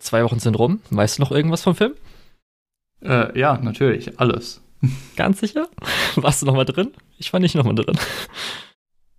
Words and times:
Zwei 0.00 0.24
Wochen 0.24 0.40
sind 0.40 0.58
rum. 0.58 0.80
Weißt 0.90 1.18
du 1.18 1.22
noch 1.22 1.30
irgendwas 1.30 1.62
vom 1.62 1.76
Film? 1.76 1.94
Äh, 3.02 3.38
ja, 3.38 3.58
natürlich, 3.62 4.18
alles. 4.18 4.62
Ganz 5.16 5.40
sicher? 5.40 5.68
Warst 6.16 6.42
du 6.42 6.46
noch 6.46 6.54
mal 6.54 6.64
drin? 6.64 6.90
Ich 7.18 7.32
war 7.32 7.38
nicht 7.38 7.54
noch 7.54 7.64
mal 7.64 7.74
drin. 7.74 7.98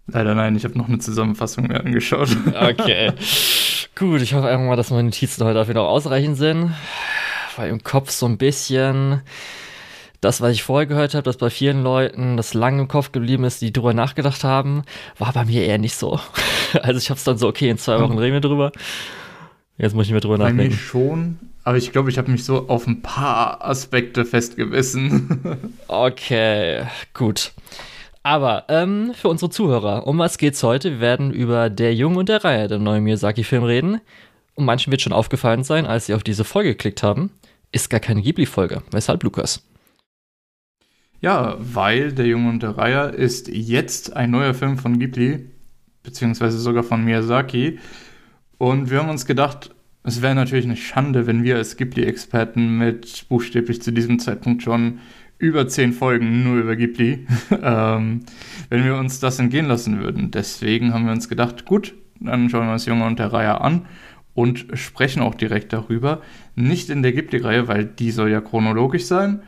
Leider 0.07 0.36
nein, 0.36 0.55
ich 0.55 0.63
habe 0.63 0.78
noch 0.78 0.89
eine 0.89 0.99
Zusammenfassung 0.99 1.67
mir 1.67 1.79
angeschaut. 1.79 2.36
Okay. 2.47 3.13
Gut, 3.96 4.21
ich 4.21 4.33
hoffe 4.33 4.47
einfach 4.47 4.65
mal, 4.65 4.75
dass 4.75 4.89
meine 4.89 5.04
Notizen 5.04 5.46
heute 5.46 5.54
dafür 5.54 5.75
noch 5.75 5.88
ausreichend 5.88 6.38
sind. 6.38 6.74
Weil 7.56 7.70
im 7.70 7.84
Kopf 7.84 8.10
so 8.10 8.26
ein 8.26 8.38
bisschen 8.38 9.22
das, 10.20 10.42
was 10.42 10.52
ich 10.54 10.63
vorher 10.63 10.88
gehört 10.88 11.13
habe, 11.13 11.24
dass 11.24 11.38
bei 11.38 11.50
vielen 11.50 11.84
Leuten 11.84 12.38
das 12.38 12.54
lange 12.54 12.82
im 12.82 12.88
Kopf 12.88 13.12
geblieben 13.12 13.44
ist, 13.44 13.62
die 13.62 13.72
drüber 13.72 13.94
nachgedacht 13.94 14.44
haben, 14.44 14.84
war 15.18 15.34
bei 15.34 15.46
mir 15.46 15.66
eher 15.66 15.78
nicht 15.78 15.96
so. 15.96 16.20
Also 16.73 17.00
ich 17.00 17.09
habe 17.09 17.18
es 17.18 17.26
dann 17.26 17.38
so, 17.38 17.50
okay, 17.50 17.70
in 17.70 17.77
zwei 17.77 18.00
Wochen 18.00 18.18
reden 18.18 18.32
wir 18.32 18.40
drüber. 18.40 18.72
Jetzt 19.82 19.95
muss 19.95 20.05
ich 20.05 20.13
mir 20.13 20.20
drüber 20.20 20.38
Bei 20.38 20.50
nachdenken. 20.52 20.73
mir 20.76 20.80
schon, 20.80 21.40
aber 21.63 21.77
ich 21.77 21.91
glaube, 21.91 22.09
ich 22.12 22.18
habe 22.20 22.30
mich 22.30 22.44
so 22.45 22.67
auf 22.70 22.85
ein 22.85 23.02
paar 23.02 23.66
Aspekte 23.66 24.26
festgewissen. 24.26 25.39
Okay, 25.88 26.84
gut. 27.13 27.52
Aber 28.23 28.66
ähm, 28.70 29.13
für 29.16 29.30
unsere 29.30 29.49
Zuhörer, 29.49 30.05
um 30.05 30.20
was 30.20 30.38
geht's 30.38 30.62
heute? 30.62 30.91
Wir 30.91 30.99
werden 30.99 31.31
über 31.31 31.70
Der 31.72 31.95
Junge 31.95 32.20
und 32.20 32.30
der 32.30 32.44
Reihe, 32.44 32.67
den 32.67 32.84
neuen 32.84 33.03
Miyazaki-Film, 33.03 33.63
reden. 33.63 33.99
Und 34.53 34.66
manchen 34.66 34.91
wird 34.91 35.02
schon 35.02 35.13
aufgefallen 35.13 35.63
sein, 35.63 35.88
als 35.88 36.05
sie 36.05 36.13
auf 36.13 36.22
diese 36.23 36.44
Folge 36.44 36.70
geklickt 36.70 37.02
haben, 37.02 37.31
ist 37.72 37.89
gar 37.89 38.00
keine 38.00 38.22
Ghibli-Folge. 38.22 38.84
Weshalb, 38.91 39.23
Lukas? 39.23 39.63
ja, 41.22 41.55
weil 41.59 42.11
Der 42.13 42.25
Junge 42.27 42.50
und 42.50 42.63
der 42.63 42.77
Reiher 42.77 43.13
ist 43.13 43.48
jetzt 43.48 44.16
ein 44.16 44.31
neuer 44.31 44.53
Film 44.53 44.77
von 44.77 44.98
Ghibli, 45.00 45.48
beziehungsweise 46.03 46.58
sogar 46.59 46.84
von 46.84 47.03
Miyazaki. 47.03 47.80
Und 48.61 48.91
wir 48.91 48.99
haben 48.99 49.09
uns 49.09 49.25
gedacht, 49.25 49.73
es 50.03 50.21
wäre 50.21 50.35
natürlich 50.35 50.65
eine 50.65 50.77
Schande, 50.77 51.25
wenn 51.25 51.43
wir 51.43 51.55
als 51.55 51.77
Ghibli-Experten 51.77 52.77
mit 52.77 53.25
buchstäblich 53.27 53.81
zu 53.81 53.91
diesem 53.91 54.19
Zeitpunkt 54.19 54.61
schon 54.61 54.99
über 55.39 55.67
zehn 55.67 55.94
Folgen 55.94 56.44
nur 56.44 56.59
über 56.59 56.75
Ghibli, 56.75 57.25
ähm, 57.63 58.19
wenn 58.69 58.86
wir 58.86 58.97
uns 58.97 59.19
das 59.19 59.39
entgehen 59.39 59.66
lassen 59.66 59.99
würden. 59.99 60.30
Deswegen 60.30 60.94
haben 60.94 61.05
wir 61.05 61.11
uns 61.11 61.27
gedacht, 61.27 61.66
gut, 61.66 61.95
dann 62.19 62.52
schauen 62.52 62.67
wir 62.67 62.73
uns 62.73 62.86
Junge 62.86 63.05
und 63.05 63.17
der 63.17 63.33
Reihe 63.33 63.59
an 63.61 63.88
und 64.36 64.67
sprechen 64.75 65.23
auch 65.23 65.33
direkt 65.33 65.73
darüber. 65.73 66.21
Nicht 66.53 66.91
in 66.91 67.02
der 67.02 67.14
Ghibli-Reihe, 67.14 67.67
weil 67.67 67.86
die 67.86 68.11
soll 68.11 68.30
ja 68.30 68.41
chronologisch 68.41 69.05
sein. 69.05 69.41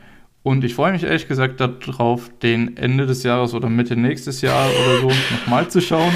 Und 0.44 0.62
ich 0.62 0.74
freue 0.74 0.92
mich 0.92 1.02
ehrlich 1.02 1.26
gesagt 1.26 1.58
darauf, 1.58 2.30
den 2.42 2.76
Ende 2.76 3.06
des 3.06 3.22
Jahres 3.22 3.54
oder 3.54 3.70
Mitte 3.70 3.96
nächstes 3.96 4.42
Jahr 4.42 4.68
oder 4.68 5.00
so 5.00 5.08
nochmal 5.40 5.68
zu 5.68 5.80
schauen. 5.80 6.12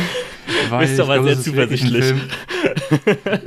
Weil 0.68 0.86
Bist 0.86 1.00
aber 1.00 1.22
sehr 1.22 1.40
zuversichtlich. 1.40 2.14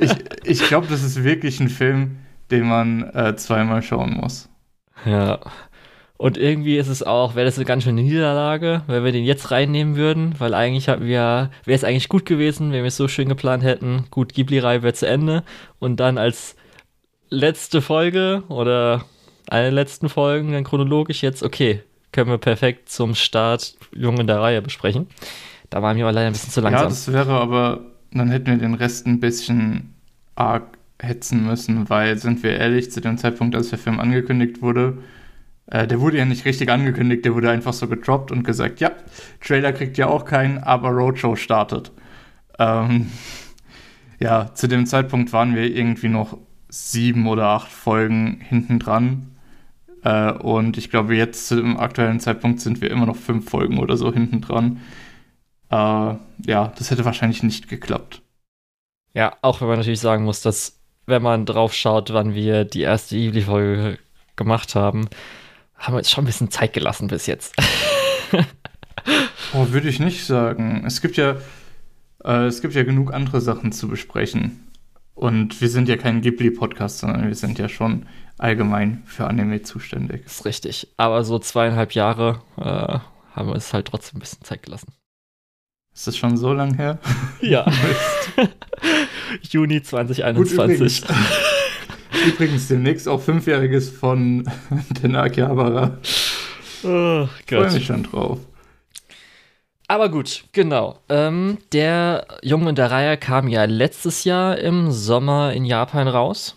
Ich, 0.00 0.10
ich 0.44 0.68
glaube, 0.68 0.88
das 0.88 1.04
ist 1.04 1.22
wirklich 1.22 1.60
ein 1.60 1.68
Film, 1.68 2.18
den 2.50 2.66
man 2.66 3.04
äh, 3.14 3.36
zweimal 3.36 3.82
schauen 3.82 4.14
muss. 4.20 4.48
Ja. 5.06 5.38
Und 6.16 6.36
irgendwie 6.36 6.78
ist 6.78 6.88
es 6.88 7.04
auch, 7.04 7.36
wäre 7.36 7.46
das 7.46 7.58
eine 7.58 7.64
ganz 7.64 7.84
schöne 7.84 8.02
Niederlage, 8.02 8.82
wenn 8.88 9.04
wir 9.04 9.12
den 9.12 9.24
jetzt 9.24 9.52
reinnehmen 9.52 9.94
würden, 9.94 10.34
weil 10.38 10.52
eigentlich 10.52 10.88
hatten 10.88 11.06
wir, 11.06 11.50
wäre 11.64 11.76
es 11.76 11.84
eigentlich 11.84 12.08
gut 12.08 12.26
gewesen, 12.26 12.72
wenn 12.72 12.82
wir 12.82 12.88
es 12.88 12.96
so 12.96 13.06
schön 13.06 13.28
geplant 13.28 13.62
hätten. 13.62 14.06
Gut, 14.10 14.34
Ghibli-Reihe 14.34 14.82
wäre 14.82 14.94
zu 14.94 15.06
Ende. 15.06 15.44
Und 15.78 16.00
dann 16.00 16.18
als 16.18 16.56
letzte 17.30 17.82
Folge 17.82 18.42
oder 18.48 19.04
der 19.60 19.70
letzten 19.72 20.08
Folgen, 20.08 20.52
dann 20.52 20.64
chronologisch 20.64 21.22
jetzt, 21.22 21.42
okay, 21.42 21.82
können 22.12 22.30
wir 22.30 22.38
perfekt 22.38 22.88
zum 22.88 23.14
Start 23.14 23.76
Jung 23.94 24.18
in 24.18 24.26
der 24.26 24.40
Reihe 24.40 24.62
besprechen. 24.62 25.06
Da 25.70 25.82
waren 25.82 25.96
wir 25.96 26.04
aber 26.04 26.12
leider 26.12 26.28
ein 26.28 26.32
bisschen 26.32 26.52
zu 26.52 26.60
Ja, 26.66 26.70
langsam. 26.70 26.88
das 26.88 27.12
wäre 27.12 27.32
aber, 27.32 27.80
dann 28.12 28.30
hätten 28.30 28.46
wir 28.46 28.56
den 28.58 28.74
Rest 28.74 29.06
ein 29.06 29.20
bisschen 29.20 29.94
arg 30.34 30.78
hetzen 31.00 31.44
müssen, 31.46 31.90
weil, 31.90 32.16
sind 32.18 32.42
wir 32.42 32.52
ehrlich, 32.58 32.90
zu 32.92 33.00
dem 33.00 33.18
Zeitpunkt, 33.18 33.54
als 33.56 33.70
der 33.70 33.78
Film 33.78 34.00
angekündigt 34.00 34.62
wurde, 34.62 34.98
äh, 35.66 35.86
der 35.86 36.00
wurde 36.00 36.18
ja 36.18 36.24
nicht 36.24 36.44
richtig 36.44 36.70
angekündigt, 36.70 37.24
der 37.24 37.34
wurde 37.34 37.50
einfach 37.50 37.72
so 37.72 37.88
gedroppt 37.88 38.32
und 38.32 38.44
gesagt, 38.44 38.80
ja, 38.80 38.92
Trailer 39.40 39.72
kriegt 39.72 39.98
ja 39.98 40.08
auch 40.08 40.24
keinen, 40.24 40.58
aber 40.58 40.90
Roadshow 40.90 41.36
startet. 41.36 41.92
Ähm, 42.58 43.10
ja, 44.20 44.54
zu 44.54 44.68
dem 44.68 44.86
Zeitpunkt 44.86 45.32
waren 45.32 45.54
wir 45.54 45.64
irgendwie 45.74 46.08
noch 46.08 46.38
sieben 46.68 47.26
oder 47.26 47.48
acht 47.48 47.70
Folgen 47.72 48.40
hinten 48.40 48.78
dran. 48.78 49.31
Äh, 50.04 50.32
und 50.32 50.76
ich 50.78 50.90
glaube, 50.90 51.14
jetzt 51.14 51.50
dem 51.50 51.76
aktuellen 51.76 52.20
Zeitpunkt 52.20 52.60
sind 52.60 52.80
wir 52.80 52.90
immer 52.90 53.06
noch 53.06 53.16
fünf 53.16 53.48
Folgen 53.48 53.78
oder 53.78 53.96
so 53.96 54.12
hinten 54.12 54.40
dran. 54.40 54.80
Äh, 55.70 55.74
ja, 56.46 56.72
das 56.76 56.90
hätte 56.90 57.04
wahrscheinlich 57.04 57.42
nicht 57.42 57.68
geklappt. 57.68 58.22
Ja, 59.14 59.36
auch 59.42 59.60
wenn 59.60 59.68
man 59.68 59.78
natürlich 59.78 60.00
sagen 60.00 60.24
muss, 60.24 60.40
dass, 60.40 60.80
wenn 61.06 61.22
man 61.22 61.46
drauf 61.46 61.74
schaut, 61.74 62.12
wann 62.12 62.34
wir 62.34 62.64
die 62.64 62.80
erste 62.80 63.16
Ghibli-Folge 63.16 63.98
gemacht 64.36 64.74
haben, 64.74 65.08
haben 65.76 65.94
wir 65.94 65.98
uns 65.98 66.10
schon 66.10 66.24
ein 66.24 66.26
bisschen 66.26 66.50
Zeit 66.50 66.72
gelassen 66.72 67.08
bis 67.08 67.26
jetzt. 67.26 67.54
Oh, 69.54 69.68
würde 69.70 69.88
ich 69.88 70.00
nicht 70.00 70.24
sagen. 70.24 70.84
Es 70.86 71.02
gibt 71.02 71.16
ja, 71.16 71.36
äh, 72.24 72.46
es 72.46 72.62
gibt 72.62 72.74
ja 72.74 72.84
genug 72.84 73.12
andere 73.12 73.40
Sachen 73.40 73.72
zu 73.72 73.88
besprechen. 73.88 74.66
Und 75.14 75.60
wir 75.60 75.68
sind 75.68 75.88
ja 75.88 75.96
kein 75.96 76.22
Ghibli-Podcast, 76.22 77.00
sondern 77.00 77.26
wir 77.26 77.34
sind 77.34 77.58
ja 77.58 77.68
schon 77.68 78.06
allgemein 78.42 79.02
für 79.06 79.26
Anime 79.26 79.62
zuständig. 79.62 80.26
ist 80.26 80.44
richtig. 80.44 80.88
Aber 80.96 81.24
so 81.24 81.38
zweieinhalb 81.38 81.92
Jahre 81.92 82.40
äh, 82.58 82.98
haben 83.34 83.48
wir 83.48 83.54
uns 83.54 83.72
halt 83.72 83.86
trotzdem 83.86 84.18
ein 84.18 84.20
bisschen 84.20 84.42
Zeit 84.42 84.62
gelassen. 84.62 84.92
Ist 85.94 86.06
das 86.06 86.16
schon 86.16 86.36
so 86.36 86.52
lang 86.52 86.74
her? 86.74 86.98
Ja. 87.40 87.66
Juni 89.50 89.78
Gut, 89.78 89.86
2021. 89.86 90.54
übrigens. 90.54 91.02
übrigens, 92.26 92.68
demnächst 92.68 93.08
auch 93.08 93.20
Fünfjähriges 93.20 93.90
von 93.90 94.48
den 95.02 95.16
Akihabara. 95.16 95.98
oh 96.84 97.26
Freue 97.48 97.72
mich 97.72 97.86
schon 97.86 98.04
drauf. 98.04 98.38
Aber 99.88 100.08
gut, 100.08 100.44
genau. 100.52 101.00
Ähm, 101.08 101.58
der 101.72 102.26
Junge 102.42 102.70
in 102.70 102.76
der 102.76 102.90
Reihe 102.90 103.16
kam 103.18 103.48
ja 103.48 103.64
letztes 103.64 104.24
Jahr 104.24 104.56
im 104.58 104.90
Sommer 104.92 105.52
in 105.52 105.64
Japan 105.64 106.06
raus. 106.08 106.56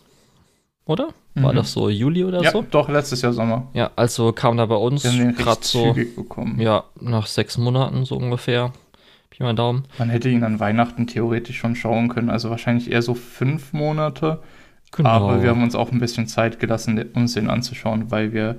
Oder? 0.85 1.09
War 1.35 1.51
Mhm. 1.51 1.57
das 1.57 1.73
so 1.73 1.89
Juli 1.89 2.23
oder 2.23 2.41
Ja, 2.41 2.51
so? 2.51 2.63
doch, 2.71 2.87
letztes 2.89 3.21
Jahr 3.21 3.33
Sommer. 3.33 3.67
Ja, 3.73 3.91
also 3.97 4.31
kam 4.31 4.55
da 4.57 4.65
bei 4.65 4.75
uns 4.75 5.03
gerade 5.03 5.59
so, 5.61 5.93
zügig 5.93 6.15
bekommen. 6.15 6.59
ja, 6.61 6.85
nach 7.01 7.27
sechs 7.27 7.57
Monaten 7.57 8.05
so 8.05 8.15
ungefähr. 8.15 8.71
Pi 9.29 9.43
mal 9.43 9.53
Daumen. 9.53 9.83
Man 9.97 10.09
hätte 10.09 10.29
ihn 10.29 10.43
an 10.45 10.61
Weihnachten 10.61 11.07
theoretisch 11.07 11.57
schon 11.57 11.75
schauen 11.75 12.07
können, 12.07 12.29
also 12.29 12.49
wahrscheinlich 12.49 12.89
eher 12.89 13.01
so 13.01 13.13
fünf 13.15 13.73
Monate. 13.73 14.39
Genau. 14.95 15.09
Aber 15.09 15.43
wir 15.43 15.49
haben 15.49 15.61
uns 15.63 15.75
auch 15.75 15.91
ein 15.91 15.99
bisschen 15.99 16.25
Zeit 16.27 16.59
gelassen, 16.59 17.03
uns 17.15 17.33
den 17.33 17.49
anzuschauen, 17.49 18.11
weil 18.11 18.31
wir. 18.31 18.55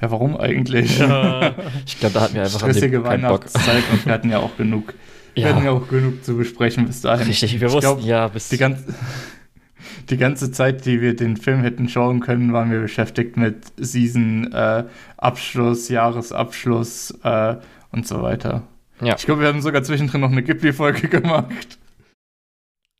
Ja, 0.00 0.10
warum 0.12 0.36
eigentlich? 0.36 0.98
Ja, 1.00 1.54
ich 1.86 1.98
glaube, 1.98 2.14
da 2.14 2.20
hatten 2.20 2.34
wir 2.34 2.42
einfach 2.42 2.62
an 2.62 2.70
Stressige 2.70 2.98
Bock. 3.00 3.08
Weihnachtszeit 3.08 3.82
und 3.92 4.06
wir 4.06 4.12
hatten 4.12 4.30
ja 4.30 4.38
auch 4.38 4.56
genug. 4.56 4.94
Wir 5.34 5.46
hatten 5.48 5.64
ja 5.64 5.64
Ja, 5.64 5.70
auch 5.72 5.88
genug 5.88 6.22
zu 6.24 6.36
besprechen 6.36 6.86
bis 6.86 7.00
dahin. 7.00 7.26
richtig. 7.26 7.58
Wir 7.60 7.66
Ich 7.68 7.72
wussten 7.74 7.80
glaub, 7.96 8.02
ja 8.02 8.28
bis 8.28 8.50
Die, 8.50 8.58
ganz, 8.58 8.84
die 10.10 10.16
ganze 10.16 10.52
Zeit, 10.52 10.86
die 10.86 11.00
wir 11.00 11.16
den 11.16 11.36
Film 11.36 11.60
hätten 11.60 11.88
schauen 11.88 12.20
können, 12.20 12.52
waren 12.52 12.70
wir 12.70 12.80
beschäftigt 12.80 13.36
mit 13.36 13.64
Season-Abschluss, 13.76 15.88
Jahresabschluss 15.88 17.18
äh, 17.22 17.56
und 17.92 18.06
so 18.06 18.22
weiter. 18.22 18.62
Ja. 19.00 19.16
Ich 19.16 19.26
glaube, 19.26 19.42
wir 19.42 19.48
haben 19.48 19.62
sogar 19.62 19.82
zwischendrin 19.82 20.20
noch 20.20 20.30
eine 20.30 20.42
Ghibli-Folge 20.42 21.08
gemacht. 21.08 21.78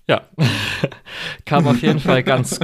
Ja. 0.08 0.22
Kam 1.44 1.66
auf 1.66 1.82
jeden 1.82 2.00
Fall 2.00 2.22
ganz, 2.22 2.60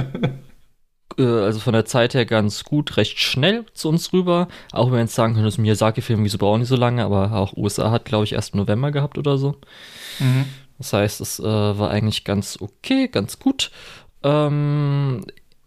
äh, 1.17 1.23
also 1.23 1.59
von 1.59 1.73
der 1.73 1.85
Zeit 1.85 2.13
her 2.13 2.25
ganz 2.25 2.63
gut, 2.63 2.97
recht 2.97 3.19
schnell 3.19 3.65
zu 3.73 3.89
uns 3.89 4.13
rüber. 4.13 4.47
Auch 4.71 4.87
wenn 4.87 4.93
wir 4.93 5.01
jetzt 5.01 5.15
sagen 5.15 5.33
können, 5.33 5.45
das 5.45 5.57
Miyazaki-Film, 5.57 6.23
wieso 6.23 6.37
brauchen 6.37 6.61
die 6.61 6.65
so 6.65 6.75
lange, 6.75 7.03
aber 7.03 7.33
auch 7.33 7.57
USA 7.57 7.91
hat, 7.91 8.05
glaube 8.05 8.25
ich, 8.25 8.33
erst 8.33 8.55
November 8.55 8.91
gehabt 8.91 9.17
oder 9.17 9.37
so. 9.37 9.55
Mhm. 10.19 10.45
Das 10.77 10.93
heißt, 10.93 11.21
es 11.21 11.39
äh, 11.39 11.43
war 11.43 11.91
eigentlich 11.91 12.23
ganz 12.23 12.57
okay, 12.59 13.07
ganz 13.07 13.39
gut. 13.39 13.71
Ähm, 14.23 15.25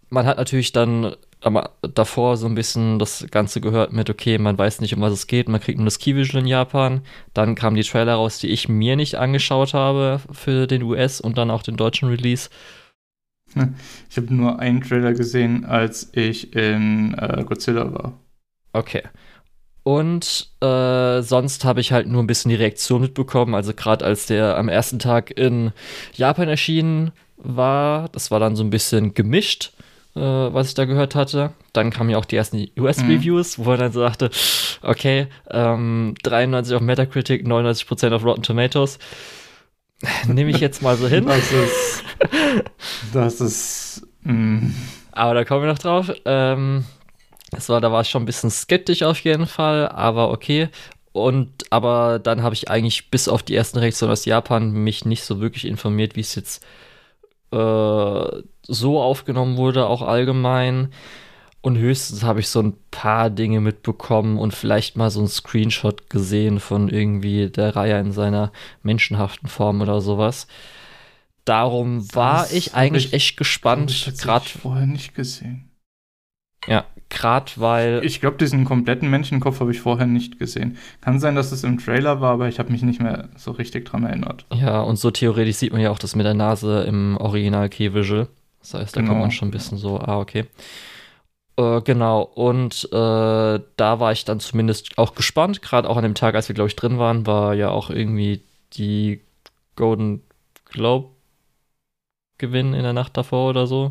man 0.08 0.26
hat 0.26 0.38
natürlich 0.38 0.72
dann 0.72 1.14
aber 1.40 1.70
davor 1.82 2.36
so 2.36 2.46
ein 2.46 2.54
bisschen 2.54 2.98
das 2.98 3.26
Ganze 3.30 3.60
gehört 3.60 3.92
mit, 3.92 4.10
okay, 4.10 4.38
man 4.38 4.58
weiß 4.58 4.80
nicht, 4.80 4.94
um 4.94 5.00
was 5.00 5.12
es 5.12 5.26
geht, 5.26 5.48
man 5.48 5.60
kriegt 5.60 5.78
nur 5.78 5.84
das 5.84 5.98
Key-Visual 5.98 6.42
in 6.42 6.48
Japan. 6.48 7.02
Dann 7.34 7.54
kamen 7.54 7.76
die 7.76 7.84
Trailer 7.84 8.14
raus, 8.14 8.38
die 8.38 8.48
ich 8.48 8.68
mir 8.68 8.96
nicht 8.96 9.16
angeschaut 9.16 9.74
habe 9.74 10.20
für 10.32 10.66
den 10.66 10.82
US- 10.82 11.20
und 11.20 11.38
dann 11.38 11.50
auch 11.50 11.62
den 11.62 11.76
deutschen 11.76 12.08
Release. 12.08 12.48
Ich 14.10 14.16
habe 14.16 14.34
nur 14.34 14.58
einen 14.58 14.82
Trailer 14.82 15.12
gesehen, 15.12 15.64
als 15.64 16.10
ich 16.12 16.54
in 16.54 17.14
äh, 17.14 17.44
Godzilla 17.46 17.92
war. 17.92 18.18
Okay. 18.72 19.02
Und 19.82 20.50
äh, 20.60 21.22
sonst 21.22 21.64
habe 21.64 21.80
ich 21.80 21.92
halt 21.92 22.08
nur 22.08 22.22
ein 22.22 22.26
bisschen 22.26 22.48
die 22.48 22.56
Reaktion 22.56 23.00
mitbekommen. 23.00 23.54
Also 23.54 23.72
gerade 23.72 24.04
als 24.04 24.26
der 24.26 24.58
am 24.58 24.68
ersten 24.68 24.98
Tag 24.98 25.30
in 25.30 25.72
Japan 26.12 26.48
erschienen 26.48 27.12
war, 27.36 28.08
das 28.10 28.30
war 28.30 28.40
dann 28.40 28.56
so 28.56 28.64
ein 28.64 28.70
bisschen 28.70 29.14
gemischt, 29.14 29.72
äh, 30.14 30.20
was 30.20 30.68
ich 30.68 30.74
da 30.74 30.84
gehört 30.84 31.14
hatte. 31.14 31.52
Dann 31.72 31.90
kamen 31.90 32.10
ja 32.10 32.18
auch 32.18 32.24
die 32.24 32.36
ersten 32.36 32.68
US-Reviews, 32.78 33.58
wo 33.58 33.72
er 33.72 33.78
dann 33.78 33.92
so 33.92 34.00
sagte, 34.00 34.30
okay, 34.82 35.28
ähm, 35.50 36.14
93 36.22 36.74
auf 36.74 36.82
Metacritic, 36.82 37.46
99% 37.46 38.12
auf 38.12 38.24
Rotten 38.24 38.42
Tomatoes. 38.42 38.98
Nehme 40.26 40.50
ich 40.50 40.60
jetzt 40.60 40.82
mal 40.82 40.96
so 40.96 41.08
hin. 41.08 41.26
Das 41.26 41.52
ist, 41.52 42.04
das 43.12 43.40
ist 43.40 44.06
Mm. 44.26 44.70
Aber 45.12 45.34
da 45.34 45.44
kommen 45.44 45.62
wir 45.62 45.70
noch 45.70 45.78
drauf. 45.78 46.12
Ähm, 46.24 46.84
das 47.50 47.68
war, 47.68 47.80
da 47.80 47.92
war 47.92 48.02
ich 48.02 48.10
schon 48.10 48.22
ein 48.22 48.26
bisschen 48.26 48.50
skeptisch 48.50 49.02
auf 49.02 49.20
jeden 49.20 49.46
Fall, 49.46 49.88
aber 49.88 50.30
okay. 50.30 50.68
Und 51.12 51.64
aber 51.70 52.18
dann 52.18 52.42
habe 52.42 52.54
ich 52.54 52.68
eigentlich 52.68 53.10
bis 53.10 53.28
auf 53.28 53.42
die 53.42 53.54
ersten 53.54 53.78
Reaktionen 53.78 54.12
aus 54.12 54.26
Japan 54.26 54.72
mich 54.72 55.06
nicht 55.06 55.24
so 55.24 55.40
wirklich 55.40 55.64
informiert, 55.64 56.14
wie 56.16 56.20
es 56.20 56.34
jetzt 56.34 56.62
äh, 57.56 58.42
so 58.62 59.00
aufgenommen 59.00 59.56
wurde, 59.56 59.86
auch 59.86 60.02
allgemein. 60.02 60.92
Und 61.62 61.78
höchstens 61.78 62.22
habe 62.22 62.38
ich 62.40 62.48
so 62.48 62.60
ein 62.62 62.74
paar 62.92 63.28
Dinge 63.28 63.60
mitbekommen 63.60 64.38
und 64.38 64.54
vielleicht 64.54 64.96
mal 64.96 65.10
so 65.10 65.20
ein 65.20 65.26
Screenshot 65.26 66.08
gesehen 66.10 66.60
von 66.60 66.88
irgendwie 66.88 67.50
der 67.50 67.74
Reihe 67.74 67.98
in 67.98 68.12
seiner 68.12 68.52
menschenhaften 68.82 69.48
Form 69.48 69.80
oder 69.80 70.00
sowas. 70.00 70.46
Darum 71.44 72.12
war 72.14 72.42
Das 72.42 72.52
ich 72.52 72.74
eigentlich 72.74 73.06
ich- 73.06 73.12
echt 73.14 73.36
gespannt, 73.36 73.90
ich 73.90 74.16
gerade 74.18 74.44
vorher 74.48 74.86
nicht 74.86 75.14
gesehen. 75.14 75.70
ja, 76.68 76.84
gerade 77.08 77.52
weil 77.56 78.04
Ich 78.04 78.20
glaube, 78.20 78.36
diesen 78.36 78.64
kompletten 78.64 79.08
Menschenkopf 79.10 79.60
habe 79.60 79.70
ich 79.70 79.80
vorher 79.80 80.06
nicht 80.06 80.38
gesehen. 80.38 80.76
Kann 81.00 81.20
sein, 81.20 81.34
dass 81.36 81.52
es 81.52 81.64
im 81.64 81.78
Trailer 81.78 82.20
war, 82.20 82.32
aber 82.32 82.48
ich 82.48 82.58
habe 82.58 82.72
mich 82.72 82.82
nicht 82.82 83.00
mehr 83.00 83.28
so 83.36 83.52
richtig 83.52 83.84
dran 83.84 84.04
erinnert. 84.04 84.44
Ja, 84.52 84.80
und 84.82 84.96
so 84.96 85.10
theoretisch 85.10 85.56
sieht 85.56 85.72
man 85.72 85.80
ja 85.80 85.90
auch 85.90 85.98
das 85.98 86.16
mit 86.16 86.26
der 86.26 86.34
Nase 86.34 86.82
im 86.84 87.16
Original 87.18 87.68
Key 87.68 87.94
Visual. 87.94 88.28
Das 88.60 88.74
heißt, 88.74 88.96
da 88.96 89.00
Genau. 89.00 89.12
kommt 89.12 89.20
man 89.22 89.30
schon 89.30 89.48
ein 89.48 89.52
bisschen 89.52 89.78
so, 89.78 89.98
ah, 90.00 90.18
okay. 90.18 90.46
Äh, 91.56 91.80
genau, 91.82 92.22
und 92.22 92.84
äh, 92.92 92.96
da 93.76 94.00
war 94.00 94.12
ich 94.12 94.24
dann 94.24 94.40
zumindest 94.40 94.98
auch 94.98 95.14
gespannt. 95.14 95.62
Gerade 95.62 95.88
auch 95.88 95.96
an 95.96 96.02
dem 96.02 96.14
Tag, 96.14 96.34
als 96.34 96.48
wir, 96.48 96.54
glaube 96.54 96.68
ich, 96.68 96.76
drin 96.76 96.98
waren, 96.98 97.26
war 97.26 97.54
ja 97.54 97.70
auch 97.70 97.88
irgendwie 97.90 98.42
die 98.74 99.20
Golden 99.76 100.22
Globe 100.66 101.08
Gewinn 102.38 102.74
in 102.74 102.82
der 102.82 102.92
Nacht 102.92 103.16
davor 103.16 103.48
oder 103.50 103.66
so. 103.66 103.90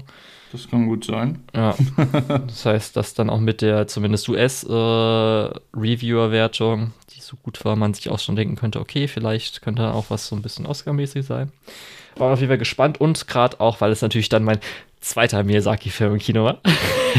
Das 0.55 0.69
kann 0.69 0.87
gut 0.87 1.03
sein. 1.03 1.39
Ja, 1.53 1.75
das 2.47 2.65
heißt, 2.65 2.95
dass 2.95 3.13
dann 3.13 3.29
auch 3.29 3.41
mit 3.41 3.61
der 3.61 3.87
zumindest 3.87 4.29
US-Reviewer-Wertung, 4.29 6.93
die 7.15 7.19
so 7.21 7.35
gut 7.43 7.63
war, 7.65 7.75
man 7.75 7.93
sich 7.93 8.09
auch 8.09 8.19
schon 8.19 8.37
denken 8.37 8.55
könnte, 8.55 8.79
okay, 8.79 9.07
vielleicht 9.09 9.61
könnte 9.61 9.91
auch 9.93 10.05
was 10.09 10.27
so 10.27 10.35
ein 10.35 10.41
bisschen 10.41 10.65
Oscar-mäßig 10.65 11.25
sein. 11.25 11.51
War 12.17 12.31
auf 12.31 12.39
jeden 12.39 12.49
Fall 12.49 12.57
gespannt 12.57 13.01
und 13.01 13.27
gerade 13.27 13.59
auch, 13.59 13.81
weil 13.81 13.91
es 13.91 14.01
natürlich 14.01 14.29
dann 14.29 14.45
mein 14.45 14.59
zweiter 15.01 15.43
Miyazaki-Film 15.43 16.13
im 16.13 16.19
Kino 16.19 16.45
war, 16.45 16.61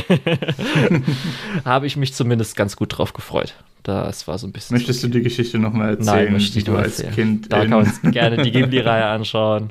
habe 1.66 1.86
ich 1.86 1.98
mich 1.98 2.14
zumindest 2.14 2.56
ganz 2.56 2.76
gut 2.76 2.96
drauf 2.96 3.12
gefreut. 3.12 3.54
Das 3.82 4.26
war 4.26 4.38
so 4.38 4.46
ein 4.46 4.52
bisschen. 4.52 4.74
Möchtest 4.78 5.02
du 5.02 5.08
die 5.08 5.20
Geschichte 5.22 5.58
nochmal 5.58 5.90
erzählen, 5.90 6.24
Nein, 6.24 6.32
möchte 6.32 6.58
ich 6.58 6.64
du 6.64 6.70
nur 6.72 6.80
als 6.80 6.98
erzählen. 7.00 7.14
Kind 7.14 7.52
Da 7.52 7.62
in- 7.62 7.70
kann 7.70 7.78
man 7.80 7.86
uns 7.88 8.00
gerne 8.02 8.42
die 8.42 8.50
Ghibli-Reihe 8.50 9.04
anschauen. 9.06 9.70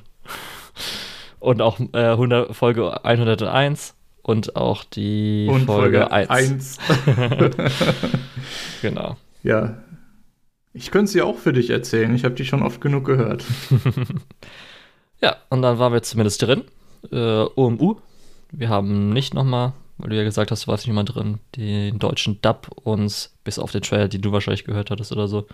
Und 1.45 1.61
auch 1.61 1.79
äh, 1.93 1.97
100, 1.97 2.55
Folge 2.55 3.05
101 3.05 3.95
und 4.23 4.55
auch 4.55 4.83
die 4.83 5.47
und 5.49 5.65
Folge, 5.65 6.07
Folge 6.07 6.11
1. 6.11 6.29
1. 6.29 6.79
Genau. 8.81 9.17
ja. 9.43 9.77
Ich 10.73 10.91
könnte 10.91 11.11
sie 11.11 11.21
auch 11.21 11.37
für 11.37 11.53
dich 11.53 11.69
erzählen. 11.69 12.13
Ich 12.15 12.25
habe 12.25 12.35
die 12.35 12.45
schon 12.45 12.63
oft 12.63 12.81
genug 12.81 13.05
gehört. 13.05 13.45
Ja, 15.21 15.37
und 15.49 15.61
dann 15.61 15.79
waren 15.79 15.93
wir 15.93 16.03
zumindest 16.03 16.41
drin. 16.41 16.65
Äh, 17.11 17.45
OMU. 17.55 17.95
Wir 18.51 18.67
haben 18.69 19.11
nicht 19.11 19.33
nochmal, 19.33 19.71
weil 19.97 20.09
du 20.09 20.17
ja 20.17 20.23
gesagt 20.23 20.51
hast, 20.51 20.65
du 20.65 20.67
warst 20.67 20.85
nicht 20.85 20.93
mal 20.93 21.03
drin, 21.03 21.39
den 21.55 21.99
deutschen 21.99 22.41
Dub 22.41 22.69
uns, 22.83 23.33
bis 23.43 23.57
auf 23.57 23.71
den 23.71 23.81
Trailer, 23.81 24.09
den 24.09 24.21
du 24.21 24.33
wahrscheinlich 24.33 24.65
gehört 24.65 24.91
hattest 24.91 25.11
oder 25.13 25.27
so, 25.29 25.47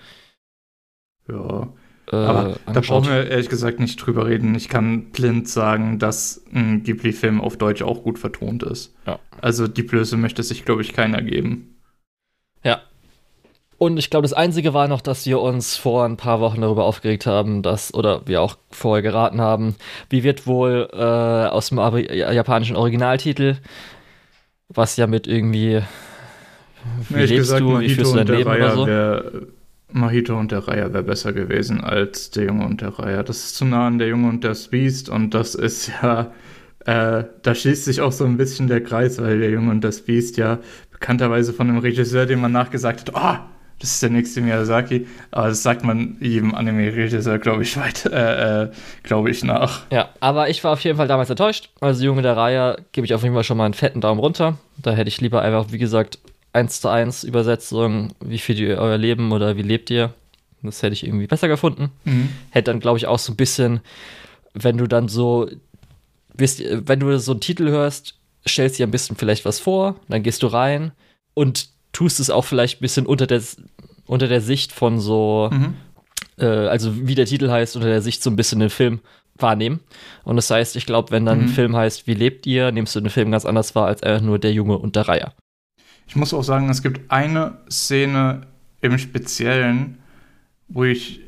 Ja. 1.29 1.67
Äh, 2.11 2.15
Aber 2.15 2.43
da 2.43 2.57
angeschaut. 2.65 3.03
brauchen 3.03 3.13
wir 3.13 3.29
ehrlich 3.29 3.49
gesagt 3.49 3.79
nicht 3.79 3.97
drüber 3.97 4.25
reden. 4.25 4.53
Ich 4.55 4.69
kann 4.69 5.11
blind 5.11 5.47
sagen, 5.47 5.99
dass 5.99 6.43
ein 6.53 6.83
Ghibli-Film 6.83 7.39
auf 7.41 7.57
Deutsch 7.57 7.81
auch 7.81 8.03
gut 8.03 8.19
vertont 8.19 8.63
ist. 8.63 8.93
Ja. 9.07 9.19
Also 9.39 9.67
die 9.67 9.83
Blöße 9.83 10.17
möchte 10.17 10.43
sich, 10.43 10.65
glaube 10.65 10.81
ich, 10.81 10.93
keiner 10.93 11.21
geben. 11.21 11.75
Ja. 12.63 12.81
Und 13.77 13.97
ich 13.97 14.09
glaube, 14.09 14.23
das 14.23 14.33
Einzige 14.33 14.73
war 14.73 14.87
noch, 14.87 15.01
dass 15.01 15.25
wir 15.25 15.39
uns 15.41 15.75
vor 15.75 16.05
ein 16.05 16.17
paar 16.17 16.39
Wochen 16.39 16.61
darüber 16.61 16.85
aufgeregt 16.85 17.25
haben, 17.25 17.63
dass, 17.63 17.93
oder 17.93 18.27
wir 18.27 18.41
auch 18.41 18.57
vorher 18.69 19.01
geraten 19.01 19.41
haben, 19.41 19.75
wie 20.09 20.23
wird 20.23 20.45
wohl 20.45 20.89
äh, 20.93 20.97
aus 20.97 21.69
dem 21.69 21.79
japanischen 21.79 22.75
Originaltitel, 22.75 23.55
was 24.69 24.97
ja 24.97 25.07
mit 25.07 25.25
irgendwie, 25.25 25.81
wie 27.09 27.13
Ehrlich 27.15 27.31
lebst 27.31 27.51
gesagt, 27.51 27.61
du, 27.61 27.79
wie 27.79 27.89
führst 27.89 28.13
du 28.13 28.17
dein 28.17 28.27
Leben 28.27 28.51
oder 28.51 28.59
Raya 28.59 29.21
so? 29.23 29.47
Mahito 29.93 30.37
und 30.37 30.51
der 30.51 30.67
Raya 30.67 30.93
wäre 30.93 31.03
besser 31.03 31.33
gewesen 31.33 31.81
als 31.81 32.31
der 32.31 32.45
Junge 32.45 32.65
und 32.65 32.81
der 32.81 32.89
Raya. 32.89 33.23
Das 33.23 33.37
ist 33.37 33.55
zu 33.55 33.65
nah 33.65 33.87
an 33.87 33.97
der 33.97 34.07
Junge 34.07 34.29
und 34.29 34.43
das 34.43 34.67
Biest 34.67 35.09
und 35.09 35.33
das 35.33 35.55
ist 35.55 35.91
ja, 36.01 36.31
äh, 36.85 37.23
da 37.41 37.55
schließt 37.55 37.85
sich 37.85 38.01
auch 38.01 38.11
so 38.11 38.25
ein 38.25 38.37
bisschen 38.37 38.67
der 38.67 38.81
Kreis, 38.81 39.21
weil 39.21 39.39
der 39.39 39.49
Junge 39.49 39.71
und 39.71 39.83
das 39.83 40.01
Biest 40.01 40.37
ja 40.37 40.59
bekannterweise 40.91 41.53
von 41.53 41.69
einem 41.69 41.79
Regisseur, 41.79 42.25
dem 42.25 42.41
man 42.41 42.51
nachgesagt 42.51 43.01
hat, 43.01 43.15
ah, 43.15 43.49
das 43.81 43.93
ist 43.93 44.03
der 44.03 44.11
nächste 44.11 44.41
Miyazaki, 44.41 45.07
aber 45.31 45.47
das 45.47 45.63
sagt 45.63 45.83
man 45.83 46.15
jedem 46.19 46.53
Anime-Regisseur, 46.53 47.39
glaube 47.39 47.63
ich, 47.63 47.75
weit, 47.77 48.05
äh, 48.05 48.65
äh, 48.65 48.71
glaube 49.01 49.31
ich, 49.31 49.43
nach. 49.43 49.81
Ja, 49.91 50.09
aber 50.19 50.49
ich 50.49 50.63
war 50.63 50.73
auf 50.73 50.81
jeden 50.81 50.97
Fall 50.97 51.07
damals 51.07 51.31
enttäuscht. 51.31 51.71
Also 51.81 52.05
Junge 52.05 52.21
der 52.21 52.37
Reihe 52.37 52.77
gebe 52.91 53.05
ich 53.05 53.15
auf 53.15 53.23
jeden 53.23 53.33
Fall 53.33 53.43
schon 53.43 53.57
mal 53.57 53.65
einen 53.65 53.73
fetten 53.73 53.99
Daumen 53.99 54.19
runter. 54.19 54.59
Da 54.77 54.91
hätte 54.91 55.07
ich 55.07 55.19
lieber 55.19 55.41
einfach, 55.41 55.71
wie 55.71 55.79
gesagt, 55.79 56.19
1 56.53 56.81
zu 56.81 56.89
1 56.89 57.23
Übersetzung, 57.23 58.13
wie 58.19 58.39
führt 58.39 58.59
ihr 58.59 58.77
euer 58.77 58.97
Leben 58.97 59.31
oder 59.31 59.55
wie 59.57 59.61
lebt 59.61 59.89
ihr? 59.89 60.13
Das 60.63 60.83
hätte 60.83 60.93
ich 60.93 61.05
irgendwie 61.05 61.27
besser 61.27 61.47
gefunden. 61.47 61.89
Hätte 62.51 62.71
dann, 62.71 62.79
glaube 62.79 62.97
ich, 62.97 63.07
auch 63.07 63.19
so 63.19 63.31
ein 63.33 63.37
bisschen, 63.37 63.79
wenn 64.53 64.77
du 64.77 64.85
dann 64.87 65.07
so, 65.07 65.47
ihr, 66.39 66.87
wenn 66.87 66.99
du 66.99 67.17
so 67.19 67.31
einen 67.31 67.41
Titel 67.41 67.69
hörst, 67.69 68.15
stellst 68.47 68.79
dir 68.79 68.87
ein 68.87 68.91
bisschen 68.91 69.15
vielleicht 69.15 69.45
was 69.45 69.59
vor, 69.59 69.95
dann 70.09 70.23
gehst 70.23 70.43
du 70.43 70.47
rein 70.47 70.91
und 71.33 71.69
tust 71.93 72.19
es 72.19 72.29
auch 72.29 72.45
vielleicht 72.45 72.77
ein 72.77 72.81
bisschen 72.81 73.05
unter 73.05 73.27
der, 73.27 73.41
unter 74.05 74.27
der 74.27 74.41
Sicht 74.41 74.71
von 74.71 74.99
so, 74.99 75.49
Mhm. 75.51 75.73
äh, 76.37 76.45
also 76.45 77.07
wie 77.07 77.15
der 77.15 77.25
Titel 77.25 77.49
heißt, 77.49 77.75
unter 77.75 77.87
der 77.89 78.01
Sicht 78.01 78.21
so 78.23 78.29
ein 78.29 78.35
bisschen 78.35 78.59
den 78.59 78.69
Film 78.69 78.99
wahrnehmen. 79.37 79.79
Und 80.23 80.35
das 80.35 80.49
heißt, 80.51 80.75
ich 80.75 80.85
glaube, 80.85 81.11
wenn 81.11 81.25
dann 81.25 81.39
Mhm. 81.39 81.45
ein 81.45 81.49
Film 81.49 81.75
heißt, 81.75 82.05
wie 82.07 82.13
lebt 82.13 82.45
ihr, 82.45 82.71
nimmst 82.71 82.95
du 82.95 82.99
den 83.01 83.09
Film 83.09 83.31
ganz 83.31 83.45
anders 83.45 83.73
wahr 83.75 83.87
als 83.87 84.03
einfach 84.03 84.21
nur 84.25 84.37
der 84.39 84.53
Junge 84.53 84.77
und 84.77 84.95
der 84.95 85.07
Reihe. 85.07 85.31
Ich 86.11 86.17
muss 86.17 86.33
auch 86.33 86.43
sagen, 86.43 86.67
es 86.67 86.83
gibt 86.83 87.09
eine 87.09 87.59
Szene 87.69 88.41
im 88.81 88.97
Speziellen, 88.97 89.99
wo 90.67 90.83
ich, 90.83 91.21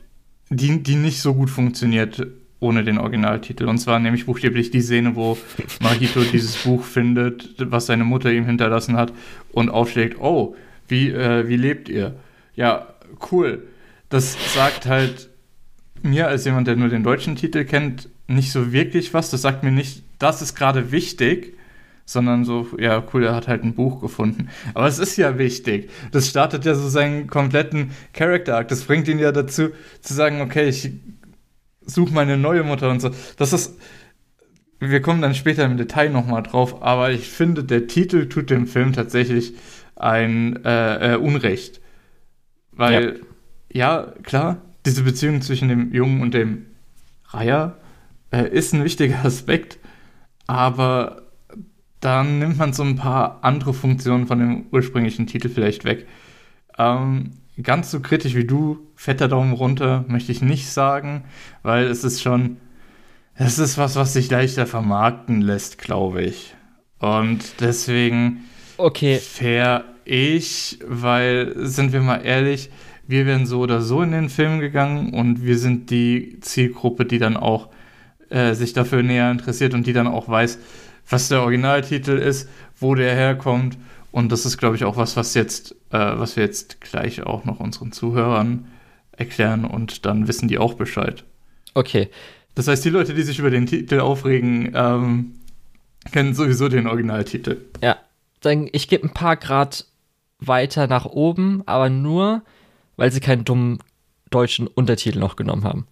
die, 0.49 0.83
die 0.83 0.95
nicht 0.95 1.21
so 1.21 1.33
gut 1.33 1.49
funktioniert 1.49 2.27
ohne 2.59 2.83
den 2.83 2.97
Originaltitel. 2.97 3.69
Und 3.69 3.77
zwar 3.77 3.99
nämlich 3.99 4.25
buchstäblich 4.25 4.71
die 4.71 4.81
Szene, 4.81 5.15
wo 5.15 5.37
Mahito 5.79 6.19
dieses 6.33 6.57
Buch 6.63 6.83
findet, 6.83 7.55
was 7.59 7.85
seine 7.85 8.03
Mutter 8.03 8.29
ihm 8.33 8.45
hinterlassen 8.45 8.97
hat 8.97 9.13
und 9.53 9.69
aufschlägt, 9.69 10.19
oh, 10.19 10.53
wie, 10.89 11.11
äh, 11.11 11.47
wie 11.47 11.55
lebt 11.55 11.87
ihr? 11.87 12.15
Ja, 12.53 12.87
cool. 13.31 13.63
Das 14.09 14.35
sagt 14.53 14.85
halt 14.85 15.29
mir 16.01 16.27
als 16.27 16.43
jemand, 16.43 16.67
der 16.67 16.75
nur 16.75 16.89
den 16.89 17.03
deutschen 17.03 17.37
Titel 17.37 17.63
kennt, 17.63 18.09
nicht 18.27 18.51
so 18.51 18.73
wirklich 18.73 19.13
was. 19.13 19.29
Das 19.29 19.43
sagt 19.43 19.63
mir 19.63 19.71
nicht, 19.71 20.03
das 20.19 20.41
ist 20.41 20.55
gerade 20.55 20.91
wichtig, 20.91 21.57
sondern 22.05 22.43
so, 22.43 22.67
ja, 22.77 23.03
cool, 23.13 23.23
er 23.23 23.35
hat 23.35 23.47
halt 23.47 23.63
ein 23.63 23.75
Buch 23.75 24.01
gefunden. 24.01 24.49
Aber 24.73 24.87
es 24.87 24.99
ist 24.99 25.17
ja 25.17 25.37
wichtig. 25.37 25.89
Das 26.11 26.27
startet 26.27 26.65
ja 26.65 26.75
so 26.75 26.89
seinen 26.89 27.27
kompletten 27.27 27.91
Character 28.13 28.57
Arc. 28.57 28.67
Das 28.67 28.83
bringt 28.83 29.07
ihn 29.07 29.19
ja 29.19 29.31
dazu, 29.31 29.69
zu 30.01 30.13
sagen, 30.13 30.41
okay, 30.41 30.67
ich 30.67 30.91
suche 31.85 32.13
meine 32.13 32.37
neue 32.37 32.63
Mutter 32.63 32.89
und 32.89 33.01
so. 33.01 33.11
Das 33.37 33.53
ist, 33.53 33.79
wir 34.79 35.01
kommen 35.01 35.21
dann 35.21 35.35
später 35.35 35.65
im 35.65 35.77
Detail 35.77 36.09
nochmal 36.09 36.43
drauf, 36.43 36.81
aber 36.81 37.11
ich 37.11 37.29
finde, 37.29 37.63
der 37.63 37.87
Titel 37.87 38.27
tut 38.27 38.49
dem 38.49 38.67
Film 38.67 38.93
tatsächlich 38.93 39.53
ein 39.95 40.63
äh, 40.65 41.13
äh, 41.13 41.15
Unrecht. 41.17 41.81
Weil, 42.71 43.21
ja. 43.71 44.13
klar, 44.23 44.61
diese 44.85 45.03
Beziehung 45.03 45.41
zwischen 45.41 45.69
dem 45.69 45.93
Jungen 45.93 46.21
und 46.21 46.33
dem 46.33 46.65
Raya 47.29 47.77
äh, 48.31 48.49
ist 48.49 48.73
ein 48.73 48.83
wichtiger 48.83 49.19
Aspekt, 49.23 49.79
aber 50.47 51.22
dann 52.03 52.39
nimmt 52.39 52.57
man 52.57 52.73
so 52.73 52.83
ein 52.83 52.95
paar 52.95 53.39
andere 53.41 53.73
Funktionen 53.73 54.27
von 54.27 54.39
dem 54.39 54.65
ursprünglichen 54.71 55.27
Titel 55.27 55.49
vielleicht 55.49 55.85
weg. 55.85 56.07
Ähm, 56.77 57.31
ganz 57.61 57.91
so 57.91 57.99
kritisch 57.99 58.35
wie 58.35 58.45
du, 58.45 58.79
fetter 58.95 59.27
Daumen 59.27 59.53
runter, 59.53 60.05
möchte 60.07 60.31
ich 60.31 60.41
nicht 60.41 60.69
sagen, 60.69 61.23
weil 61.61 61.85
es 61.85 62.03
ist 62.03 62.21
schon, 62.21 62.57
es 63.35 63.59
ist 63.59 63.77
was, 63.77 63.95
was 63.95 64.13
sich 64.13 64.29
leichter 64.29 64.65
vermarkten 64.65 65.41
lässt, 65.41 65.77
glaube 65.77 66.23
ich. 66.23 66.55
Und 66.99 67.59
deswegen 67.59 68.45
Okay, 68.77 69.17
fair 69.19 69.85
ich, 70.05 70.79
weil, 70.85 71.53
sind 71.57 71.93
wir 71.93 72.01
mal 72.01 72.25
ehrlich, 72.25 72.69
wir 73.07 73.25
wären 73.25 73.45
so 73.45 73.59
oder 73.61 73.81
so 73.81 74.01
in 74.01 74.11
den 74.11 74.29
Film 74.29 74.59
gegangen 74.59 75.13
und 75.13 75.45
wir 75.45 75.57
sind 75.57 75.89
die 75.89 76.39
Zielgruppe, 76.41 77.05
die 77.05 77.19
dann 77.19 77.37
auch 77.37 77.69
äh, 78.29 78.53
sich 78.53 78.73
dafür 78.73 79.03
näher 79.03 79.29
interessiert 79.31 79.73
und 79.73 79.85
die 79.85 79.93
dann 79.93 80.07
auch 80.07 80.27
weiß, 80.27 80.59
was 81.09 81.29
der 81.29 81.41
Originaltitel 81.41 82.17
ist, 82.17 82.49
wo 82.79 82.95
der 82.95 83.13
herkommt. 83.15 83.77
Und 84.11 84.31
das 84.31 84.45
ist, 84.45 84.57
glaube 84.57 84.75
ich, 84.75 84.83
auch 84.83 84.97
was, 84.97 85.17
was 85.17 85.33
jetzt, 85.33 85.71
äh, 85.91 85.97
was 85.97 86.35
wir 86.35 86.43
jetzt 86.43 86.81
gleich 86.81 87.23
auch 87.23 87.45
noch 87.45 87.59
unseren 87.59 87.91
Zuhörern 87.91 88.67
erklären 89.11 89.65
und 89.65 90.05
dann 90.05 90.27
wissen 90.27 90.47
die 90.47 90.57
auch 90.57 90.73
Bescheid. 90.75 91.23
okay. 91.73 92.09
Das 92.55 92.67
heißt, 92.67 92.85
die 92.85 92.91
Leute, 92.91 93.15
die 93.15 93.23
sich 93.23 93.39
über 93.39 93.49
den 93.49 93.65
Titel 93.65 93.99
aufregen, 93.99 94.73
ähm, 94.75 95.39
kennen 96.11 96.35
sowieso 96.35 96.69
den 96.69 96.85
Originaltitel. 96.85 97.57
Ja, 97.81 97.97
dann 98.41 98.69
ich 98.71 98.87
gebe 98.87 99.07
ein 99.07 99.13
paar 99.13 99.37
Grad 99.37 99.87
weiter 100.39 100.87
nach 100.87 101.05
oben, 101.05 101.63
aber 101.65 101.89
nur, 101.89 102.43
weil 102.95 103.11
sie 103.11 103.21
keinen 103.21 103.43
dummen 103.45 103.79
deutschen 104.29 104.67
Untertitel 104.67 105.19
noch 105.19 105.35
genommen 105.35 105.63
haben. 105.63 105.87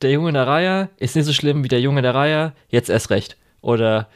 Der 0.00 0.10
Junge 0.10 0.28
in 0.28 0.34
der 0.34 0.46
Reihe 0.46 0.90
ist 0.98 1.16
nicht 1.16 1.24
so 1.24 1.32
schlimm 1.32 1.64
wie 1.64 1.68
der 1.68 1.80
Junge 1.80 2.00
in 2.00 2.04
der 2.04 2.14
Reihe, 2.14 2.52
jetzt 2.68 2.90
erst 2.90 3.10
recht. 3.10 3.36
Oder. 3.62 4.08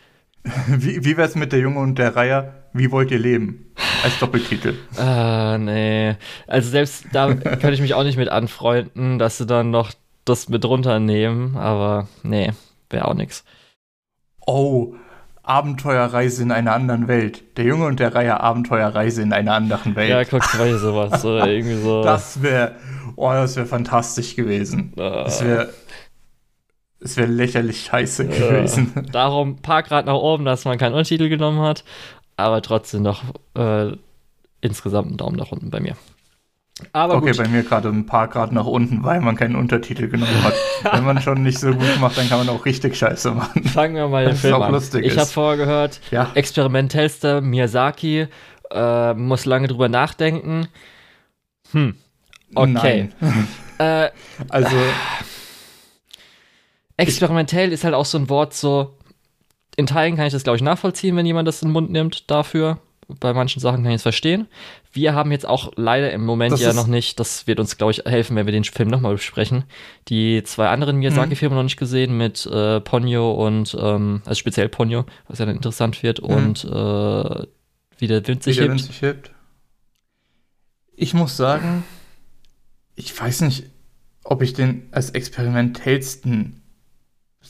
Wie, 0.68 1.04
wie 1.04 1.16
wär's 1.16 1.34
mit 1.34 1.52
der 1.52 1.58
Junge 1.58 1.80
und 1.80 1.98
der 1.98 2.14
Reihe? 2.14 2.54
Wie 2.72 2.92
wollt 2.92 3.10
ihr 3.10 3.18
leben? 3.18 3.72
Als 4.04 4.18
Doppeltitel. 4.20 4.74
Ah, 4.96 5.58
nee. 5.58 6.14
Also 6.46 6.70
selbst 6.70 7.06
da 7.12 7.34
könnte 7.34 7.72
ich 7.72 7.80
mich 7.80 7.94
auch 7.94 8.04
nicht 8.04 8.18
mit 8.18 8.28
anfreunden, 8.28 9.18
dass 9.18 9.38
sie 9.38 9.46
dann 9.46 9.70
noch 9.70 9.92
das 10.24 10.48
mit 10.48 10.64
runternehmen, 10.64 11.56
aber 11.56 12.06
nee, 12.22 12.52
wäre 12.90 13.06
auch 13.06 13.14
nix. 13.14 13.44
Oh, 14.46 14.94
Abenteuerreise 15.42 16.42
in 16.42 16.50
einer 16.50 16.74
anderen 16.74 17.08
Welt. 17.08 17.56
Der 17.56 17.64
Junge 17.64 17.86
und 17.86 18.00
der 18.00 18.14
Reihe 18.14 18.40
Abenteuerreise 18.40 19.22
in 19.22 19.32
einer 19.32 19.54
anderen 19.54 19.94
Welt. 19.94 20.10
Ja, 20.10 20.24
guck 20.24 20.42
mal 20.58 20.76
sowas. 20.76 21.24
Oder 21.24 21.46
irgendwie 21.48 21.76
so. 21.76 22.02
Das 22.02 22.42
wäre, 22.42 22.74
oh, 23.14 23.30
das 23.30 23.56
wäre 23.56 23.66
fantastisch 23.66 24.34
gewesen. 24.34 24.92
Ah. 24.96 25.24
Das 25.24 25.44
wäre, 25.44 25.72
es 27.00 27.16
wäre 27.16 27.28
lächerlich 27.30 27.84
scheiße 27.84 28.26
gewesen. 28.26 28.92
Äh, 28.96 29.02
darum 29.12 29.50
ein 29.50 29.62
paar 29.62 29.82
Grad 29.82 30.06
nach 30.06 30.14
oben, 30.14 30.44
dass 30.44 30.64
man 30.64 30.78
keinen 30.78 30.92
Untertitel 30.94 31.28
genommen 31.28 31.60
hat, 31.60 31.84
aber 32.36 32.62
trotzdem 32.62 33.02
noch 33.02 33.22
äh, 33.56 33.92
insgesamt 34.60 35.08
einen 35.08 35.16
Daumen 35.16 35.36
nach 35.36 35.52
unten 35.52 35.70
bei 35.70 35.80
mir. 35.80 35.96
Aber 36.92 37.14
okay, 37.16 37.28
gut. 37.30 37.38
bei 37.38 37.48
mir 37.48 37.62
gerade 37.62 37.88
ein 37.88 38.04
paar 38.04 38.28
Grad 38.28 38.52
nach 38.52 38.66
unten, 38.66 39.02
weil 39.02 39.20
man 39.22 39.34
keinen 39.34 39.56
Untertitel 39.56 40.08
genommen 40.08 40.44
hat. 40.44 40.52
Wenn 40.92 41.04
man 41.04 41.22
schon 41.22 41.42
nicht 41.42 41.58
so 41.58 41.72
gut 41.72 42.00
macht, 42.00 42.18
dann 42.18 42.28
kann 42.28 42.38
man 42.44 42.48
auch 42.50 42.66
richtig 42.66 42.96
scheiße 42.96 43.30
machen. 43.30 43.64
Fangen 43.64 43.94
wir 43.94 44.08
mal 44.08 44.24
den 44.24 44.32
Das 44.32 44.40
Film 44.42 44.54
auch 44.56 44.60
an. 44.66 44.72
lustig 44.72 45.06
Ich 45.06 45.16
habe 45.16 45.26
vorher 45.26 45.56
gehört, 45.56 46.00
Ja. 46.10 46.30
experimentellster 46.34 47.40
Miyazaki, 47.40 48.28
äh, 48.70 49.14
muss 49.14 49.46
lange 49.46 49.68
drüber 49.68 49.88
nachdenken. 49.88 50.68
Hm. 51.72 51.94
Okay. 52.54 53.08
Nein. 53.20 53.48
Äh, 53.78 54.10
Also, 54.50 54.76
experimentell 56.96 57.72
ist 57.72 57.84
halt 57.84 57.94
auch 57.94 58.04
so 58.04 58.18
ein 58.18 58.28
Wort, 58.28 58.54
so 58.54 58.96
in 59.76 59.86
Teilen 59.86 60.16
kann 60.16 60.26
ich 60.26 60.32
das, 60.32 60.42
glaube 60.42 60.56
ich, 60.56 60.62
nachvollziehen, 60.62 61.16
wenn 61.16 61.26
jemand 61.26 61.46
das 61.46 61.62
in 61.62 61.68
den 61.68 61.72
Mund 61.72 61.90
nimmt 61.90 62.30
dafür. 62.30 62.78
Bei 63.20 63.32
manchen 63.32 63.60
Sachen 63.60 63.84
kann 63.84 63.92
ich 63.92 63.96
es 63.96 64.02
verstehen. 64.02 64.48
Wir 64.92 65.14
haben 65.14 65.30
jetzt 65.30 65.46
auch 65.46 65.72
leider 65.76 66.10
im 66.12 66.24
Moment 66.24 66.52
Das 66.52 66.60
ja 66.60 66.72
noch 66.72 66.88
nicht, 66.88 67.20
das 67.20 67.46
wird 67.46 67.60
uns, 67.60 67.76
glaube 67.76 67.92
ich, 67.92 67.98
helfen, 68.04 68.34
wenn 68.36 68.46
wir 68.46 68.52
den 68.52 68.64
Film 68.64 68.88
nochmal 68.88 69.12
besprechen, 69.12 69.62
die 70.08 70.42
zwei 70.42 70.68
anderen 70.68 70.96
Miyazaki-Filme 70.96 71.54
noch 71.54 71.62
nicht 71.62 71.76
gesehen 71.76 72.16
mit 72.16 72.46
äh, 72.46 72.80
Ponyo 72.80 73.30
und, 73.32 73.76
ähm, 73.78 74.22
also 74.24 74.38
speziell 74.38 74.68
Ponyo, 74.68 75.04
was 75.28 75.38
ja 75.38 75.46
dann 75.46 75.54
interessant 75.54 76.02
wird, 76.02 76.18
und 76.18 76.64
äh, 76.64 77.46
wie 77.98 78.06
der 78.08 78.26
Wind 78.26 78.42
sich 78.42 78.56
wie 78.56 78.60
der. 78.62 78.70
Wind 78.70 78.80
sich 78.80 79.02
hebt. 79.02 79.30
Ich 80.96 81.14
muss 81.14 81.36
sagen, 81.36 81.84
ich 82.96 83.18
weiß 83.18 83.42
nicht, 83.42 83.66
ob 84.24 84.42
ich 84.42 84.54
den 84.54 84.88
als 84.90 85.10
experimentellsten 85.10 86.62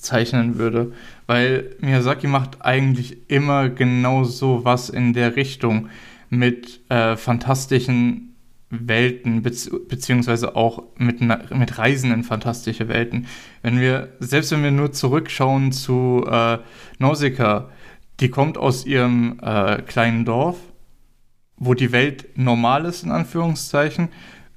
bezeichnen 0.06 0.56
würde, 0.56 0.92
weil 1.26 1.74
Miyazaki 1.80 2.28
macht 2.28 2.64
eigentlich 2.64 3.28
immer 3.28 3.68
genau 3.68 4.22
so 4.22 4.64
was 4.64 4.88
in 4.88 5.12
der 5.14 5.34
Richtung 5.34 5.88
mit 6.30 6.80
äh, 6.90 7.16
fantastischen 7.16 8.36
Welten, 8.70 9.42
bezieh 9.42 9.70
beziehungsweise 9.88 10.54
auch 10.54 10.84
mit, 10.96 11.20
mit 11.20 11.78
Reisen 11.78 12.12
in 12.12 12.22
fantastische 12.22 12.88
Welten. 12.88 13.26
Wenn 13.62 13.80
wir, 13.80 14.12
selbst 14.20 14.52
wenn 14.52 14.62
wir 14.62 14.70
nur 14.70 14.92
zurückschauen 14.92 15.72
zu 15.72 16.24
äh, 16.30 16.58
Nausicaa, 16.98 17.68
die 18.20 18.28
kommt 18.28 18.58
aus 18.58 18.86
ihrem 18.86 19.40
äh, 19.42 19.82
kleinen 19.82 20.24
Dorf, 20.24 20.56
wo 21.56 21.74
die 21.74 21.90
Welt 21.90 22.26
normal 22.36 22.84
ist, 22.84 23.02
in 23.02 23.10
Anführungszeichen, 23.10 24.08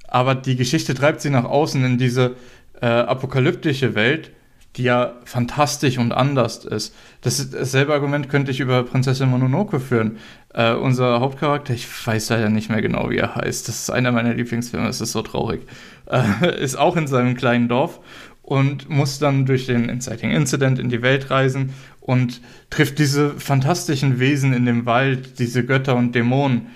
aber 0.08 0.36
die 0.36 0.56
Geschichte 0.56 0.94
treibt 0.94 1.22
sie 1.22 1.32
nach 1.32 1.46
außen 1.46 1.84
in 1.84 1.98
diese 1.98 2.36
äh, 2.82 2.86
apokalyptische 2.86 3.96
Welt, 3.96 4.32
die 4.76 4.84
ja 4.84 5.14
fantastisch 5.26 5.98
und 5.98 6.12
anders 6.12 6.64
ist. 6.64 6.96
Das 7.22 7.50
dasselbe 7.50 7.94
Argument 7.94 8.30
könnte 8.30 8.52
ich 8.52 8.60
über 8.60 8.84
Prinzessin 8.84 9.30
Mononoke 9.30 9.80
führen. 9.80 10.18
Äh, 10.54 10.74
unser 10.74 11.20
Hauptcharakter, 11.20 11.74
ich 11.74 11.88
weiß 12.08 12.30
leider 12.30 12.50
nicht 12.50 12.70
mehr 12.70 12.82
genau, 12.82 13.10
wie 13.10 13.18
er 13.18 13.36
heißt. 13.36 13.68
Das 13.68 13.82
ist 13.82 13.90
einer 13.90 14.12
meiner 14.12 14.34
Lieblingsfilme, 14.34 14.88
das 14.88 15.02
ist 15.02 15.12
so 15.12 15.22
traurig. 15.22 15.62
Äh, 16.06 16.64
ist 16.64 16.78
auch 16.78 16.96
in 16.96 17.08
seinem 17.08 17.36
kleinen 17.36 17.68
Dorf 17.68 18.00
und 18.42 18.90
muss 18.90 19.20
dann 19.20 19.46
durch 19.46 19.68
den 19.68 19.90
Inciting 19.90 20.32
Incident 20.32 20.80
in 20.80 20.90
die 20.90 21.02
Welt 21.02 21.30
reisen 21.30 21.74
und 22.00 22.42
trifft 22.72 22.98
diese 22.98 23.32
fantastischen 23.40 24.20
Wesen 24.20 24.54
in 24.54 24.66
dem 24.66 24.88
Wald, 24.88 25.38
diese 25.38 25.64
Götter 25.64 25.96
und 25.96 26.16
Dämonen. 26.16 26.68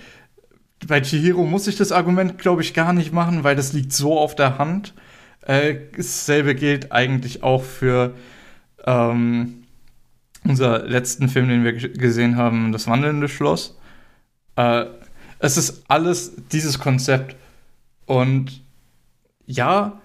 Bei 0.86 1.00
Chihiro 1.00 1.44
muss 1.44 1.66
ich 1.66 1.76
das 1.76 1.90
Argument, 1.90 2.38
glaube 2.38 2.62
ich, 2.62 2.74
gar 2.74 2.92
nicht 2.92 3.12
machen, 3.12 3.42
weil 3.42 3.56
das 3.56 3.72
liegt 3.72 3.92
so 3.92 4.18
auf 4.18 4.36
der 4.36 4.58
Hand. 4.58 4.94
Äh, 5.46 5.76
dasselbe 5.96 6.54
gilt 6.54 6.92
eigentlich 6.92 7.42
auch 7.42 7.62
für 7.62 8.14
ähm, 8.86 9.64
unser 10.44 10.84
letzten 10.86 11.28
Film, 11.28 11.48
den 11.48 11.64
wir 11.64 11.72
gesehen 11.72 12.36
haben, 12.36 12.72
Das 12.72 12.86
wandelnde 12.86 13.28
Schloss. 13.28 13.78
Äh, 14.56 14.86
es 15.38 15.56
ist 15.56 15.84
alles 15.88 16.32
dieses 16.52 16.78
Konzept. 16.78 17.36
Und 18.06 18.62
ja, 19.46 20.00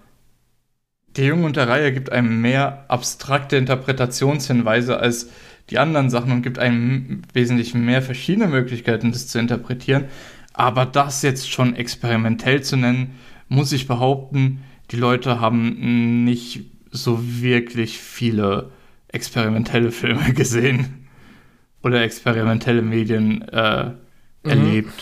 der 1.15 1.25
Junge 1.25 1.45
und 1.45 1.55
der 1.55 1.67
Reihe 1.67 1.93
gibt 1.93 2.11
einem 2.11 2.41
mehr 2.41 2.85
abstrakte 2.87 3.57
Interpretationshinweise 3.57 4.99
als 4.99 5.29
die 5.69 5.79
anderen 5.79 6.09
Sachen 6.09 6.31
und 6.31 6.41
gibt 6.41 6.59
einem 6.59 7.21
wesentlich 7.33 7.73
mehr 7.73 8.01
verschiedene 8.01 8.47
Möglichkeiten, 8.47 9.11
das 9.11 9.27
zu 9.27 9.39
interpretieren. 9.39 10.05
Aber 10.53 10.85
das 10.85 11.21
jetzt 11.21 11.49
schon 11.49 11.75
experimentell 11.75 12.63
zu 12.63 12.75
nennen, 12.75 13.15
muss 13.47 13.71
ich 13.71 13.87
behaupten, 13.87 14.63
die 14.91 14.97
Leute 14.97 15.39
haben 15.39 16.23
nicht 16.25 16.61
so 16.91 17.19
wirklich 17.21 17.99
viele 17.99 18.71
experimentelle 19.09 19.91
Filme 19.91 20.33
gesehen 20.33 21.07
oder 21.83 22.01
experimentelle 22.03 22.81
Medien 22.81 23.47
äh, 23.49 23.91
erlebt. 24.43 24.93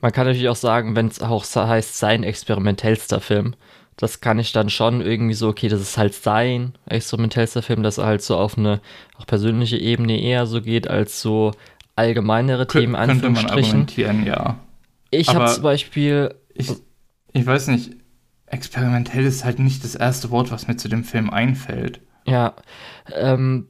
Man 0.00 0.12
kann 0.12 0.26
natürlich 0.26 0.48
auch 0.48 0.56
sagen, 0.56 0.94
wenn 0.94 1.08
es 1.08 1.20
auch 1.20 1.44
heißt, 1.44 1.98
sein 1.98 2.22
experimentellster 2.22 3.20
Film, 3.20 3.54
das 3.96 4.20
kann 4.20 4.38
ich 4.38 4.52
dann 4.52 4.70
schon 4.70 5.00
irgendwie 5.00 5.34
so, 5.34 5.48
okay, 5.48 5.68
das 5.68 5.80
ist 5.80 5.98
halt 5.98 6.14
sein 6.14 6.74
experimentellster 6.86 7.62
Film, 7.62 7.82
dass 7.82 7.98
er 7.98 8.06
halt 8.06 8.22
so 8.22 8.36
auf 8.36 8.56
eine 8.56 8.80
auch 9.18 9.26
persönliche 9.26 9.76
Ebene 9.76 10.20
eher 10.20 10.46
so 10.46 10.62
geht, 10.62 10.88
als 10.88 11.20
so 11.20 11.50
allgemeinere 11.96 12.62
Kö- 12.62 12.80
Themen, 12.80 12.94
könnte 12.94 13.06
man 13.06 13.10
Anführungsstrichen. 13.10 13.70
argumentieren, 13.70 14.24
ja. 14.24 14.60
Ich 15.10 15.34
habe 15.34 15.46
zum 15.46 15.62
Beispiel, 15.64 16.34
Ich, 16.54 16.70
ich 17.32 17.46
weiß 17.46 17.68
nicht, 17.68 17.96
experimentell 18.50 19.24
ist 19.24 19.44
halt 19.44 19.58
nicht 19.58 19.84
das 19.84 19.94
erste 19.94 20.30
Wort, 20.30 20.50
was 20.50 20.68
mir 20.68 20.76
zu 20.76 20.88
dem 20.88 21.04
Film 21.04 21.30
einfällt. 21.30 22.00
ja, 22.26 22.54
ähm, 23.14 23.66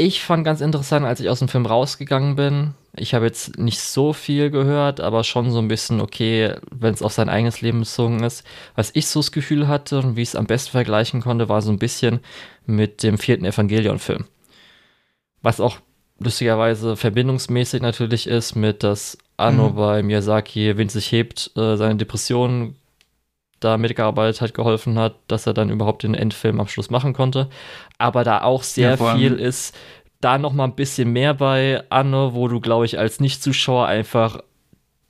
ich 0.00 0.22
fand 0.22 0.44
ganz 0.44 0.60
interessant, 0.60 1.04
als 1.04 1.18
ich 1.18 1.28
aus 1.28 1.40
dem 1.40 1.48
Film 1.48 1.66
rausgegangen 1.66 2.36
bin. 2.36 2.74
Ich 2.94 3.14
habe 3.14 3.26
jetzt 3.26 3.58
nicht 3.58 3.80
so 3.80 4.12
viel 4.12 4.48
gehört, 4.50 5.00
aber 5.00 5.24
schon 5.24 5.50
so 5.50 5.58
ein 5.58 5.66
bisschen, 5.66 6.00
okay, 6.00 6.54
wenn 6.70 6.94
es 6.94 7.02
auf 7.02 7.12
sein 7.12 7.28
eigenes 7.28 7.60
Leben 7.62 7.80
bezogen 7.80 8.22
ist. 8.22 8.44
Was 8.76 8.90
ich 8.94 9.08
so 9.08 9.18
das 9.18 9.32
Gefühl 9.32 9.66
hatte 9.66 9.98
und 9.98 10.14
wie 10.16 10.22
ich 10.22 10.28
es 10.28 10.36
am 10.36 10.46
besten 10.46 10.70
vergleichen 10.70 11.20
konnte, 11.20 11.48
war 11.48 11.62
so 11.62 11.72
ein 11.72 11.80
bisschen 11.80 12.20
mit 12.64 13.02
dem 13.02 13.18
vierten 13.18 13.44
Evangelion-Film. 13.44 14.26
Was 15.42 15.60
auch 15.60 15.78
lustigerweise 16.20 16.96
verbindungsmäßig 16.96 17.82
natürlich 17.82 18.26
ist 18.28 18.54
mit, 18.56 18.82
dass 18.84 19.18
Anno 19.36 19.70
Mhm. 19.70 19.74
bei 19.76 20.02
Miyazaki 20.02 20.76
Wind 20.76 20.90
sich 20.92 21.10
hebt, 21.12 21.50
äh, 21.56 21.76
seine 21.76 21.96
Depression 21.96 22.76
da 23.60 23.76
mitgearbeitet 23.76 24.40
hat, 24.40 24.54
geholfen 24.54 24.98
hat, 24.98 25.16
dass 25.28 25.46
er 25.46 25.54
dann 25.54 25.70
überhaupt 25.70 26.02
den 26.02 26.14
Endfilmabschluss 26.14 26.90
machen 26.90 27.12
konnte. 27.12 27.48
Aber 27.98 28.24
da 28.24 28.42
auch 28.42 28.62
sehr 28.62 28.90
Ja, 28.90 29.16
viel 29.16 29.34
ist, 29.34 29.74
da 30.20 30.38
noch 30.38 30.52
mal 30.52 30.64
ein 30.64 30.74
bisschen 30.74 31.12
mehr 31.12 31.34
bei 31.34 31.82
Anno, 31.90 32.34
wo 32.34 32.48
du, 32.48 32.60
glaube 32.60 32.84
ich, 32.86 32.98
als 32.98 33.20
Nicht-Zuschauer 33.20 33.86
einfach 33.86 34.40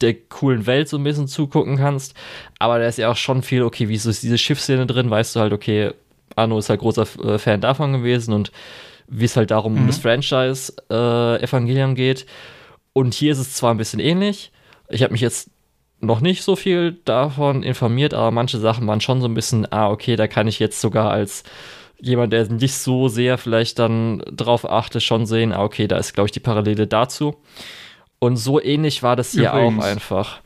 der 0.01 0.15
coolen 0.15 0.67
Welt 0.67 0.89
so 0.89 0.97
ein 0.97 1.05
bisschen 1.05 1.27
zugucken 1.29 1.77
kannst. 1.77 2.15
Aber 2.59 2.79
da 2.79 2.87
ist 2.87 2.99
ja 2.99 3.11
auch 3.11 3.17
schon 3.17 3.43
viel, 3.43 3.63
okay, 3.63 3.89
wie 3.89 3.95
ist 3.95 4.23
diese 4.23 4.39
Schiffsszene 4.39 4.87
drin, 4.87 5.11
weißt 5.11 5.35
du 5.37 5.41
halt, 5.41 5.53
okay, 5.53 5.93
Anno 6.37 6.59
ist 6.59 6.69
halt 6.71 6.81
großer 6.81 7.07
äh, 7.25 7.39
Fan 7.39 7.61
davon 7.61 7.93
gewesen 7.93 8.33
und 8.33 8.53
wie 9.09 9.25
es 9.25 9.37
halt 9.37 9.51
darum 9.51 9.77
um 9.77 9.83
Mhm. 9.83 9.87
das 9.87 9.99
Franchise 9.99 10.73
äh, 10.91 11.43
Evangelium 11.43 11.95
geht. 11.95 12.27
Und 12.93 13.15
hier 13.15 13.33
ist 13.33 13.39
es 13.39 13.55
zwar 13.55 13.73
ein 13.75 13.79
bisschen 13.79 14.01
ähnlich. 14.01 14.53
Ich 14.89 15.03
habe 15.03 15.13
mich 15.13 15.21
jetzt 15.21 15.51
noch 16.01 16.21
nicht 16.21 16.43
so 16.43 16.57
viel 16.57 16.99
davon 17.05 17.63
informiert, 17.63 18.15
aber 18.15 18.31
manche 18.31 18.59
Sachen 18.59 18.87
waren 18.87 19.01
schon 19.01 19.21
so 19.21 19.27
ein 19.29 19.35
bisschen, 19.35 19.71
ah, 19.73 19.91
okay, 19.91 20.17
da 20.17 20.29
kann 20.29 20.47
ich 20.47 20.59
jetzt 20.59 20.81
sogar 20.81 21.11
als 21.11 21.43
jemand, 22.01 22.33
der 22.33 22.49
nicht 22.49 22.75
so 22.75 23.09
sehr 23.09 23.39
vielleicht 23.39 23.79
dann 23.79 24.23
drauf 24.31 24.69
achtet, 24.69 25.03
schon 25.03 25.27
sehen, 25.27 25.53
ah, 25.53 25.65
okay, 25.65 25.89
da 25.89 25.99
ist, 25.99 26.15
glaube 26.15 26.27
ich, 26.27 26.33
die 26.33 26.41
Parallele 26.41 26.87
dazu. 26.87 27.37
Und 28.21 28.37
so 28.37 28.61
ähnlich 28.61 29.03
war 29.03 29.17
das 29.17 29.33
hier 29.33 29.51
Übrigens. 29.51 29.85
auch 29.85 29.89
einfach. 29.89 30.41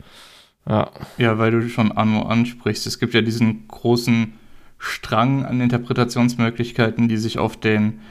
Ja. 0.67 0.91
Ja, 1.17 1.37
weil 1.37 1.51
du 1.51 1.69
schon 1.69 1.91
Anno 1.91 2.23
ansprichst. 2.23 2.87
Es 2.87 2.99
gibt 2.99 3.13
ja 3.13 3.21
diesen 3.21 3.67
großen 3.67 4.33
Strang 4.77 5.45
an 5.45 5.61
Interpretationsmöglichkeiten, 5.61 7.07
die 7.07 7.17
sich 7.17 7.37
auf 7.37 7.57
den 7.57 8.01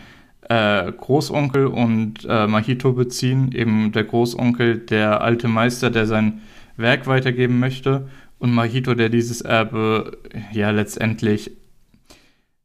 äh, 0.49 0.91
Großonkel 0.91 1.67
und 1.67 2.27
äh, 2.29 2.47
Mahito 2.47 2.93
beziehen. 2.93 3.53
Eben 3.53 3.93
der 3.93 4.05
Großonkel, 4.05 4.79
der 4.79 5.21
alte 5.21 5.49
Meister, 5.49 5.91
der 5.91 6.07
sein 6.07 6.43
Werk 6.77 7.07
weitergeben 7.07 7.59
möchte. 7.59 8.09
Und 8.39 8.53
Mahito, 8.53 8.95
der 8.95 9.09
dieses 9.09 9.41
Erbe 9.41 10.19
ja 10.53 10.71
letztendlich 10.71 11.53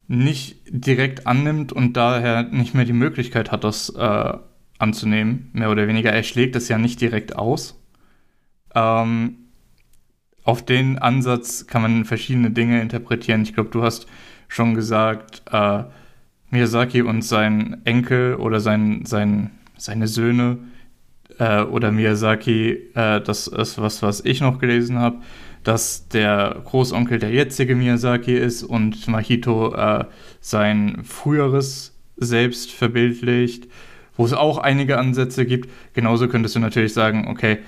nicht 0.08 0.56
direkt 0.68 1.26
annimmt 1.26 1.72
und 1.72 1.96
daher 1.96 2.42
nicht 2.42 2.74
mehr 2.74 2.86
die 2.86 2.92
Möglichkeit 2.92 3.52
hat, 3.52 3.62
das 3.62 3.90
äh, 3.90 4.32
anzunehmen, 4.78 5.50
mehr 5.52 5.70
oder 5.70 5.86
weniger. 5.86 6.10
Er 6.10 6.22
schlägt 6.22 6.56
es 6.56 6.68
ja 6.68 6.78
nicht 6.78 7.00
direkt 7.00 7.36
aus. 7.36 7.80
Ähm, 8.74 9.36
auf 10.44 10.64
den 10.64 10.98
Ansatz 10.98 11.66
kann 11.66 11.82
man 11.82 12.04
verschiedene 12.06 12.50
Dinge 12.50 12.80
interpretieren. 12.80 13.42
Ich 13.42 13.54
glaube, 13.54 13.70
du 13.70 13.82
hast 13.82 14.06
schon 14.48 14.74
gesagt, 14.74 15.42
äh, 15.52 15.84
Miyazaki 16.50 17.02
und 17.02 17.22
sein 17.22 17.82
Enkel 17.84 18.36
oder 18.36 18.60
sein, 18.60 19.04
sein, 19.04 19.50
seine 19.76 20.08
Söhne 20.08 20.58
äh, 21.38 21.62
oder 21.62 21.92
Miyazaki, 21.92 22.90
äh, 22.94 23.20
das 23.20 23.46
ist 23.46 23.80
was, 23.80 24.02
was 24.02 24.24
ich 24.24 24.40
noch 24.40 24.58
gelesen 24.58 24.98
habe, 24.98 25.18
dass 25.64 26.08
der 26.08 26.56
Großonkel 26.64 27.18
der 27.18 27.30
jetzige 27.30 27.74
Miyazaki 27.74 28.36
ist 28.36 28.62
und 28.62 29.08
Mahito 29.08 29.74
äh, 29.74 30.04
sein 30.40 31.02
früheres 31.04 31.94
Selbst 32.16 32.72
verbildlicht, 32.72 33.68
wo 34.16 34.24
es 34.24 34.32
auch 34.32 34.58
einige 34.58 34.98
Ansätze 34.98 35.46
gibt. 35.46 35.70
Genauso 35.94 36.28
könntest 36.28 36.56
du 36.56 36.60
natürlich 36.60 36.92
sagen, 36.92 37.28
okay, 37.28 37.58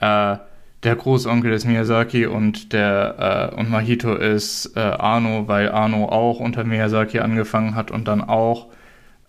äh, 0.00 0.36
der 0.82 0.96
Großonkel 0.96 1.52
ist 1.52 1.64
Miyazaki 1.64 2.26
und 2.26 2.72
der 2.72 3.52
äh, 3.52 3.58
und 3.58 3.70
Mahito 3.70 4.14
ist 4.14 4.76
äh, 4.76 4.80
Arno, 4.80 5.48
weil 5.48 5.70
Arno 5.70 6.06
auch 6.06 6.40
unter 6.40 6.64
Miyazaki 6.64 7.20
angefangen 7.20 7.74
hat 7.74 7.90
und 7.90 8.06
dann 8.06 8.20
auch 8.20 8.68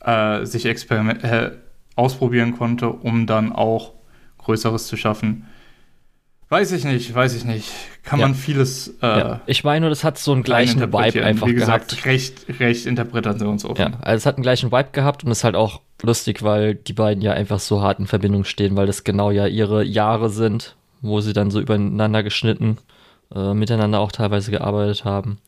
äh, 0.04 0.46
sich 0.46 0.66
experiment 0.66 1.24
äh, 1.24 1.52
ausprobieren 1.96 2.58
konnte, 2.58 2.90
um 2.90 3.26
dann 3.28 3.52
auch 3.52 3.94
Größeres 4.40 4.88
zu 4.88 4.98
schaffen. 4.98 5.46
Weiß 6.50 6.72
ich 6.74 6.86
nicht, 6.86 7.14
weiß 7.14 7.36
ich 7.36 7.44
nicht. 7.44 7.72
Kann 8.04 8.20
ja. 8.20 8.28
man 8.28 8.36
vieles. 8.36 8.90
Äh, 9.02 9.08
ja. 9.08 9.42
Ich 9.48 9.64
meine 9.64 9.82
nur, 9.82 9.90
das 9.90 10.04
hat 10.04 10.20
so 10.20 10.32
einen 10.32 10.44
gleichen 10.44 10.80
Vibe 10.80 11.26
einfach 11.26 11.48
Wie 11.48 11.54
gesagt, 11.56 11.90
gehabt. 11.90 12.06
Recht, 12.06 12.46
recht 12.60 12.86
interpretationsoffen. 12.86 13.94
Ja, 13.94 14.00
also 14.02 14.18
es 14.18 14.26
hat 14.28 14.36
einen 14.36 14.44
gleichen 14.44 14.72
Vibe 14.72 14.90
gehabt 14.92 15.24
und 15.24 15.32
ist 15.32 15.44
halt 15.44 15.56
auch 15.56 15.82
lustig, 16.04 16.44
weil 16.44 16.76
die 16.76 16.94
beiden 16.94 17.24
ja 17.24 17.34
einfach 17.34 17.60
so 17.60 17.82
hart 17.82 18.00
in 18.00 18.06
Verbindung 18.06 18.44
stehen, 18.44 18.76
weil 18.76 18.86
das 18.86 19.04
genau 19.04 19.32
ja 19.32 19.48
ihre 19.48 19.84
Jahre 19.84 20.30
sind, 20.30 20.76
wo 21.02 21.20
sie 21.20 21.34
dann 21.34 21.50
so 21.50 21.60
übereinander 21.60 22.22
geschnitten, 22.22 22.78
äh, 23.34 23.56
miteinander 23.56 24.00
auch 24.00 24.12
teilweise 24.12 24.52
gearbeitet 24.52 25.04
haben. 25.04 25.40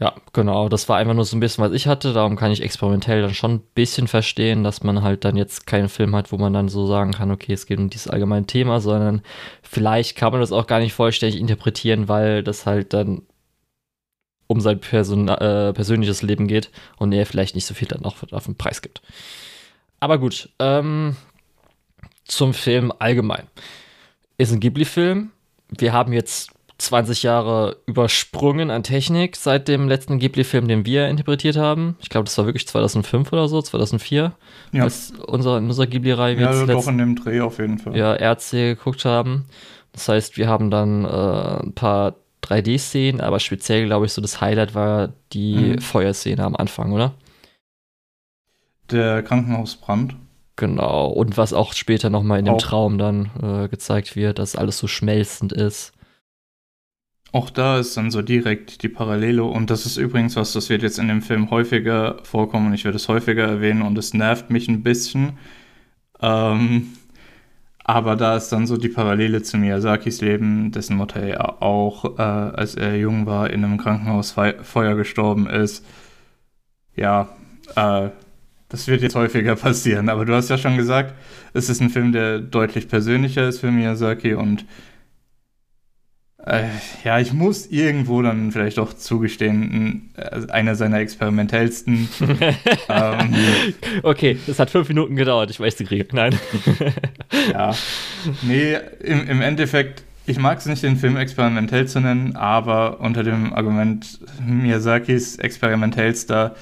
Ja, 0.00 0.12
genau. 0.32 0.68
Das 0.68 0.88
war 0.88 0.96
einfach 0.96 1.14
nur 1.14 1.24
so 1.24 1.36
ein 1.36 1.40
bisschen, 1.40 1.62
was 1.62 1.72
ich 1.72 1.86
hatte. 1.86 2.12
Darum 2.12 2.36
kann 2.36 2.50
ich 2.50 2.62
experimentell 2.62 3.22
dann 3.22 3.34
schon 3.34 3.52
ein 3.52 3.62
bisschen 3.74 4.08
verstehen, 4.08 4.64
dass 4.64 4.82
man 4.82 5.02
halt 5.02 5.24
dann 5.24 5.36
jetzt 5.36 5.66
keinen 5.66 5.88
Film 5.88 6.16
hat, 6.16 6.32
wo 6.32 6.36
man 6.36 6.52
dann 6.52 6.68
so 6.68 6.86
sagen 6.86 7.12
kann, 7.12 7.30
okay, 7.30 7.52
es 7.52 7.66
geht 7.66 7.78
um 7.78 7.90
dieses 7.90 8.08
allgemeine 8.08 8.46
Thema, 8.46 8.80
sondern 8.80 9.22
vielleicht 9.62 10.16
kann 10.16 10.32
man 10.32 10.40
das 10.40 10.50
auch 10.50 10.66
gar 10.66 10.80
nicht 10.80 10.94
vollständig 10.94 11.40
interpretieren, 11.40 12.08
weil 12.08 12.42
das 12.42 12.66
halt 12.66 12.92
dann 12.92 13.22
um 14.46 14.60
sein 14.60 14.80
Person 14.80 15.28
äh, 15.28 15.72
persönliches 15.72 16.22
Leben 16.22 16.48
geht 16.48 16.70
und 16.98 17.12
er 17.12 17.24
vielleicht 17.24 17.54
nicht 17.54 17.66
so 17.66 17.74
viel 17.74 17.88
dann 17.88 18.02
noch 18.02 18.16
auf 18.32 18.44
den 18.44 18.56
Preis 18.56 18.82
gibt. 18.82 19.00
Aber 20.00 20.18
gut, 20.18 20.50
ähm, 20.58 21.16
zum 22.24 22.52
Film 22.52 22.92
allgemein. 22.98 23.46
Ist 24.38 24.52
ein 24.52 24.60
Ghibli-Film. 24.60 25.30
Wir 25.68 25.92
haben 25.92 26.12
jetzt 26.12 26.53
20 26.84 27.22
Jahre 27.22 27.78
übersprungen 27.86 28.70
an 28.70 28.82
Technik 28.82 29.36
seit 29.36 29.68
dem 29.68 29.88
letzten 29.88 30.18
Ghibli-Film, 30.18 30.68
den 30.68 30.86
wir 30.86 31.08
interpretiert 31.08 31.56
haben. 31.56 31.96
Ich 32.00 32.08
glaube, 32.08 32.24
das 32.24 32.36
war 32.38 32.46
wirklich 32.46 32.66
2005 32.68 33.32
oder 33.32 33.48
so, 33.48 33.60
2004, 33.60 34.32
ja. 34.72 34.82
als 34.82 35.12
unser, 35.26 35.58
in 35.58 35.66
unserer 35.66 35.86
Ghibli-Reihe 35.86 36.40
ja, 36.40 36.48
also 36.48 36.66
doch 36.66 36.88
in 36.88 36.98
dem 36.98 37.16
Dreh 37.16 37.40
auf 37.40 37.58
jeden 37.58 37.78
Fall. 37.78 37.96
Ja, 37.96 38.14
RC 38.14 38.50
geguckt 38.50 39.04
haben. 39.04 39.46
Das 39.92 40.08
heißt, 40.08 40.36
wir 40.36 40.48
haben 40.48 40.70
dann 40.70 41.04
äh, 41.04 41.62
ein 41.64 41.72
paar 41.74 42.16
3D-Szenen, 42.42 43.20
aber 43.20 43.40
speziell, 43.40 43.86
glaube 43.86 44.06
ich, 44.06 44.12
so 44.12 44.20
das 44.20 44.40
Highlight 44.40 44.74
war 44.74 45.12
die 45.32 45.74
mhm. 45.76 45.78
Feuerszene 45.80 46.44
am 46.44 46.56
Anfang, 46.56 46.92
oder? 46.92 47.14
Der 48.90 49.22
Krankenhausbrand. 49.22 50.16
Genau, 50.56 51.08
und 51.08 51.36
was 51.36 51.52
auch 51.52 51.72
später 51.72 52.10
nochmal 52.10 52.38
in 52.38 52.44
dem 52.44 52.54
auch. 52.54 52.62
Traum 52.62 52.98
dann 52.98 53.30
äh, 53.42 53.68
gezeigt 53.68 54.14
wird, 54.14 54.38
dass 54.38 54.54
alles 54.54 54.78
so 54.78 54.86
schmelzend 54.86 55.52
ist. 55.52 55.93
Auch 57.34 57.50
da 57.50 57.80
ist 57.80 57.96
dann 57.96 58.12
so 58.12 58.22
direkt 58.22 58.84
die 58.84 58.88
Parallele 58.88 59.42
und 59.42 59.68
das 59.68 59.86
ist 59.86 59.96
übrigens 59.96 60.36
was, 60.36 60.52
das 60.52 60.68
wird 60.70 60.82
jetzt 60.82 61.00
in 61.00 61.08
dem 61.08 61.20
Film 61.20 61.50
häufiger 61.50 62.18
vorkommen 62.22 62.68
und 62.68 62.74
ich 62.74 62.84
werde 62.84 62.94
es 62.94 63.08
häufiger 63.08 63.42
erwähnen 63.42 63.82
und 63.82 63.98
es 63.98 64.14
nervt 64.14 64.50
mich 64.50 64.68
ein 64.68 64.84
bisschen. 64.84 65.32
Ähm, 66.22 66.92
aber 67.82 68.14
da 68.14 68.36
ist 68.36 68.50
dann 68.50 68.68
so 68.68 68.76
die 68.76 68.88
Parallele 68.88 69.42
zu 69.42 69.58
Miyazakis 69.58 70.20
Leben, 70.20 70.70
dessen 70.70 70.96
Mutter 70.96 71.26
ja 71.26 71.60
auch, 71.60 72.20
äh, 72.20 72.22
als 72.22 72.76
er 72.76 72.96
jung 72.98 73.26
war, 73.26 73.50
in 73.50 73.64
einem 73.64 73.78
Krankenhausfeuer 73.78 74.94
gestorben 74.94 75.48
ist. 75.48 75.84
Ja, 76.94 77.30
äh, 77.74 78.10
das 78.68 78.86
wird 78.86 79.02
jetzt 79.02 79.16
häufiger 79.16 79.56
passieren. 79.56 80.08
Aber 80.08 80.24
du 80.24 80.34
hast 80.34 80.50
ja 80.50 80.56
schon 80.56 80.76
gesagt, 80.76 81.14
es 81.52 81.68
ist 81.68 81.80
ein 81.80 81.90
Film, 81.90 82.12
der 82.12 82.38
deutlich 82.38 82.86
persönlicher 82.86 83.48
ist 83.48 83.58
für 83.58 83.72
Miyazaki 83.72 84.34
und 84.34 84.66
äh, 86.46 86.64
ja, 87.04 87.18
ich 87.18 87.32
muss 87.32 87.66
irgendwo 87.66 88.20
dann 88.20 88.52
vielleicht 88.52 88.78
auch 88.78 88.92
zugestehen, 88.92 90.10
äh, 90.16 90.50
einer 90.50 90.74
seiner 90.74 90.98
experimentellsten. 90.98 92.08
ähm, 92.88 93.34
okay, 94.02 94.38
das 94.46 94.58
hat 94.58 94.68
fünf 94.70 94.88
Minuten 94.88 95.16
gedauert, 95.16 95.50
ich 95.50 95.58
weiß, 95.58 95.76
die 95.76 95.84
Krieg. 95.84 96.12
Nein. 96.12 96.38
ja. 97.50 97.74
Nee, 98.42 98.76
im, 99.00 99.26
im 99.26 99.40
Endeffekt, 99.40 100.02
ich 100.26 100.38
mag 100.38 100.58
es 100.58 100.66
nicht, 100.66 100.82
den 100.82 100.96
Film 100.96 101.16
experimentell 101.16 101.88
zu 101.88 102.00
nennen, 102.00 102.36
aber 102.36 103.00
unter 103.00 103.22
dem 103.22 103.54
Argument 103.54 104.20
Miyazakis 104.46 105.36
experimentellster 105.36 106.54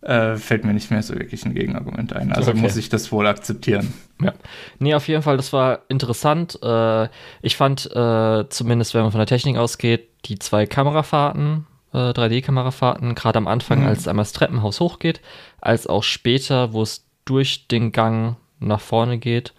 äh, 0.00 0.36
fällt 0.36 0.64
mir 0.64 0.74
nicht 0.74 0.90
mehr 0.90 1.02
so 1.02 1.14
wirklich 1.14 1.44
ein 1.44 1.54
Gegenargument 1.54 2.12
ein. 2.12 2.32
Also 2.32 2.52
okay. 2.52 2.60
muss 2.60 2.76
ich 2.76 2.88
das 2.88 3.10
wohl 3.10 3.26
akzeptieren. 3.26 3.92
Ja. 4.20 4.34
Nee, 4.78 4.94
auf 4.94 5.06
jeden 5.08 5.22
Fall, 5.22 5.36
das 5.36 5.52
war 5.52 5.80
interessant. 5.88 6.58
Äh, 6.62 7.08
ich 7.42 7.56
fand, 7.56 7.86
äh, 7.94 8.48
zumindest 8.48 8.94
wenn 8.94 9.02
man 9.02 9.12
von 9.12 9.20
der 9.20 9.26
Technik 9.26 9.56
ausgeht, 9.56 10.08
die 10.24 10.38
zwei 10.38 10.66
Kamerafahrten, 10.66 11.66
3D-Kamerafahrten, 11.92 13.12
äh, 13.12 13.14
gerade 13.14 13.38
am 13.38 13.48
Anfang, 13.48 13.80
mhm. 13.80 13.86
als 13.86 14.08
einmal 14.08 14.24
das 14.24 14.32
Treppenhaus 14.32 14.80
hochgeht, 14.80 15.20
als 15.60 15.86
auch 15.86 16.02
später, 16.02 16.72
wo 16.72 16.82
es 16.82 17.04
durch 17.24 17.68
den 17.68 17.92
Gang 17.92 18.36
nach 18.60 18.80
vorne 18.80 19.18
geht, 19.18 19.54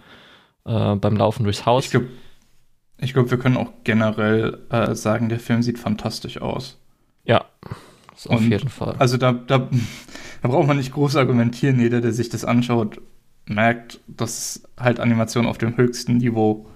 äh, 0.66 0.96
beim 0.96 1.16
Laufen 1.16 1.44
durchs 1.44 1.66
Haus. 1.66 1.86
Ich 1.86 1.92
glaube, 1.92 2.08
glaub, 3.00 3.32
wir 3.32 3.40
können 3.40 3.58
auch 3.58 3.72
generell 3.84 4.60
äh, 4.70 4.94
sagen, 4.94 5.30
der 5.30 5.40
Film 5.40 5.64
sieht 5.64 5.80
fantastisch 5.80 6.42
aus. 6.42 6.78
Ja, 7.24 7.46
auf 8.28 8.42
Und, 8.42 8.50
jeden 8.50 8.70
Fall. 8.70 8.96
Also 9.00 9.18
da, 9.18 9.32
da, 9.32 9.70
da 10.42 10.48
braucht 10.48 10.68
man 10.68 10.78
nicht 10.78 10.94
groß 10.94 11.16
argumentieren. 11.16 11.80
Jeder, 11.80 12.02
der 12.02 12.14
sich 12.14 12.30
das 12.30 12.46
anschaut, 12.46 13.02
merkt, 13.46 14.00
dass 14.08 14.64
halt 14.78 15.00
Animation 15.00 15.46
auf 15.46 15.58
dem 15.58 15.78
höchsten 15.78 16.18
Niveau 16.18 16.68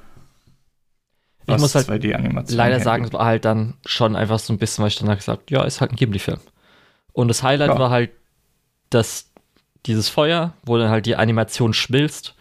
ich 1.46 1.58
muss 1.58 1.76
halt 1.76 1.88
leider 2.52 2.80
sagen, 2.80 3.04
es 3.04 3.14
war 3.14 3.26
halt 3.26 3.46
dann 3.46 3.74
schon 3.86 4.16
einfach 4.16 4.40
so 4.40 4.54
ein 4.54 4.58
bisschen, 4.58 4.82
weil 4.82 4.90
ich 4.90 4.98
dann 4.98 5.14
gesagt 5.14 5.52
ja, 5.52 5.64
ist 5.64 5.82
halt 5.82 5.92
ein 5.92 5.96
Ghibli-Film. 5.96 6.40
Und 7.12 7.28
das 7.28 7.44
Highlight 7.44 7.72
ja. 7.72 7.80
war 7.80 7.90
halt, 7.90 8.12
dass 8.90 9.30
dieses 9.86 10.10
Feuer, 10.10 10.54
wo 10.64 10.78
dann 10.78 10.90
halt 10.90 11.06
die 11.06 11.16
Animation 11.16 11.74
schmilzt 11.74 12.36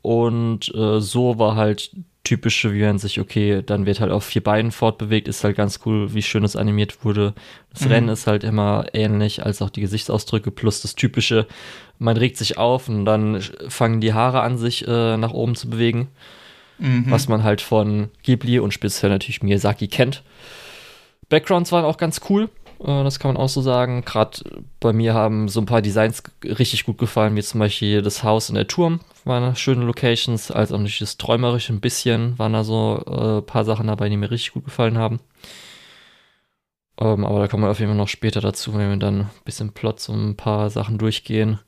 und 0.00 0.74
äh, 0.74 1.00
so 1.00 1.38
war 1.38 1.56
halt 1.56 1.90
typische, 2.28 2.74
wie 2.74 2.82
man 2.82 2.98
sich, 2.98 3.20
okay, 3.20 3.62
dann 3.64 3.86
wird 3.86 4.00
halt 4.00 4.12
auf 4.12 4.22
vier 4.22 4.42
Beinen 4.42 4.70
fortbewegt, 4.70 5.28
ist 5.28 5.44
halt 5.44 5.56
ganz 5.56 5.80
cool, 5.86 6.12
wie 6.12 6.20
schön 6.20 6.44
es 6.44 6.56
animiert 6.56 7.02
wurde. 7.02 7.32
Das 7.72 7.86
mhm. 7.86 7.90
Rennen 7.90 8.08
ist 8.10 8.26
halt 8.26 8.44
immer 8.44 8.84
ähnlich, 8.92 9.46
als 9.46 9.62
auch 9.62 9.70
die 9.70 9.80
Gesichtsausdrücke, 9.80 10.50
plus 10.50 10.82
das 10.82 10.94
typische, 10.94 11.46
man 11.98 12.18
regt 12.18 12.36
sich 12.36 12.58
auf 12.58 12.90
und 12.90 13.06
dann 13.06 13.40
fangen 13.68 14.02
die 14.02 14.12
Haare 14.12 14.42
an, 14.42 14.58
sich 14.58 14.86
äh, 14.86 15.16
nach 15.16 15.32
oben 15.32 15.54
zu 15.54 15.70
bewegen. 15.70 16.08
Mhm. 16.78 17.06
Was 17.08 17.28
man 17.28 17.44
halt 17.44 17.62
von 17.62 18.10
Ghibli 18.22 18.58
und 18.58 18.74
speziell 18.74 19.10
natürlich 19.10 19.42
Miyazaki 19.42 19.88
kennt. 19.88 20.22
Backgrounds 21.30 21.72
waren 21.72 21.86
auch 21.86 21.96
ganz 21.96 22.20
cool. 22.28 22.50
Äh, 22.80 23.04
das 23.04 23.18
kann 23.18 23.32
man 23.32 23.42
auch 23.42 23.48
so 23.48 23.62
sagen. 23.62 24.04
Gerade 24.04 24.38
bei 24.80 24.92
mir 24.92 25.14
haben 25.14 25.48
so 25.48 25.60
ein 25.60 25.66
paar 25.66 25.82
Designs 25.82 26.22
richtig 26.44 26.84
gut 26.84 26.98
gefallen, 26.98 27.34
wie 27.36 27.42
zum 27.42 27.60
Beispiel 27.60 28.02
das 28.02 28.22
Haus 28.22 28.50
und 28.50 28.56
der 28.56 28.68
Turm 28.68 29.00
waren 29.28 29.54
schöne 29.54 29.84
Locations, 29.84 30.50
als 30.50 30.72
auch 30.72 30.78
nicht 30.78 31.00
das 31.00 31.18
Träumerische 31.18 31.72
ein 31.72 31.80
bisschen, 31.80 32.38
waren 32.38 32.52
da 32.52 32.64
so 32.64 33.02
ein 33.06 33.38
äh, 33.38 33.42
paar 33.42 33.64
Sachen 33.64 33.86
dabei, 33.86 34.08
die 34.08 34.16
mir 34.16 34.30
richtig 34.30 34.52
gut 34.52 34.64
gefallen 34.64 34.98
haben. 34.98 35.20
Ähm, 37.00 37.24
aber 37.24 37.38
da 37.40 37.48
kommen 37.48 37.62
wir 37.62 37.70
auf 37.70 37.78
jeden 37.78 37.92
Fall 37.92 37.98
noch 37.98 38.08
später 38.08 38.40
dazu, 38.40 38.74
wenn 38.74 38.90
wir 38.90 38.96
dann 38.96 39.20
ein 39.20 39.30
bisschen 39.44 39.72
Plot 39.72 40.00
so 40.00 40.12
ein 40.12 40.36
paar 40.36 40.70
Sachen 40.70 40.98
durchgehen. 40.98 41.60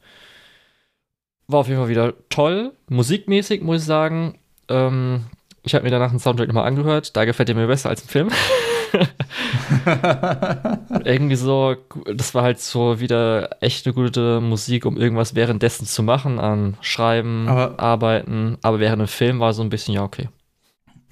War 1.46 1.61
auf 1.61 1.68
jeden 1.68 1.81
Fall 1.81 1.88
wieder 1.88 2.14
toll. 2.29 2.73
Musikmäßig 2.88 3.62
muss 3.62 3.83
ich 3.83 3.87
sagen. 3.87 4.38
Ähm, 4.68 5.27
ich 5.62 5.75
habe 5.75 5.85
mir 5.85 5.90
danach 5.90 6.11
einen 6.11 6.18
Soundtrack 6.18 6.49
nochmal 6.49 6.66
angehört. 6.66 7.16
Da 7.16 7.25
gefällt 7.25 7.49
er 7.49 7.55
mir 7.55 7.66
besser 7.66 7.90
als 7.90 8.03
im 8.03 8.09
Film. 8.09 8.31
Irgendwie 11.05 11.37
so, 11.37 11.76
das 12.14 12.35
war 12.35 12.42
halt 12.42 12.61
so 12.61 13.00
wieder 13.00 13.57
echt 13.61 13.87
eine 13.87 13.94
gute 13.94 14.40
Musik, 14.40 14.87
um 14.87 14.96
irgendwas 14.96 15.35
währenddessen 15.35 15.87
zu 15.87 16.03
machen, 16.03 16.38
an 16.38 16.76
Schreiben, 16.81 17.48
aber, 17.48 17.79
Arbeiten. 17.79 18.59
Aber 18.62 18.81
während 18.81 19.00
dem 19.00 19.09
Film 19.09 19.40
war 19.40 19.53
so 19.53 19.62
ein 19.62 19.70
bisschen, 19.70 19.94
ja, 19.94 20.03
okay. 20.03 20.29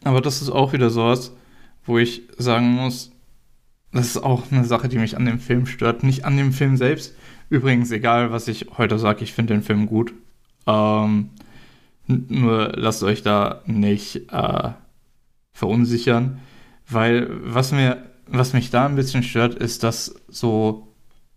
Aber 0.04 0.20
das 0.20 0.42
ist 0.42 0.50
auch 0.50 0.72
wieder 0.72 0.90
sowas, 0.90 1.34
wo 1.84 1.98
ich 1.98 2.22
sagen 2.36 2.72
muss, 2.72 3.12
das 3.92 4.06
ist 4.06 4.22
auch 4.22 4.44
eine 4.50 4.64
Sache, 4.64 4.88
die 4.88 4.98
mich 4.98 5.16
an 5.16 5.24
dem 5.24 5.40
Film 5.40 5.66
stört. 5.66 6.02
Nicht 6.02 6.24
an 6.24 6.36
dem 6.36 6.52
Film 6.52 6.76
selbst. 6.76 7.14
Übrigens, 7.48 7.90
egal, 7.90 8.30
was 8.30 8.48
ich 8.48 8.66
heute 8.76 8.98
sage, 8.98 9.24
ich 9.24 9.32
finde 9.32 9.54
den 9.54 9.62
Film 9.62 9.86
gut. 9.86 10.12
Ähm, 10.66 11.30
nur 12.06 12.72
lasst 12.74 13.02
euch 13.02 13.22
da 13.22 13.62
nicht 13.66 14.30
äh, 14.30 14.70
verunsichern, 15.52 16.40
weil 16.88 17.28
was 17.30 17.72
mir, 17.72 18.04
was 18.26 18.52
mich 18.52 18.70
da 18.70 18.86
ein 18.86 18.96
bisschen 18.96 19.22
stört, 19.22 19.54
ist, 19.54 19.82
dass 19.82 20.14
so, 20.28 20.88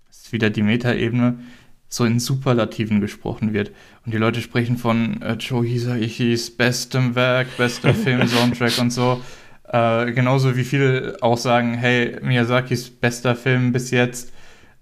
das 0.07 0.17
ist 0.17 0.33
wieder 0.33 0.49
die 0.49 0.63
Metaebene, 0.63 1.39
so 1.87 2.05
in 2.05 2.19
Superlativen 2.19 3.01
gesprochen 3.01 3.53
wird. 3.53 3.71
Und 4.05 4.13
die 4.13 4.17
Leute 4.17 4.41
sprechen 4.41 4.77
von 4.77 5.21
äh, 5.21 5.33
Joe 5.33 5.65
Hisaichis 5.65 6.55
bestem 6.55 7.15
Werk, 7.15 7.57
bester 7.57 7.93
Film, 7.93 8.25
Soundtrack 8.27 8.77
und 8.79 8.91
so. 8.91 9.21
Äh, 9.67 10.11
genauso 10.13 10.55
wie 10.55 10.63
viele 10.63 11.17
auch 11.21 11.37
sagen, 11.37 11.73
hey, 11.73 12.17
Miyazakis 12.21 12.89
bester 12.89 13.35
Film 13.35 13.73
bis 13.73 13.91
jetzt. 13.91 14.31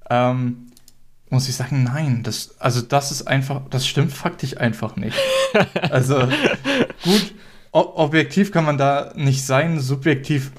Ähm, 0.09 0.67
muss 1.29 1.47
ich 1.47 1.55
sagen, 1.55 1.83
nein, 1.83 2.23
das, 2.23 2.59
also 2.59 2.81
das 2.81 3.11
ist 3.11 3.27
einfach, 3.27 3.61
das 3.69 3.87
stimmt 3.87 4.11
faktisch 4.11 4.57
einfach 4.57 4.95
nicht. 4.95 5.17
also 5.89 6.27
gut, 7.03 7.33
objektiv 7.71 8.51
kann 8.51 8.65
man 8.65 8.77
da 8.77 9.13
nicht 9.15 9.45
sein, 9.45 9.79
subjektiv 9.79 10.51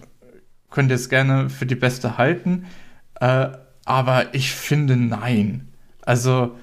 könnt 0.70 0.90
ihr 0.90 0.96
es 0.96 1.09
gerne 1.09 1.51
für 1.51 1.66
die 1.66 1.75
beste 1.75 2.18
halten, 2.18 2.66
äh, 3.20 3.49
aber 3.85 4.35
ich 4.35 4.53
finde 4.53 4.96
nein. 4.96 5.68
Also 6.03 6.57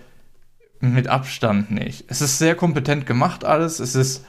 mit 0.80 1.08
Abstand 1.08 1.72
nicht. 1.72 2.06
Es 2.08 2.22
ist 2.22 2.38
sehr 2.38 2.56
kompetent 2.56 3.06
gemacht 3.06 3.44
alles, 3.44 3.80
es 3.80 3.96
ist 3.96 4.26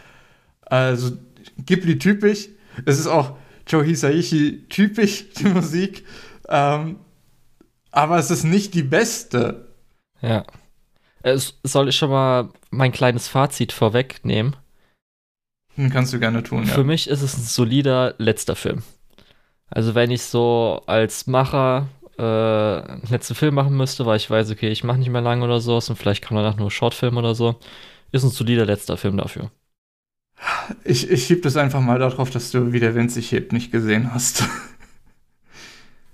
also 0.62 1.16
Ghibli 1.64 1.98
typisch, 1.98 2.48
es 2.84 2.98
ist 2.98 3.06
auch 3.06 3.36
Joe 3.66 3.84
Hisaishi 3.84 4.66
typisch, 4.68 5.30
die 5.38 5.44
Musik, 5.44 6.04
ähm, 6.48 6.96
aber 7.90 8.18
es 8.18 8.30
ist 8.30 8.44
nicht 8.44 8.74
die 8.74 8.82
beste. 8.82 9.68
Ja. 10.20 10.44
Es, 11.22 11.58
soll 11.62 11.88
ich 11.88 11.96
schon 11.96 12.10
mal 12.10 12.50
mein 12.70 12.92
kleines 12.92 13.28
Fazit 13.28 13.72
vorwegnehmen? 13.72 14.56
Hm, 15.78 15.90
kannst 15.90 16.12
du 16.12 16.18
gerne 16.18 16.42
tun, 16.42 16.64
ja. 16.66 16.74
Für 16.74 16.82
mich 16.82 17.08
ist 17.08 17.22
es 17.22 17.38
ein 17.38 17.42
solider 17.42 18.14
letzter 18.18 18.56
Film. 18.56 18.82
Also 19.70 19.94
wenn 19.94 20.10
ich 20.10 20.22
so 20.22 20.82
als 20.86 21.28
Macher 21.28 21.86
äh, 22.18 22.22
einen 22.22 23.08
letzten 23.08 23.36
Film 23.36 23.54
machen 23.54 23.76
müsste, 23.76 24.04
weil 24.04 24.16
ich 24.16 24.28
weiß, 24.28 24.50
okay, 24.50 24.70
ich 24.70 24.82
mache 24.82 24.98
nicht 24.98 25.10
mehr 25.10 25.20
lange 25.20 25.44
oder 25.44 25.60
so, 25.60 25.76
und 25.76 25.96
vielleicht 25.96 26.24
kann 26.24 26.36
danach 26.36 26.56
nur 26.56 26.72
Shortfilm 26.72 27.16
oder 27.16 27.36
so, 27.36 27.60
ist 28.10 28.24
ein 28.24 28.30
solider 28.30 28.66
letzter 28.66 28.96
Film 28.96 29.18
dafür. 29.18 29.52
Ich, 30.82 31.08
ich 31.08 31.26
schieb 31.26 31.42
das 31.42 31.56
einfach 31.56 31.80
mal 31.80 32.00
darauf, 32.00 32.30
dass 32.30 32.50
du 32.50 32.72
wieder 32.72 32.96
Winzig 32.96 33.30
hebt 33.30 33.52
nicht 33.52 33.70
gesehen 33.70 34.12
hast. 34.12 34.44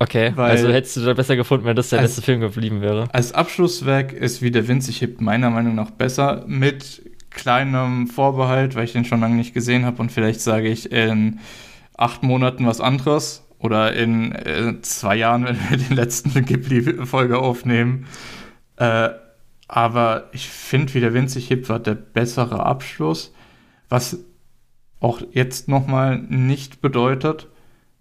Okay, 0.00 0.32
Weil 0.34 0.50
also 0.50 0.68
hättest 0.70 0.96
du 0.96 1.00
da 1.02 1.14
besser 1.14 1.36
gefunden, 1.36 1.64
wenn 1.64 1.76
das 1.76 1.90
der 1.90 2.00
als, 2.00 2.10
letzte 2.10 2.22
Film 2.22 2.40
geblieben 2.40 2.80
wäre. 2.82 3.08
Als 3.14 3.32
Abschlusswerk 3.32 4.12
ist 4.12 4.42
wie 4.42 4.50
der 4.50 4.66
Wind 4.66 4.82
sich 4.82 5.00
hebt 5.00 5.20
meiner 5.20 5.50
Meinung 5.50 5.76
nach 5.76 5.92
besser, 5.92 6.44
mit 6.46 7.00
kleinem 7.34 8.06
Vorbehalt, 8.06 8.74
weil 8.74 8.84
ich 8.84 8.92
den 8.92 9.04
schon 9.04 9.20
lange 9.20 9.36
nicht 9.36 9.54
gesehen 9.54 9.84
habe 9.84 10.00
und 10.00 10.10
vielleicht 10.10 10.40
sage 10.40 10.68
ich 10.68 10.90
in 10.90 11.40
acht 11.96 12.22
Monaten 12.22 12.66
was 12.66 12.80
anderes 12.80 13.46
oder 13.58 13.94
in 13.94 14.32
äh, 14.32 14.80
zwei 14.82 15.16
Jahren, 15.16 15.44
wenn 15.44 15.58
wir 15.70 15.76
den 15.76 15.96
letzten 15.96 16.44
Ghibli-Folge 16.44 17.38
aufnehmen. 17.38 18.06
Äh, 18.76 19.10
aber 19.68 20.28
ich 20.32 20.48
finde, 20.48 20.94
wie 20.94 21.00
der 21.00 21.28
sich 21.28 21.50
hebt, 21.50 21.68
war 21.68 21.78
der 21.78 21.94
bessere 21.94 22.64
Abschluss, 22.64 23.32
was 23.88 24.18
auch 25.00 25.20
jetzt 25.32 25.68
nochmal 25.68 26.18
nicht 26.18 26.80
bedeutet, 26.80 27.48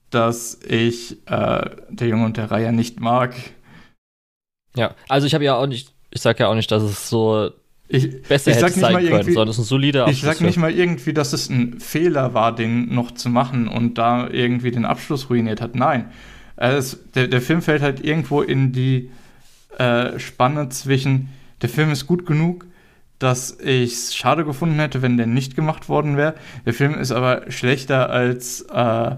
dass 0.09 0.59
ich 0.63 1.27
äh, 1.27 1.69
der 1.89 2.07
Junge 2.07 2.25
und 2.25 2.37
der 2.37 2.51
Reihe 2.51 2.71
nicht 2.71 2.99
mag. 2.99 3.35
Ja, 4.75 4.95
also 5.07 5.27
ich 5.27 5.33
habe 5.33 5.43
ja 5.43 5.55
auch 5.55 5.67
nicht, 5.67 5.93
ich 6.11 6.21
sage 6.21 6.43
ja 6.43 6.49
auch 6.49 6.55
nicht, 6.55 6.71
dass 6.71 6.83
es 6.83 7.09
so 7.09 7.51
ich, 7.93 8.21
besser 8.23 8.51
ich 8.51 8.57
hätte 8.57 8.79
sein 8.79 9.07
können, 9.07 9.23
sondern 9.23 9.49
es 9.49 9.57
ist 9.57 9.65
ein 9.65 9.67
solider 9.67 10.03
Abschluss. 10.03 10.17
Ich 10.17 10.23
sag 10.23 10.41
nicht 10.41 10.57
mal 10.57 10.71
irgendwie, 10.71 11.13
dass 11.13 11.33
es 11.33 11.49
ein 11.49 11.79
Fehler 11.79 12.33
war, 12.33 12.55
den 12.55 12.93
noch 12.93 13.11
zu 13.11 13.29
machen 13.29 13.67
und 13.67 13.97
da 13.97 14.29
irgendwie 14.29 14.71
den 14.71 14.85
Abschluss 14.85 15.29
ruiniert 15.29 15.61
hat. 15.61 15.75
Nein. 15.75 16.05
Es, 16.55 16.99
der, 17.13 17.27
der 17.27 17.41
Film 17.41 17.61
fällt 17.61 17.81
halt 17.81 18.03
irgendwo 18.03 18.41
in 18.41 18.71
die 18.71 19.11
äh, 19.77 20.19
Spanne 20.19 20.69
zwischen, 20.69 21.29
der 21.61 21.69
Film 21.69 21.91
ist 21.91 22.07
gut 22.07 22.25
genug, 22.25 22.65
dass 23.19 23.57
ich 23.59 23.93
es 23.93 24.15
schade 24.15 24.43
gefunden 24.43 24.79
hätte, 24.79 25.01
wenn 25.01 25.17
der 25.17 25.27
nicht 25.27 25.55
gemacht 25.55 25.87
worden 25.87 26.17
wäre. 26.17 26.35
Der 26.65 26.73
Film 26.73 26.95
ist 26.95 27.11
aber 27.11 27.49
schlechter 27.51 28.09
als 28.09 28.61
äh, 28.61 29.15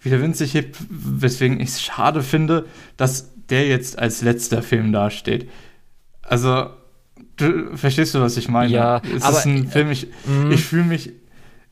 wie 0.00 0.10
der 0.10 0.20
Wind 0.20 0.36
sich 0.36 0.54
hebt, 0.54 0.76
weswegen 0.88 1.60
ich 1.60 1.70
es 1.70 1.82
schade 1.82 2.22
finde, 2.22 2.66
dass 2.96 3.32
der 3.48 3.66
jetzt 3.68 3.98
als 3.98 4.22
letzter 4.22 4.62
Film 4.62 4.92
dasteht. 4.92 5.48
Also, 6.22 6.70
du, 7.42 7.76
verstehst 7.76 8.14
du, 8.14 8.20
was 8.20 8.36
ich 8.36 8.48
meine? 8.48 8.72
Ja, 8.72 9.02
es 9.14 9.22
aber, 9.22 9.38
ist 9.38 9.46
ein 9.46 9.68
Film, 9.68 9.90
ich, 9.90 10.06
äh, 10.06 10.54
ich 10.54 10.64
fühle 10.64 10.84
mich, 10.84 11.12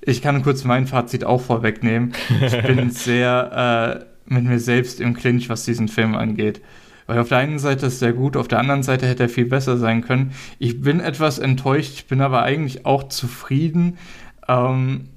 ich 0.03 0.23
kann 0.23 0.43
kurz 0.43 0.65
mein 0.65 0.87
Fazit 0.87 1.25
auch 1.25 1.41
vorwegnehmen. 1.41 2.13
Ich 2.45 2.63
bin 2.63 2.91
sehr 2.91 4.05
äh, 4.05 4.33
mit 4.33 4.45
mir 4.45 4.59
selbst 4.59 5.01
im 5.01 5.15
Clinch, 5.15 5.49
was 5.49 5.65
diesen 5.65 5.89
Film 5.89 6.15
angeht. 6.15 6.61
Weil 7.07 7.19
auf 7.19 7.29
der 7.29 7.39
einen 7.39 7.59
Seite 7.59 7.87
ist 7.87 8.01
er 8.03 8.13
gut, 8.13 8.37
auf 8.37 8.47
der 8.47 8.61
anderen 8.61 8.85
Seite 8.85 9.07
hätte 9.07 9.25
er 9.25 9.29
viel 9.29 9.47
besser 9.47 9.77
sein 9.77 10.03
können. 10.03 10.33
Ich 10.59 10.81
bin 10.81 11.01
etwas 11.01 11.41
enttäuscht, 11.41 11.95
ich 11.95 12.07
bin 12.07 12.21
aber 12.21 12.43
eigentlich 12.43 12.87
auch 12.87 13.09
zufrieden. 13.09 13.99
Ähm, 14.47 15.09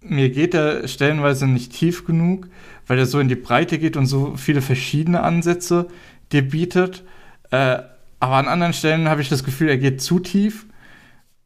mir 0.00 0.30
geht 0.30 0.54
er 0.54 0.88
stellenweise 0.88 1.46
nicht 1.46 1.72
tief 1.72 2.04
genug, 2.04 2.48
weil 2.86 2.98
er 2.98 3.06
so 3.06 3.20
in 3.20 3.28
die 3.28 3.36
Breite 3.36 3.78
geht 3.78 3.96
und 3.96 4.06
so 4.06 4.34
viele 4.36 4.60
verschiedene 4.60 5.22
Ansätze 5.22 5.86
dir 6.32 6.42
bietet. 6.42 7.04
Äh, 7.50 7.78
aber 8.20 8.36
an 8.36 8.48
anderen 8.48 8.72
Stellen 8.72 9.08
habe 9.08 9.22
ich 9.22 9.28
das 9.28 9.44
Gefühl, 9.44 9.68
er 9.68 9.78
geht 9.78 10.00
zu 10.00 10.18
tief. 10.18 10.66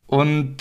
Und 0.06 0.56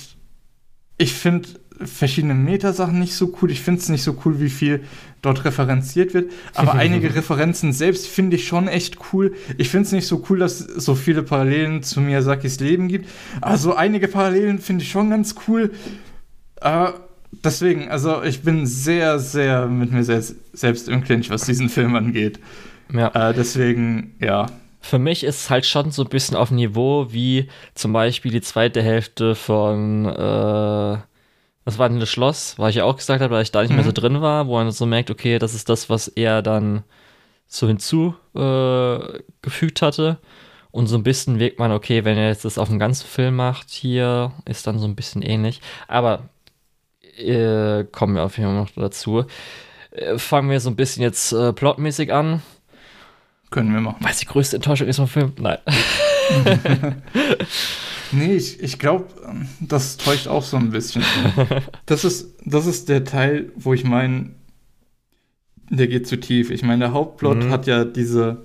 ich 0.97 1.13
finde 1.13 1.49
verschiedene 1.82 2.36
Metasachen 2.36 2.99
nicht 2.99 3.15
so 3.15 3.36
cool. 3.41 3.52
Ich 3.52 3.62
finde 3.62 3.82
es 3.82 3.89
nicht 3.89 4.04
so 4.04 4.17
cool, 4.23 4.39
wie 4.39 4.49
viel 4.49 4.84
dort 5.21 5.43
referenziert 5.43 6.13
wird. 6.13 6.32
Aber 6.54 6.73
einige 6.76 7.15
Referenzen 7.15 7.73
selbst 7.73 8.08
finde 8.08 8.36
ich 8.36 8.47
schon 8.47 8.67
echt 8.67 8.97
cool. 9.12 9.34
Ich 9.58 9.69
finde 9.69 9.88
es 9.88 9.91
nicht 9.91 10.08
so 10.08 10.23
cool, 10.30 10.39
dass 10.39 10.62
es 10.62 10.86
so 10.86 10.95
viele 10.95 11.23
Parallelen 11.23 11.84
zu 11.84 11.99
Miyazakis 11.99 12.60
Leben 12.60 12.88
gibt. 12.88 13.10
Aber 13.41 13.58
so 13.58 13.76
einige 13.76 14.08
Parallelen 14.08 14.60
finde 14.60 14.84
ich 14.84 14.91
schon 14.91 15.10
ganz 15.10 15.36
cool. 15.47 15.71
Äh, 16.62 16.89
deswegen, 17.43 17.89
also 17.89 18.23
ich 18.23 18.43
bin 18.43 18.65
sehr, 18.65 19.19
sehr 19.19 19.67
mit 19.67 19.91
mir 19.91 20.04
selbst, 20.04 20.36
selbst 20.54 20.88
im 20.88 21.04
Clinch, 21.04 21.30
was 21.30 21.45
diesen 21.45 21.69
Film 21.69 21.95
angeht. 21.95 22.39
Ja. 22.93 23.30
Äh, 23.30 23.34
deswegen, 23.34 24.15
ja. 24.19 24.45
Für 24.84 25.00
mich 25.00 25.24
ist 25.24 25.41
es 25.41 25.50
halt 25.50 25.65
schon 25.65 25.91
so 25.91 26.04
ein 26.04 26.10
bisschen 26.10 26.36
auf 26.36 26.52
Niveau 26.52 27.08
wie 27.10 27.50
zum 27.74 27.93
Beispiel 27.93 28.32
die 28.32 28.41
zweite 28.41 28.84
Hälfte 28.84 29.34
von 29.34 30.06
äh, 30.06 30.98
das 31.65 31.78
war 31.78 31.89
denn 31.89 32.00
das 32.00 32.10
Schloss, 32.10 32.60
weil 32.60 32.69
ich 32.69 32.78
ja 32.78 32.84
auch 32.84 32.98
gesagt 32.98 33.22
habe, 33.22 33.34
weil 33.34 33.43
ich 33.43 33.52
da 33.52 33.62
nicht 33.62 33.69
mhm. 33.69 33.78
mehr 33.78 33.86
so 33.86 33.91
mhm. 33.91 33.96
drin 33.96 34.22
war, 34.22 34.48
wo 34.48 34.56
man 34.56 34.72
so 34.72 34.86
merkt, 34.86 35.10
okay, 35.10 35.39
das 35.39 35.54
ist 35.54 35.69
das, 35.69 35.89
was 35.89 36.10
er 36.10 36.41
dann 36.41 36.84
so 37.48 37.67
hinzugefügt 37.67 39.82
äh, 39.82 39.86
hatte. 39.86 40.17
Und 40.72 40.88
so 40.88 40.98
ein 40.98 41.04
bisschen 41.04 41.39
wirkt 41.39 41.60
man, 41.60 41.72
okay, 41.72 42.04
wenn 42.04 42.17
er 42.17 42.30
jetzt 42.30 42.46
das 42.46 42.58
auf 42.58 42.67
dem 42.67 42.80
ganzen 42.80 43.08
Film 43.08 43.36
macht, 43.36 43.69
hier 43.69 44.32
ist 44.46 44.65
dann 44.65 44.80
so 44.80 44.88
ein 44.88 44.96
bisschen 44.96 45.22
ähnlich. 45.22 45.62
Aber 45.88 46.30
äh, 47.17 47.84
kommen 47.86 48.15
wir 48.15 48.24
auf 48.24 48.38
jeden 48.38 48.50
Fall 48.50 48.60
noch 48.60 48.72
dazu. 48.72 49.26
Äh, 49.91 50.17
fangen 50.17 50.50
wir 50.50 50.60
so 50.60 50.72
ein 50.72 50.76
bisschen 50.76 51.04
jetzt 51.04 51.32
äh, 51.32 51.54
plotmäßig 51.54 52.12
an. 52.12 52.41
Können 53.54 53.72
wir 53.72 53.82
machen. 53.82 53.98
Was 54.00 54.18
die 54.18 54.26
größte 54.26 54.56
Enttäuschung 54.56 54.88
ist 54.88 54.96
vom 54.96 55.08
Film? 55.08 55.32
Nein. 55.39 55.60
nee, 58.12 58.34
ich, 58.34 58.60
ich 58.60 58.80
glaube, 58.80 59.06
das 59.60 59.98
täuscht 59.98 60.28
auch 60.28 60.42
so 60.42 60.58
ein 60.58 60.72
bisschen. 60.72 61.04
Das 61.86 62.04
ist, 62.04 62.36
das 62.44 62.66
ist 62.66 62.89
der 62.89 63.04
Teil, 63.04 63.52
wo 63.56 63.76
ich 63.76 63.84
meine, 63.84 64.32
der 65.70 65.88
geht 65.88 66.08
zu 66.08 66.20
tief. 66.20 66.50
Ich 66.50 66.63
meine, 66.63 66.86
der 66.86 66.94
Hauptplot 66.94 67.44
mhm. 67.44 67.52
hat 67.52 67.68
ja 67.68 67.86
diese, 67.86 68.44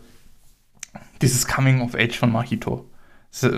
dieses 1.22 1.46
Coming 1.46 1.80
of 1.80 1.94
Age 1.94 2.18
von 2.18 2.30
Mahito. 2.30 2.90
Das, 3.30 3.50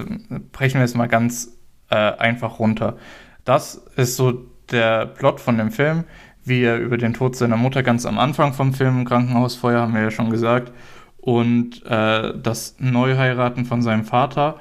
brechen 0.53 0.75
wir 0.75 0.83
jetzt 0.83 0.95
mal 0.95 1.09
ganz 1.09 1.59
äh, 1.89 1.97
einfach 1.97 2.61
runter. 2.61 2.97
Das 3.45 3.75
ist 3.97 4.15
so 4.15 4.47
der 4.71 5.05
Plot 5.07 5.41
von 5.41 5.59
dem 5.59 5.73
Film, 5.73 6.05
wie 6.45 6.63
er 6.63 6.79
über 6.79 6.97
den 6.97 7.13
Tod 7.13 7.35
seiner 7.35 7.57
Mutter 7.57 7.83
ganz 7.83 8.07
am 8.07 8.21
Anfang 8.21 8.53
vom 8.53 8.73
Film 8.73 9.01
im 9.01 9.05
Krankenhausfeuer, 9.05 9.81
haben 9.81 9.95
wir 9.95 10.03
ja 10.03 10.11
schon 10.13 10.31
gesagt, 10.31 10.71
und 11.21 11.85
äh, 11.87 12.33
das 12.41 12.77
Neuheiraten 12.79 13.65
von 13.65 13.83
seinem 13.83 14.05
Vater, 14.05 14.61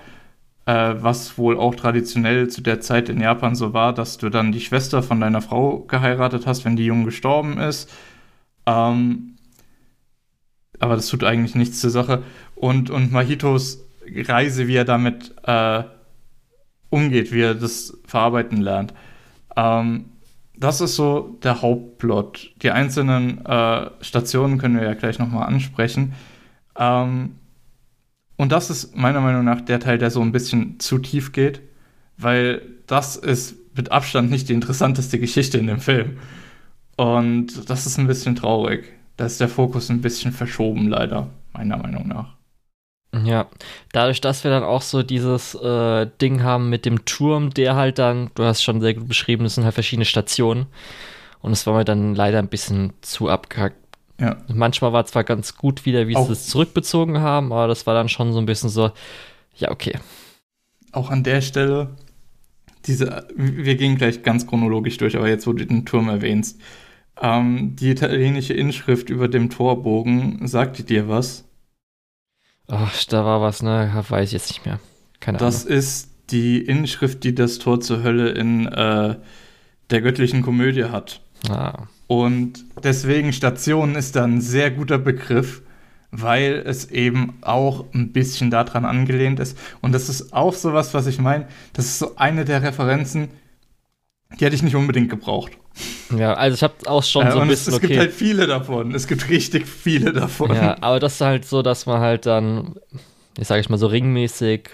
äh, 0.65 0.95
was 0.99 1.37
wohl 1.37 1.57
auch 1.57 1.75
traditionell 1.75 2.49
zu 2.49 2.61
der 2.61 2.81
Zeit 2.81 3.09
in 3.09 3.21
Japan 3.21 3.55
so 3.55 3.73
war, 3.73 3.93
dass 3.93 4.17
du 4.17 4.29
dann 4.29 4.51
die 4.51 4.61
Schwester 4.61 5.01
von 5.01 5.21
deiner 5.21 5.41
Frau 5.41 5.79
geheiratet 5.79 6.45
hast, 6.45 6.65
wenn 6.65 6.75
die 6.75 6.85
jung 6.85 7.05
gestorben 7.05 7.57
ist. 7.57 7.89
Ähm, 8.65 9.35
aber 10.79 10.95
das 10.95 11.07
tut 11.07 11.23
eigentlich 11.23 11.55
nichts 11.55 11.79
zur 11.81 11.89
Sache. 11.89 12.23
Und, 12.55 12.89
und 12.89 13.11
Mahitos 13.11 13.85
Reise, 14.15 14.67
wie 14.67 14.75
er 14.75 14.85
damit 14.85 15.33
äh, 15.43 15.83
umgeht, 16.89 17.31
wie 17.31 17.41
er 17.41 17.55
das 17.55 17.97
verarbeiten 18.05 18.61
lernt. 18.61 18.93
Ähm, 19.55 20.05
das 20.57 20.81
ist 20.81 20.95
so 20.95 21.37
der 21.43 21.61
Hauptplot. 21.61 22.51
Die 22.61 22.71
einzelnen 22.71 23.45
äh, 23.45 23.89
Stationen 24.01 24.57
können 24.57 24.77
wir 24.77 24.83
ja 24.83 24.93
gleich 24.93 25.19
nochmal 25.19 25.47
ansprechen. 25.47 26.13
Ähm, 26.79 27.35
und 28.37 28.51
das 28.51 28.69
ist 28.69 28.95
meiner 28.95 29.21
Meinung 29.21 29.43
nach 29.43 29.61
der 29.61 29.79
Teil, 29.79 29.97
der 29.97 30.09
so 30.09 30.21
ein 30.21 30.31
bisschen 30.31 30.79
zu 30.79 30.97
tief 30.97 31.33
geht, 31.33 31.61
weil 32.17 32.61
das 32.87 33.17
ist 33.17 33.55
mit 33.75 33.91
Abstand 33.91 34.31
nicht 34.31 34.49
die 34.49 34.53
interessanteste 34.53 35.19
Geschichte 35.19 35.57
in 35.57 35.67
dem 35.67 35.79
Film. 35.79 36.17
Und 36.95 37.69
das 37.69 37.85
ist 37.85 37.97
ein 37.97 38.07
bisschen 38.07 38.35
traurig. 38.35 38.85
Da 39.17 39.25
ist 39.25 39.39
der 39.39 39.49
Fokus 39.49 39.89
ein 39.89 40.01
bisschen 40.01 40.31
verschoben, 40.31 40.87
leider, 40.87 41.29
meiner 41.53 41.77
Meinung 41.77 42.07
nach. 42.07 42.39
Ja, 43.23 43.47
dadurch, 43.91 44.21
dass 44.21 44.43
wir 44.43 44.51
dann 44.51 44.63
auch 44.63 44.81
so 44.81 45.01
dieses 45.01 45.55
äh, 45.55 46.07
Ding 46.21 46.43
haben 46.43 46.69
mit 46.69 46.85
dem 46.85 47.05
Turm, 47.05 47.49
der 47.49 47.75
halt 47.75 47.99
dann, 47.99 48.29
du 48.35 48.43
hast 48.43 48.61
schon 48.61 48.81
sehr 48.81 48.93
gut 48.93 49.07
beschrieben, 49.07 49.43
das 49.43 49.55
sind 49.55 49.65
halt 49.65 49.73
verschiedene 49.73 50.05
Stationen. 50.05 50.67
Und 51.41 51.51
es 51.51 51.65
war 51.65 51.75
mir 51.75 51.85
dann 51.85 52.15
leider 52.15 52.39
ein 52.39 52.49
bisschen 52.49 52.93
zu 53.01 53.29
abgehackt. 53.29 53.88
Ja. 54.19 54.37
Manchmal 54.53 54.93
war 54.93 55.03
es 55.03 55.11
zwar 55.11 55.23
ganz 55.23 55.55
gut 55.55 55.85
wieder, 55.85 56.07
wie 56.07 56.15
sie 56.15 56.31
es 56.31 56.47
zurückbezogen 56.47 57.19
haben, 57.19 57.53
aber 57.53 57.67
das 57.67 57.87
war 57.87 57.93
dann 57.93 58.09
schon 58.09 58.33
so 58.33 58.39
ein 58.39 58.45
bisschen 58.45 58.69
so, 58.69 58.91
ja, 59.55 59.71
okay. 59.71 59.97
Auch 60.91 61.09
an 61.09 61.23
der 61.23 61.41
Stelle, 61.41 61.95
diese, 62.85 63.27
wir 63.35 63.75
gehen 63.75 63.97
gleich 63.97 64.23
ganz 64.23 64.45
chronologisch 64.45 64.97
durch, 64.97 65.15
aber 65.15 65.29
jetzt, 65.29 65.47
wo 65.47 65.53
du 65.53 65.65
den 65.65 65.85
Turm 65.85 66.09
erwähnst, 66.09 66.59
ähm, 67.21 67.75
die 67.75 67.91
italienische 67.91 68.53
Inschrift 68.53 69.09
über 69.09 69.27
dem 69.27 69.49
Torbogen, 69.49 70.47
sagt 70.47 70.79
die 70.79 70.85
dir 70.85 71.07
was? 71.07 71.45
Ach, 72.67 73.03
da 73.05 73.25
war 73.25 73.41
was, 73.41 73.63
ne? 73.63 74.03
Weiß 74.09 74.29
ich 74.29 74.33
jetzt 74.33 74.49
nicht 74.49 74.65
mehr. 74.65 74.79
Keine 75.19 75.39
Ahnung. 75.39 75.51
Das 75.51 75.65
ist 75.65 76.09
die 76.29 76.59
Inschrift, 76.59 77.23
die 77.23 77.33
das 77.33 77.57
Tor 77.57 77.81
zur 77.81 78.03
Hölle 78.03 78.29
in 78.29 78.67
äh, 78.67 79.15
der 79.89 80.01
göttlichen 80.01 80.41
Komödie 80.41 80.85
hat. 80.85 81.21
Ah. 81.49 81.87
Und 82.09 82.65
deswegen 82.83 83.31
Station 83.33 83.93
ist 83.93 84.15
da 84.15 84.23
ein 84.23 84.41
sehr 84.41 84.71
guter 84.71 84.97
Begriff, 84.97 85.61
weil 86.09 86.63
es 86.65 86.89
eben 86.89 87.37
auch 87.41 87.85
ein 87.93 88.11
bisschen 88.11 88.49
daran 88.49 88.83
angelehnt 88.83 89.39
ist. 89.39 89.55
Und 89.81 89.91
das 89.91 90.09
ist 90.09 90.33
auch 90.33 90.55
sowas, 90.55 90.95
was 90.95 91.05
ich 91.05 91.19
meine. 91.19 91.47
Das 91.73 91.85
ist 91.85 91.99
so 91.99 92.15
eine 92.15 92.45
der 92.45 92.63
Referenzen, 92.63 93.29
die 94.39 94.43
hätte 94.43 94.55
ich 94.55 94.63
nicht 94.63 94.75
unbedingt 94.75 95.11
gebraucht. 95.11 95.51
Ja, 96.17 96.33
also 96.33 96.55
ich 96.55 96.63
habe 96.63 96.73
auch 96.87 97.03
schon 97.03 97.27
äh, 97.27 97.31
so 97.31 97.39
ein 97.41 97.47
bisschen. 97.47 97.73
Es, 97.73 97.79
es 97.79 97.87
gibt 97.87 97.99
halt 97.99 98.11
viele 98.11 98.47
davon. 98.47 98.95
Es 98.95 99.05
gibt 99.05 99.29
richtig 99.29 99.67
viele 99.67 100.11
davon. 100.11 100.55
Ja, 100.55 100.77
aber 100.81 100.99
das 100.99 101.13
ist 101.13 101.21
halt 101.21 101.45
so, 101.45 101.61
dass 101.61 101.85
man 101.85 101.99
halt 101.99 102.25
dann, 102.25 102.73
ich 103.37 103.47
sage 103.47 103.61
ich 103.61 103.69
mal 103.69 103.77
so 103.77 103.85
ringmäßig 103.85 104.67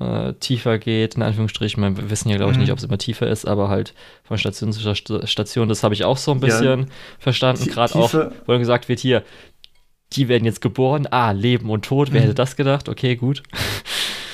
äh, 0.00 0.34
tiefer 0.34 0.78
geht, 0.78 1.14
in 1.16 1.22
Anführungsstrichen. 1.22 1.96
Wir 1.96 2.10
wissen 2.10 2.28
ja, 2.28 2.36
glaube 2.36 2.52
ich, 2.52 2.58
mhm. 2.58 2.62
nicht, 2.62 2.72
ob 2.72 2.78
es 2.78 2.84
immer 2.84 2.98
tiefer 2.98 3.26
ist, 3.26 3.46
aber 3.46 3.68
halt 3.68 3.94
von 4.24 4.38
Station 4.38 4.72
zu 4.72 4.94
Station, 4.94 5.68
das 5.68 5.82
habe 5.82 5.94
ich 5.94 6.04
auch 6.04 6.16
so 6.16 6.32
ein 6.32 6.40
bisschen 6.40 6.80
ja, 6.80 6.86
verstanden. 7.18 7.66
Gerade 7.66 7.94
auch, 7.96 8.12
wo 8.12 8.52
dann 8.52 8.60
gesagt 8.60 8.88
wird, 8.88 9.00
hier, 9.00 9.22
die 10.12 10.28
werden 10.28 10.44
jetzt 10.44 10.60
geboren, 10.60 11.06
ah, 11.10 11.32
Leben 11.32 11.70
und 11.70 11.84
Tod, 11.84 12.12
wer 12.12 12.20
mhm. 12.20 12.24
hätte 12.24 12.34
das 12.34 12.56
gedacht? 12.56 12.88
Okay, 12.88 13.16
gut. 13.16 13.42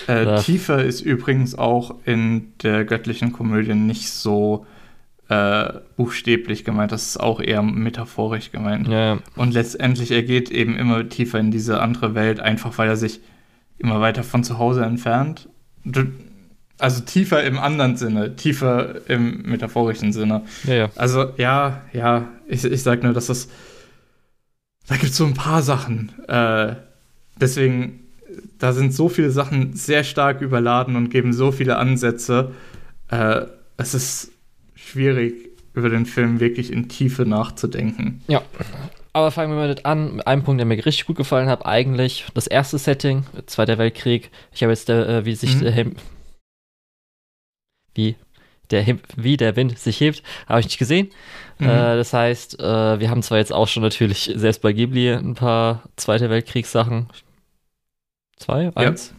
Äh, 0.07 0.38
tiefer 0.42 0.85
ist 0.85 1.00
übrigens 1.00 1.57
auch 1.57 1.96
in 2.05 2.53
der 2.62 2.85
göttlichen 2.85 3.33
Komödie 3.33 3.74
nicht 3.74 4.11
so 4.11 4.66
äh, 5.29 5.72
buchstäblich 5.96 6.64
gemeint, 6.64 6.92
das 6.92 7.07
ist 7.07 7.16
auch 7.18 7.40
eher 7.40 7.62
metaphorisch 7.62 8.53
gemeint. 8.53 8.88
Ja. 8.88 9.18
Und 9.37 9.55
letztendlich 9.55 10.11
er 10.11 10.22
geht 10.22 10.50
eben 10.50 10.77
immer 10.77 11.09
tiefer 11.09 11.38
in 11.38 11.50
diese 11.50 11.81
andere 11.81 12.14
Welt, 12.14 12.40
einfach 12.40 12.77
weil 12.77 12.88
er 12.88 12.96
sich 12.96 13.20
immer 13.79 14.00
weiter 14.00 14.22
von 14.22 14.44
zu 14.44 14.59
Hause 14.59 14.85
entfernt. 14.85 15.48
Also 16.78 17.02
tiefer 17.02 17.44
im 17.44 17.58
anderen 17.58 17.96
Sinne, 17.96 18.36
tiefer 18.36 19.08
im 19.08 19.42
metaphorischen 19.42 20.12
Sinne. 20.12 20.42
Ja, 20.64 20.74
ja. 20.74 20.90
Also 20.96 21.32
ja, 21.36 21.82
ja, 21.92 22.28
ich, 22.48 22.64
ich 22.64 22.82
sag 22.82 23.02
nur, 23.02 23.12
dass 23.12 23.26
das, 23.26 23.48
da 24.86 24.96
gibt 24.96 25.10
es 25.10 25.16
so 25.16 25.24
ein 25.24 25.34
paar 25.34 25.62
Sachen. 25.62 26.12
Äh, 26.28 26.74
deswegen, 27.40 28.00
da 28.58 28.72
sind 28.72 28.92
so 28.92 29.08
viele 29.08 29.30
Sachen 29.30 29.74
sehr 29.74 30.04
stark 30.04 30.40
überladen 30.40 30.96
und 30.96 31.10
geben 31.10 31.32
so 31.32 31.52
viele 31.52 31.76
Ansätze. 31.76 32.52
Äh, 33.08 33.42
es 33.76 33.94
ist 33.94 34.32
schwierig, 34.74 35.50
über 35.74 35.90
den 35.90 36.06
Film 36.06 36.40
wirklich 36.40 36.72
in 36.72 36.88
Tiefe 36.88 37.26
nachzudenken. 37.26 38.22
Ja. 38.28 38.42
Aber 39.14 39.31
fangen 39.31 39.53
wir 39.53 39.57
mal 39.57 39.68
mit 39.68 39.87
an. 39.87 40.20
Ein 40.22 40.42
Punkt, 40.42 40.59
der 40.59 40.66
mir 40.66 40.74
richtig 40.74 41.07
gut 41.07 41.16
gefallen 41.16 41.48
hat, 41.48 41.64
eigentlich 41.64 42.27
das 42.35 42.48
erste 42.48 42.79
Setting, 42.79 43.24
Zweiter 43.46 43.79
Weltkrieg. 43.79 44.31
Ich 44.53 44.62
habe 44.62 44.72
jetzt, 44.72 44.88
der, 44.88 45.09
äh, 45.09 45.24
wie 45.24 45.37
sich 45.37 45.55
mhm. 45.55 45.61
der 45.61 45.72
Him 45.72 45.96
wie 47.94 48.16
der 48.70 48.83
Him 48.83 48.98
wie 49.14 49.37
der 49.37 49.55
Wind 49.55 49.79
sich 49.79 50.00
hebt, 50.00 50.24
habe 50.48 50.59
ich 50.59 50.66
nicht 50.66 50.79
gesehen. 50.79 51.11
Mhm. 51.61 51.68
Äh, 51.68 51.96
das 51.96 52.12
heißt, 52.12 52.59
äh, 52.59 52.98
wir 52.98 53.09
haben 53.09 53.22
zwar 53.22 53.38
jetzt 53.38 53.53
auch 53.53 53.68
schon 53.68 53.85
natürlich 53.85 54.33
selbst 54.35 54.62
bei 54.62 54.72
Ghibli 54.72 55.12
ein 55.12 55.35
paar 55.35 55.85
Zweiter 55.94 56.29
Weltkriegssachen. 56.29 57.07
Zwei, 58.37 58.74
eins. 58.74 59.11
Ja. 59.11 59.16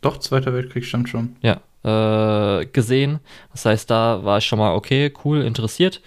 Doch, 0.00 0.18
Zweiter 0.18 0.54
Weltkrieg 0.54 0.84
stand 0.84 1.08
schon. 1.08 1.34
Ja, 1.42 1.60
äh, 1.82 2.66
gesehen. 2.66 3.18
Das 3.50 3.64
heißt, 3.64 3.90
da 3.90 4.22
war 4.22 4.38
ich 4.38 4.46
schon 4.46 4.60
mal 4.60 4.76
okay, 4.76 5.12
cool, 5.24 5.42
interessiert. 5.42 6.00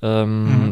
Ähm, 0.00 0.66
mhm. 0.66 0.70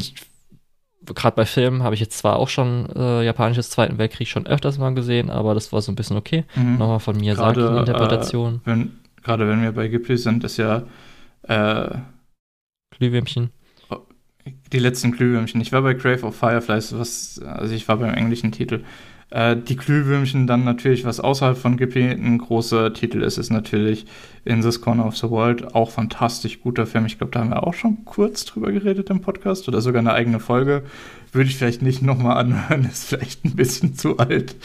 Gerade 1.06 1.34
bei 1.34 1.46
Filmen 1.46 1.82
habe 1.82 1.94
ich 1.94 2.00
jetzt 2.00 2.18
zwar 2.18 2.36
auch 2.36 2.48
schon 2.48 2.88
äh, 2.94 3.24
japanisches 3.24 3.70
Zweiten 3.70 3.96
Weltkrieg 3.98 4.28
schon 4.28 4.46
öfters 4.46 4.78
mal 4.78 4.94
gesehen, 4.94 5.30
aber 5.30 5.54
das 5.54 5.72
war 5.72 5.80
so 5.80 5.90
ein 5.90 5.96
bisschen 5.96 6.16
okay. 6.16 6.44
Mhm. 6.54 6.76
Nochmal 6.76 7.00
von 7.00 7.16
mir 7.16 7.36
sagt 7.36 7.56
Interpretation. 7.56 8.60
Äh, 8.66 8.86
Gerade 9.22 9.48
wenn 9.48 9.62
wir 9.62 9.72
bei 9.72 9.88
Ghibli 9.88 10.16
sind, 10.16 10.44
ist 10.44 10.58
ja 10.58 10.82
äh, 11.42 11.88
Glühwürmchen. 12.96 13.50
Oh, 13.88 13.98
die 14.72 14.78
letzten 14.78 15.12
Glühwürmchen. 15.12 15.60
Ich 15.60 15.72
war 15.72 15.82
bei 15.82 15.94
Crave 15.94 16.24
of 16.24 16.36
Fireflies, 16.36 16.96
was, 16.98 17.40
also 17.44 17.74
ich 17.74 17.88
war 17.88 17.96
beim 17.96 18.14
englischen 18.14 18.52
Titel. 18.52 18.84
Äh, 19.30 19.56
die 19.56 19.76
Glühwürmchen 19.76 20.46
dann 20.46 20.64
natürlich, 20.64 21.04
was 21.04 21.20
außerhalb 21.20 21.56
von 21.56 21.76
Ghibli 21.76 22.10
ein 22.10 22.38
großer 22.38 22.92
Titel 22.92 23.22
ist, 23.22 23.38
ist 23.38 23.50
natürlich 23.50 24.06
In 24.44 24.60
This 24.60 24.80
Corner 24.80 25.06
of 25.06 25.16
the 25.16 25.30
World. 25.30 25.74
Auch 25.74 25.90
fantastisch 25.90 26.60
guter 26.60 26.86
Film. 26.86 27.06
Ich 27.06 27.18
glaube, 27.18 27.32
da 27.32 27.40
haben 27.40 27.50
wir 27.50 27.66
auch 27.66 27.74
schon 27.74 28.04
kurz 28.04 28.44
drüber 28.44 28.72
geredet 28.72 29.08
im 29.10 29.20
Podcast 29.20 29.68
oder 29.68 29.80
sogar 29.80 30.00
eine 30.00 30.12
eigene 30.12 30.40
Folge. 30.40 30.82
Würde 31.32 31.48
ich 31.48 31.56
vielleicht 31.56 31.82
nicht 31.82 32.02
nochmal 32.02 32.38
anhören, 32.38 32.84
ist 32.90 33.08
vielleicht 33.08 33.44
ein 33.44 33.54
bisschen 33.54 33.94
zu 33.94 34.18
alt. 34.18 34.56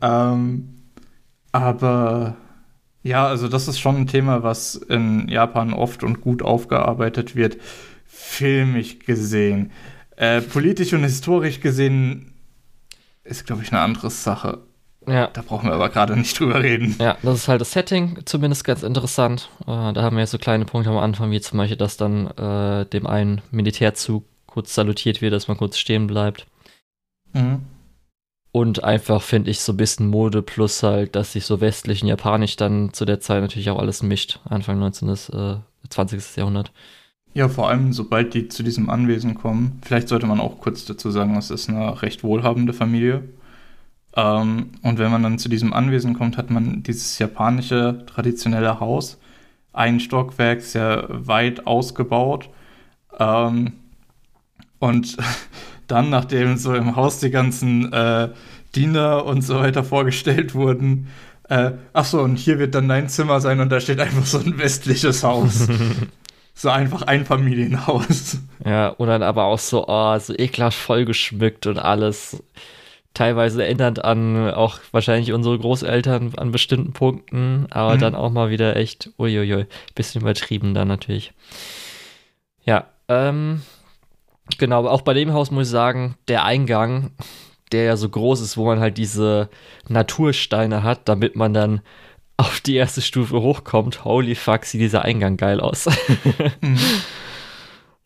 Ähm, 0.00 0.70
aber 1.52 2.36
ja, 3.02 3.26
also 3.26 3.48
das 3.48 3.68
ist 3.68 3.78
schon 3.78 3.96
ein 3.96 4.06
Thema, 4.06 4.42
was 4.42 4.74
in 4.74 5.28
Japan 5.28 5.72
oft 5.74 6.02
und 6.02 6.20
gut 6.22 6.42
aufgearbeitet 6.42 7.36
wird. 7.36 7.58
Filmisch 8.06 9.00
gesehen. 9.00 9.70
Äh, 10.16 10.40
politisch 10.40 10.94
und 10.94 11.04
historisch 11.04 11.60
gesehen 11.60 12.32
ist, 13.28 13.46
glaube 13.46 13.62
ich, 13.62 13.72
eine 13.72 13.80
andere 13.80 14.10
Sache. 14.10 14.58
Ja. 15.06 15.28
Da 15.28 15.42
brauchen 15.42 15.68
wir 15.68 15.74
aber 15.74 15.88
gerade 15.88 16.16
nicht 16.16 16.38
drüber 16.38 16.62
reden. 16.62 16.96
Ja, 16.98 17.16
das 17.22 17.36
ist 17.36 17.48
halt 17.48 17.60
das 17.60 17.72
Setting, 17.72 18.18
zumindest 18.26 18.64
ganz 18.64 18.82
interessant. 18.82 19.48
Äh, 19.62 19.92
da 19.92 20.02
haben 20.02 20.16
wir 20.16 20.20
jetzt 20.20 20.32
so 20.32 20.38
kleine 20.38 20.64
Punkte 20.64 20.90
am 20.90 20.98
Anfang, 20.98 21.30
wie 21.30 21.40
zum 21.40 21.58
Beispiel, 21.58 21.76
dass 21.76 21.96
dann 21.96 22.26
äh, 22.36 22.84
dem 22.86 23.06
einen 23.06 23.40
Militärzug 23.50 24.24
kurz 24.46 24.74
salutiert 24.74 25.22
wird, 25.22 25.32
dass 25.32 25.48
man 25.48 25.56
kurz 25.56 25.78
stehen 25.78 26.06
bleibt. 26.06 26.46
Mhm. 27.32 27.62
Und 28.50 28.82
einfach 28.82 29.22
finde 29.22 29.50
ich 29.50 29.60
so 29.60 29.72
ein 29.72 29.76
bisschen 29.76 30.08
Mode 30.08 30.42
plus 30.42 30.82
halt, 30.82 31.14
dass 31.14 31.32
sich 31.32 31.44
so 31.44 31.60
westlich 31.60 32.02
und 32.02 32.08
japanisch 32.08 32.56
dann 32.56 32.92
zu 32.92 33.04
der 33.04 33.20
Zeit 33.20 33.40
natürlich 33.40 33.70
auch 33.70 33.78
alles 33.78 34.02
mischt. 34.02 34.40
Anfang 34.44 34.78
19. 34.78 35.08
Äh, 35.08 35.56
20. 35.90 36.36
Jahrhundert. 36.36 36.72
Ja, 37.38 37.48
vor 37.48 37.68
allem, 37.68 37.92
sobald 37.92 38.34
die 38.34 38.48
zu 38.48 38.64
diesem 38.64 38.90
Anwesen 38.90 39.36
kommen, 39.36 39.78
vielleicht 39.84 40.08
sollte 40.08 40.26
man 40.26 40.40
auch 40.40 40.58
kurz 40.58 40.84
dazu 40.86 41.12
sagen, 41.12 41.36
es 41.36 41.52
ist 41.52 41.68
eine 41.68 42.02
recht 42.02 42.24
wohlhabende 42.24 42.72
Familie. 42.72 43.28
Ähm, 44.16 44.70
und 44.82 44.98
wenn 44.98 45.12
man 45.12 45.22
dann 45.22 45.38
zu 45.38 45.48
diesem 45.48 45.72
Anwesen 45.72 46.14
kommt, 46.14 46.36
hat 46.36 46.50
man 46.50 46.82
dieses 46.82 47.16
japanische 47.20 48.04
traditionelle 48.06 48.80
Haus, 48.80 49.20
ein 49.72 50.00
Stockwerk, 50.00 50.62
sehr 50.62 51.06
weit 51.10 51.64
ausgebaut. 51.68 52.50
Ähm, 53.20 53.74
und 54.80 55.16
dann, 55.86 56.10
nachdem 56.10 56.56
so 56.56 56.74
im 56.74 56.96
Haus 56.96 57.20
die 57.20 57.30
ganzen 57.30 57.92
äh, 57.92 58.30
Diener 58.74 59.24
und 59.26 59.42
so 59.42 59.60
weiter 59.60 59.84
vorgestellt 59.84 60.56
wurden, 60.56 61.06
äh, 61.48 61.70
ach 61.92 62.04
so, 62.04 62.20
und 62.20 62.34
hier 62.36 62.58
wird 62.58 62.74
dann 62.74 62.88
dein 62.88 63.08
Zimmer 63.08 63.40
sein 63.40 63.60
und 63.60 63.70
da 63.70 63.78
steht 63.78 64.00
einfach 64.00 64.26
so 64.26 64.38
ein 64.38 64.58
westliches 64.58 65.22
Haus. 65.22 65.68
so 66.58 66.70
einfach 66.70 67.02
ein 67.02 67.24
Familienhaus. 67.24 68.38
Ja, 68.64 68.88
und 68.88 69.06
dann 69.06 69.22
aber 69.22 69.44
auch 69.44 69.60
so, 69.60 69.86
oh, 69.86 70.18
so 70.18 70.34
ekelhaft 70.36 70.76
vollgeschmückt 70.76 71.68
und 71.68 71.78
alles. 71.78 72.42
Teilweise 73.14 73.64
erinnert 73.64 74.04
an 74.04 74.50
auch 74.50 74.80
wahrscheinlich 74.90 75.32
unsere 75.32 75.56
Großeltern 75.56 76.34
an 76.36 76.50
bestimmten 76.50 76.92
Punkten, 76.92 77.66
aber 77.70 77.94
mhm. 77.94 78.00
dann 78.00 78.14
auch 78.16 78.30
mal 78.30 78.50
wieder 78.50 78.74
echt, 78.74 79.10
uiuiui, 79.18 79.66
bisschen 79.94 80.20
übertrieben 80.20 80.74
dann 80.74 80.88
natürlich. 80.88 81.32
Ja, 82.64 82.86
ähm, 83.06 83.62
genau, 84.58 84.84
auch 84.88 85.02
bei 85.02 85.14
dem 85.14 85.32
Haus 85.32 85.52
muss 85.52 85.68
ich 85.68 85.70
sagen, 85.70 86.16
der 86.26 86.44
Eingang, 86.44 87.12
der 87.70 87.84
ja 87.84 87.96
so 87.96 88.08
groß 88.08 88.40
ist, 88.40 88.56
wo 88.56 88.66
man 88.66 88.80
halt 88.80 88.98
diese 88.98 89.48
Natursteine 89.88 90.82
hat, 90.82 91.08
damit 91.08 91.36
man 91.36 91.54
dann 91.54 91.82
auf 92.38 92.60
die 92.60 92.76
erste 92.76 93.02
Stufe 93.02 93.42
hochkommt. 93.42 94.04
Holy 94.04 94.34
fuck, 94.34 94.64
sieht 94.64 94.80
dieser 94.80 95.02
Eingang 95.02 95.36
geil 95.36 95.60
aus. 95.60 95.86
mhm. 96.60 96.78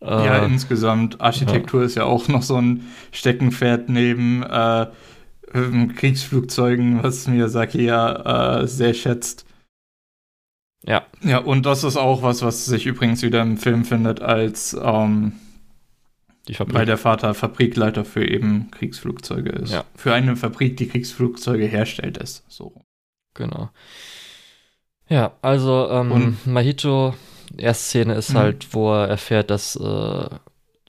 Ja, 0.01 0.39
äh, 0.39 0.47
insgesamt, 0.47 1.21
Architektur 1.21 1.81
ja. 1.81 1.87
ist 1.87 1.95
ja 1.95 2.05
auch 2.05 2.27
noch 2.27 2.43
so 2.43 2.57
ein 2.57 2.89
Steckenpferd 3.13 3.89
neben 3.89 4.43
äh, 4.43 4.87
Kriegsflugzeugen, 5.97 7.03
was 7.03 7.29
Miyazaki 7.29 7.85
ja 7.85 8.63
äh, 8.63 8.67
sehr 8.67 8.95
schätzt. 8.95 9.47
Ja. 10.85 11.07
Ja, 11.23 11.39
und 11.39 11.67
das 11.67 11.85
ist 11.85 11.97
auch 11.97 12.23
was, 12.23 12.43
was 12.43 12.65
sich 12.65 12.87
übrigens 12.87 13.23
wieder 13.23 13.43
im 13.43 13.59
Film 13.59 13.85
findet, 13.85 14.21
als 14.21 14.77
ähm, 14.83 15.35
weil 16.59 16.87
der 16.87 16.99
Vater 16.99 17.35
Fabrikleiter 17.35 18.05
für 18.05 18.29
eben 18.29 18.73
Kriegsflugzeuge 18.73 19.51
ist. 19.51 19.73
Ja. 19.73 19.85
Für 19.95 20.13
eine 20.13 20.35
Fabrik, 20.35 20.77
die 20.77 20.89
Kriegsflugzeuge 20.89 21.67
herstellt, 21.67 22.17
ist 22.17 22.45
so. 22.49 22.85
Genau. 23.35 23.71
Ja, 25.13 25.33
also 25.43 25.91
ähm, 25.91 26.39
Mahito, 26.47 27.13
erste 27.59 27.85
Szene 27.85 28.15
ist 28.15 28.33
mhm. 28.33 28.39
halt, 28.39 28.69
wo 28.73 28.95
er 28.95 29.09
erfährt, 29.09 29.51
dass 29.51 29.77
äh, 29.77 30.27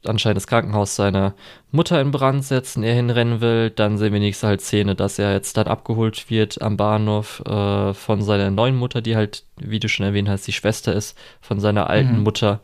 anscheinend 0.05 0.37
das 0.37 0.47
Krankenhaus 0.47 0.95
seine 0.95 1.33
Mutter 1.71 1.99
in 1.99 2.11
Brand 2.11 2.45
setzt 2.45 2.77
und 2.77 2.83
er 2.83 2.93
hinrennen 2.93 3.41
will. 3.41 3.69
Dann 3.69 3.97
sehen 3.97 4.13
wir 4.13 4.21
nächste 4.21 4.47
halt 4.47 4.61
Szene, 4.61 4.95
dass 4.95 5.19
er 5.19 5.33
jetzt 5.33 5.57
dann 5.57 5.67
abgeholt 5.67 6.29
wird 6.29 6.61
am 6.61 6.77
Bahnhof 6.77 7.41
äh, 7.45 7.93
von 7.93 8.21
seiner 8.21 8.49
neuen 8.49 8.77
Mutter, 8.77 9.01
die 9.01 9.17
halt, 9.17 9.43
wie 9.57 9.81
du 9.81 9.89
schon 9.89 10.05
erwähnt 10.05 10.29
hast, 10.29 10.47
die 10.47 10.53
Schwester 10.53 10.93
ist 10.93 11.17
von 11.41 11.59
seiner 11.59 11.89
alten 11.89 12.19
mhm. 12.19 12.23
Mutter 12.23 12.61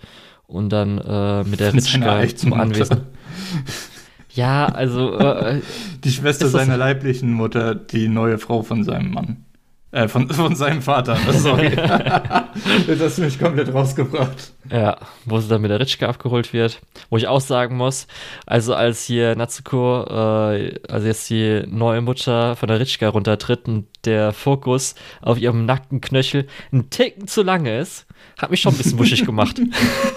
und 0.48 0.69
dann 0.69 0.98
äh, 0.98 1.43
mit 1.43 1.60
der 1.60 1.74
Ritschka 1.74 2.26
zum 2.38 2.54
Anwesen. 2.54 3.02
Ja, 4.34 4.67
also. 4.67 5.19
Äh, 5.19 5.60
die 6.06 6.12
Schwester 6.12 6.48
seiner 6.48 6.78
leiblichen 6.78 7.34
Mutter, 7.34 7.76
die 7.76 8.08
neue 8.08 8.38
Frau 8.38 8.62
von 8.62 8.86
seinem 8.86 9.12
Mann. 9.12 9.45
Äh, 9.91 10.08
von, 10.08 10.30
von 10.30 10.56
seinem 10.56 10.84
Vater, 10.84 11.17
sorry. 11.34 11.75
das 11.75 12.99
hast 12.99 13.17
du 13.17 13.23
mich 13.23 13.39
komplett 13.39 13.73
rausgebracht. 13.73 14.54
Ja, 14.71 14.97
wo 15.25 15.39
sie 15.39 15.47
dann 15.47 15.62
mit 15.62 15.71
der 15.71 15.80
Ritschke 15.80 16.08
abgeholt 16.08 16.54
wird. 16.54 16.80
Wo 17.10 17.17
ich 17.17 17.28
auch 17.28 17.41
sagen 17.41 17.75
muss, 17.75 18.06
also 18.45 18.75
als 18.75 19.06
hier 19.06 19.36
Natsuko, 19.36 20.04
äh, 20.04 20.80
also 20.88 21.08
jetzt 21.08 21.28
die 21.32 21.63
neue 21.65 22.02
Mutter 22.02 22.56
von 22.56 22.67
der 22.67 22.80
Ritschke 22.80 23.08
runtertritt 23.08 23.67
und 23.67 23.88
der 24.06 24.32
Fokus 24.32 24.93
auf 25.23 25.39
ihrem 25.39 25.65
nackten 25.65 26.02
Knöchel 26.02 26.45
einen 26.71 26.91
Ticken 26.91 27.28
zu 27.28 27.41
lange 27.41 27.80
ist, 27.80 28.06
hat 28.38 28.52
mich 28.52 28.62
schon 28.62 28.73
ein 28.73 28.78
bisschen 28.78 28.99
wuschig 28.99 29.25
gemacht. 29.25 29.60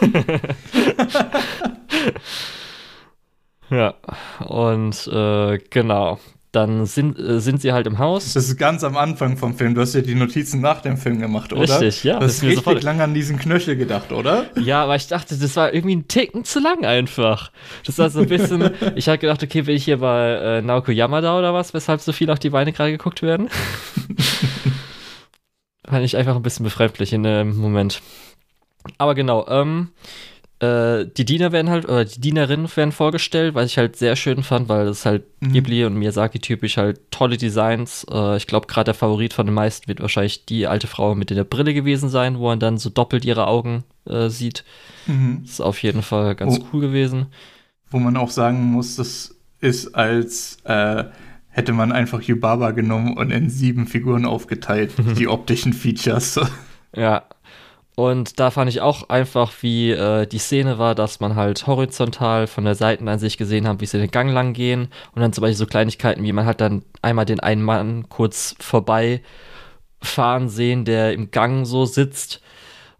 ja, 3.71 3.95
und 4.41 5.07
äh, 5.07 5.59
genau 5.71 6.19
dann 6.53 6.87
sind, 6.87 7.19
äh, 7.19 7.41
sind 7.41 7.61
sie 7.63 7.73
halt 7.73 7.87
im 7.87 7.99
Haus. 7.99 8.35
Das 8.35 8.47
ist 8.47 8.59
ganz 8.59 8.85
am 8.85 8.99
Anfang 8.99 9.39
vom 9.39 9.55
Film. 9.55 9.75
Du 9.75 9.81
hast 9.81 9.95
ja 9.95 10.03
die 10.03 10.15
Notizen 10.15 10.61
nach 10.61 10.83
dem 10.83 10.99
Film 10.99 11.19
gemacht, 11.19 11.53
oder? 11.55 11.81
Richtig, 11.81 12.05
ja. 12.05 12.19
Du 12.19 12.27
hast 12.27 12.43
richtig 12.43 12.57
sofort... 12.57 12.83
lange 12.83 13.03
an 13.03 13.15
diesen 13.15 13.39
Knöchel 13.39 13.75
gedacht, 13.77 14.13
oder? 14.13 14.45
Ja, 14.61 14.85
aber 14.85 14.95
ich 14.95 15.07
dachte, 15.07 15.37
das 15.37 15.57
war 15.57 15.73
irgendwie 15.73 15.97
ein 15.97 16.09
Ticken 16.09 16.45
zu 16.45 16.61
lang 16.61 16.85
einfach. 16.85 17.51
Das 17.87 17.99
war 17.99 18.11
so 18.11 18.21
ein 18.21 18.29
bisschen. 18.29 18.71
ich 18.95 19.09
hatte 19.09 19.19
gedacht, 19.19 19.43
okay, 19.43 19.63
bin 19.63 19.75
ich 19.75 19.85
hier 19.85 19.97
bei 19.99 20.59
äh, 20.59 20.63
Naoko 20.63 20.93
Yamada 20.93 21.39
oder 21.39 21.55
was, 21.55 21.73
weshalb 21.73 22.03
so 22.03 22.13
viel 22.13 22.31
auf 22.31 22.39
die 22.39 22.51
Beine 22.51 22.73
gerade 22.73 22.93
geguckt 22.93 23.23
werden? 23.23 23.49
Fand 25.89 26.05
ich 26.05 26.19
einfach 26.19 26.37
ein 26.37 26.43
bisschen 26.43 26.65
befremdlich 26.65 27.15
in 27.15 27.23
dem 27.23 27.57
Moment. 27.57 28.03
Aber 28.99 29.15
genau, 29.15 29.47
ähm, 29.49 29.89
äh, 30.63 31.07
die 31.07 31.25
Diener 31.25 31.51
werden 31.51 31.71
halt, 31.71 31.87
oder 31.87 32.05
die 32.05 32.21
Dienerinnen 32.21 32.69
werden 32.77 32.93
vorgestellt, 32.93 33.55
was 33.55 33.67
ich 33.67 33.79
halt 33.79 33.97
sehr 33.97 34.15
schön 34.15 34.45
fand, 34.45 34.69
weil 34.69 34.87
das 34.87 35.05
halt 35.05 35.25
mhm. 35.41 35.53
Ghibli 35.53 35.85
und 35.85 35.95
Miyazaki 35.95 36.39
typisch 36.39 36.77
halt 36.77 37.01
tolle 37.11 37.37
Designs. 37.37 38.07
Äh, 38.09 38.37
ich 38.37 38.47
glaube, 38.47 38.69
gerade 38.69 38.87
der 38.87 38.95
Favorit 38.95 39.33
von 39.33 39.47
den 39.47 39.55
meisten 39.55 39.89
wird 39.89 40.01
wahrscheinlich 40.01 40.47
die 40.47 40.69
alte 40.69 40.87
Frau 40.87 41.17
mit 41.17 41.31
der 41.31 41.45
Brille 41.45 41.75
gewesen 41.75 42.09
sein, 42.09 42.39
wo 42.39 42.47
man 42.47 42.61
dann 42.61 42.79
so 42.79 42.91
doppelt 42.91 43.25
ihre 43.25 43.49
Augen 43.49 43.83
äh, 44.07 44.29
sieht. 44.29 44.65
Mhm. 45.09 45.43
Ist 45.45 45.61
auf 45.61 45.83
jeden 45.83 46.03
Fall 46.03 46.37
ganz 46.37 46.61
oh. 46.61 46.67
cool 46.73 46.81
gewesen. 46.81 47.27
Wo 47.91 47.99
man 47.99 48.17
auch 48.17 48.31
sagen 48.31 48.63
muss, 48.63 48.97
das 48.97 49.35
ist 49.61 49.95
als 49.97 50.59
äh, 50.65 51.05
hätte 51.49 51.73
man 51.73 51.91
einfach 51.91 52.23
Yubaba 52.23 52.71
genommen 52.71 53.17
und 53.17 53.33
in 53.33 53.51
sieben 53.51 53.89
Figuren 53.89 54.27
aufgeteilt, 54.27 54.93
die 55.19 55.27
optischen 55.27 55.73
Features. 55.73 56.39
ja, 56.95 57.25
und 57.95 58.41
da 58.41 58.51
fand 58.51 58.71
ich 58.71 58.81
auch 58.81 59.11
einfach, 59.11 59.53
wie 59.61 59.91
äh, 59.91 60.27
die 60.27 60.39
Szene 60.39 60.79
war, 60.79 60.95
dass 60.95 61.21
man 61.21 61.37
halt 61.37 61.67
horizontal 61.67 62.47
von 62.47 62.65
der 62.65 62.75
Seitenansicht 62.75 63.37
gesehen 63.37 63.69
hat, 63.69 63.81
wie 63.81 63.87
sie 63.87 63.99
den 63.99 64.11
Gang 64.11 64.31
lang 64.33 64.55
gehen. 64.55 64.89
Und 65.15 65.21
dann 65.21 65.33
zum 65.33 65.43
Beispiel 65.43 65.57
so 65.57 65.67
Kleinigkeiten, 65.67 66.23
wie 66.23 66.33
man 66.33 66.47
halt 66.47 66.63
dann 66.63 66.85
einmal 67.03 67.27
den 67.27 67.41
einen 67.41 67.63
Mann 67.63 68.09
kurz 68.09 68.55
vorbei 68.59 69.21
fahren 70.01 70.49
sehen, 70.49 70.85
der 70.87 71.13
im 71.13 71.31
Gang 71.31 71.67
so 71.67 71.85
sitzt. 71.85 72.41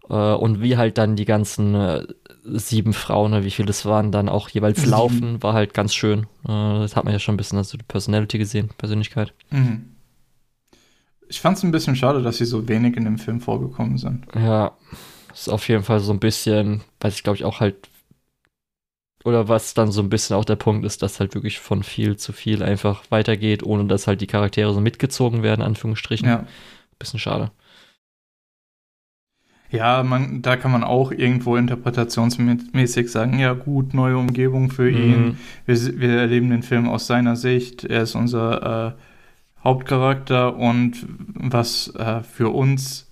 Äh, 0.09 0.13
und 0.13 0.61
wie 0.61 0.77
halt 0.77 0.99
dann 0.99 1.15
die 1.15 1.25
ganzen 1.25 1.73
äh, 1.73 2.03
sieben 2.43 2.93
Frauen, 2.93 3.43
wie 3.43 3.51
viele 3.51 3.71
es 3.71 3.85
waren, 3.85 4.11
dann 4.11 4.29
auch 4.29 4.49
jeweils 4.49 4.85
laufen, 4.85 5.41
war 5.41 5.53
halt 5.53 5.73
ganz 5.73 5.95
schön. 5.95 6.27
Äh, 6.47 6.81
das 6.81 6.95
hat 6.95 7.03
man 7.05 7.13
ja 7.13 7.19
schon 7.19 7.33
ein 7.33 7.37
bisschen 7.37 7.57
also 7.57 7.79
die 7.79 7.83
Personality 7.83 8.37
gesehen, 8.37 8.69
Persönlichkeit. 8.77 9.33
Mhm. 9.49 9.92
Ich 11.29 11.41
fand 11.41 11.57
es 11.57 11.63
ein 11.63 11.71
bisschen 11.71 11.95
schade, 11.95 12.21
dass 12.21 12.37
sie 12.37 12.45
so 12.45 12.67
wenig 12.67 12.97
in 12.97 13.05
dem 13.05 13.17
Film 13.17 13.41
vorgekommen 13.41 13.97
sind. 13.97 14.25
Ja, 14.35 14.73
ist 15.33 15.49
auf 15.49 15.67
jeden 15.67 15.83
Fall 15.83 15.99
so 15.99 16.13
ein 16.13 16.19
bisschen, 16.19 16.81
weiß 16.99 17.15
ich 17.15 17.23
glaube 17.23 17.37
ich 17.37 17.45
auch 17.45 17.59
halt, 17.59 17.89
oder 19.23 19.47
was 19.47 19.73
dann 19.73 19.91
so 19.91 20.01
ein 20.01 20.09
bisschen 20.09 20.35
auch 20.35 20.45
der 20.45 20.57
Punkt 20.57 20.85
ist, 20.85 21.01
dass 21.01 21.19
halt 21.19 21.33
wirklich 21.33 21.59
von 21.59 21.83
viel 21.83 22.17
zu 22.17 22.33
viel 22.33 22.61
einfach 22.61 23.03
weitergeht, 23.09 23.63
ohne 23.63 23.85
dass 23.85 24.07
halt 24.07 24.21
die 24.21 24.27
Charaktere 24.27 24.73
so 24.73 24.81
mitgezogen 24.81 25.43
werden, 25.43 25.61
Anführungsstrichen. 25.61 26.27
Ja. 26.27 26.45
Bisschen 26.99 27.19
schade. 27.19 27.51
Ja, 29.73 30.03
man, 30.03 30.43
da 30.43 30.55
kann 30.55 30.71
man 30.71 30.83
auch 30.83 31.11
irgendwo 31.11 31.55
interpretationsmäßig 31.55 33.11
sagen, 33.11 33.39
ja 33.39 33.53
gut, 33.53 33.95
neue 33.95 34.17
Umgebung 34.17 34.69
für 34.69 34.91
mhm. 34.91 34.97
ihn. 34.97 35.37
Wir, 35.65 35.99
wir 35.99 36.09
erleben 36.11 36.51
den 36.51 36.61
Film 36.61 36.87
aus 36.87 37.07
seiner 37.07 37.35
Sicht. 37.35 37.83
Er 37.83 38.03
ist 38.03 38.13
unser 38.13 38.89
äh, 38.89 38.91
Hauptcharakter 39.63 40.55
und 40.55 41.05
was 41.35 41.93
äh, 41.95 42.21
für 42.23 42.49
uns 42.49 43.09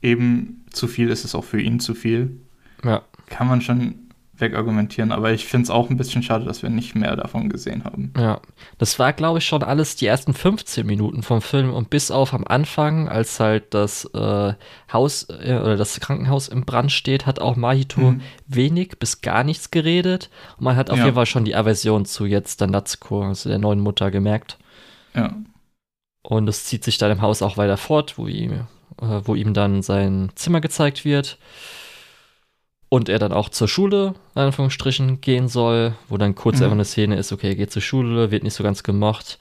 eben 0.00 0.64
zu 0.70 0.86
viel 0.86 1.08
ist, 1.10 1.24
ist 1.24 1.34
auch 1.34 1.44
für 1.44 1.60
ihn 1.60 1.80
zu 1.80 1.94
viel. 1.94 2.38
Ja. 2.84 3.02
Kann 3.26 3.48
man 3.48 3.60
schon 3.60 4.08
wegargumentieren, 4.40 5.12
aber 5.12 5.32
ich 5.32 5.46
finde 5.46 5.64
es 5.64 5.70
auch 5.70 5.90
ein 5.90 5.96
bisschen 5.96 6.22
schade, 6.22 6.44
dass 6.44 6.62
wir 6.62 6.70
nicht 6.70 6.94
mehr 6.94 7.16
davon 7.16 7.48
gesehen 7.48 7.84
haben. 7.84 8.12
Ja, 8.16 8.40
das 8.78 8.98
war, 8.98 9.12
glaube 9.12 9.38
ich, 9.38 9.46
schon 9.46 9.62
alles 9.62 9.96
die 9.96 10.06
ersten 10.06 10.34
15 10.34 10.86
Minuten 10.86 11.22
vom 11.22 11.42
Film 11.42 11.72
und 11.72 11.90
bis 11.90 12.10
auf 12.10 12.32
am 12.32 12.44
Anfang, 12.46 13.08
als 13.08 13.40
halt 13.40 13.74
das 13.74 14.04
äh, 14.14 14.54
Haus 14.92 15.26
äh, 15.28 15.58
oder 15.58 15.76
das 15.76 15.98
Krankenhaus 16.00 16.48
im 16.48 16.64
Brand 16.64 16.92
steht, 16.92 17.26
hat 17.26 17.40
auch 17.40 17.56
Mahito 17.56 18.12
mhm. 18.12 18.20
wenig 18.46 18.98
bis 18.98 19.20
gar 19.20 19.44
nichts 19.44 19.70
geredet 19.70 20.30
und 20.58 20.64
man 20.64 20.76
hat 20.76 20.90
auf 20.90 20.98
ja. 20.98 21.06
jeden 21.06 21.16
Fall 21.16 21.26
schon 21.26 21.44
die 21.44 21.56
Aversion 21.56 22.04
zu 22.04 22.24
jetzt 22.24 22.60
der 22.60 22.68
Natsuko, 22.68 23.24
also 23.24 23.48
der 23.48 23.58
neuen 23.58 23.80
Mutter, 23.80 24.10
gemerkt. 24.10 24.58
Ja. 25.14 25.34
Und 26.22 26.48
es 26.48 26.64
zieht 26.64 26.84
sich 26.84 26.98
dann 26.98 27.10
im 27.10 27.22
Haus 27.22 27.42
auch 27.42 27.56
weiter 27.56 27.76
fort, 27.76 28.18
wo 28.18 28.26
ihm, 28.26 28.52
äh, 29.00 29.20
wo 29.24 29.34
ihm 29.34 29.54
dann 29.54 29.82
sein 29.82 30.30
Zimmer 30.34 30.60
gezeigt 30.60 31.04
wird. 31.04 31.38
Und 32.90 33.08
er 33.08 33.18
dann 33.18 33.32
auch 33.32 33.50
zur 33.50 33.68
Schule, 33.68 34.14
in 34.34 34.42
Anführungsstrichen, 34.42 35.20
gehen 35.20 35.48
soll, 35.48 35.94
wo 36.08 36.16
dann 36.16 36.34
kurz 36.34 36.56
mhm. 36.56 36.64
einfach 36.64 36.74
eine 36.74 36.84
Szene 36.84 37.16
ist, 37.16 37.32
okay, 37.32 37.48
er 37.48 37.54
geht 37.54 37.70
zur 37.70 37.82
Schule, 37.82 38.30
wird 38.30 38.44
nicht 38.44 38.54
so 38.54 38.64
ganz 38.64 38.82
gemocht 38.82 39.38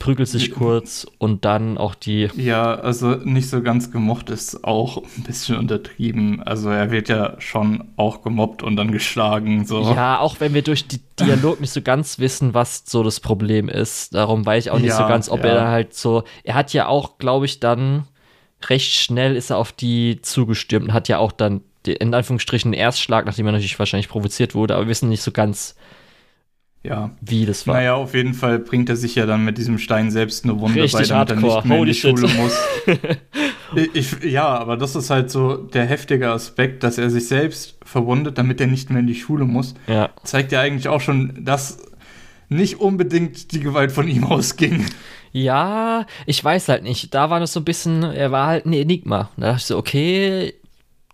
prügelt 0.00 0.28
sich 0.28 0.50
kurz 0.50 1.06
und 1.18 1.44
dann 1.44 1.76
auch 1.76 1.94
die. 1.94 2.30
Ja, 2.34 2.74
also 2.74 3.16
nicht 3.16 3.50
so 3.50 3.62
ganz 3.62 3.92
gemocht 3.92 4.30
ist 4.30 4.64
auch 4.64 4.96
ein 4.96 5.22
bisschen 5.22 5.56
untertrieben. 5.56 6.42
Also 6.42 6.70
er 6.70 6.90
wird 6.90 7.10
ja 7.10 7.36
schon 7.38 7.84
auch 7.96 8.22
gemobbt 8.22 8.62
und 8.62 8.76
dann 8.76 8.92
geschlagen. 8.92 9.66
So. 9.66 9.82
Ja, 9.82 10.18
auch 10.18 10.40
wenn 10.40 10.54
wir 10.54 10.62
durch 10.62 10.88
die 10.88 11.00
Dialog 11.20 11.60
nicht 11.60 11.72
so 11.72 11.82
ganz 11.82 12.18
wissen, 12.18 12.54
was 12.54 12.84
so 12.86 13.02
das 13.02 13.20
Problem 13.20 13.68
ist. 13.68 14.14
Darum 14.14 14.44
weiß 14.44 14.64
ich 14.64 14.70
auch 14.70 14.78
nicht 14.78 14.88
ja, 14.88 14.96
so 14.96 15.06
ganz, 15.06 15.28
ob 15.28 15.40
ja. 15.40 15.50
er 15.50 15.54
dann 15.54 15.68
halt 15.68 15.94
so. 15.94 16.24
Er 16.44 16.54
hat 16.54 16.72
ja 16.72 16.88
auch, 16.88 17.18
glaube 17.18 17.44
ich, 17.44 17.60
dann 17.60 18.04
recht 18.68 18.94
schnell 18.94 19.36
ist 19.36 19.50
er 19.50 19.58
auf 19.58 19.70
die 19.70 20.20
zugestürmt 20.22 20.86
und 20.88 20.92
hat 20.94 21.08
ja 21.08 21.18
auch 21.18 21.32
dann 21.32 21.60
in 21.86 22.14
Anführungsstrichen 22.14 22.72
einen 22.72 22.80
Erstschlag, 22.80 23.26
nachdem 23.26 23.46
er 23.46 23.52
natürlich 23.52 23.78
wahrscheinlich 23.78 24.08
provoziert 24.08 24.54
wurde, 24.54 24.74
aber 24.74 24.84
wir 24.84 24.90
wissen 24.90 25.10
nicht 25.10 25.22
so 25.22 25.30
ganz, 25.30 25.76
ja. 26.82 27.10
Wie 27.20 27.44
das 27.44 27.66
war. 27.66 27.74
Naja, 27.74 27.94
auf 27.94 28.14
jeden 28.14 28.32
Fall 28.32 28.58
bringt 28.58 28.88
er 28.88 28.96
sich 28.96 29.14
ja 29.14 29.26
dann 29.26 29.44
mit 29.44 29.58
diesem 29.58 29.78
Stein 29.78 30.10
selbst 30.10 30.44
eine 30.44 30.58
Wunde 30.60 30.82
Richtig 30.82 31.00
bei, 31.00 31.06
damit 31.06 31.30
hardcore. 31.30 31.52
er 31.52 31.56
nicht 31.56 31.64
mehr 31.66 31.78
Holy 31.78 31.90
in 31.90 31.94
die 31.94 32.00
Schule 32.00 32.28
muss. 32.28 32.58
ich, 33.92 34.24
ja, 34.24 34.46
aber 34.46 34.78
das 34.78 34.96
ist 34.96 35.10
halt 35.10 35.30
so 35.30 35.56
der 35.56 35.84
heftige 35.84 36.30
Aspekt, 36.30 36.82
dass 36.82 36.96
er 36.96 37.10
sich 37.10 37.28
selbst 37.28 37.76
verwundet, 37.84 38.38
damit 38.38 38.60
er 38.60 38.66
nicht 38.66 38.88
mehr 38.88 39.00
in 39.00 39.06
die 39.06 39.14
Schule 39.14 39.44
muss. 39.44 39.74
Ja. 39.86 40.10
Zeigt 40.24 40.52
ja 40.52 40.60
eigentlich 40.60 40.88
auch 40.88 41.02
schon, 41.02 41.44
dass 41.44 41.78
nicht 42.48 42.80
unbedingt 42.80 43.52
die 43.52 43.60
Gewalt 43.60 43.92
von 43.92 44.08
ihm 44.08 44.24
ausging. 44.30 44.86
Ja, 45.32 46.06
ich 46.26 46.42
weiß 46.42 46.68
halt 46.68 46.82
nicht. 46.82 47.14
Da 47.14 47.28
war 47.28 47.40
das 47.40 47.52
so 47.52 47.60
ein 47.60 47.64
bisschen, 47.64 48.02
er 48.02 48.32
war 48.32 48.46
halt 48.46 48.64
ein 48.64 48.72
Enigma. 48.72 49.30
Da 49.36 49.48
dachte 49.48 49.58
ich 49.58 49.66
so, 49.66 49.76
okay, 49.76 50.54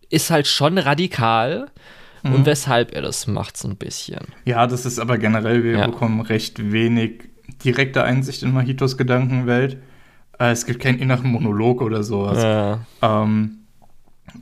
ist 0.08 0.30
halt 0.30 0.46
schon 0.46 0.78
radikal 0.78 1.66
mhm. 2.28 2.34
und 2.34 2.46
weshalb 2.46 2.94
er 2.94 3.02
das 3.02 3.26
macht, 3.26 3.56
so 3.56 3.68
ein 3.68 3.76
bisschen. 3.76 4.20
Ja, 4.44 4.66
das 4.66 4.86
ist 4.86 4.98
aber 4.98 5.18
generell, 5.18 5.64
wir 5.64 5.78
ja. 5.78 5.86
bekommen 5.86 6.20
recht 6.20 6.72
wenig 6.72 7.24
direkte 7.64 8.02
Einsicht 8.02 8.42
in 8.42 8.52
Mahitos 8.52 8.96
Gedankenwelt. 8.96 9.78
Äh, 10.38 10.50
es 10.50 10.66
gibt 10.66 10.80
keinen 10.80 10.98
inneren 10.98 11.30
Monolog 11.30 11.82
oder 11.82 12.02
sowas. 12.02 12.42
Ja. 12.42 12.80
Ähm, 13.02 13.58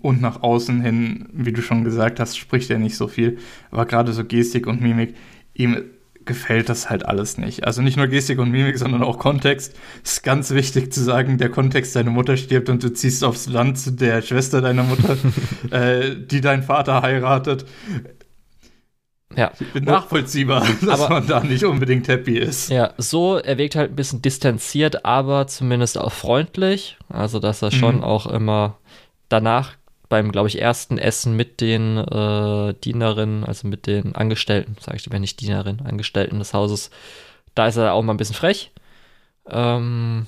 und 0.02 0.20
nach 0.20 0.42
außen 0.42 0.80
hin, 0.80 1.28
wie 1.32 1.52
du 1.52 1.62
schon 1.62 1.84
gesagt 1.84 2.18
hast, 2.20 2.36
spricht 2.36 2.70
er 2.70 2.78
nicht 2.78 2.96
so 2.96 3.06
viel. 3.06 3.38
Aber 3.70 3.86
gerade 3.86 4.12
so 4.12 4.24
Gestik 4.24 4.66
und 4.66 4.80
Mimik, 4.80 5.14
ihm 5.54 5.76
gefällt 6.24 6.68
das 6.68 6.90
halt 6.90 7.04
alles 7.06 7.38
nicht. 7.38 7.64
Also 7.66 7.82
nicht 7.82 7.96
nur 7.96 8.06
Gestik 8.06 8.38
und 8.38 8.50
Mimik, 8.50 8.78
sondern 8.78 9.02
auch 9.02 9.18
Kontext. 9.18 9.74
Ist 10.02 10.22
ganz 10.22 10.50
wichtig 10.50 10.92
zu 10.92 11.02
sagen, 11.02 11.38
der 11.38 11.50
Kontext, 11.50 11.94
deine 11.96 12.10
Mutter 12.10 12.36
stirbt 12.36 12.68
und 12.68 12.82
du 12.82 12.92
ziehst 12.92 13.22
aufs 13.24 13.46
Land 13.46 13.78
zu 13.78 13.92
der 13.92 14.22
Schwester 14.22 14.60
deiner 14.60 14.82
Mutter, 14.84 15.16
äh, 15.70 16.16
die 16.16 16.40
dein 16.40 16.62
Vater 16.62 17.02
heiratet. 17.02 17.64
Ja. 19.36 19.50
Nachvollziehbar, 19.80 20.64
dass 20.80 21.00
Aber- 21.00 21.14
man 21.14 21.26
da 21.26 21.40
nicht 21.40 21.64
unbedingt 21.64 22.06
happy 22.08 22.38
ist. 22.38 22.70
Ja, 22.70 22.92
so, 22.98 23.36
er 23.38 23.58
wirkt 23.58 23.74
halt 23.74 23.90
ein 23.92 23.96
bisschen 23.96 24.22
distanziert, 24.22 25.04
aber 25.04 25.46
zumindest 25.48 25.98
auch 25.98 26.12
freundlich. 26.12 26.96
Also, 27.08 27.40
dass 27.40 27.60
er 27.62 27.72
schon 27.72 27.96
Mhm. 27.96 28.04
auch 28.04 28.26
immer 28.26 28.78
danach 29.28 29.72
beim, 30.08 30.32
glaube 30.32 30.48
ich, 30.48 30.60
ersten 30.60 30.98
Essen 30.98 31.36
mit 31.36 31.60
den 31.60 31.96
äh, 31.98 32.74
Dienerinnen, 32.84 33.44
also 33.44 33.66
mit 33.68 33.86
den 33.86 34.14
Angestellten, 34.14 34.76
sage 34.80 34.96
ich 34.96 35.04
lieber 35.06 35.18
nicht 35.18 35.40
Dienerinnen, 35.40 35.86
Angestellten 35.86 36.38
des 36.38 36.54
Hauses, 36.54 36.90
da 37.54 37.66
ist 37.66 37.76
er 37.76 37.92
auch 37.94 38.02
mal 38.02 38.14
ein 38.14 38.18
bisschen 38.18 38.34
frech. 38.36 38.72
Ähm, 39.48 40.26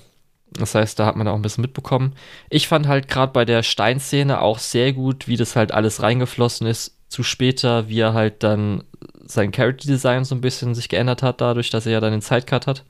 das 0.53 0.75
heißt, 0.75 0.99
da 0.99 1.07
hat 1.07 1.17
man 1.17 1.29
auch 1.29 1.35
ein 1.35 1.43
bisschen 1.43 1.63
mitbekommen. 1.63 2.15
Ich 2.51 2.69
fand 2.69 2.87
halt 2.87 3.09
gerade 3.09 3.33
bei 3.33 3.45
der 3.45 3.63
Steinszene 3.63 4.41
auch 4.41 4.59
sehr 4.59 4.93
gut, 4.93 5.29
wie 5.29 5.37
das 5.37 5.57
halt 5.57 5.73
alles 5.73 6.03
reingeflossen 6.03 6.67
ist 6.67 6.97
zu 7.09 7.23
später, 7.23 7.89
wie 7.89 8.01
er 8.01 8.15
halt 8.15 8.43
dann 8.43 8.85
sein 9.25 9.53
Character 9.53 9.87
Design 9.89 10.25
so 10.25 10.35
ein 10.35 10.41
bisschen 10.41 10.75
sich 10.75 10.89
geändert 10.89 11.23
hat, 11.23 11.41
dadurch, 11.41 11.71
dass 11.71 11.87
er 11.87 11.93
ja 11.93 12.01
dann 12.01 12.13
den 12.13 12.21
Sidecut 12.21 12.67
hat. 12.67 12.85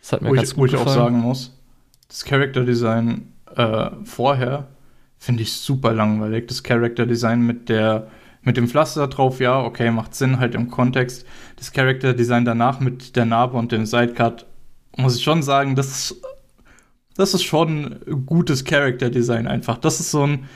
Das 0.00 0.12
hat 0.12 0.22
mir 0.22 0.30
Wo 0.30 0.34
ganz 0.34 0.52
ich, 0.52 0.56
wo 0.56 0.62
gut 0.62 0.70
ich 0.70 0.76
auch 0.76 0.86
gefallen. 0.86 0.98
sagen 0.98 1.18
muss, 1.18 1.52
das 2.08 2.24
Character 2.24 2.64
Design 2.64 3.32
äh, 3.54 3.90
vorher 4.04 4.66
finde 5.20 5.44
ich 5.44 5.52
super 5.52 5.92
langweilig. 5.92 6.48
Das 6.48 6.64
Character 6.64 7.06
Design 7.06 7.42
mit 7.42 7.68
der 7.68 8.08
mit 8.42 8.56
dem 8.56 8.68
Pflaster 8.68 9.06
drauf, 9.06 9.38
ja, 9.38 9.62
okay, 9.62 9.90
macht 9.90 10.14
Sinn 10.14 10.40
halt 10.40 10.54
im 10.54 10.70
Kontext. 10.70 11.26
Das 11.56 11.72
Character 11.72 12.14
Design 12.14 12.46
danach 12.46 12.80
mit 12.80 13.14
der 13.14 13.26
Narbe 13.26 13.58
und 13.58 13.70
dem 13.70 13.84
Sidecut, 13.84 14.46
muss 14.96 15.16
ich 15.16 15.22
schon 15.22 15.42
sagen, 15.42 15.76
das 15.76 15.88
ist, 15.88 16.22
das 17.16 17.34
ist 17.34 17.42
schon 17.42 18.00
gutes 18.24 18.64
Character 18.64 19.10
Design 19.10 19.46
einfach. 19.46 19.76
Das 19.76 20.00
ist 20.00 20.10
so 20.10 20.26
ein 20.26 20.48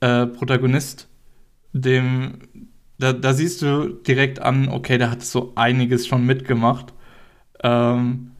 äh, 0.00 0.26
Protagonist, 0.26 1.08
dem 1.72 2.40
da, 3.00 3.14
da 3.14 3.32
siehst 3.32 3.62
du 3.62 3.88
direkt 3.88 4.40
an, 4.40 4.68
okay, 4.68 4.98
der 4.98 5.10
hat 5.10 5.22
so 5.22 5.52
einiges 5.56 6.06
schon 6.06 6.26
mitgemacht. 6.26 6.92
Ähm, 7.62 8.32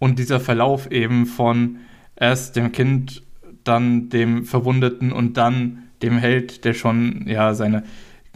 und 0.00 0.18
dieser 0.18 0.40
Verlauf 0.40 0.90
eben 0.90 1.26
von 1.26 1.78
erst 2.16 2.56
dem 2.56 2.72
Kind, 2.72 3.22
dann 3.64 4.08
dem 4.08 4.44
Verwundeten 4.44 5.12
und 5.12 5.36
dann 5.36 5.84
dem 6.02 6.18
Held, 6.18 6.64
der 6.64 6.74
schon 6.74 7.26
ja 7.26 7.54
seine 7.54 7.84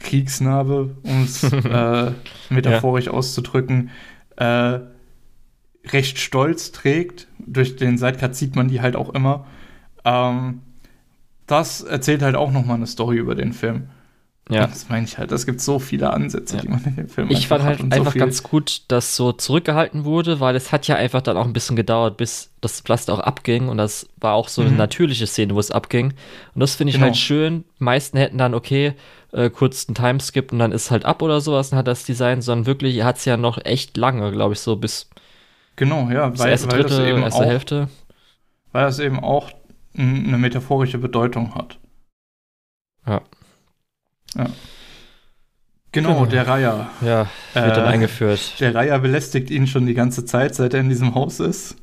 Kriegsnarbe, 0.01 0.97
um 1.03 1.23
es 1.23 1.43
äh, 1.53 2.13
metaphorisch 2.51 3.09
auszudrücken, 3.09 3.91
äh, 4.37 4.81
recht 5.89 6.19
stolz 6.19 6.73
trägt. 6.73 7.29
Durch 7.39 7.77
den 7.77 7.99
Sidecut 7.99 8.35
sieht 8.35 8.57
man 8.57 8.69
die 8.69 8.81
halt 8.81 8.97
auch 8.97 9.11
immer. 9.11 9.47
Ähm, 10.05 10.63
das 11.47 11.83
erzählt 11.83 12.23
halt 12.23 12.37
auch 12.37 12.51
nochmal 12.51 12.77
eine 12.77 12.87
Story 12.87 13.17
über 13.17 13.35
den 13.35 13.53
Film. 13.53 13.89
Ja. 14.49 14.69
Das 14.69 14.89
meine 14.89 15.05
ich 15.05 15.19
halt. 15.19 15.33
Es 15.33 15.45
gibt 15.45 15.61
so 15.61 15.81
viele 15.81 16.13
Ansätze, 16.13 16.57
Ja. 16.57 16.63
die 16.63 16.69
man 16.69 16.85
in 16.85 16.95
dem 16.95 17.09
Film 17.09 17.29
Ich 17.31 17.49
fand 17.49 17.65
halt 17.65 17.81
so 17.81 17.85
einfach 17.91 18.13
viel- 18.13 18.21
ganz 18.21 18.45
gut, 18.45 18.83
dass 18.89 19.17
so 19.17 19.33
zurückgehalten 19.33 20.05
wurde, 20.05 20.39
weil 20.39 20.55
es 20.55 20.71
hat 20.71 20.87
ja 20.87 20.95
einfach 20.95 21.21
dann 21.21 21.37
auch 21.37 21.47
ein 21.47 21.53
bisschen 21.53 21.75
gedauert, 21.75 22.17
bis 22.17 22.53
das 22.61 22.81
Pflaster 22.81 23.13
auch 23.15 23.19
abging 23.19 23.69
und 23.69 23.77
das 23.79 24.09
war 24.21 24.35
auch 24.35 24.49
so 24.49 24.63
eine 24.63 24.71
Mhm. 24.71 24.77
natürliche 24.77 25.27
Szene, 25.27 25.55
wo 25.57 25.59
es 25.59 25.73
abging. 25.73 26.15
Und 26.55 26.61
das 26.61 26.77
finde 26.77 26.91
ich 26.91 26.95
Genau. 26.95 27.07
halt 27.07 27.17
schön. 27.17 27.65
Die 27.81 27.85
meisten 27.85 28.17
hätten 28.19 28.39
dann, 28.39 28.55
okay, 28.55 28.95
äh, 29.33 29.51
kurz 29.51 29.89
einen 29.89 29.97
Timeskip 29.97 30.53
und 30.53 30.61
dann 30.61 30.71
ist 30.71 30.93
halt 30.93 31.05
ab 31.05 31.23
oder 31.23 31.41
sowas 31.41 31.73
und 31.73 31.79
hat 31.79 31.89
das 31.89 32.05
Design, 32.05 32.41
sondern 32.41 32.67
wirklich, 32.67 33.03
hat 33.03 33.17
es 33.17 33.25
ja 33.25 33.37
noch 33.37 33.59
echt 33.65 33.97
lange, 33.97 34.31
glaube 34.31 34.55
ich, 34.55 34.61
so 34.61 34.77
bis, 34.77 35.11
Genau, 35.75 36.09
ja, 36.09 36.29
bis 36.29 36.39
weil, 36.41 36.51
erste, 36.51 36.71
weil, 36.71 36.83
das 36.85 36.93
dritte, 36.93 37.11
eben 37.11 37.23
erste 37.23 37.43
auch, 37.43 37.47
Hälfte. 37.47 37.89
weil 38.71 38.85
das 38.85 39.01
eben 39.01 39.19
auch 39.19 39.51
eine 39.99 40.39
metaphorische 40.39 40.99
Bedeutung 40.99 41.55
hat. 41.57 41.79
Ja. 43.07 43.23
Ja. 44.37 44.57
Genau, 45.93 46.27
Genau. 46.27 46.27
der 46.27 46.47
Reiher. 46.47 46.91
Ja, 47.01 47.33
wird 47.61 47.77
dann 47.77 47.87
Äh, 47.87 47.89
eingeführt. 47.89 48.61
Der 48.61 48.75
Reiher 48.75 48.99
belästigt 48.99 49.51
ihn 49.51 49.67
schon 49.67 49.87
die 49.87 49.95
ganze 49.95 50.25
Zeit, 50.25 50.55
seit 50.55 50.75
er 50.75 50.81
in 50.81 50.89
diesem 50.89 51.15
Haus 51.15 51.41
ist. 51.41 51.77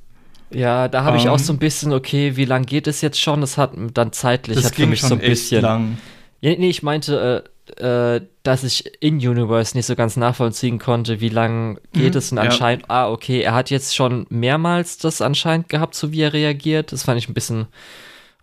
Ja, 0.51 0.87
da 0.87 1.03
habe 1.03 1.17
ich 1.17 1.29
auch 1.29 1.39
ähm, 1.39 1.39
so 1.39 1.53
ein 1.53 1.59
bisschen, 1.59 1.93
okay, 1.93 2.35
wie 2.35 2.45
lang 2.45 2.65
geht 2.65 2.87
es 2.87 3.01
jetzt 3.01 3.19
schon? 3.19 3.41
Das 3.41 3.57
hat 3.57 3.71
dann 3.93 4.11
zeitlich, 4.13 4.61
Das 4.61 4.65
hat 4.65 4.75
für 4.75 4.75
ging 4.75 4.89
mich 4.89 4.99
schon 4.99 5.09
so 5.09 5.15
ein 5.15 5.21
echt 5.21 5.49
bisschen. 5.49 5.61
lang. 5.61 6.03
Ja, 6.41 6.51
nee, 6.57 6.69
ich 6.69 6.83
meinte, 6.83 7.43
äh, 7.79 8.15
äh, 8.17 8.21
dass 8.43 8.63
ich 8.63 9.01
in 9.01 9.15
Universe 9.15 9.75
nicht 9.75 9.85
so 9.87 9.95
ganz 9.95 10.17
nachvollziehen 10.17 10.77
konnte, 10.79 11.21
wie 11.21 11.29
lang 11.29 11.79
geht 11.93 12.13
Mhm, 12.13 12.17
es 12.17 12.31
und 12.31 12.37
ja. 12.41 12.43
anscheinend, 12.43 12.89
ah, 12.89 13.09
okay, 13.09 13.41
er 13.41 13.53
hat 13.55 13.69
jetzt 13.71 13.95
schon 13.95 14.27
mehrmals 14.29 14.97
das 14.97 15.21
anscheinend 15.21 15.69
gehabt, 15.69 15.95
so 15.95 16.11
wie 16.11 16.21
er 16.21 16.33
reagiert. 16.33 16.91
Das 16.91 17.03
fand 17.03 17.17
ich 17.19 17.29
ein 17.29 17.33
bisschen, 17.33 17.67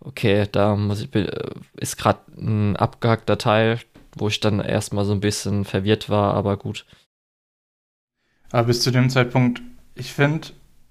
okay, 0.01 0.47
da 0.51 0.75
muss 0.75 1.01
ich, 1.03 1.15
äh, 1.15 1.27
ist 1.77 1.97
gerade 1.97 2.19
ein 2.37 2.75
abgehackter 2.75 3.37
Teil, 3.37 3.79
wo 4.15 4.27
ich 4.27 4.39
dann 4.39 4.59
erstmal 4.59 5.05
so 5.05 5.13
ein 5.13 5.19
bisschen 5.19 5.65
verwirrt 5.65 6.09
war, 6.09 6.33
aber 6.33 6.57
gut. 6.57 6.85
Aber 8.51 8.67
bis 8.67 8.81
zu 8.81 8.91
dem 8.91 9.09
Zeitpunkt, 9.09 9.61
ich 9.95 10.13
finde, 10.13 10.49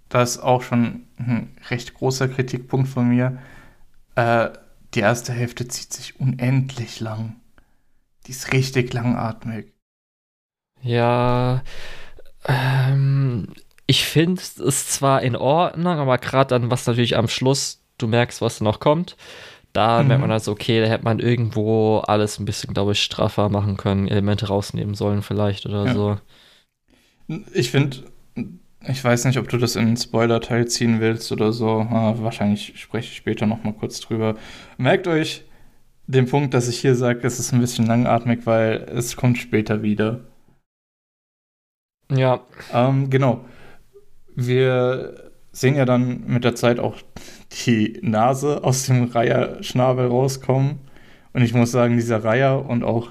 das 0.09 0.33
ist 0.33 0.43
auch 0.43 0.63
schon 0.63 1.07
ein 1.19 1.57
recht 1.69 1.95
großer 1.95 2.29
Kritikpunkt 2.29 2.89
von 2.89 3.09
mir. 3.09 3.39
Äh, 4.15 4.51
die 4.95 5.01
erste 5.01 5.33
Hälfte 5.33 5.69
zieht 5.69 5.93
sich 5.93 6.19
unendlich 6.19 7.01
lang. 7.01 7.37
Die 8.27 8.33
ist 8.33 8.53
richtig 8.53 8.93
langatmig. 8.93 9.73
Ja, 10.83 11.63
ähm, 12.47 13.55
ich 13.87 14.05
finde 14.05 14.41
es 14.41 14.89
zwar 14.89 15.23
in 15.23 15.37
Ordnung, 15.37 15.99
aber 15.99 16.19
gerade 16.19 16.49
dann, 16.49 16.71
was 16.71 16.87
natürlich 16.87 17.17
am 17.17 17.29
Schluss, 17.29 17.83
du 17.99 18.07
merkst, 18.07 18.41
was 18.41 18.61
noch 18.61 18.81
kommt, 18.81 19.17
da 19.73 20.03
Mhm. 20.03 20.09
merkt 20.09 20.21
man 20.23 20.31
also, 20.33 20.53
okay, 20.53 20.81
da 20.81 20.87
hätte 20.89 21.05
man 21.05 21.19
irgendwo 21.21 21.99
alles 22.01 22.39
ein 22.39 22.45
bisschen, 22.45 22.75
glaube 22.75 22.93
ich, 22.93 23.03
straffer 23.03 23.49
machen 23.49 23.77
können, 23.77 24.09
Elemente 24.09 24.49
rausnehmen 24.49 24.95
sollen 24.95 25.23
vielleicht 25.23 25.67
oder 25.67 25.87
Ja. 25.87 25.95
so. 25.95 26.19
Ich 27.53 27.71
finde, 27.71 27.99
ich 28.87 29.03
weiß 29.05 29.25
nicht, 29.27 29.39
ob 29.39 29.49
du 29.49 29.57
das 29.59 29.77
in 29.77 29.87
den 29.87 29.97
Spoiler-Teil 29.97 30.67
ziehen 30.69 31.01
willst 31.01 31.31
oder 31.33 31.53
so. 31.53 31.81
Ah, 31.91 32.15
wahrscheinlich 32.19 32.75
spreche 32.81 33.09
ich 33.11 33.17
später 33.17 33.47
noch 33.47 33.63
mal 33.63 33.73
kurz 33.73 34.01
drüber. 34.01 34.37
Merkt 34.79 35.07
euch 35.07 35.45
den 36.07 36.27
Punkt, 36.27 36.55
dass 36.55 36.69
ich 36.69 36.81
hier 36.81 36.97
sage, 36.97 37.27
es 37.27 37.39
ist 37.41 37.53
ein 37.53 37.61
bisschen 37.61 37.87
langatmig, 37.87 38.47
weil 38.47 38.87
es 38.95 39.17
kommt 39.17 39.39
später 39.39 39.83
wieder. 39.83 40.21
Ja, 42.11 42.41
Ähm, 42.73 43.11
genau. 43.11 43.45
Wir 44.37 45.30
sehen 45.53 45.77
ja 45.77 45.85
dann 45.85 46.25
mit 46.27 46.45
der 46.45 46.55
Zeit 46.55 46.79
auch 46.79 46.97
die 47.67 47.99
Nase 48.03 48.63
aus 48.65 48.87
dem 48.87 49.05
Reiherschnabel 49.05 50.07
rauskommen. 50.07 50.81
Und 51.33 51.43
ich 51.43 51.55
muss 51.55 51.71
sagen, 51.73 51.97
dieser 51.97 52.25
Reiher 52.25 52.67
und 52.69 52.85
auch 52.85 53.11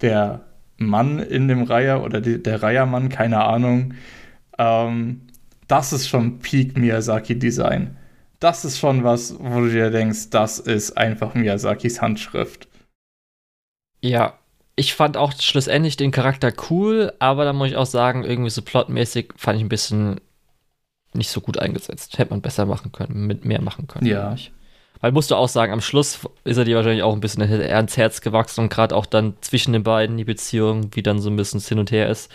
der 0.00 0.46
Mann 0.78 1.18
in 1.18 1.48
dem 1.48 1.62
Reiher 1.62 2.02
oder 2.02 2.20
die, 2.20 2.42
der 2.42 2.62
Reihermann, 2.62 3.08
keine 3.08 3.44
Ahnung, 3.44 3.94
ähm, 4.58 5.22
das 5.66 5.92
ist 5.92 6.08
schon 6.08 6.38
Peak 6.38 6.76
Miyazaki-Design. 6.78 7.96
Das 8.40 8.64
ist 8.64 8.78
schon 8.78 9.04
was, 9.04 9.36
wo 9.38 9.60
du 9.60 9.70
dir 9.70 9.90
denkst, 9.90 10.30
das 10.30 10.58
ist 10.60 10.96
einfach 10.96 11.34
Miyazakis 11.34 12.00
Handschrift. 12.00 12.68
ja. 14.02 14.38
Ich 14.76 14.94
fand 14.94 15.16
auch 15.16 15.32
schlussendlich 15.32 15.96
den 15.96 16.12
Charakter 16.12 16.52
cool, 16.70 17.12
aber 17.18 17.44
da 17.44 17.52
muss 17.52 17.70
ich 17.70 17.76
auch 17.76 17.84
sagen, 17.84 18.22
irgendwie 18.22 18.50
so 18.50 18.62
plotmäßig 18.62 19.32
fand 19.36 19.56
ich 19.58 19.64
ein 19.64 19.68
bisschen 19.68 20.20
nicht 21.18 21.30
so 21.30 21.40
gut 21.40 21.58
eingesetzt. 21.58 22.18
Hätte 22.18 22.30
man 22.30 22.40
besser 22.40 22.66
machen 22.66 22.92
können, 22.92 23.26
mit 23.26 23.44
mehr 23.44 23.60
machen 23.60 23.86
können. 23.86 24.06
Ja. 24.06 24.34
Weil 25.00 25.12
musst 25.12 25.30
du 25.30 25.36
auch 25.36 25.48
sagen, 25.48 25.72
am 25.72 25.80
Schluss 25.80 26.20
ist 26.44 26.56
er 26.56 26.64
dir 26.64 26.76
wahrscheinlich 26.76 27.02
auch 27.02 27.14
ein 27.14 27.20
bisschen 27.20 27.42
ans 27.42 27.96
Herz 27.96 28.20
gewachsen 28.20 28.62
und 28.62 28.68
gerade 28.68 28.96
auch 28.96 29.06
dann 29.06 29.34
zwischen 29.40 29.72
den 29.72 29.84
beiden 29.84 30.16
die 30.16 30.24
Beziehung, 30.24 30.90
wie 30.94 31.02
dann 31.02 31.20
so 31.20 31.30
ein 31.30 31.36
bisschen 31.36 31.60
hin 31.60 31.78
und 31.78 31.92
her 31.92 32.08
ist, 32.08 32.32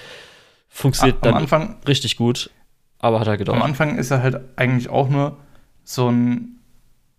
funktioniert 0.70 1.18
Am 1.18 1.34
dann 1.34 1.36
Anfang 1.36 1.78
richtig 1.88 2.16
gut, 2.16 2.52
aber 3.00 3.20
hat 3.20 3.28
halt 3.28 3.42
Am 3.42 3.46
gedauert. 3.46 3.64
Anfang 3.64 3.98
ist 3.98 4.12
er 4.12 4.24
halt 4.24 4.40
eigentlich 4.56 4.90
auch 4.90 5.10
nur 5.10 5.38
so 5.84 6.10
ein 6.10 6.60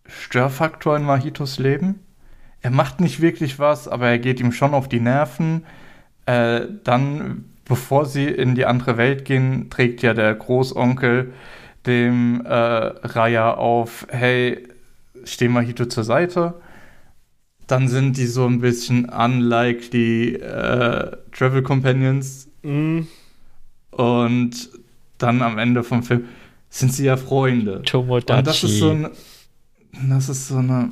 Störfaktor 0.07 0.97
in 0.97 1.03
Mahitos 1.03 1.59
Leben. 1.59 2.01
Er 2.61 2.71
macht 2.71 3.01
nicht 3.01 3.21
wirklich 3.21 3.59
was, 3.59 3.89
aber 3.89 4.09
er 4.09 4.19
geht 4.19 4.41
ihm 4.41 4.53
schon 4.53 4.73
auf 4.73 4.89
die 4.89 5.01
Nerven. 5.01 5.67
Äh, 6.25 6.62
dann, 6.85 7.53
bevor 7.65 8.07
sie 8.07 8.27
in 8.27 8.55
die 8.55 8.67
andere 8.67 8.97
Welt 8.97 9.25
gehen, 9.25 9.71
trägt 9.71 10.03
ja 10.03 10.15
der 10.15 10.35
Großonkel 10.35 11.33
dem 11.87 12.43
äh, 12.45 12.49
Raya 12.49 13.55
auf, 13.55 14.07
hey, 14.11 14.67
steh 15.25 15.49
Mahito 15.49 15.87
zur 15.87 16.05
Seite. 16.05 16.55
Dann 17.67 17.89
sind 17.89 18.17
die 18.19 18.27
so 18.27 18.47
ein 18.47 18.61
bisschen 18.61 19.07
unlike 19.09 19.89
die 19.91 20.35
äh, 20.35 21.17
Travel 21.33 21.62
Companions 21.62 22.49
Mhm. 22.62 23.09
und 23.91 24.71
dann 25.19 25.43
am 25.43 25.59
Ende 25.59 25.85
vom 25.85 26.03
Film 26.03 26.25
sind 26.71 26.93
sie 26.95 27.05
ja 27.05 27.17
Freunde. 27.19 27.83
Tomodachi. 27.83 28.39
Und 28.39 28.47
das 28.47 28.65
ist 28.65 28.79
so 28.79 28.91
ein, 28.91 29.09
das 30.09 30.29
ist 30.31 30.49
so 30.49 30.57
eine, 30.57 30.91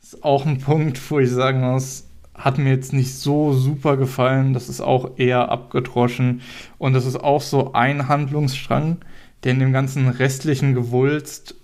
das 0.00 0.14
ist 0.14 0.24
auch 0.24 0.46
ein 0.46 0.58
Punkt, 0.58 0.98
wo 1.10 1.18
ich 1.18 1.30
sagen 1.30 1.60
muss, 1.60 2.04
hat 2.34 2.58
mir 2.58 2.70
jetzt 2.70 2.92
nicht 2.92 3.14
so 3.14 3.52
super 3.52 3.96
gefallen. 3.96 4.54
Das 4.54 4.68
ist 4.68 4.80
auch 4.80 5.18
eher 5.18 5.50
abgedroschen. 5.50 6.40
Und 6.78 6.94
das 6.94 7.06
ist 7.06 7.16
auch 7.16 7.42
so 7.42 7.72
ein 7.72 8.08
Handlungsstrang, 8.08 8.98
der 9.44 9.52
in 9.52 9.58
dem 9.58 9.72
ganzen 9.72 10.08
restlichen 10.08 10.74
Gewulst 10.74 11.54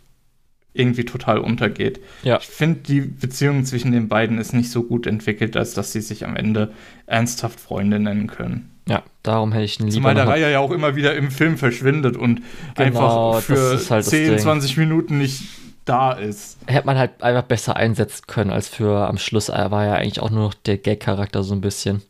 irgendwie 0.74 1.04
total 1.04 1.38
untergeht. 1.38 2.00
Ja. 2.22 2.38
Ich 2.40 2.46
finde, 2.46 2.80
die 2.80 3.00
Beziehung 3.00 3.64
zwischen 3.64 3.92
den 3.92 4.08
beiden 4.08 4.38
ist 4.38 4.52
nicht 4.52 4.70
so 4.70 4.84
gut 4.84 5.06
entwickelt, 5.06 5.56
als 5.56 5.74
dass 5.74 5.92
sie 5.92 6.00
sich 6.00 6.24
am 6.24 6.36
Ende 6.36 6.72
ernsthaft 7.06 7.58
Freunde 7.58 7.98
nennen 7.98 8.28
können. 8.28 8.70
Ja, 8.86 9.02
darum 9.22 9.52
hätte 9.52 9.64
ich 9.64 9.80
ihn 9.80 9.86
lieber. 9.86 9.94
Zumal 9.94 10.14
der 10.14 10.28
Reihe 10.28 10.50
ja 10.50 10.60
auch 10.60 10.70
immer 10.70 10.96
wieder 10.96 11.14
im 11.14 11.30
Film 11.30 11.58
verschwindet 11.58 12.16
und 12.16 12.42
Genau, 12.76 13.32
einfach 13.32 13.42
für 13.42 13.72
halt 13.72 13.90
das 13.90 14.06
10, 14.06 14.28
Ding. 14.30 14.38
20 14.38 14.76
Minuten 14.76 15.18
nicht 15.18 15.42
da 15.88 16.12
ist. 16.12 16.58
hätte 16.66 16.86
man 16.86 16.98
halt 16.98 17.22
einfach 17.22 17.42
besser 17.42 17.76
einsetzen 17.76 18.24
können 18.26 18.50
als 18.50 18.68
für 18.68 19.06
am 19.08 19.18
Schluss. 19.18 19.48
Er 19.48 19.70
war 19.70 19.84
ja 19.84 19.94
eigentlich 19.94 20.20
auch 20.20 20.30
nur 20.30 20.44
noch 20.44 20.54
der 20.54 20.78
Gag-Charakter 20.78 21.42
so 21.42 21.54
ein 21.54 21.60
bisschen. 21.60 22.02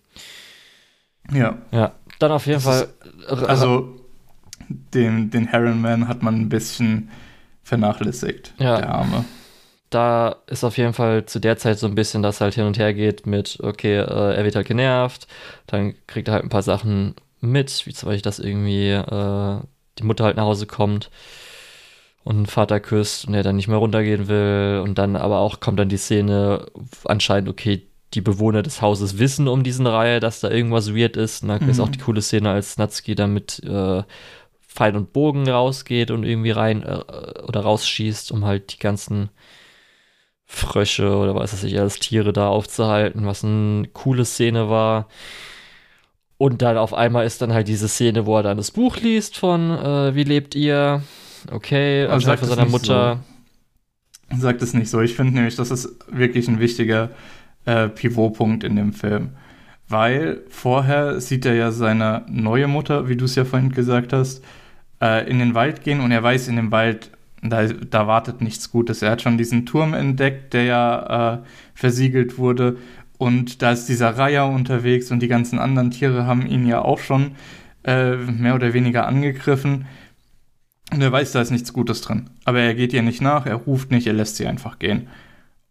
Ja. 1.33 1.59
Ja, 1.71 1.93
dann 2.19 2.33
auf 2.33 2.47
jeden 2.47 2.63
Das 2.63 2.65
Fall. 2.65 2.89
Also 3.47 4.01
den, 4.69 5.31
den 5.31 5.47
Heron 5.47 5.81
Man 5.81 6.09
hat 6.09 6.23
man 6.23 6.35
ein 6.37 6.49
bisschen 6.49 7.11
vernachlässigt, 7.63 8.55
Ja. 8.59 8.79
der 8.79 8.95
Arme. 8.95 9.25
da 9.91 10.37
ist 10.47 10.65
auf 10.65 10.77
jeden 10.79 10.93
Fall 10.95 11.27
zu 11.27 11.39
der 11.39 11.57
Zeit 11.59 11.79
so 11.79 11.87
ein 11.87 11.95
bisschen, 11.95 12.23
dass 12.23 12.41
halt 12.41 12.55
hin 12.55 12.65
und 12.65 12.79
her 12.79 12.93
geht 12.95 13.27
mit, 13.27 13.59
okay, 13.63 13.97
äh, 13.99 14.35
er 14.37 14.45
wird 14.45 14.57
halt 14.57 14.67
genervt, 14.67 15.27
dann 15.67 15.95
kriegt 16.07 16.29
er 16.29 16.35
halt 16.35 16.45
ein 16.45 16.49
paar 16.51 16.63
Sachen 16.63 17.15
mit, 17.41 17.87
wie 17.87 17.93
zum 17.93 18.09
Beispiel, 18.09 18.23
dass 18.23 18.39
irgendwie 18.39 18.91
äh, 18.91 19.61
die 19.99 20.03
Mutter 20.05 20.25
halt 20.25 20.37
nach 20.37 20.45
Hause 20.45 20.67
kommt 20.67 21.11
und 22.25 22.37
einen 22.37 22.47
Vater 22.47 22.81
küsst 22.81 23.27
und 23.27 23.35
er 23.35 23.43
dann 23.43 23.57
nicht 23.57 23.69
mehr 23.69 23.79
runtergehen 23.79 24.29
will 24.29 24.83
und 24.85 24.99
dann 24.99 25.17
aber 25.17 25.39
auch 25.39 25.61
kommt 25.61 25.79
dann 25.79 25.89
die 25.89 25.97
Szene 25.97 26.67
anscheinend, 27.05 27.49
okay, 27.49 27.83
die 28.15 28.21
Bewohner 28.23 28.63
des 28.63 28.81
Hauses 28.81 29.19
wissen 29.19 29.49
um 29.49 29.63
diesen 29.63 29.87
Reihe, 29.87 30.19
dass 30.21 30.41
da 30.41 30.51
irgendwas 30.51 30.95
weird 30.95 31.17
ist. 31.17 31.43
Und 31.43 31.49
dann 31.49 31.69
ist 31.69 31.77
Mhm. 31.79 31.85
auch 31.85 31.89
die 31.91 31.99
coole 31.99 32.23
Szene, 32.23 32.51
als 32.51 32.79
Natsuki 32.79 33.15
dann 33.15 33.35
mit 33.35 33.63
äh, 33.65 34.03
Pfeil 34.67 34.97
und 34.97 35.13
Bogen 35.13 35.49
rausgeht 35.49 36.11
und 36.11 36.25
irgendwie 36.25 36.51
rein 36.53 36.83
äh, 36.83 37.03
oder 37.47 37.61
rausschießt, 37.61 38.33
um 38.33 38.45
halt 38.47 38.73
die 38.73 38.79
ganzen 38.79 39.29
Frösche 40.47 41.17
oder 41.17 41.35
was 41.35 41.53
weiß 41.53 41.65
ich, 41.65 41.79
alles 41.79 41.99
Tiere 41.99 42.33
da 42.33 42.49
aufzuhalten, 42.49 43.27
was 43.27 43.45
eine 43.45 43.87
coole 43.89 44.25
Szene 44.25 44.71
war. 44.71 45.09
Und 46.39 46.63
dann 46.63 46.79
auf 46.79 46.95
einmal 46.95 47.27
ist 47.27 47.43
dann 47.43 47.53
halt 47.53 47.69
diese 47.69 47.89
Szene, 47.89 48.25
wo 48.25 48.37
er 48.39 48.43
dann 48.45 48.57
das 48.57 48.71
Buch 48.71 48.97
liest 48.97 49.37
von 49.37 49.71
äh, 49.71 50.15
Wie 50.15 50.25
lebt 50.25 50.55
ihr? 50.55 51.03
Okay, 51.51 52.05
Aber 52.05 52.15
anscheinend 52.15 52.41
sagt 52.41 52.41
von 52.41 52.49
es 52.49 52.55
seiner 52.55 52.65
nicht 52.65 52.73
Mutter. 52.73 53.21
Sagt 54.37 54.63
es 54.63 54.75
nicht 54.75 54.91
so. 54.91 55.01
Ich 55.01 55.15
finde 55.15 55.35
nämlich, 55.35 55.57
das 55.57 55.71
ist 55.71 55.89
wirklich 56.11 56.49
ein 56.49 56.61
wichtiger 56.61 57.11
äh, 57.65 57.89
Pivotpunkt 57.89 58.65
in 58.65 58.77
dem 58.77 58.93
Film. 58.93 59.31
Weil 59.89 60.43
vorher 60.51 61.21
sieht 61.21 61.47
er 61.47 61.55
ja 61.55 61.71
seine 61.71 62.25
neue 62.29 62.69
Mutter, 62.69 63.09
wie 63.09 63.17
du 63.17 63.25
es 63.25 63.37
ja 63.37 63.45
vorhin 63.45 63.73
gesagt 63.73 64.13
hast, 64.13 64.45
äh, 65.01 65.29
in 65.29 65.39
den 65.39 65.55
Wald 65.55 65.83
gehen 65.83 66.01
und 66.01 66.11
er 66.11 66.23
weiß, 66.23 66.49
in 66.49 66.57
dem 66.57 66.71
Wald, 66.71 67.11
da, 67.43 67.67
da 67.67 68.07
wartet 68.07 68.43
nichts 68.43 68.71
Gutes. 68.71 69.01
Er 69.01 69.13
hat 69.13 69.23
schon 69.23 69.39
diesen 69.39 69.65
Turm 69.65 69.95
entdeckt, 69.95 70.53
der 70.53 70.65
ja 70.65 71.35
äh, 71.35 71.39
versiegelt 71.75 72.37
wurde. 72.37 72.77
Und 73.17 73.63
da 73.63 73.73
ist 73.73 73.87
dieser 73.87 74.11
Reiher 74.11 74.47
unterwegs 74.47 75.11
und 75.11 75.21
die 75.21 75.29
ganzen 75.29 75.59
anderen 75.59 75.91
Tiere 75.91 76.27
haben 76.27 76.47
ihn 76.47 76.67
ja 76.67 76.83
auch 76.83 77.01
schon 77.01 77.33
äh, 77.85 78.17
mehr 78.17 78.55
oder 78.55 78.75
weniger 78.75 79.07
angegriffen. 79.07 79.87
Und 80.91 81.03
er 81.03 81.13
weiß, 81.13 81.33
da 81.33 81.41
ist 81.41 81.51
nichts 81.51 81.73
Gutes 81.73 82.01
drin. 82.01 82.31
Aber 82.45 82.61
er 82.61 82.75
geht 82.75 82.93
ihr 82.93 83.03
nicht 83.03 83.21
nach, 83.21 83.47
er 83.47 83.57
ruft 83.57 83.91
nicht, 83.91 84.07
er 84.07 84.15
lässt 84.15 84.37
sie 84.37 84.47
einfach 84.47 84.79
gehen. 84.79 85.09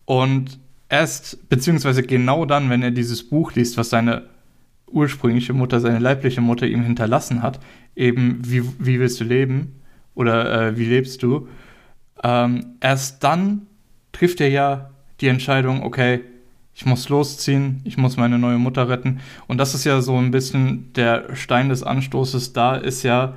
Und 0.05 0.59
erst, 0.89 1.49
beziehungsweise 1.49 2.03
genau 2.03 2.45
dann, 2.45 2.69
wenn 2.69 2.83
er 2.83 2.91
dieses 2.91 3.27
Buch 3.27 3.53
liest, 3.53 3.77
was 3.77 3.89
seine 3.89 4.23
ursprüngliche 4.89 5.53
Mutter, 5.53 5.79
seine 5.79 5.99
leibliche 5.99 6.41
Mutter 6.41 6.67
ihm 6.67 6.83
hinterlassen 6.83 7.41
hat, 7.41 7.59
eben, 7.95 8.41
wie, 8.43 8.63
wie 8.79 8.99
willst 8.99 9.19
du 9.19 9.23
leben? 9.23 9.81
Oder 10.15 10.67
äh, 10.69 10.77
wie 10.77 10.85
lebst 10.85 11.23
du? 11.23 11.47
Ähm, 12.23 12.77
erst 12.79 13.23
dann 13.23 13.67
trifft 14.11 14.41
er 14.41 14.49
ja 14.49 14.89
die 15.21 15.27
Entscheidung, 15.27 15.83
okay, 15.83 16.21
ich 16.73 16.85
muss 16.85 17.09
losziehen, 17.09 17.81
ich 17.85 17.97
muss 17.97 18.17
meine 18.17 18.37
neue 18.37 18.59
Mutter 18.59 18.87
retten. 18.87 19.19
Und 19.47 19.57
das 19.57 19.73
ist 19.73 19.83
ja 19.83 20.01
so 20.01 20.15
ein 20.17 20.29
bisschen 20.29 20.93
der 20.93 21.35
Stein 21.35 21.69
des 21.69 21.81
Anstoßes. 21.81 22.53
Da 22.53 22.75
ist 22.75 23.01
ja 23.01 23.33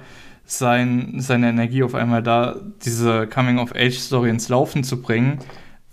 sein, 0.51 1.15
seine 1.19 1.49
Energie 1.49 1.83
auf 1.83 1.95
einmal 1.95 2.23
da, 2.23 2.57
diese 2.85 3.27
Coming-of-Age-Story 3.27 4.31
ins 4.31 4.49
Laufen 4.49 4.85
zu 4.85 5.01
bringen, 5.01 5.39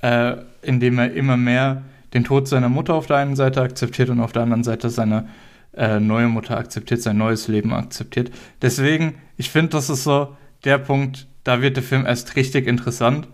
äh, 0.01 0.37
indem 0.61 0.99
er 0.99 1.13
immer 1.13 1.37
mehr 1.37 1.83
den 2.13 2.23
Tod 2.23 2.47
seiner 2.47 2.69
Mutter 2.69 2.93
auf 2.93 3.07
der 3.07 3.17
einen 3.17 3.35
Seite 3.35 3.61
akzeptiert 3.61 4.09
und 4.09 4.19
auf 4.19 4.31
der 4.31 4.43
anderen 4.43 4.63
Seite 4.63 4.89
seine 4.89 5.27
äh, 5.73 5.99
neue 5.99 6.27
Mutter 6.27 6.57
akzeptiert, 6.57 7.01
sein 7.01 7.17
neues 7.17 7.47
Leben 7.47 7.73
akzeptiert. 7.73 8.31
Deswegen, 8.61 9.15
ich 9.37 9.49
finde, 9.49 9.69
das 9.69 9.89
ist 9.89 10.03
so 10.03 10.35
der 10.63 10.79
Punkt, 10.79 11.27
da 11.43 11.61
wird 11.61 11.75
der 11.75 11.83
Film 11.83 12.05
erst 12.05 12.35
richtig 12.35 12.67
interessant 12.67 13.27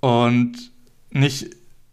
und 0.00 0.52
nicht 1.10 1.50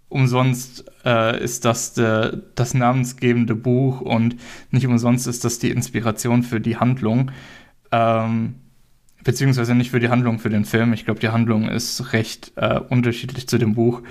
umsonst 0.09 0.85
äh, 1.05 1.43
ist 1.43 1.65
das 1.65 1.93
der, 1.93 2.37
das 2.55 2.73
namensgebende 2.73 3.55
Buch 3.55 4.01
und 4.01 4.35
nicht 4.71 4.87
umsonst 4.87 5.27
ist 5.27 5.43
das 5.43 5.59
die 5.59 5.71
Inspiration 5.71 6.43
für 6.43 6.61
die 6.61 6.77
Handlung. 6.77 7.31
Ähm, 7.91 8.55
beziehungsweise 9.23 9.75
nicht 9.75 9.91
für 9.91 9.99
die 9.99 10.09
Handlung 10.09 10.39
für 10.39 10.49
den 10.49 10.65
Film. 10.65 10.93
Ich 10.93 11.05
glaube, 11.05 11.19
die 11.19 11.29
Handlung 11.29 11.67
ist 11.67 12.13
recht 12.13 12.51
äh, 12.55 12.79
unterschiedlich 12.89 13.47
zu 13.47 13.57
dem 13.57 13.75
Buch. 13.75 14.01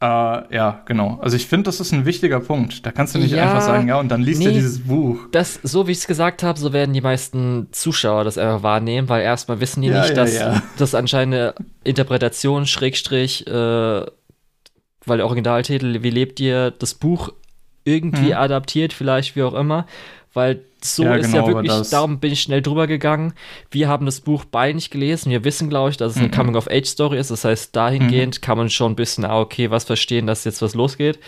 Äh, 0.00 0.06
ja, 0.54 0.82
genau. 0.86 1.18
Also 1.22 1.36
ich 1.36 1.46
finde, 1.46 1.64
das 1.64 1.80
ist 1.80 1.92
ein 1.92 2.04
wichtiger 2.04 2.40
Punkt. 2.40 2.84
Da 2.84 2.92
kannst 2.92 3.14
du 3.14 3.18
nicht 3.18 3.32
Ja, 3.32 3.44
einfach 3.44 3.62
sagen, 3.62 3.88
ja, 3.88 3.98
und 3.98 4.08
dann 4.10 4.22
liest 4.22 4.40
nee. 4.40 4.46
er 4.46 4.52
dieses 4.52 4.80
Buch. 4.80 5.18
Das, 5.32 5.58
so 5.62 5.86
wie 5.86 5.92
ich 5.92 5.98
es 5.98 6.06
gesagt 6.06 6.42
habe, 6.42 6.58
so 6.58 6.72
werden 6.72 6.92
die 6.92 7.00
meisten 7.00 7.68
Zuschauer 7.72 8.24
das 8.24 8.36
einfach 8.38 8.62
wahrnehmen, 8.62 9.08
weil 9.08 9.22
erstmal 9.22 9.60
wissen 9.60 9.82
die 9.82 9.88
Ja, 9.88 10.00
nicht, 10.02 10.10
ja, 10.10 10.14
dass 10.16 10.62
das 10.76 10.94
anscheinend 10.94 11.34
eine 11.34 11.54
Interpretation, 11.84 12.66
Schrägstrich, 12.66 13.46
äh, 13.46 13.50
weil 13.50 15.16
der 15.18 15.26
Originaltitel, 15.26 16.02
wie 16.02 16.10
lebt 16.10 16.38
ihr, 16.40 16.70
das 16.70 16.94
Buch 16.94 17.32
irgendwie 17.84 18.32
Hm. 18.32 18.38
adaptiert, 18.38 18.92
vielleicht, 18.92 19.36
wie 19.36 19.42
auch 19.42 19.54
immer. 19.54 19.86
Weil 20.32 20.60
so 20.84 21.04
Ja, 21.04 21.14
ist 21.16 21.32
genau, 21.32 21.48
ja 21.48 21.54
wirklich, 21.54 21.88
darum 21.90 22.20
bin 22.20 22.32
ich 22.32 22.42
schnell 22.42 22.62
drüber 22.62 22.86
gegangen. 22.86 23.32
Wir 23.70 23.88
haben 23.88 24.06
das 24.06 24.20
Buch 24.20 24.44
beide 24.44 24.74
nicht 24.74 24.90
gelesen. 24.90 25.30
Wir 25.30 25.44
wissen, 25.44 25.68
glaube 25.70 25.90
ich, 25.90 25.96
dass 25.96 26.12
es 26.12 26.18
eine 26.18 26.28
Mhm. 26.28 26.32
Coming-of-Age-Story 26.32 27.18
ist. 27.18 27.30
Das 27.30 27.44
heißt, 27.44 27.74
dahingehend 27.74 28.42
kann 28.42 28.58
man 28.58 28.68
schon 28.70 28.92
ein 28.92 28.96
bisschen, 28.96 29.24
ah, 29.24 29.40
okay, 29.40 29.70
was 29.70 29.84
verstehen, 29.84 30.26
dass 30.26 30.44
jetzt 30.44 30.60
was 30.62 30.74
losgeht. 30.74 31.18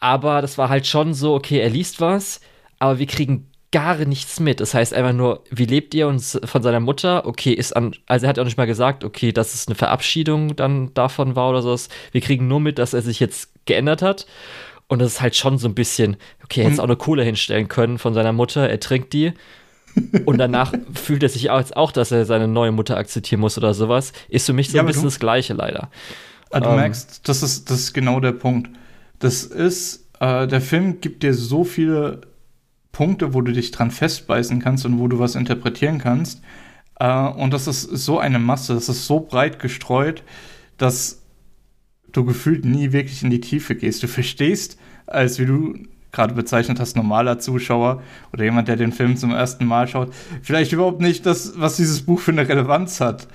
Aber 0.00 0.42
das 0.42 0.58
war 0.58 0.68
halt 0.68 0.86
schon 0.86 1.14
so, 1.14 1.34
okay, 1.34 1.58
er 1.58 1.70
liest 1.70 2.00
was, 2.00 2.40
aber 2.78 2.98
wir 2.98 3.06
kriegen 3.06 3.48
gar 3.72 3.96
nichts 4.04 4.40
mit. 4.40 4.60
Das 4.60 4.74
heißt 4.74 4.94
einfach 4.94 5.12
nur, 5.12 5.42
wie 5.50 5.64
lebt 5.64 5.94
ihr 5.94 6.06
uns 6.08 6.38
von 6.44 6.62
seiner 6.62 6.80
Mutter? 6.80 7.26
Okay, 7.26 7.52
ist 7.52 7.74
an, 7.76 7.94
also 8.06 8.24
er 8.26 8.30
hat 8.30 8.38
auch 8.38 8.44
nicht 8.44 8.56
mal 8.56 8.66
gesagt, 8.66 9.04
okay, 9.04 9.32
dass 9.32 9.54
es 9.54 9.66
eine 9.66 9.74
Verabschiedung 9.74 10.54
dann 10.56 10.94
davon 10.94 11.34
war 11.36 11.50
oder 11.50 11.62
sowas. 11.62 11.88
Wir 12.12 12.20
kriegen 12.20 12.46
nur 12.48 12.60
mit, 12.60 12.78
dass 12.78 12.94
er 12.94 13.02
sich 13.02 13.20
jetzt 13.20 13.50
geändert 13.66 14.02
hat. 14.02 14.26
Und 14.88 15.00
das 15.00 15.14
ist 15.14 15.20
halt 15.20 15.34
schon 15.34 15.58
so 15.58 15.66
ein 15.68 15.74
bisschen, 15.74 16.16
okay, 16.44 16.60
er 16.60 16.64
hätte 16.66 16.74
Und- 16.74 16.80
auch 16.80 16.84
eine 16.84 16.96
Kohle 16.96 17.22
hinstellen 17.24 17.68
können 17.68 17.98
von 17.98 18.14
seiner 18.14 18.32
Mutter, 18.32 18.68
er 18.68 18.78
trinkt 18.80 19.12
die. 19.12 19.32
Und 20.26 20.38
danach 20.38 20.72
fühlt 20.94 21.22
er 21.22 21.28
sich 21.28 21.50
auch, 21.50 21.58
jetzt 21.58 21.76
auch, 21.76 21.90
dass 21.90 22.12
er 22.12 22.24
seine 22.24 22.46
neue 22.48 22.70
Mutter 22.72 22.96
akzeptieren 22.96 23.40
muss 23.40 23.56
oder 23.58 23.74
sowas. 23.74 24.12
Ist 24.28 24.46
für 24.46 24.52
mich 24.52 24.68
so 24.70 24.76
Ja, 24.76 24.82
ein 24.82 24.86
bisschen 24.86 25.02
du- 25.02 25.08
das 25.08 25.18
Gleiche 25.18 25.54
leider. 25.54 25.90
Ah, 26.50 26.60
du 26.60 26.68
Ähm. 26.70 26.76
merkst, 26.76 27.26
das 27.28 27.42
ist, 27.42 27.70
das 27.70 27.80
ist 27.80 27.92
genau 27.94 28.20
der 28.20 28.32
Punkt. 28.32 28.70
Das 29.18 29.42
ist, 29.42 30.06
äh, 30.20 30.46
der 30.46 30.60
Film 30.60 31.00
gibt 31.00 31.22
dir 31.22 31.34
so 31.34 31.64
viele 31.64 32.20
Punkte, 32.92 33.34
wo 33.34 33.40
du 33.40 33.52
dich 33.52 33.70
dran 33.72 33.90
festbeißen 33.90 34.60
kannst 34.60 34.84
und 34.86 34.98
wo 34.98 35.08
du 35.08 35.18
was 35.18 35.34
interpretieren 35.34 35.98
kannst. 35.98 36.42
Äh, 37.00 37.28
und 37.28 37.52
das 37.52 37.66
ist 37.66 37.82
so 37.82 38.18
eine 38.18 38.38
Masse, 38.38 38.74
das 38.74 38.88
ist 38.88 39.06
so 39.06 39.20
breit 39.20 39.58
gestreut, 39.58 40.22
dass 40.78 41.22
du 42.16 42.24
gefühlt 42.24 42.64
nie 42.64 42.92
wirklich 42.92 43.22
in 43.22 43.30
die 43.30 43.40
Tiefe 43.40 43.74
gehst. 43.74 44.02
Du 44.02 44.08
verstehst, 44.08 44.78
als 45.06 45.38
wie 45.38 45.46
du 45.46 45.74
gerade 46.12 46.34
bezeichnet 46.34 46.80
hast, 46.80 46.96
normaler 46.96 47.38
Zuschauer 47.38 48.02
oder 48.32 48.44
jemand, 48.44 48.68
der 48.68 48.76
den 48.76 48.92
Film 48.92 49.16
zum 49.16 49.32
ersten 49.32 49.66
Mal 49.66 49.86
schaut, 49.86 50.12
vielleicht 50.42 50.72
überhaupt 50.72 51.00
nicht 51.00 51.26
das, 51.26 51.58
was 51.60 51.76
dieses 51.76 52.02
Buch 52.02 52.20
für 52.20 52.32
eine 52.32 52.48
Relevanz 52.48 53.00
hat. 53.00 53.28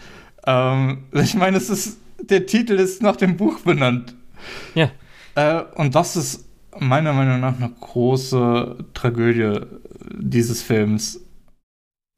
Ähm, 0.46 1.04
ich 1.12 1.36
meine, 1.36 1.58
es 1.58 1.70
ist, 1.70 2.00
der 2.22 2.46
Titel 2.46 2.74
ist 2.74 3.02
nach 3.02 3.16
dem 3.16 3.38
Buch 3.38 3.60
benannt. 3.60 4.16
Ja. 4.74 4.90
Äh, 5.36 5.64
und 5.76 5.96
das 5.96 6.16
ist 6.16 6.48
meiner 6.80 7.14
Meinung 7.14 7.40
nach 7.40 7.58
eine 7.58 7.70
große 7.70 8.86
Tragödie 8.94 9.60
dieses 10.14 10.62
Films. 10.62 11.22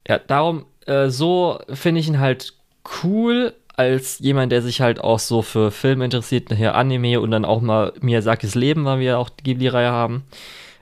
Ja, 0.06 0.18
darum, 0.18 0.66
äh, 0.86 1.08
so 1.08 1.58
finde 1.72 2.00
ich 2.00 2.08
ihn 2.08 2.20
halt 2.20 2.54
cool, 3.02 3.54
als 3.76 4.18
jemand, 4.20 4.52
der 4.52 4.62
sich 4.62 4.80
halt 4.80 5.00
auch 5.00 5.18
so 5.18 5.42
für 5.42 5.70
Film 5.70 6.02
interessiert, 6.02 6.50
nachher 6.50 6.74
Anime 6.74 7.20
und 7.20 7.30
dann 7.30 7.44
auch 7.44 7.60
mal 7.60 7.92
Miyazakis 8.00 8.54
Leben, 8.54 8.84
weil 8.84 9.00
wir 9.00 9.06
ja 9.06 9.16
auch 9.16 9.28
die 9.28 9.42
Ghibli-Reihe 9.42 9.90
haben. 9.90 10.24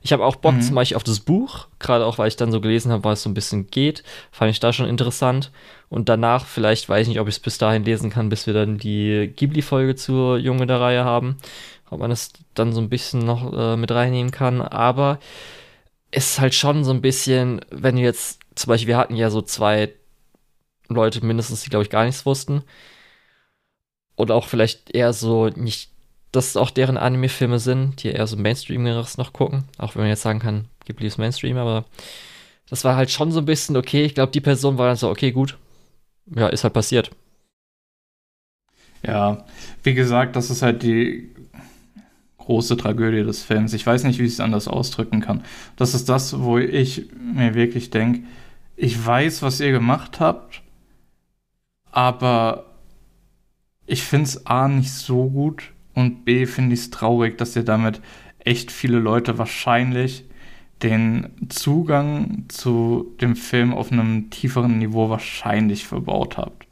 Ich 0.02 0.12
habe 0.12 0.24
auch 0.24 0.36
Bock 0.36 0.54
mhm. 0.54 0.62
zum 0.62 0.74
Beispiel 0.74 0.96
auf 0.96 1.04
das 1.04 1.20
Buch, 1.20 1.68
gerade 1.78 2.04
auch, 2.04 2.18
weil 2.18 2.28
ich 2.28 2.36
dann 2.36 2.50
so 2.50 2.60
gelesen 2.60 2.90
habe, 2.90 3.04
was 3.04 3.20
es 3.20 3.22
so 3.22 3.30
ein 3.30 3.34
bisschen 3.34 3.68
geht. 3.68 4.02
Fand 4.32 4.50
ich 4.50 4.58
da 4.58 4.72
schon 4.72 4.88
interessant. 4.88 5.52
Und 5.88 6.08
danach, 6.08 6.44
vielleicht 6.44 6.88
weiß 6.88 7.02
ich 7.02 7.08
nicht, 7.08 7.20
ob 7.20 7.28
ich 7.28 7.36
es 7.36 7.40
bis 7.40 7.58
dahin 7.58 7.84
lesen 7.84 8.10
kann, 8.10 8.28
bis 8.28 8.46
wir 8.46 8.54
dann 8.54 8.78
die 8.78 9.32
Ghibli-Folge 9.36 9.94
zur 9.94 10.38
Junge 10.38 10.66
der 10.66 10.80
Reihe 10.80 11.04
haben. 11.04 11.36
Ob 11.88 12.00
man 12.00 12.10
das 12.10 12.32
dann 12.54 12.72
so 12.72 12.80
ein 12.80 12.88
bisschen 12.88 13.20
noch 13.20 13.52
äh, 13.52 13.76
mit 13.76 13.92
reinnehmen 13.92 14.32
kann. 14.32 14.60
Aber 14.60 15.20
es 16.10 16.32
ist 16.32 16.40
halt 16.40 16.54
schon 16.54 16.82
so 16.82 16.90
ein 16.90 17.00
bisschen, 17.00 17.60
wenn 17.70 17.96
du 17.96 18.02
jetzt, 18.02 18.40
zum 18.56 18.70
Beispiel, 18.70 18.88
wir 18.88 18.96
hatten 18.96 19.14
ja 19.14 19.30
so 19.30 19.40
zwei 19.40 19.92
Leute 20.88 21.24
mindestens, 21.24 21.62
die, 21.62 21.70
glaube 21.70 21.84
ich, 21.84 21.90
gar 21.90 22.04
nichts 22.04 22.26
wussten. 22.26 22.62
Oder 24.16 24.34
auch 24.34 24.46
vielleicht 24.46 24.94
eher 24.94 25.12
so 25.12 25.48
nicht 25.48 25.92
dass 26.32 26.56
auch 26.56 26.70
deren 26.70 26.96
Anime-Filme 26.96 27.58
sind, 27.58 28.02
die 28.02 28.08
eher 28.08 28.26
so 28.26 28.36
Mainstreameres 28.36 29.18
noch 29.18 29.34
gucken. 29.34 29.64
Auch 29.76 29.94
wenn 29.94 30.02
man 30.02 30.08
jetzt 30.08 30.22
sagen 30.22 30.38
kann, 30.38 30.64
Ghibli 30.86 31.06
ist 31.06 31.18
Mainstream, 31.18 31.58
aber 31.58 31.84
das 32.68 32.84
war 32.84 32.96
halt 32.96 33.10
schon 33.10 33.30
so 33.30 33.40
ein 33.40 33.44
bisschen 33.44 33.76
okay. 33.76 34.04
Ich 34.04 34.14
glaube, 34.14 34.32
die 34.32 34.40
Person 34.40 34.78
war 34.78 34.88
dann 34.88 34.96
so, 34.96 35.10
okay, 35.10 35.30
gut. 35.30 35.58
Ja, 36.34 36.48
ist 36.48 36.64
halt 36.64 36.72
passiert. 36.72 37.10
Ja, 39.06 39.44
wie 39.82 39.92
gesagt, 39.92 40.34
das 40.36 40.48
ist 40.48 40.62
halt 40.62 40.82
die 40.82 41.30
große 42.38 42.78
Tragödie 42.78 43.24
des 43.24 43.42
Films. 43.42 43.74
Ich 43.74 43.86
weiß 43.86 44.04
nicht, 44.04 44.18
wie 44.18 44.24
ich 44.24 44.32
es 44.32 44.40
anders 44.40 44.68
ausdrücken 44.68 45.20
kann. 45.20 45.44
Das 45.76 45.92
ist 45.92 46.08
das, 46.08 46.40
wo 46.40 46.56
ich 46.56 47.10
mir 47.20 47.54
wirklich 47.54 47.90
denke, 47.90 48.22
ich 48.74 49.04
weiß, 49.04 49.42
was 49.42 49.60
ihr 49.60 49.70
gemacht 49.70 50.18
habt, 50.18 50.62
aber 51.92 52.64
ich 53.86 54.02
finde 54.02 54.24
es 54.24 54.46
A 54.46 54.66
nicht 54.66 54.90
so 54.90 55.28
gut 55.28 55.72
und 55.94 56.24
B 56.24 56.46
finde 56.46 56.74
ich 56.74 56.80
es 56.80 56.90
traurig, 56.90 57.38
dass 57.38 57.54
ihr 57.54 57.64
damit 57.64 58.00
echt 58.40 58.72
viele 58.72 58.98
Leute 58.98 59.38
wahrscheinlich 59.38 60.24
den 60.82 61.30
Zugang 61.48 62.46
zu 62.48 63.14
dem 63.20 63.36
Film 63.36 63.72
auf 63.72 63.92
einem 63.92 64.30
tieferen 64.30 64.78
Niveau 64.78 65.10
wahrscheinlich 65.10 65.86
verbaut 65.86 66.38
habt. 66.38 66.66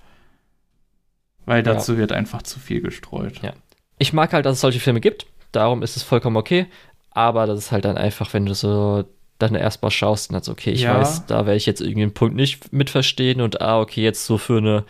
Weil 1.47 1.63
dazu 1.63 1.93
ja. 1.93 1.99
wird 1.99 2.13
einfach 2.13 2.43
zu 2.43 2.59
viel 2.59 2.81
gestreut. 2.81 3.41
Ja. 3.43 3.53
Ich 3.99 4.13
mag 4.13 4.33
halt, 4.33 4.47
dass 4.47 4.55
es 4.55 4.61
solche 4.61 4.81
Filme 4.81 5.01
gibt. 5.01 5.27
Darum 5.53 5.83
ist 5.83 5.97
es 5.97 6.03
vollkommen 6.03 6.37
okay. 6.37 6.67
Aber 7.11 7.47
das 7.47 7.59
ist 7.59 7.73
halt 7.73 7.85
dann 7.85 7.97
einfach, 7.97 8.33
wenn 8.33 8.47
du 8.47 8.55
so 8.55 9.05
dann 9.43 9.55
erstmal 9.55 9.91
schaust 9.91 10.31
und 10.31 10.35
dann 10.35 10.43
so, 10.43 10.53
okay, 10.53 10.71
ich 10.71 10.83
ja. 10.83 10.99
weiß, 10.99 11.27
da 11.27 11.47
werde 11.47 11.57
ich 11.57 11.67
jetzt 11.67 11.81
irgendwie 11.81 12.03
einen 12.03 12.15
Punkt 12.15 12.37
nicht 12.37 12.73
mitverstehen 12.73 13.41
und 13.41 13.61
ah, 13.61 13.81
okay, 13.81 14.03
jetzt 14.03 14.27
so 14.27 14.39
für 14.39 14.59
eine 14.59 14.85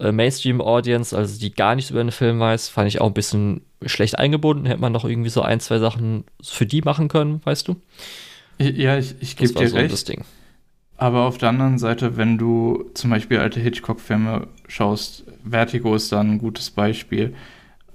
äh, 0.00 0.12
Mainstream-Audience, 0.12 1.16
also 1.16 1.38
die 1.38 1.52
gar 1.52 1.74
nichts 1.74 1.90
über 1.90 2.02
den 2.02 2.10
Film 2.10 2.40
weiß, 2.40 2.68
fand 2.68 2.88
ich 2.88 3.00
auch 3.00 3.06
ein 3.06 3.14
bisschen 3.14 3.62
schlecht 3.84 4.18
eingebunden. 4.18 4.66
Hätte 4.66 4.80
man 4.80 4.92
noch 4.92 5.04
irgendwie 5.04 5.30
so 5.30 5.42
ein, 5.42 5.60
zwei 5.60 5.78
Sachen 5.78 6.24
für 6.42 6.66
die 6.66 6.82
machen 6.82 7.08
können, 7.08 7.40
weißt 7.44 7.68
du? 7.68 7.76
Ja, 8.58 8.98
ich, 8.98 9.14
ich 9.20 9.36
gebe 9.36 9.52
dir 9.54 9.68
so 9.68 9.76
recht. 9.76 9.92
Das 9.92 10.04
Ding. 10.04 10.24
Aber 10.96 11.22
auf 11.22 11.38
der 11.38 11.48
anderen 11.48 11.78
Seite, 11.78 12.18
wenn 12.18 12.36
du 12.36 12.90
zum 12.92 13.10
Beispiel 13.10 13.38
alte 13.38 13.58
Hitchcock-Filme 13.58 14.48
schaust, 14.68 15.24
Vertigo 15.48 15.94
ist 15.94 16.12
da 16.12 16.20
ein 16.20 16.38
gutes 16.38 16.70
Beispiel. 16.70 17.34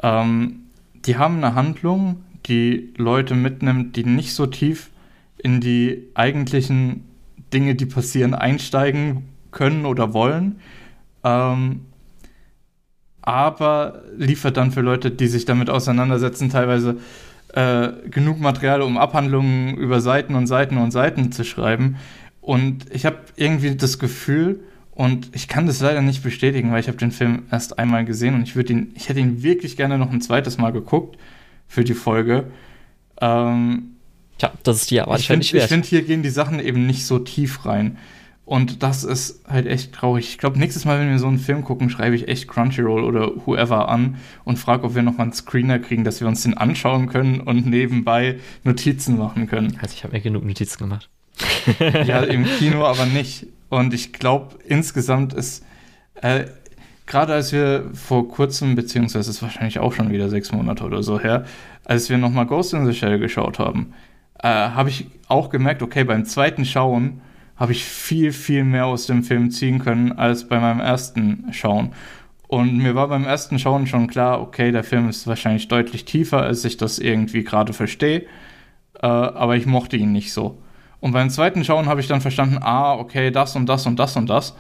Ähm, 0.01 0.63
die 1.05 1.17
haben 1.17 1.37
eine 1.37 1.53
Handlung, 1.53 2.23
die 2.47 2.93
Leute 2.97 3.35
mitnimmt, 3.35 3.95
die 3.95 4.05
nicht 4.05 4.33
so 4.33 4.47
tief 4.47 4.89
in 5.45 5.61
die 5.61 6.09
eigentlichen 6.15 7.03
Dinge, 7.53 7.75
die 7.75 7.85
passieren, 7.85 8.33
einsteigen 8.33 9.29
können 9.51 9.85
oder 9.85 10.11
wollen. 10.11 10.55
Ähm, 11.23 11.81
aber 13.21 14.01
liefert 14.17 14.57
dann 14.57 14.71
für 14.71 14.81
Leute, 14.81 15.11
die 15.11 15.27
sich 15.27 15.45
damit 15.45 15.69
auseinandersetzen, 15.69 16.49
teilweise 16.49 16.97
äh, 17.53 17.89
genug 18.09 18.39
Material, 18.39 18.81
um 18.81 18.97
Abhandlungen 18.97 19.77
über 19.77 20.01
Seiten 20.01 20.33
und 20.33 20.47
Seiten 20.47 20.77
und 20.77 20.89
Seiten 20.89 21.31
zu 21.31 21.43
schreiben. 21.43 21.97
Und 22.41 22.91
ich 22.91 23.05
habe 23.05 23.17
irgendwie 23.35 23.75
das 23.75 23.99
Gefühl, 23.99 24.61
und 24.95 25.29
ich 25.35 25.47
kann 25.47 25.67
das 25.67 25.79
leider 25.79 26.01
nicht 26.01 26.23
bestätigen, 26.23 26.71
weil 26.71 26.79
ich 26.79 26.87
habe 26.87 26.97
den 26.97 27.11
Film 27.11 27.43
erst 27.51 27.77
einmal 27.77 28.03
gesehen 28.03 28.33
und 28.33 28.41
ich 28.41 28.55
würde 28.55 28.73
ihn, 28.73 28.93
ich 28.95 29.09
hätte 29.09 29.19
ihn 29.19 29.43
wirklich 29.43 29.77
gerne 29.77 29.99
noch 29.99 30.11
ein 30.11 30.21
zweites 30.21 30.57
Mal 30.57 30.71
geguckt 30.71 31.19
für 31.67 31.83
die 31.83 31.93
Folge. 31.93 32.45
Ähm, 33.21 33.94
Tja, 34.37 34.51
das 34.63 34.77
ist 34.81 34.91
die 34.91 35.01
aber 35.01 35.17
Ich 35.17 35.27
finde, 35.27 35.45
find, 35.45 35.85
hier 35.85 36.01
gehen 36.03 36.23
die 36.23 36.29
Sachen 36.29 36.59
eben 36.59 36.85
nicht 36.85 37.05
so 37.05 37.19
tief 37.19 37.65
rein. 37.65 37.97
Und 38.45 38.83
das 38.83 39.03
ist 39.03 39.43
halt 39.47 39.65
echt 39.65 39.93
traurig. 39.93 40.29
Ich 40.29 40.37
glaube, 40.37 40.59
nächstes 40.59 40.85
Mal, 40.85 40.99
wenn 40.99 41.09
wir 41.09 41.17
so 41.17 41.27
einen 41.27 41.39
Film 41.39 41.63
gucken, 41.63 41.89
schreibe 41.89 42.15
ich 42.15 42.27
echt 42.27 42.47
Crunchyroll 42.47 43.03
oder 43.03 43.31
whoever 43.45 43.89
an 43.89 44.17
und 44.43 44.59
frage, 44.59 44.83
ob 44.83 44.93
wir 44.93 45.01
noch 45.01 45.17
mal 45.17 45.23
einen 45.23 45.33
Screener 45.33 45.79
kriegen, 45.79 46.03
dass 46.03 46.21
wir 46.21 46.27
uns 46.27 46.43
den 46.43 46.55
anschauen 46.55 47.09
können 47.09 47.39
und 47.39 47.65
nebenbei 47.65 48.39
Notizen 48.63 49.17
machen 49.17 49.47
können. 49.47 49.77
Also 49.81 49.95
ich 49.95 50.03
habe 50.03 50.13
mir 50.13 50.21
genug 50.21 50.45
Notizen 50.45 50.77
gemacht. 50.77 51.09
ja, 51.79 52.21
im 52.21 52.45
Kino 52.45 52.85
aber 52.85 53.07
nicht. 53.07 53.47
Und 53.69 53.95
ich 53.95 54.13
glaube, 54.13 54.59
insgesamt 54.67 55.33
ist, 55.33 55.65
äh, 56.21 56.45
gerade 57.07 57.33
als 57.33 57.51
wir 57.51 57.89
vor 57.93 58.27
kurzem, 58.27 58.75
beziehungsweise 58.75 59.31
ist 59.31 59.41
wahrscheinlich 59.41 59.79
auch 59.79 59.93
schon 59.93 60.11
wieder 60.11 60.29
sechs 60.29 60.51
Monate 60.51 60.83
oder 60.83 61.01
so 61.01 61.19
her, 61.19 61.45
als 61.83 62.11
wir 62.11 62.19
noch 62.19 62.29
mal 62.29 62.45
Ghost 62.45 62.73
in 62.73 62.85
the 62.85 62.93
Shell 62.93 63.17
geschaut 63.17 63.57
haben, 63.57 63.93
äh, 64.45 64.47
habe 64.47 64.89
ich 64.89 65.07
auch 65.27 65.49
gemerkt, 65.49 65.81
okay, 65.81 66.03
beim 66.03 66.23
zweiten 66.23 66.65
Schauen 66.65 67.21
habe 67.55 67.71
ich 67.71 67.83
viel, 67.83 68.31
viel 68.31 68.63
mehr 68.63 68.85
aus 68.85 69.07
dem 69.07 69.23
Film 69.23 69.49
ziehen 69.49 69.79
können 69.79 70.11
als 70.11 70.47
bei 70.47 70.59
meinem 70.59 70.81
ersten 70.81 71.47
Schauen. 71.51 71.93
Und 72.47 72.77
mir 72.77 72.93
war 72.93 73.07
beim 73.07 73.25
ersten 73.25 73.57
Schauen 73.57 73.87
schon 73.87 74.05
klar, 74.05 74.39
okay, 74.39 74.71
der 74.71 74.83
Film 74.83 75.09
ist 75.09 75.25
wahrscheinlich 75.25 75.67
deutlich 75.67 76.05
tiefer, 76.05 76.43
als 76.43 76.63
ich 76.63 76.77
das 76.77 76.99
irgendwie 76.99 77.43
gerade 77.43 77.73
verstehe. 77.73 78.27
Äh, 79.01 79.07
aber 79.07 79.55
ich 79.55 79.65
mochte 79.65 79.97
ihn 79.97 80.11
nicht 80.11 80.31
so. 80.31 80.61
Und 80.99 81.13
beim 81.13 81.31
zweiten 81.31 81.63
Schauen 81.63 81.87
habe 81.87 82.01
ich 82.01 82.07
dann 82.07 82.21
verstanden, 82.21 82.59
ah, 82.61 82.93
okay, 82.93 83.31
das 83.31 83.55
und 83.55 83.65
das 83.65 83.87
und 83.87 83.97
das 83.97 84.15
und 84.15 84.29
das. 84.29 84.55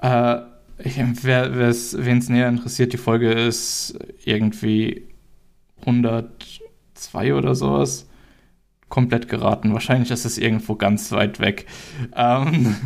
Äh, 0.00 0.36
wer 0.78 1.54
wen 1.54 2.18
es 2.18 2.28
näher 2.30 2.48
interessiert, 2.48 2.94
die 2.94 2.98
Folge 2.98 3.30
ist 3.30 3.94
irgendwie 4.24 5.06
102 5.84 7.34
oder 7.34 7.54
sowas 7.54 8.08
komplett 8.92 9.26
geraten. 9.26 9.72
Wahrscheinlich 9.72 10.10
ist 10.10 10.26
es 10.26 10.36
irgendwo 10.36 10.76
ganz 10.76 11.12
weit 11.12 11.40
weg. 11.40 11.66
Ähm, 12.14 12.76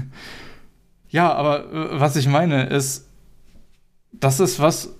ja, 1.08 1.34
aber 1.34 1.64
äh, 1.72 2.00
was 2.00 2.14
ich 2.14 2.28
meine 2.28 2.66
ist, 2.66 3.08
das 4.12 4.38
ist 4.38 4.60
was, 4.60 4.94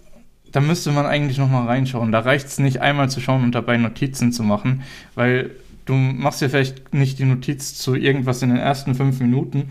da 0.51 0.61
müsste 0.61 0.91
man 0.91 1.07
eigentlich 1.07 1.39
noch 1.39 1.49
mal 1.49 1.65
reinschauen. 1.65 2.11
Da 2.11 2.19
reicht 2.19 2.49
es 2.49 2.59
nicht 2.59 2.81
einmal 2.81 3.09
zu 3.09 3.21
schauen 3.21 3.45
und 3.45 3.55
dabei 3.55 3.77
Notizen 3.77 4.33
zu 4.33 4.43
machen, 4.43 4.83
weil 5.15 5.53
du 5.85 5.95
machst 5.95 6.43
ja 6.43 6.49
vielleicht 6.49 6.93
nicht 6.93 7.21
die 7.21 7.25
Notiz 7.25 7.77
zu 7.77 7.95
irgendwas 7.95 8.43
in 8.43 8.49
den 8.49 8.59
ersten 8.59 8.97
fünf 8.97 9.21
Minuten. 9.21 9.71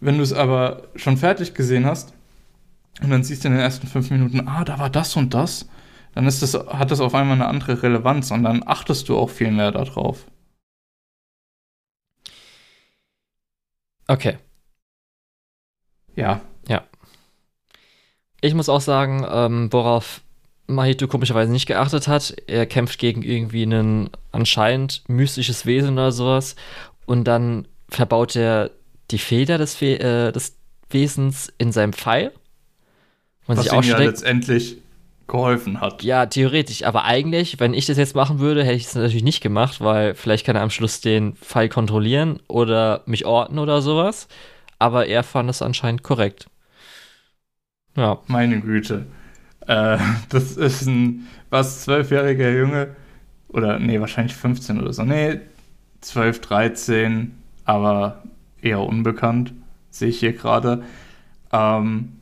Wenn 0.00 0.18
du 0.18 0.22
es 0.22 0.34
aber 0.34 0.88
schon 0.94 1.16
fertig 1.16 1.54
gesehen 1.54 1.86
hast 1.86 2.12
und 3.00 3.08
dann 3.08 3.24
siehst 3.24 3.44
du 3.44 3.48
in 3.48 3.54
den 3.54 3.62
ersten 3.62 3.86
fünf 3.86 4.10
Minuten, 4.10 4.46
ah, 4.46 4.62
da 4.62 4.78
war 4.78 4.90
das 4.90 5.16
und 5.16 5.32
das, 5.32 5.70
dann 6.12 6.26
ist 6.26 6.42
das, 6.42 6.52
hat 6.52 6.90
das 6.90 7.00
auf 7.00 7.14
einmal 7.14 7.36
eine 7.36 7.46
andere 7.46 7.82
Relevanz 7.82 8.30
und 8.30 8.42
dann 8.42 8.62
achtest 8.66 9.08
du 9.08 9.16
auch 9.16 9.30
viel 9.30 9.50
mehr 9.50 9.72
darauf. 9.72 10.26
Okay. 14.08 14.38
Ja. 16.14 16.40
Ja. 16.68 16.84
Ich 18.40 18.54
muss 18.54 18.68
auch 18.68 18.80
sagen, 18.80 19.26
ähm, 19.28 19.72
worauf 19.72 20.20
Mahito 20.66 21.06
komischerweise 21.06 21.52
nicht 21.52 21.66
geachtet 21.66 22.08
hat, 22.08 22.36
er 22.46 22.66
kämpft 22.66 22.98
gegen 22.98 23.22
irgendwie 23.22 23.64
ein 23.64 24.10
anscheinend 24.32 25.04
mystisches 25.08 25.66
Wesen 25.66 25.92
oder 25.92 26.12
sowas 26.12 26.56
und 27.06 27.24
dann 27.24 27.68
verbaut 27.88 28.34
er 28.36 28.70
die 29.10 29.18
Feder 29.18 29.58
des, 29.58 29.74
Fe 29.74 29.98
äh, 30.00 30.32
des 30.32 30.56
Wesens 30.90 31.52
in 31.58 31.72
seinem 31.72 31.92
Pfeil. 31.92 32.32
Man 33.46 33.58
Was 33.58 33.64
sich 33.64 33.72
auch 33.72 33.82
ihm 33.82 33.90
ja 33.90 33.98
letztendlich 33.98 34.78
geholfen 35.26 35.80
hat. 35.80 36.02
Ja, 36.02 36.26
theoretisch. 36.26 36.84
Aber 36.84 37.04
eigentlich, 37.04 37.58
wenn 37.58 37.74
ich 37.74 37.86
das 37.86 37.98
jetzt 37.98 38.14
machen 38.14 38.38
würde, 38.38 38.64
hätte 38.64 38.76
ich 38.76 38.86
es 38.86 38.94
natürlich 38.94 39.24
nicht 39.24 39.42
gemacht, 39.42 39.80
weil 39.80 40.14
vielleicht 40.14 40.46
kann 40.46 40.56
er 40.56 40.62
am 40.62 40.70
Schluss 40.70 41.00
den 41.00 41.34
Fall 41.36 41.68
kontrollieren 41.68 42.40
oder 42.48 43.02
mich 43.06 43.26
orten 43.26 43.58
oder 43.58 43.82
sowas. 43.82 44.28
Aber 44.78 45.06
er 45.06 45.22
fand 45.22 45.50
es 45.50 45.62
anscheinend 45.62 46.02
korrekt. 46.02 46.48
Ja. 47.96 48.18
Meine 48.26 48.60
Güte. 48.60 49.06
Äh, 49.66 49.98
das 50.28 50.56
ist 50.56 50.86
ein 50.86 51.26
was 51.50 51.82
zwölfjähriger 51.82 52.50
Junge. 52.50 52.96
Oder, 53.48 53.78
nee, 53.78 54.00
wahrscheinlich 54.00 54.34
15 54.34 54.80
oder 54.80 54.92
so. 54.92 55.02
Nee, 55.02 55.40
12, 56.00 56.40
13, 56.40 57.34
aber 57.64 58.22
eher 58.60 58.80
unbekannt, 58.80 59.54
sehe 59.90 60.08
ich 60.08 60.20
hier 60.20 60.32
gerade. 60.32 60.82
Ähm, 61.52 62.15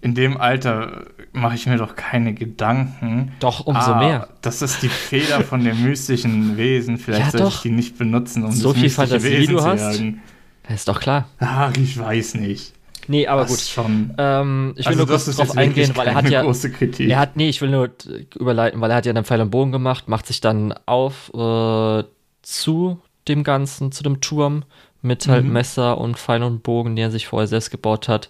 in 0.00 0.14
dem 0.14 0.36
Alter 0.36 1.06
mache 1.32 1.54
ich 1.56 1.66
mir 1.66 1.76
doch 1.76 1.96
keine 1.96 2.34
Gedanken. 2.34 3.32
Doch, 3.40 3.66
umso 3.66 3.92
ah, 3.92 3.98
mehr. 3.98 4.28
Das 4.42 4.62
ist 4.62 4.82
die 4.82 4.88
Feder 4.88 5.42
von 5.42 5.64
dem 5.64 5.82
mystischen 5.82 6.56
Wesen. 6.56 6.98
Vielleicht 6.98 7.26
ja, 7.26 7.30
sollte 7.30 7.44
doch. 7.44 7.54
ich 7.56 7.62
die 7.62 7.70
nicht 7.70 7.98
benutzen, 7.98 8.44
um 8.44 8.52
so 8.52 8.72
das 8.72 8.80
viel 8.80 8.90
Fantasie 8.90 9.30
Wesen 9.30 9.54
du 9.56 9.62
hast. 9.62 9.98
Jagen. 9.98 10.22
Das 10.62 10.74
ist 10.76 10.88
doch 10.88 11.00
klar. 11.00 11.28
Ach, 11.40 11.72
ich 11.76 11.98
weiß 11.98 12.34
nicht. 12.34 12.74
Nee, 13.08 13.26
aber 13.26 13.42
das 13.42 13.50
gut. 13.50 13.60
Schon. 13.60 14.14
Ähm, 14.18 14.74
ich 14.76 14.84
will 14.84 14.92
also 14.92 14.98
nur 14.98 15.06
kurz 15.08 15.36
drauf 15.36 15.56
eingehen, 15.56 15.92
weil 15.96 16.08
er 16.08 16.14
hat 16.14 16.28
ja. 16.28 16.42
Große 16.42 16.70
Kritik. 16.70 17.08
Er 17.08 17.18
hat, 17.18 17.36
nee, 17.36 17.48
ich 17.48 17.60
will 17.62 17.70
nur 17.70 17.90
überleiten, 18.38 18.80
weil 18.80 18.90
er 18.90 18.98
hat 18.98 19.06
ja 19.06 19.12
einen 19.12 19.24
Pfeil 19.24 19.40
und 19.40 19.50
Bogen 19.50 19.72
gemacht, 19.72 20.08
macht 20.08 20.26
sich 20.26 20.40
dann 20.40 20.74
auf 20.86 21.32
äh, 21.34 22.04
zu 22.42 23.00
dem 23.26 23.44
Ganzen, 23.44 23.92
zu 23.92 24.02
dem 24.02 24.20
Turm, 24.20 24.64
mit 25.00 25.26
halt 25.26 25.44
Mhm. 25.44 25.52
Messer 25.52 25.98
und 25.98 26.18
Pfeil 26.18 26.42
und 26.42 26.62
Bogen, 26.62 26.96
den 26.96 27.04
er 27.04 27.10
sich 27.10 27.26
vorher 27.26 27.46
selbst 27.46 27.70
gebaut 27.70 28.08
hat, 28.08 28.28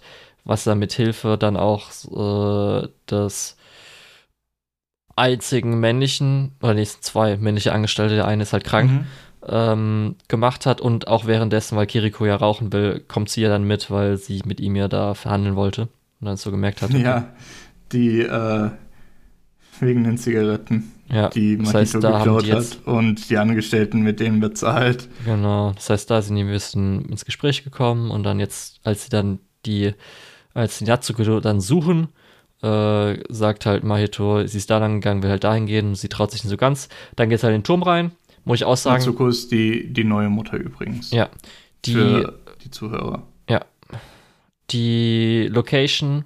was 0.49 0.65
er 0.67 0.75
mit 0.75 0.93
Hilfe 0.93 1.37
dann 1.37 1.55
auch 1.57 1.89
äh, 2.83 2.87
des 3.09 3.55
einzigen 5.15 5.79
männlichen, 5.79 6.55
oder 6.61 6.73
nee, 6.73 6.83
sind 6.85 7.03
zwei 7.03 7.37
männliche 7.37 7.73
Angestellte, 7.73 8.15
der 8.15 8.25
eine 8.27 8.43
ist 8.43 8.53
halt 8.53 8.63
krank, 8.63 8.89
Mhm. 8.89 9.05
ähm, 9.47 10.15
gemacht 10.27 10.65
hat 10.65 10.81
und 10.81 11.07
auch 11.07 11.25
währenddessen, 11.25 11.77
weil 11.77 11.87
Kiriko 11.87 12.25
ja 12.25 12.35
rauchen 12.35 12.71
will, 12.73 13.01
kommt 13.07 13.29
sie 13.29 13.41
ja 13.41 13.49
dann 13.49 13.63
mit, 13.63 13.91
weil 13.91 14.17
sie 14.17 14.41
mit 14.45 14.59
ihm 14.59 14.75
ja 14.75 14.87
da 14.87 15.13
verhandeln 15.13 15.55
wollte 15.55 15.83
und 16.21 16.25
dann 16.27 16.37
so 16.37 16.51
gemerkt 16.51 16.81
hat, 16.81 16.91
okay, 16.93 17.03
Ja, 17.03 17.33
die 17.91 18.21
äh, 18.21 18.69
wegen 19.79 20.03
den 20.03 20.17
Zigaretten, 20.17 20.91
ja, 21.09 21.29
die 21.29 21.57
das 21.57 21.73
Mahito 21.73 21.77
heißt, 21.77 21.93
geklaut 22.01 22.45
die 22.45 22.53
hat 22.53 22.79
und 22.85 23.29
die 23.29 23.37
Angestellten 23.37 24.01
mit 24.01 24.19
denen 24.19 24.39
bezahlt. 24.39 25.07
genau, 25.23 25.71
das 25.73 25.89
heißt, 25.89 26.09
da 26.11 26.21
sind 26.21 26.35
die 26.35 26.43
ein 26.43 26.49
bisschen 26.49 27.05
ins 27.09 27.25
Gespräch 27.25 27.63
gekommen 27.63 28.11
und 28.11 28.23
dann 28.23 28.39
jetzt, 28.39 28.79
als 28.83 29.03
sie 29.03 29.09
dann 29.09 29.39
die, 29.65 29.93
als 30.53 30.79
die 30.79 30.85
Natsuko 30.85 31.39
dann 31.39 31.61
suchen, 31.61 32.09
äh, 32.61 33.17
sagt 33.33 33.65
halt 33.65 33.83
Mahito, 33.83 34.45
sie 34.45 34.57
ist 34.57 34.69
da 34.69 34.79
lang 34.79 34.95
gegangen, 35.01 35.23
will 35.23 35.29
halt 35.29 35.43
dahin 35.43 35.65
gehen 35.65 35.95
sie 35.95 36.09
traut 36.09 36.31
sich 36.31 36.43
nicht 36.43 36.49
so 36.51 36.57
ganz. 36.57 36.89
Dann 37.15 37.29
geht 37.29 37.41
halt 37.43 37.53
in 37.53 37.59
den 37.61 37.63
Turm 37.65 37.83
rein, 37.83 38.11
muss 38.43 38.57
ich 38.59 38.65
auch 38.65 38.75
sagen. 38.77 38.97
Natsuko 38.97 39.27
ist 39.27 39.51
die, 39.51 39.91
die 39.93 40.03
neue 40.03 40.29
Mutter 40.29 40.57
übrigens. 40.57 41.11
Ja, 41.11 41.29
die, 41.85 41.93
Für 41.93 42.39
die 42.63 42.71
Zuhörer. 42.71 43.23
die 44.71 45.47
Location 45.51 46.25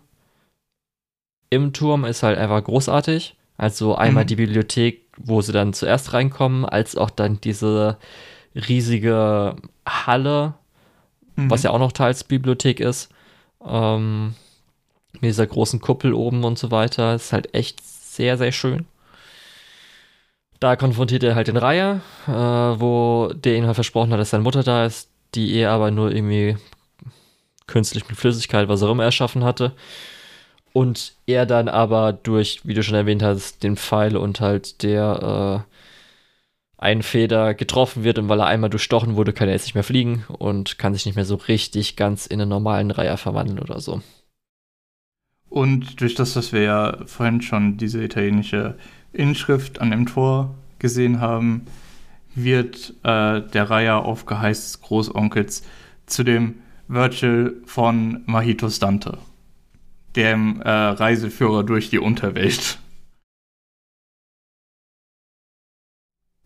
im 1.50 1.72
Turm 1.74 2.04
ist 2.06 2.24
halt 2.24 2.38
einfach 2.38 2.64
großartig. 2.64 3.36
Also 3.58 3.96
einmal 3.96 4.24
Mhm. 4.24 4.28
die 4.28 4.36
Bibliothek, 4.36 5.02
wo 5.18 5.42
sie 5.42 5.52
dann 5.54 5.74
zuerst 5.74 6.14
reinkommen, 6.14 6.66
als 6.66 6.98
auch 6.98 7.10
dann 7.10 7.40
diese 7.42 7.98
riesige 8.56 9.56
Halle, 9.88 10.56
Mhm. 11.36 11.50
was 11.50 11.64
ja 11.64 11.70
auch 11.72 11.80
noch 11.80 11.92
teils 11.92 12.24
Bibliothek 12.24 12.80
ist. 12.80 13.10
Ähm, 13.66 14.36
mit 15.14 15.24
dieser 15.24 15.48
großen 15.48 15.80
Kuppel 15.80 16.14
oben 16.14 16.44
und 16.44 16.58
so 16.58 16.72
weiter. 16.72 17.16
Ist 17.16 17.34
halt 17.34 17.54
echt 17.54 17.82
sehr, 17.84 18.38
sehr 18.38 18.52
schön. 18.52 18.86
Da 20.60 20.76
konfrontiert 20.76 21.24
er 21.24 21.36
halt 21.36 21.48
den 21.48 21.58
Reiher, 21.58 22.02
äh, 22.28 22.32
wo 22.32 23.32
der 23.34 23.58
ihm 23.58 23.66
halt 23.66 23.76
versprochen 23.76 24.12
hat, 24.14 24.20
dass 24.20 24.30
seine 24.30 24.44
Mutter 24.44 24.64
da 24.64 24.86
ist, 24.86 25.10
die 25.36 25.54
er 25.56 25.72
aber 25.72 25.92
nur 25.92 26.12
irgendwie 26.12 26.58
künstlich 27.68 28.08
mit 28.08 28.18
Flüssigkeit, 28.18 28.68
was 28.68 28.84
auch 28.84 28.92
immer 28.92 29.04
erschaffen 29.04 29.44
hatte. 29.44 29.74
Und 30.72 31.14
er 31.28 31.46
dann 31.46 31.68
aber 31.70 32.14
durch, 32.14 32.62
wie 32.64 32.74
du 32.74 32.82
schon 32.82 32.96
erwähnt 32.96 33.24
hast, 33.24 33.62
den 33.64 33.78
Pfeil 33.78 34.18
und 34.18 34.40
halt 34.40 34.84
der 34.84 35.66
äh, 36.84 36.88
Einfeder 36.88 37.54
getroffen 37.54 38.04
wird 38.04 38.20
und 38.20 38.30
weil 38.30 38.40
er 38.40 38.48
einmal 38.48 38.70
durchstochen 38.70 39.16
wurde, 39.16 39.34
kann 39.34 39.48
er 39.48 39.54
jetzt 39.54 39.66
nicht 39.66 39.76
mehr 39.76 39.84
fliegen 39.84 40.26
und 40.28 40.78
kann 40.78 40.94
sich 40.94 41.06
nicht 41.06 41.16
mehr 41.16 41.26
so 41.26 41.36
richtig 41.36 41.96
ganz 41.96 42.26
in 42.26 42.42
einen 42.42 42.50
normalen 42.50 42.92
Reiher 42.92 43.18
verwandeln 43.18 43.60
oder 43.60 43.80
so. 43.80 44.02
Und 45.50 46.02
durch 46.02 46.16
das, 46.16 46.34
dass 46.34 46.52
wir 46.52 46.62
ja 46.64 46.98
vorhin 47.06 47.42
schon 47.42 47.78
diese 47.78 48.04
italienische 48.04 48.76
Inschrift 49.12 49.82
an 49.82 49.92
dem 49.92 50.08
Tor 50.08 50.56
gesehen 50.80 51.22
haben, 51.22 51.68
wird 52.36 52.96
äh, 53.04 53.42
der 53.42 53.70
Reiher 53.70 54.04
auf 54.06 54.26
Geheiß 54.26 54.64
des 54.64 54.82
Großonkels 54.82 55.64
zu 56.08 56.24
dem 56.24 56.56
Virgil 56.88 57.62
von 57.66 58.24
Mahitos 58.26 58.80
Dante, 58.80 59.20
dem 60.16 60.62
äh, 60.62 60.70
Reiseführer 60.70 61.64
durch 61.64 61.90
die 61.90 62.00
Unterwelt. 62.00 62.80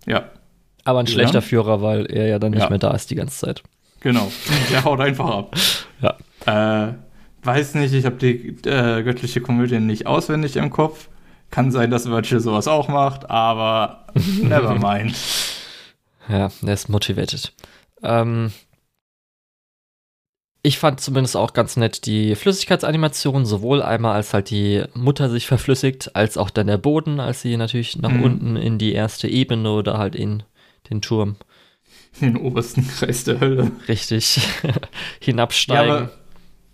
Ja, 0.07 0.29
Aber 0.85 0.99
ein 0.99 1.05
Ja. 1.05 1.11
schlechter 1.11 1.41
Führer, 1.41 1.81
weil 1.81 2.05
er 2.07 2.27
ja 2.27 2.39
dann 2.39 2.51
nicht 2.51 2.61
Ja. 2.63 2.69
mehr 2.69 2.79
da 2.79 2.91
ist 2.91 3.09
die 3.11 3.15
ganze 3.15 3.37
Zeit. 3.45 3.61
genau. 3.99 4.31
Der 4.71 4.83
haut 4.85 4.99
einfach 5.01 5.29
ab. 5.29 5.55
Ja. 6.01 6.87
Äh, 6.87 6.93
weiß 7.43 7.75
nicht, 7.75 7.93
ich 7.93 8.05
habe 8.05 8.15
die 8.15 8.55
äh, 8.67 9.03
göttliche 9.03 9.41
Komödie 9.41 9.79
nicht 9.79 10.07
auswendig 10.07 10.55
im 10.55 10.69
Kopf. 10.69 11.09
Kann 11.51 11.71
sein, 11.71 11.91
dass 11.91 12.09
Virgil 12.09 12.39
sowas 12.39 12.67
auch 12.67 12.87
macht, 12.89 13.29
aber 13.29 14.05
never 14.41 14.75
mind. 14.75 15.15
Ja, 16.29 16.49
er 16.65 16.73
ist 16.73 16.89
motivated. 16.89 17.53
Ähm, 18.03 18.51
ich 20.67 20.79
fand 20.79 20.99
zumindest 20.99 21.37
auch 21.37 21.53
ganz 21.53 21.77
nett 21.77 22.05
die 22.05 22.35
Flüssigkeitsanimation, 22.35 23.45
sowohl 23.45 23.81
einmal 23.81 24.15
als 24.15 24.33
halt 24.33 24.49
die 24.49 24.83
Mutter 24.93 25.29
sich 25.29 25.47
verflüssigt, 25.47 26.15
als 26.15 26.37
auch 26.37 26.49
dann 26.49 26.67
der 26.67 26.77
Boden, 26.77 27.19
als 27.19 27.41
sie 27.41 27.55
natürlich 27.57 27.97
nach 27.97 28.11
Mhm. 28.11 28.23
unten 28.23 28.55
in 28.57 28.77
die 28.77 28.93
erste 28.93 29.27
Ebene 29.27 29.71
oder 29.71 29.97
halt 29.97 30.15
in 30.15 30.43
den 30.89 31.01
Turm 31.01 31.35
Den 32.19 32.35
obersten 32.37 32.87
Kreis 32.87 33.23
der 33.23 33.39
Hölle. 33.39 33.71
richtig 33.87 34.39
hinabsteigen. 35.19 36.09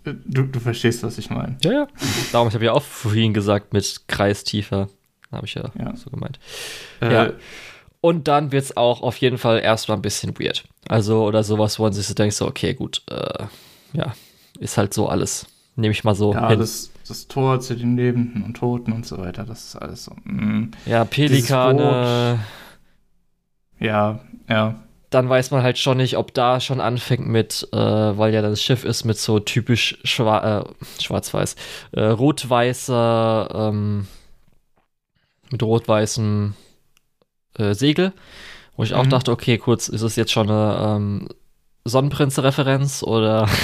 äh, 0.04 0.14
du, 0.24 0.42
du 0.44 0.60
verstehst, 0.60 1.02
was 1.02 1.18
ich 1.18 1.30
meine. 1.30 1.56
Ja, 1.62 1.72
ja. 1.72 1.86
Darum, 2.32 2.48
ich 2.48 2.54
habe 2.54 2.64
ja 2.64 2.72
auch 2.72 2.82
vorhin 2.82 3.34
gesagt, 3.34 3.72
mit 3.72 4.02
Kreis 4.08 4.44
tiefer. 4.44 4.88
Habe 5.32 5.46
ich 5.46 5.54
ja, 5.54 5.70
Ja. 5.78 5.94
so 5.96 6.10
gemeint. 6.10 6.38
Äh, 7.00 7.12
Ja. 7.12 7.32
Und 8.00 8.28
dann 8.28 8.52
wird 8.52 8.64
es 8.64 8.76
auch 8.76 9.00
auf 9.02 9.16
jeden 9.16 9.38
Fall 9.38 9.60
erstmal 9.60 9.96
ein 9.96 10.02
bisschen 10.02 10.38
weird. 10.38 10.64
Also, 10.88 11.24
oder 11.24 11.42
sowas, 11.42 11.78
wo 11.78 11.84
man 11.84 11.92
sich 11.94 12.06
so 12.06 12.12
denkt, 12.12 12.34
so, 12.34 12.46
okay, 12.46 12.74
gut, 12.74 13.00
äh, 13.10 13.44
ja, 13.94 14.12
ist 14.58 14.76
halt 14.76 14.92
so 14.94 15.08
alles. 15.08 15.46
Nehme 15.76 15.92
ich 15.92 16.04
mal 16.04 16.14
so 16.14 16.32
ja, 16.32 16.50
hin. 16.50 16.58
das, 16.60 16.90
das 17.08 17.26
Tor 17.26 17.58
zu 17.60 17.74
den 17.74 17.96
Lebenden 17.96 18.44
und 18.44 18.54
Toten 18.56 18.92
und 18.92 19.04
so 19.06 19.18
weiter, 19.18 19.44
das 19.44 19.64
ist 19.64 19.76
alles 19.76 20.04
so. 20.04 20.12
Mm, 20.24 20.70
ja, 20.86 21.04
Pelikane. 21.04 22.38
ja, 23.80 24.20
ja. 24.48 24.76
Dann 25.10 25.28
weiß 25.28 25.50
man 25.52 25.62
halt 25.62 25.78
schon 25.78 25.96
nicht, 25.98 26.16
ob 26.16 26.34
da 26.34 26.60
schon 26.60 26.80
anfängt 26.80 27.26
mit, 27.26 27.68
äh, 27.72 27.76
weil 27.76 28.34
ja 28.34 28.42
das 28.42 28.62
Schiff 28.62 28.84
ist 28.84 29.04
mit 29.04 29.16
so 29.16 29.38
typisch 29.40 29.98
schwa 30.04 30.60
äh, 30.60 30.64
schwarz-weiß, 31.02 31.54
äh, 31.92 32.00
rot-weißer, 32.02 33.48
ähm, 33.54 34.06
mit 35.50 35.62
rot-weißem 35.62 36.54
äh, 37.58 37.74
Segel. 37.74 38.12
Wo 38.76 38.82
ich 38.82 38.94
auch 38.94 39.04
Mhm. 39.04 39.10
dachte, 39.10 39.30
okay, 39.30 39.56
kurz, 39.58 39.88
ist 39.88 40.02
es 40.02 40.16
jetzt 40.16 40.32
schon 40.32 40.50
eine 40.50 40.96
ähm, 40.96 41.28
Sonnenprinz-Referenz 41.84 43.02
oder 43.02 43.48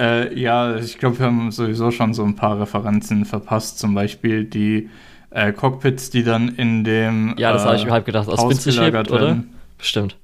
Äh, 0.00 0.38
ja, 0.38 0.76
ich 0.76 0.98
glaube, 0.98 1.18
wir 1.18 1.26
haben 1.26 1.50
sowieso 1.50 1.90
schon 1.90 2.14
so 2.14 2.24
ein 2.24 2.34
paar 2.34 2.58
Referenzen 2.58 3.26
verpasst. 3.26 3.78
Zum 3.78 3.94
Beispiel 3.94 4.44
die 4.44 4.88
äh, 5.28 5.52
Cockpits, 5.52 6.08
die 6.08 6.24
dann 6.24 6.48
in 6.48 6.84
dem 6.84 7.34
Ja, 7.36 7.52
das 7.52 7.64
äh, 7.64 7.66
habe 7.66 7.76
ich 7.76 7.84
mir 7.84 7.92
halb 7.92 8.06
gedacht, 8.06 8.26
aus 8.26 8.42
Winzig 8.48 8.80
hebt, 8.80 9.10
oder? 9.10 9.42
Bestimmt. 9.76 10.16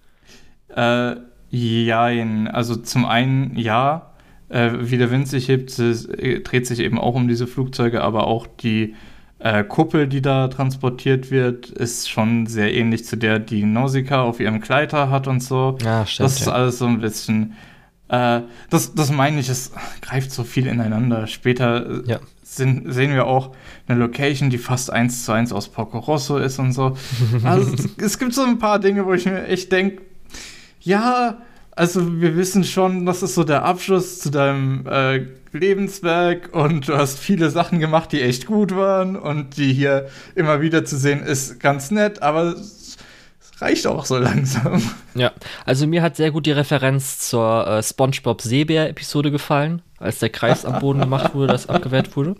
Äh, 0.75 1.17
jein. 1.51 2.49
Also 2.49 2.77
zum 2.77 3.05
einen 3.05 3.55
ja, 3.57 4.13
äh, 4.49 4.71
wie 4.81 4.97
der 4.97 5.11
Wind 5.11 5.29
sich 5.29 5.49
hebt, 5.49 5.79
es 5.79 6.07
äh, 6.07 6.41
dreht 6.41 6.67
sich 6.67 6.81
eben 6.81 6.99
auch 6.99 7.15
um 7.15 7.29
diese 7.29 7.47
Flugzeuge, 7.47 8.03
aber 8.03 8.27
auch 8.27 8.47
die 8.47 8.95
äh, 9.47 9.63
Kuppel, 9.65 10.09
die 10.09 10.23
da 10.23 10.49
transportiert 10.49 11.31
wird, 11.31 11.71
ist 11.71 12.11
schon 12.11 12.47
sehr 12.47 12.75
ähnlich 12.75 13.05
zu 13.05 13.17
der, 13.17 13.39
die 13.39 13.65
Nausicaa 13.65 14.23
auf 14.23 14.41
ihrem 14.41 14.61
Gleiter 14.61 15.09
hat 15.11 15.29
und 15.29 15.41
so. 15.41 15.79
Ja, 15.85 16.05
stimmt. 16.05 16.25
Das 16.27 16.41
ist 16.41 16.47
ja. 16.47 16.53
alles 16.53 16.79
so 16.79 16.87
ein 16.87 17.01
bisschen. 17.01 17.53
Äh, 18.09 18.41
das, 18.71 18.95
das 18.95 19.13
meine 19.13 19.39
ich, 19.39 19.49
es 19.49 19.73
greift 20.01 20.33
so 20.33 20.43
viel 20.43 20.67
ineinander. 20.67 21.27
Später 21.29 22.05
äh, 22.05 22.11
Ja. 22.11 22.21
sind, 22.43 22.93
sehen 22.93 23.13
wir 23.15 23.27
auch 23.27 23.55
eine 23.87 24.01
Location, 24.01 24.51
die 24.51 24.59
fast 24.59 24.93
eins 24.93 25.25
zu 25.25 25.33
eins 25.33 25.53
aus 25.53 25.69
Porco 25.69 25.99
Rosso 25.99 26.39
ist 26.39 26.59
und 26.59 26.73
so. 26.73 26.97
Also 27.45 27.73
es, 27.73 27.89
es 27.99 28.19
gibt 28.19 28.35
so 28.35 28.43
ein 28.43 28.59
paar 28.59 28.81
Dinge, 28.81 29.07
wo 29.07 29.13
ich 29.13 29.27
mir 29.27 29.47
echt 29.47 29.71
denke, 29.71 30.03
ja, 30.81 31.39
also 31.73 32.21
wir 32.21 32.37
wissen 32.37 32.65
schon, 32.65 33.07
das 33.07 33.23
ist 33.23 33.35
so 33.35 33.45
der 33.45 33.65
Abschluss 33.65 34.19
zu 34.19 34.31
deinem 34.31 34.87
äh, 34.87 35.27
Lebenswerk 35.57 36.55
und 36.55 36.89
du 36.89 36.97
hast 36.97 37.19
viele 37.19 37.51
Sachen 37.51 37.79
gemacht, 37.79 38.13
die 38.13 38.23
echt 38.23 38.47
gut 38.47 38.75
waren 38.77 39.17
und 39.17 39.57
die 39.57 39.73
hier 39.73 40.09
immer 40.35 40.61
wieder 40.61 40.85
zu 40.85 40.97
sehen 40.97 41.23
ist 41.23 41.61
ganz 41.61 41.91
nett, 41.91 42.23
aber 42.23 42.53
es, 42.53 42.97
reicht 43.59 43.87
auch 43.87 44.05
so 44.05 44.19
langsam. 44.19 44.83
Ja, 45.15 45.33
also 45.65 45.87
mir 45.87 46.03
hat 46.03 46.17
sehr 46.17 46.31
gut 46.31 46.47
die 46.47 46.53
Referenz 46.53 47.19
zur 47.19 47.67
äh, 47.67 47.83
SpongeBob 47.83 48.43
Seebär-Episode 48.43 49.31
gefallen, 49.31 49.83
als 49.99 50.19
der 50.19 50.31
Kreis 50.31 50.65
am 50.65 50.81
Boden 50.81 51.01
gemacht 51.01 51.35
wurde, 51.35 51.53
das 51.53 51.69
abgewehrt 51.69 52.17
wurde. 52.17 52.37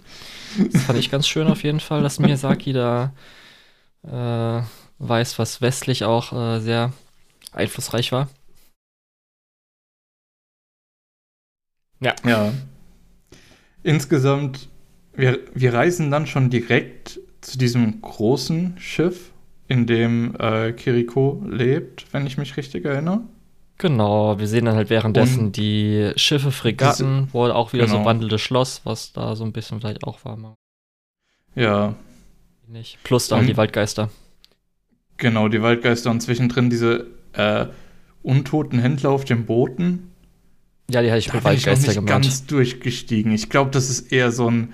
Das 0.73 0.83
fand 0.85 0.99
ich 0.99 1.11
ganz 1.11 1.27
schön 1.27 1.49
auf 1.49 1.63
jeden 1.63 1.81
Fall, 1.81 2.03
dass 2.03 2.19
Miyazaki 2.19 2.73
da 2.73 3.13
äh, 4.05 4.63
weiß, 4.99 5.39
was 5.39 5.61
westlich 5.61 6.05
auch 6.05 6.33
äh, 6.33 6.61
sehr 6.61 6.93
einflussreich 7.53 8.13
war. 8.13 8.29
Ja. 12.01 12.53
Insgesamt, 13.87 14.69
wir, 15.15 15.39
wir 15.55 15.73
reisen 15.73 16.11
dann 16.11 16.27
schon 16.27 16.51
direkt 16.51 17.21
zu 17.41 17.57
diesem 17.57 18.01
großen 18.03 18.75
Schiff, 18.79 19.31
in 19.69 19.87
dem 19.87 20.35
äh, 20.41 20.73
Kiriko 20.73 21.41
lebt, 21.49 22.05
wenn 22.13 22.27
ich 22.27 22.37
mich 22.37 22.57
richtig 22.57 22.85
erinnere. 22.85 23.21
Genau, 23.79 24.39
wir 24.41 24.49
sehen 24.49 24.65
dann 24.65 24.75
halt 24.75 24.91
währenddessen 24.91 25.47
Und 25.47 25.57
die 25.57 26.11
Schiffe, 26.17 26.51
Fregatten, 26.51 27.29
wo 27.33 27.45
auch 27.47 27.73
wieder 27.73 27.87
so 27.87 27.93
Genau. 27.93 28.01
ein 28.01 28.07
wandelndes 28.07 28.41
Schloss, 28.41 28.81
was 28.83 29.13
da 29.13 29.37
so 29.37 29.45
ein 29.45 29.53
bisschen 29.53 29.79
vielleicht 29.81 30.03
auch 30.03 30.25
war. 30.25 30.55
Ja, 31.55 31.95
Nicht. 32.67 32.99
Plus 33.05 33.29
da 33.29 33.37
halt 33.37 33.45
Und- 33.45 33.49
die 33.53 33.57
Waldgeister. 33.57 34.11
Genau, 35.19 35.47
die 35.49 35.63
Waldgeister 35.63 36.11
und 36.11 36.21
zwischendrin 36.23 36.71
diese 36.71 37.07
äh, 37.35 37.67
untoten 38.25 38.81
Händler 38.81 39.11
auf 39.11 39.25
dem 39.25 39.47
Booten. 39.47 40.11
Ja, 40.91 41.03
die 41.03 41.09
hatte 41.11 41.19
ich 41.19 41.27
Da 41.27 41.35
mit 41.35 41.45
bin 41.45 41.53
ich 41.55 41.67
Waldgeister 41.67 41.87
nicht 41.89 41.95
gemeint. 42.07 42.25
ganz 42.25 42.47
durchgestiegen. 42.47 43.33
Ich 43.33 43.49
glaube, 43.49 43.71
das 43.73 43.91
ist 43.91 44.13
eher 44.13 44.31
so 44.31 44.49
ein, 44.51 44.73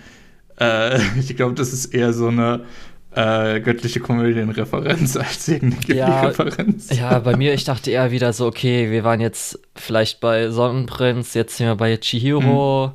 äh, 0.61 0.99
ich 1.19 1.35
glaube, 1.37 1.55
das 1.55 1.73
ist 1.73 1.87
eher 1.87 2.13
so 2.13 2.29
eine 2.29 2.65
äh, 3.15 3.61
göttliche 3.61 4.01
Komödienreferenz 4.01 5.17
als 5.17 5.49
irgendeine 5.49 5.95
Ja, 5.99 6.07
Ghibli-Referenz. 6.31 6.97
Ja, 6.97 7.19
bei 7.19 7.37
mir, 7.37 7.55
ich 7.55 7.65
dachte 7.65 7.91
eher 7.91 8.11
wieder 8.11 8.33
so, 8.33 8.47
okay, 8.47 8.91
wir 8.91 9.05
waren 9.05 9.21
jetzt 9.21 9.59
vielleicht 9.75 10.21
bei 10.21 10.51
Sonnenprinz, 10.51 11.35
jetzt 11.35 11.57
sind 11.57 11.67
wir 11.67 11.75
bei 11.77 11.97
Chihiro 11.99 12.93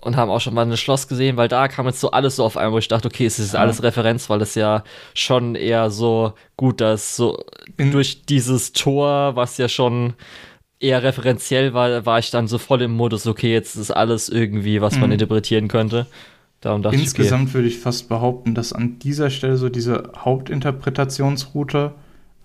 und 0.00 0.16
haben 0.16 0.30
auch 0.30 0.40
schon 0.40 0.52
mal 0.54 0.66
ein 0.66 0.76
Schloss 0.76 1.08
gesehen, 1.08 1.36
weil 1.38 1.48
da 1.48 1.68
kam 1.68 1.86
jetzt 1.86 2.00
so 2.00 2.10
alles 2.10 2.36
so 2.36 2.44
auf 2.44 2.56
einmal, 2.58 2.72
wo 2.72 2.78
ich 2.78 2.88
dachte, 2.88 3.08
okay, 3.08 3.24
es 3.26 3.38
ist 3.38 3.54
Ja. 3.54 3.60
alles 3.60 3.82
Referenz, 3.82 4.28
weil 4.30 4.42
es 4.42 4.54
ja 4.54 4.82
schon 5.14 5.54
eher 5.54 5.90
so 5.90 6.34
gut, 6.58 6.80
dass 6.82 7.16
so 7.16 7.42
In- 7.78 7.90
durch 7.90 8.24
dieses 8.26 8.72
Tor, 8.72 9.36
was 9.36 9.56
ja 9.58 9.68
schon 9.68 10.14
eher 10.80 11.02
referenziell 11.02 11.72
war, 11.74 12.04
war 12.06 12.18
ich 12.18 12.30
dann 12.30 12.48
so 12.48 12.58
voll 12.58 12.82
im 12.82 12.92
Modus, 12.92 13.26
okay, 13.26 13.52
jetzt 13.52 13.76
ist 13.76 13.90
alles 13.90 14.28
irgendwie, 14.28 14.80
was 14.80 14.98
man 14.98 15.10
Mhm. 15.10 15.14
interpretieren 15.14 15.68
könnte. 15.68 16.06
Darum 16.60 16.82
dachte 16.82 16.96
Insgesamt 16.96 17.52
würde 17.52 17.68
ich 17.68 17.78
fast 17.78 18.08
behaupten, 18.08 18.54
dass 18.54 18.72
an 18.72 18.98
dieser 18.98 19.30
Stelle 19.30 19.56
so 19.56 19.68
diese 19.68 20.12
Hauptinterpretationsroute 20.16 21.92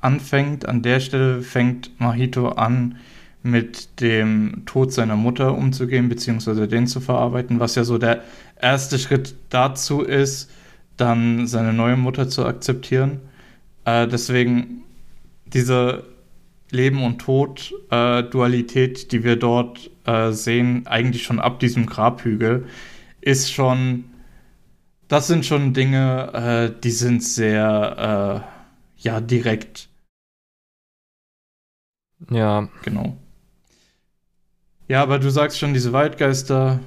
anfängt. 0.01 0.67
An 0.67 0.82
der 0.82 0.99
Stelle 0.99 1.41
fängt 1.41 1.91
Mahito 1.99 2.49
an, 2.49 2.97
mit 3.41 4.01
dem 4.01 4.63
Tod 4.65 4.91
seiner 4.91 5.15
Mutter 5.15 5.55
umzugehen, 5.57 6.09
beziehungsweise 6.09 6.67
den 6.67 6.88
zu 6.88 6.99
verarbeiten, 6.99 7.59
was 7.61 7.75
ja 7.75 7.86
so 7.86 7.97
der 7.97 8.23
erste 8.61 8.99
Schritt 8.99 9.36
dazu 9.49 10.01
ist, 10.01 10.51
dann 10.97 11.47
seine 11.47 11.71
neue 11.71 11.95
Mutter 11.95 12.27
zu 12.27 12.45
akzeptieren. 12.45 13.21
Äh, 13.86 14.07
deswegen 14.07 14.84
diese 15.45 16.03
Leben 16.72 17.03
und 17.03 17.20
Tod 17.20 17.74
äh, 17.89 18.24
Dualität, 18.24 19.11
die 19.11 19.24
wir 19.24 19.36
dort 19.36 19.89
äh, 20.05 20.32
sehen, 20.32 20.86
eigentlich 20.88 21.24
schon 21.24 21.39
ab 21.39 21.59
diesem 21.59 21.86
Grabhügel, 21.86 22.67
ist 23.22 23.51
schon, 23.51 24.05
das 25.07 25.28
sind 25.28 25.45
schon 25.45 25.74
Dinge, 25.74 26.34
äh, 26.76 26.82
die 26.82 26.91
sind 26.91 27.24
sehr, 27.24 28.45
äh, 28.45 29.01
ja, 29.01 29.22
direkt. 29.22 29.89
Ja, 32.30 32.70
genau. 32.84 33.17
Ja, 34.88 35.03
aber 35.03 35.20
du 35.20 35.30
sagst 35.30 35.59
schon, 35.59 35.74
diese 35.74 35.93
Waldgeister, 35.93 36.80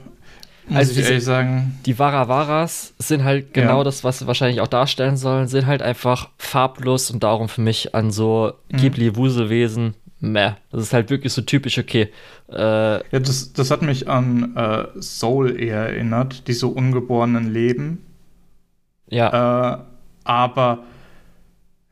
muss 0.68 0.76
Also 0.78 0.90
ich 0.92 0.96
diese- 0.98 1.08
ehrlich 1.10 1.24
sagen, 1.24 1.78
die 1.86 1.98
Waravaras 1.98 2.94
sind 2.98 3.24
halt 3.24 3.52
genau 3.52 3.78
Ja. 3.78 3.84
das, 3.84 4.04
was 4.04 4.20
sie 4.20 4.26
wahrscheinlich 4.26 4.60
auch 4.60 4.68
darstellen 4.68 5.16
sollen, 5.16 5.48
sind 5.48 5.66
halt 5.66 5.82
einfach 5.82 6.28
farblos 6.38 7.10
und 7.10 7.22
darum 7.22 7.48
für 7.48 7.60
mich 7.60 7.94
an 7.94 8.10
so 8.10 8.52
Mhm. 8.70 8.76
Ghibli-Wuselwesen, 8.78 9.94
meh. 10.20 10.52
Das 10.70 10.82
ist 10.82 10.92
halt 10.92 11.10
wirklich 11.10 11.32
so 11.32 11.42
typisch, 11.42 11.78
okay. 11.78 12.10
Äh, 12.50 12.56
ja, 12.56 13.00
das, 13.20 13.52
das 13.52 13.70
hat 13.70 13.82
mich 13.82 14.08
an 14.08 14.54
äh, 14.56 14.84
Soul 15.02 15.58
eher 15.60 15.88
erinnert, 15.88 16.46
diese 16.48 16.66
ungeborenen 16.68 17.52
Leben. 17.52 18.04
ja, 19.08 19.74
Äh, 19.74 19.78
aber 20.24 20.84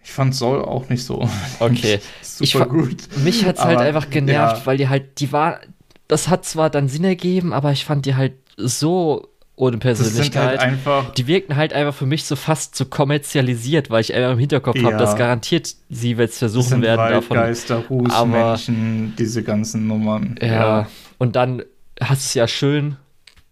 ich 0.02 0.10
fand 0.12 0.34
Soul 0.34 0.62
auch 0.62 0.88
nicht 0.88 1.04
so 1.04 1.28
okay. 1.60 2.00
Ich 2.22 2.28
super 2.52 2.64
fa- 2.64 2.70
gut. 2.70 2.96
Mich 3.24 3.44
hat's 3.44 3.62
halt 3.64 3.76
Aber, 3.78 3.86
einfach 3.86 4.08
genervt, 4.10 4.58
ja. 4.60 4.66
weil 4.66 4.76
die 4.76 4.88
halt, 4.88 5.20
die 5.20 5.32
war, 5.32 5.60
das 6.08 6.28
hat 6.28 6.44
zwar 6.44 6.70
dann 6.70 6.88
Sinn 6.88 7.04
ergeben, 7.04 7.52
aber 7.52 7.72
ich 7.72 7.84
fand 7.84 8.06
die 8.06 8.14
halt 8.14 8.34
so 8.62 9.28
ohne 9.56 9.72
sind 9.72 9.80
Persönlichkeit. 9.80 10.48
halt 10.48 10.60
einfach, 10.60 11.12
die 11.12 11.26
wirkten 11.26 11.56
halt 11.56 11.74
einfach 11.74 11.94
für 11.94 12.06
mich 12.06 12.24
so 12.24 12.34
fast 12.34 12.74
so 12.76 12.86
kommerzialisiert, 12.86 13.90
weil 13.90 14.00
ich 14.00 14.14
einfach 14.14 14.32
im 14.32 14.38
Hinterkopf 14.38 14.78
habe, 14.78 14.92
Ja. 14.92 14.96
dass 14.98 15.16
garantiert 15.16 15.74
sie 15.90 16.12
jetzt 16.12 16.32
das 16.32 16.38
versuchen 16.38 16.68
sind 16.68 16.82
werden 16.82 17.10
davon. 17.10 17.36
Waldgeister, 17.36 17.76
Aber- 17.76 17.88
Rußmenschen, 17.88 19.14
diese 19.18 19.42
ganzen 19.42 19.86
Nummern. 19.86 20.36
Ja. 20.40 20.88
Und 21.18 21.36
dann 21.36 21.62
hast 22.00 22.22
du 22.22 22.26
es 22.28 22.34
ja 22.34 22.48
schön 22.48 22.96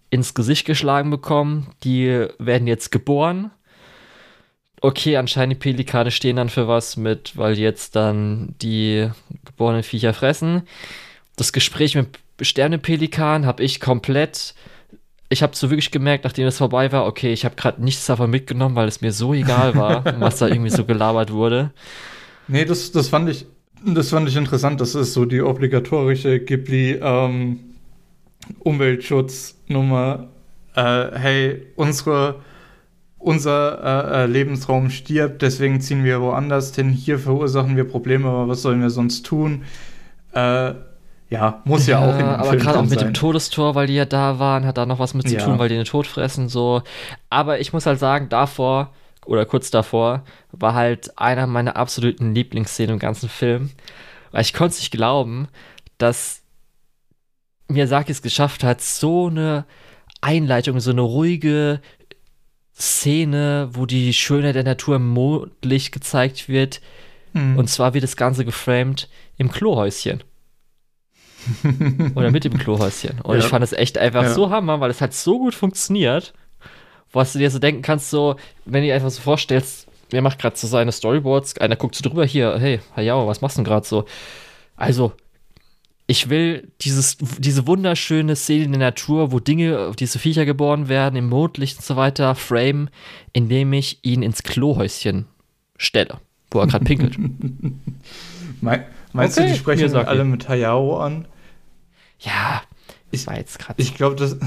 ins 0.09 0.33
Gesicht 0.33 0.65
geschlagen 0.67 1.11
bekommen. 1.11 1.67
Die 1.85 2.27
werden 2.39 2.67
jetzt 2.67 2.91
geboren. 2.91 3.51
Okay, 4.81 5.17
anscheinend 5.19 5.55
die 5.57 5.59
Pelikane 5.59 6.11
stehen 6.11 6.37
dann 6.37 6.49
für 6.49 6.69
was 6.69 6.97
mit, 6.97 7.37
weil 7.37 7.59
jetzt 7.59 7.97
dann 7.97 8.55
die 8.63 9.11
geborenen 9.45 9.83
Viecher 9.83 10.15
fressen. 10.15 10.63
Das 11.37 11.53
Gespräch 11.53 11.97
mit 11.97 12.19
Sternepelikan 12.41 13.45
habe 13.45 13.63
ich 13.63 13.81
komplett. 13.81 14.55
Ich 15.31 15.43
habe 15.43 15.55
so 15.55 15.71
wirklich 15.71 15.91
gemerkt, 15.91 16.25
nachdem 16.25 16.47
es 16.47 16.57
vorbei 16.57 16.91
war, 16.91 17.07
okay, 17.07 17.33
ich 17.33 17.45
habe 17.45 17.55
gerade 17.55 17.83
nichts 17.83 18.07
davon 18.07 18.31
mitgenommen, 18.31 18.77
weil 18.77 18.89
es 18.89 19.01
mir 19.03 19.13
so 19.13 19.35
egal 19.35 19.75
war, 19.77 20.05
was 20.21 20.39
da 20.39 20.49
irgendwie 20.49 20.71
so 20.71 20.85
gelabert 20.85 21.33
wurde. 21.33 21.71
Nee, 22.47 22.65
das, 22.65 22.93
das 22.93 23.09
fand 23.09 23.29
ich, 23.29 23.47
das 23.85 24.09
fand 24.09 24.29
ich 24.29 24.37
interessant. 24.37 24.81
Das 24.81 24.95
ist 24.95 25.13
so 25.13 25.27
die 25.27 25.43
obligatorische 25.43 26.41
Ghibli 26.41 26.99
ähm, 27.03 27.61
Umweltschutznummer. 28.61 30.29
Äh, 30.75 31.19
hey, 31.19 31.67
unsere, 31.77 32.37
unser 33.19 33.83
äh, 33.83 34.25
äh, 34.25 34.27
Lebensraum 34.27 34.89
stirbt, 34.89 35.43
deswegen 35.43 35.81
ziehen 35.81 36.05
wir 36.05 36.23
woanders 36.23 36.75
hin. 36.75 36.91
Hier 36.91 37.19
verursachen 37.19 37.77
wir 37.77 37.85
Probleme, 37.85 38.29
aber 38.29 38.49
was 38.49 38.63
sollen 38.63 38.81
wir 38.81 38.91
sonst 38.91 39.27
tun? 39.27 39.65
Äh, 40.33 40.73
ja, 41.31 41.61
muss 41.65 41.87
ja, 41.87 41.99
auch 41.99 42.13
in 42.13 42.19
dem 42.19 42.27
aber 42.29 42.57
gerade 42.57 42.79
auch 42.79 42.83
mit 42.83 42.99
sein. 42.99 43.09
dem 43.09 43.15
Todestor, 43.15 43.75
weil 43.75 43.87
die 43.87 43.95
ja 43.95 44.05
da 44.07 44.39
waren, 44.39 44.65
hat 44.67 44.79
da 44.79 44.87
noch 44.87 44.99
was 44.99 45.15
mit 45.15 45.29
zu 45.29 45.35
Ja. 45.35 45.45
tun, 45.45 45.59
weil 45.59 45.69
die 45.69 45.75
den 45.77 45.85
Tod 45.85 46.07
fressen, 46.07 46.49
so. 46.49 46.83
Aber 47.31 47.61
ich 47.61 47.73
muss 47.73 47.87
halt 47.87 47.99
sagen, 47.99 48.29
davor 48.29 48.93
oder 49.27 49.45
kurz 49.45 49.71
davor 49.71 50.25
war 50.53 50.75
halt 50.75 51.19
einer 51.19 51.47
meiner 51.47 51.77
absoluten 51.77 52.35
Lieblingsszenen 52.35 52.95
im 52.95 52.99
ganzen 52.99 53.29
Film, 53.29 53.71
weil 54.33 54.41
ich 54.43 54.55
konnte 54.55 54.73
es 54.73 54.79
nicht 54.81 54.91
glauben, 54.91 55.49
dass 55.99 56.43
Miyazaki 57.69 58.11
es 58.13 58.23
geschafft 58.23 58.65
hat, 58.65 58.81
so 58.81 59.27
eine 59.27 59.67
Einleitung, 60.23 60.81
so 60.81 60.91
eine 60.91 61.03
ruhige 61.03 61.81
Szene, 62.75 63.69
wo 63.73 63.87
die 63.87 64.15
Schönheit 64.15 64.55
der 64.55 64.65
Natur 64.65 64.97
im 64.97 65.09
Mondlicht 65.09 65.93
gezeigt 65.93 66.49
wird, 66.49 66.81
Mhm. 67.35 67.59
und 67.59 67.69
zwar 67.69 67.93
wird 67.93 68.05
das 68.05 68.17
Ganze 68.17 68.45
geframed 68.47 69.09
im 69.37 69.51
Klohäuschen. 69.51 70.23
Oder 72.15 72.31
mit 72.31 72.45
dem 72.45 72.57
Klohäuschen. 72.59 73.21
Und 73.23 73.35
Ja. 73.37 73.41
ich 73.41 73.47
fand 73.47 73.63
es 73.65 73.73
echt 73.73 73.99
einfach 73.99 74.23
Ja. 74.25 74.35
so 74.35 74.51
hammer, 74.51 74.81
weil 74.81 74.91
es 74.91 75.01
hat 75.01 75.15
so 75.15 75.39
gut 75.39 75.55
funktioniert, 75.55 76.33
was 77.13 77.33
du 77.33 77.39
dir 77.39 77.51
so 77.51 77.59
denken 77.59 77.83
kannst, 77.83 78.11
so, 78.11 78.37
wenn 78.65 78.83
du 78.83 78.89
dir 78.89 78.95
einfach 78.95 79.11
so 79.11 79.21
vorstellst, 79.23 79.87
wer 80.11 80.23
macht 80.23 80.39
gerade 80.39 80.57
so 80.57 80.67
seine 80.67 80.93
Storyboards, 80.93 81.59
einer 81.59 81.77
guckt 81.77 81.95
so 81.95 82.09
drüber, 82.09 82.25
hier, 82.25 82.59
hey, 82.59 82.81
Hayao, 82.97 83.27
was 83.27 83.41
machst 83.41 83.57
du 83.57 83.63
denn 83.63 83.65
gerade 83.71 83.87
so? 83.87 84.05
Also, 84.77 85.13
ich 86.07 86.31
will 86.31 86.71
dieses, 86.81 87.19
diese 87.39 87.67
wunderschöne 87.67 88.35
Szene 88.37 88.65
in 88.65 88.73
der 88.73 88.79
Natur, 88.81 89.31
wo 89.33 89.41
Dinge, 89.41 89.93
diese 89.99 90.19
Viecher 90.19 90.47
geboren 90.47 90.89
werden, 90.89 91.17
im 91.17 91.29
Mondlicht 91.29 91.79
und 91.79 91.85
so 91.85 91.97
weiter, 91.97 92.35
frame, 92.35 92.89
indem 93.35 93.73
ich 93.75 93.99
ihn 94.03 94.23
ins 94.23 94.43
Klohäuschen 94.43 95.27
stelle, 95.77 96.19
wo 96.51 96.61
er 96.61 96.67
gerade 96.67 96.85
pinkelt. 96.85 97.17
Mei- 98.61 98.87
Meinst 99.13 99.39
Okay, 99.39 99.47
du, 99.49 99.53
die 99.55 99.59
sprechen 99.59 99.95
alle 99.97 100.25
mit 100.25 100.49
Hayao 100.49 100.99
an? 101.01 101.27
Ja, 102.21 102.63
Ich- 103.11 103.27
war 103.27 103.37
jetzt 103.37 103.59
gerade. 103.59 103.81
Ich 103.81 103.95
glaube, 103.95 104.17
das. 104.17 104.37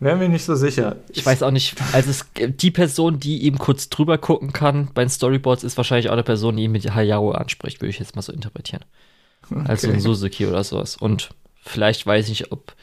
Wäre 0.00 0.16
mir 0.16 0.28
nicht 0.28 0.44
so 0.44 0.56
sicher. 0.56 0.96
Ich 1.12 1.24
weiß 1.24 1.44
auch 1.44 1.52
nicht, 1.52 1.76
also 1.92 2.10
es, 2.10 2.26
die 2.34 2.72
Person, 2.72 3.20
die 3.20 3.42
ihm 3.42 3.56
kurz 3.56 3.88
drüber 3.88 4.18
gucken 4.18 4.52
kann 4.52 4.90
bei 4.94 5.04
den 5.04 5.08
Storyboards, 5.10 5.62
ist 5.62 5.76
wahrscheinlich 5.76 6.08
auch 6.08 6.14
eine 6.14 6.24
Person, 6.24 6.56
die 6.56 6.64
ihn 6.64 6.72
mit 6.72 6.92
Hayao 6.92 7.30
anspricht, 7.30 7.80
würde 7.80 7.90
ich 7.90 8.00
jetzt 8.00 8.16
mal 8.16 8.22
so 8.22 8.32
interpretieren. 8.32 8.84
Also 9.64 9.86
Okay. 9.86 9.96
ein 9.96 10.00
Suzuki 10.00 10.46
oder 10.46 10.64
sowas. 10.64 10.96
Und 10.96 11.30
vielleicht 11.62 12.04
weiß 12.04 12.24
ich 12.24 12.40
nicht, 12.40 12.52
ob 12.52 12.74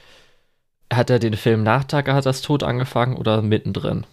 hat 0.92 1.10
er 1.10 1.20
den 1.20 1.36
Film 1.36 1.62
nach 1.62 1.84
Takahatas 1.84 2.42
Tod 2.42 2.64
angefangen 2.64 3.18
oder 3.18 3.42
mittendrin. 3.42 4.06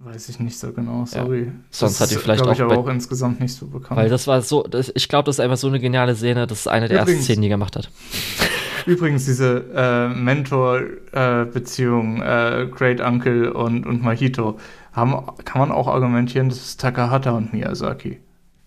Weiß 0.00 0.28
ich 0.28 0.38
nicht 0.38 0.56
so 0.56 0.72
genau, 0.72 1.04
sorry. 1.06 1.50
Sonst 1.70 2.00
hat 2.00 2.12
die 2.12 2.14
vielleicht 2.14 2.44
glaub 2.44 2.54
ich, 2.54 2.62
auch 2.62 2.66
aber 2.70 2.78
auch 2.78 2.86
insgesamt 2.88 3.40
nicht 3.40 3.52
so 3.52 3.66
bekannt. 3.66 3.98
Weil 3.98 4.08
das 4.08 4.28
war 4.28 4.40
so, 4.42 4.62
das, 4.62 4.92
ich 4.94 5.08
glaube, 5.08 5.24
das 5.26 5.36
ist 5.36 5.40
einfach 5.40 5.56
so 5.56 5.66
eine 5.66 5.80
geniale 5.80 6.14
Szene, 6.14 6.46
das 6.46 6.60
ist 6.60 6.68
eine 6.68 6.86
der 6.86 6.98
ersten 6.98 7.10
Übrigens- 7.10 7.24
Szenen, 7.24 7.42
die 7.42 7.48
er 7.48 7.54
gemacht 7.54 7.74
hat. 7.74 7.90
Übrigens, 8.86 9.24
diese 9.24 9.64
äh, 9.74 10.08
Mentor-Beziehung, 10.14 12.22
äh, 12.22 12.68
Great 12.70 13.00
Uncle 13.00 13.52
und, 13.52 13.86
und 13.86 14.00
Mahito, 14.02 14.58
haben, 14.92 15.16
kann 15.44 15.58
man 15.60 15.72
auch 15.72 15.88
argumentieren, 15.88 16.48
das 16.48 16.58
ist 16.58 16.80
Takahata 16.80 17.32
und 17.32 17.52
Miyazaki. 17.52 18.20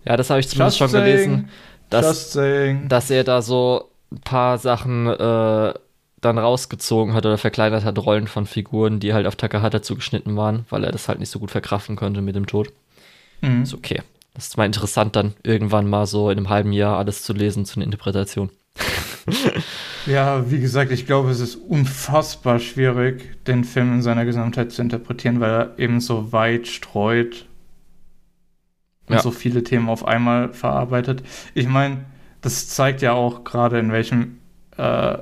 Ja, 0.03 0.17
das 0.17 0.29
habe 0.29 0.41
ich 0.41 0.49
zumindest 0.49 0.79
Just 0.79 0.91
schon 0.91 1.01
gelesen, 1.01 1.31
saying, 1.31 1.47
dass, 1.89 2.05
Just 2.07 2.31
saying. 2.33 2.89
dass 2.89 3.09
er 3.09 3.23
da 3.23 3.41
so 3.41 3.89
ein 4.11 4.19
paar 4.19 4.57
Sachen 4.57 5.07
äh, 5.07 5.73
dann 6.21 6.37
rausgezogen 6.37 7.13
hat 7.13 7.25
oder 7.25 7.37
verkleinert 7.37 7.83
hat, 7.83 7.97
Rollen 7.99 8.27
von 8.27 8.45
Figuren, 8.45 8.99
die 8.99 9.13
halt 9.13 9.25
auf 9.27 9.35
Takahata 9.35 9.81
zugeschnitten 9.81 10.37
waren, 10.37 10.65
weil 10.69 10.83
er 10.83 10.91
das 10.91 11.07
halt 11.07 11.19
nicht 11.19 11.29
so 11.29 11.39
gut 11.39 11.51
verkraften 11.51 11.95
konnte 11.95 12.21
mit 12.21 12.35
dem 12.35 12.45
Tod. 12.45 12.71
Mhm. 13.41 13.63
Ist 13.63 13.73
okay. 13.73 14.01
Das 14.33 14.47
ist 14.47 14.57
mal 14.57 14.65
interessant, 14.65 15.15
dann 15.15 15.33
irgendwann 15.43 15.89
mal 15.89 16.05
so 16.05 16.29
in 16.29 16.37
einem 16.37 16.49
halben 16.49 16.71
Jahr 16.71 16.97
alles 16.97 17.23
zu 17.23 17.33
lesen 17.33 17.65
zu 17.65 17.75
einer 17.77 17.85
Interpretation. 17.85 18.49
Ja, 20.07 20.49
wie 20.49 20.59
gesagt, 20.59 20.91
ich 20.91 21.05
glaube, 21.05 21.29
es 21.29 21.39
ist 21.39 21.55
unfassbar 21.55 22.57
schwierig, 22.57 23.43
den 23.45 23.63
Film 23.63 23.93
in 23.93 24.01
seiner 24.01 24.25
Gesamtheit 24.25 24.71
zu 24.71 24.81
interpretieren, 24.81 25.39
weil 25.39 25.51
er 25.51 25.77
eben 25.79 25.99
so 25.99 26.31
weit 26.31 26.67
streut 26.67 27.45
und 29.07 29.15
Ja. 29.15 29.21
so 29.21 29.29
viele 29.29 29.63
Themen 29.63 29.89
auf 29.89 30.07
einmal 30.07 30.53
verarbeitet. 30.53 31.21
Ich 31.53 31.67
meine, 31.67 32.05
das 32.41 32.67
zeigt 32.67 33.03
ja 33.03 33.13
auch 33.13 33.43
gerade, 33.43 33.77
in 33.77 33.91
welchem 33.91 34.39
äh, 34.77 35.17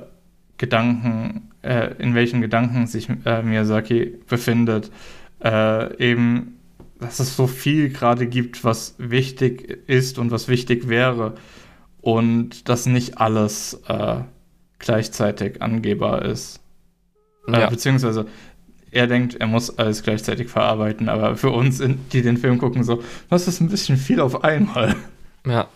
Gedanken, 0.60 1.48
äh, 1.62 1.94
in 1.98 2.14
welchen 2.14 2.42
Gedanken 2.42 2.86
sich 2.86 3.08
äh, 3.24 3.42
Miyazaki 3.42 4.18
befindet. 4.28 4.90
Äh, 5.42 5.96
eben, 5.96 6.58
dass 6.98 7.18
es 7.18 7.34
so 7.34 7.46
viel 7.46 7.88
gerade 7.88 8.26
gibt, 8.26 8.62
was 8.62 8.94
wichtig 8.98 9.88
ist 9.88 10.18
und 10.18 10.30
was 10.30 10.48
wichtig 10.48 10.86
wäre. 10.86 11.34
Und 12.02 12.68
dass 12.68 12.84
nicht 12.84 13.16
alles 13.16 13.80
äh, 13.88 14.16
gleichzeitig 14.78 15.62
angehbar 15.62 16.26
ist. 16.26 16.60
Äh, 17.48 17.60
Ja. 17.60 17.70
Beziehungsweise 17.70 18.26
er 18.90 19.06
denkt, 19.06 19.36
er 19.36 19.46
muss 19.46 19.78
alles 19.78 20.02
gleichzeitig 20.02 20.48
verarbeiten, 20.48 21.08
aber 21.08 21.36
für 21.36 21.50
uns, 21.50 21.82
die 22.12 22.20
den 22.20 22.36
Film 22.36 22.58
gucken, 22.58 22.84
so, 22.84 23.02
das 23.30 23.48
ist 23.48 23.60
ein 23.60 23.68
bisschen 23.70 23.96
viel 23.96 24.20
auf 24.20 24.44
einmal. 24.44 24.94
Ja. 25.46 25.68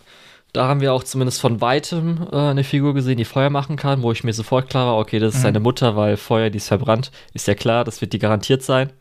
Da 0.55 0.67
haben 0.67 0.79
wir 0.79 0.93
auch 0.93 1.03
zumindest 1.03 1.41
von 1.41 1.59
weitem 1.59 2.27
äh, 2.31 2.35
eine 2.37 2.63
Figur 2.63 2.93
gesehen, 2.93 3.17
die 3.17 3.25
Feuer 3.25 3.49
machen 3.49 3.75
kann, 3.75 4.01
wo 4.01 4.11
ich 4.11 4.23
mir 4.23 4.33
sofort 4.33 4.69
klar 4.69 4.87
war, 4.87 4.97
okay, 4.97 5.19
das 5.19 5.33
ist 5.33 5.39
Mhm. 5.39 5.43
seine 5.43 5.59
Mutter, 5.59 5.95
weil 5.95 6.15
Feuer, 6.17 6.49
die 6.49 6.57
ist 6.57 6.67
verbrannt. 6.69 7.11
Ist 7.33 7.47
ja 7.47 7.55
klar, 7.55 7.83
das 7.83 7.99
wird 8.01 8.13
die 8.13 8.19
garantiert 8.19 8.63
sein. 8.63 8.91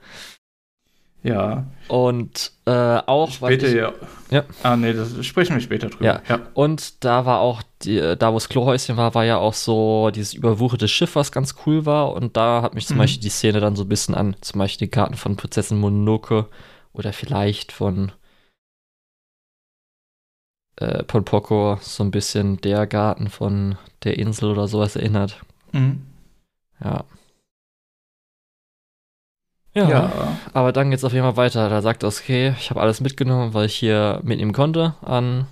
Ja, 1.22 1.64
Und 1.88 2.52
äh, 2.66 2.70
auch, 2.70 3.30
später 3.30 3.66
ich, 3.68 3.74
ja. 3.74 3.92
Ja. 4.30 4.44
Ah, 4.62 4.76
nee, 4.76 4.92
das 4.92 5.24
sprechen 5.24 5.54
wir 5.54 5.62
später 5.62 5.88
drüber. 5.88 6.04
Ja. 6.04 6.20
ja. 6.28 6.40
Und 6.52 7.02
da 7.02 7.24
war 7.24 7.40
auch, 7.40 7.62
die, 7.82 7.96
äh, 7.98 8.14
da 8.16 8.30
wo 8.32 8.36
das 8.36 8.50
Klohäuschen 8.50 8.98
war, 8.98 9.14
war 9.14 9.24
ja 9.24 9.38
auch 9.38 9.54
so 9.54 10.10
dieses 10.14 10.34
überwucherte 10.34 10.86
Schiff, 10.88 11.14
was 11.16 11.32
ganz 11.32 11.54
cool 11.64 11.86
war. 11.86 12.12
Und 12.12 12.36
da 12.36 12.60
hat 12.60 12.74
mich 12.74 12.86
zum 12.86 12.96
Mhm. 12.96 13.00
Beispiel 13.02 13.22
die 13.22 13.30
Szene 13.30 13.60
dann 13.60 13.74
so 13.76 13.84
ein 13.84 13.88
bisschen 13.88 14.14
an, 14.14 14.36
zum 14.42 14.58
Beispiel 14.58 14.86
die 14.88 14.90
Karten 14.90 15.14
von 15.14 15.36
Prinzessin 15.36 15.78
Mononoke 15.78 16.46
oder 16.92 17.14
vielleicht 17.14 17.72
von 17.72 18.12
äh, 20.76 21.02
Ponpoko 21.04 21.78
so 21.80 22.02
ein 22.04 22.10
bisschen 22.10 22.60
der 22.60 22.86
Garten 22.86 23.28
von 23.28 23.76
der 24.02 24.18
Insel 24.18 24.50
oder 24.50 24.68
sowas 24.68 24.96
erinnert. 24.96 25.40
Mhm. 25.72 26.02
Ja. 26.82 27.04
Ja. 29.74 30.38
Aber 30.52 30.72
dann 30.72 30.90
geht's 30.90 31.02
auf 31.04 31.12
jeden 31.12 31.24
Fall 31.24 31.36
weiter. 31.36 31.68
Da 31.68 31.82
sagt 31.82 32.04
er, 32.04 32.08
okay, 32.08 32.54
ich 32.60 32.70
habe 32.70 32.80
alles 32.80 33.00
mitgenommen, 33.00 33.54
weil 33.54 33.66
ich 33.66 33.74
hier 33.74 34.20
mitnehmen 34.22 34.52
konnte 34.52 34.94
an 35.02 35.46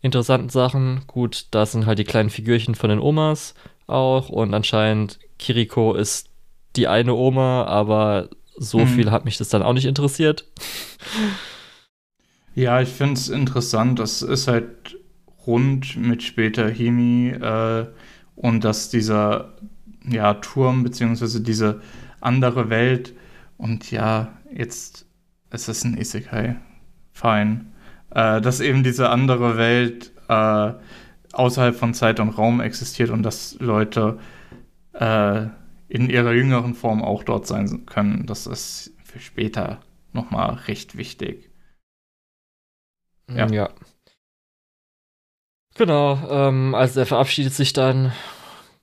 interessanten 0.00 0.48
Sachen. 0.48 1.02
Gut, 1.06 1.46
da 1.52 1.64
sind 1.64 1.86
halt 1.86 1.98
die 1.98 2.04
kleinen 2.04 2.30
Figürchen 2.30 2.74
von 2.74 2.90
den 2.90 2.98
Omas 2.98 3.54
auch 3.86 4.28
und 4.28 4.52
anscheinend 4.52 5.18
Kiriko 5.38 5.94
ist 5.94 6.28
die 6.74 6.88
eine 6.88 7.14
Oma, 7.14 7.64
aber 7.64 8.28
so 8.56 8.80
Mhm. 8.80 8.86
viel 8.88 9.10
hat 9.10 9.24
mich 9.24 9.38
das 9.38 9.48
dann 9.48 9.62
auch 9.62 9.72
nicht 9.74 9.86
interessiert. 9.86 10.44
Ja, 12.56 12.80
ich 12.80 12.88
finde 12.88 13.14
es 13.14 13.28
interessant. 13.28 13.98
Das 13.98 14.22
ist 14.22 14.48
halt 14.48 14.96
rund 15.46 15.94
mit 15.98 16.22
später 16.22 16.66
Himi 16.70 17.28
äh, 17.28 17.86
und 18.34 18.64
dass 18.64 18.88
dieser 18.88 19.52
ja, 20.08 20.32
Turm 20.34 20.82
beziehungsweise 20.82 21.42
diese 21.42 21.82
andere 22.22 22.70
Welt 22.70 23.12
und 23.58 23.90
ja, 23.90 24.38
jetzt 24.50 25.04
ist 25.50 25.68
es 25.68 25.84
ein 25.84 25.98
Isekai. 25.98 26.56
Fein. 27.12 27.72
Äh, 28.10 28.40
dass 28.40 28.60
eben 28.60 28.82
diese 28.82 29.10
andere 29.10 29.58
Welt 29.58 30.12
äh, 30.28 30.72
außerhalb 31.32 31.76
von 31.76 31.92
Zeit 31.92 32.20
und 32.20 32.30
Raum 32.30 32.62
existiert 32.62 33.10
und 33.10 33.22
dass 33.22 33.58
Leute 33.60 34.18
äh, 34.94 35.42
in 35.88 36.08
ihrer 36.08 36.32
jüngeren 36.32 36.74
Form 36.74 37.02
auch 37.02 37.22
dort 37.22 37.46
sein 37.46 37.84
können. 37.84 38.24
Das 38.24 38.46
ist 38.46 38.92
für 39.04 39.20
später 39.20 39.80
nochmal 40.14 40.54
recht 40.68 40.96
wichtig. 40.96 41.45
Ja. 43.28 43.46
ja. 43.50 43.70
Genau, 45.74 46.18
ähm, 46.30 46.74
also 46.74 47.00
er 47.00 47.06
verabschiedet 47.06 47.52
sich 47.52 47.72
dann, 47.72 48.12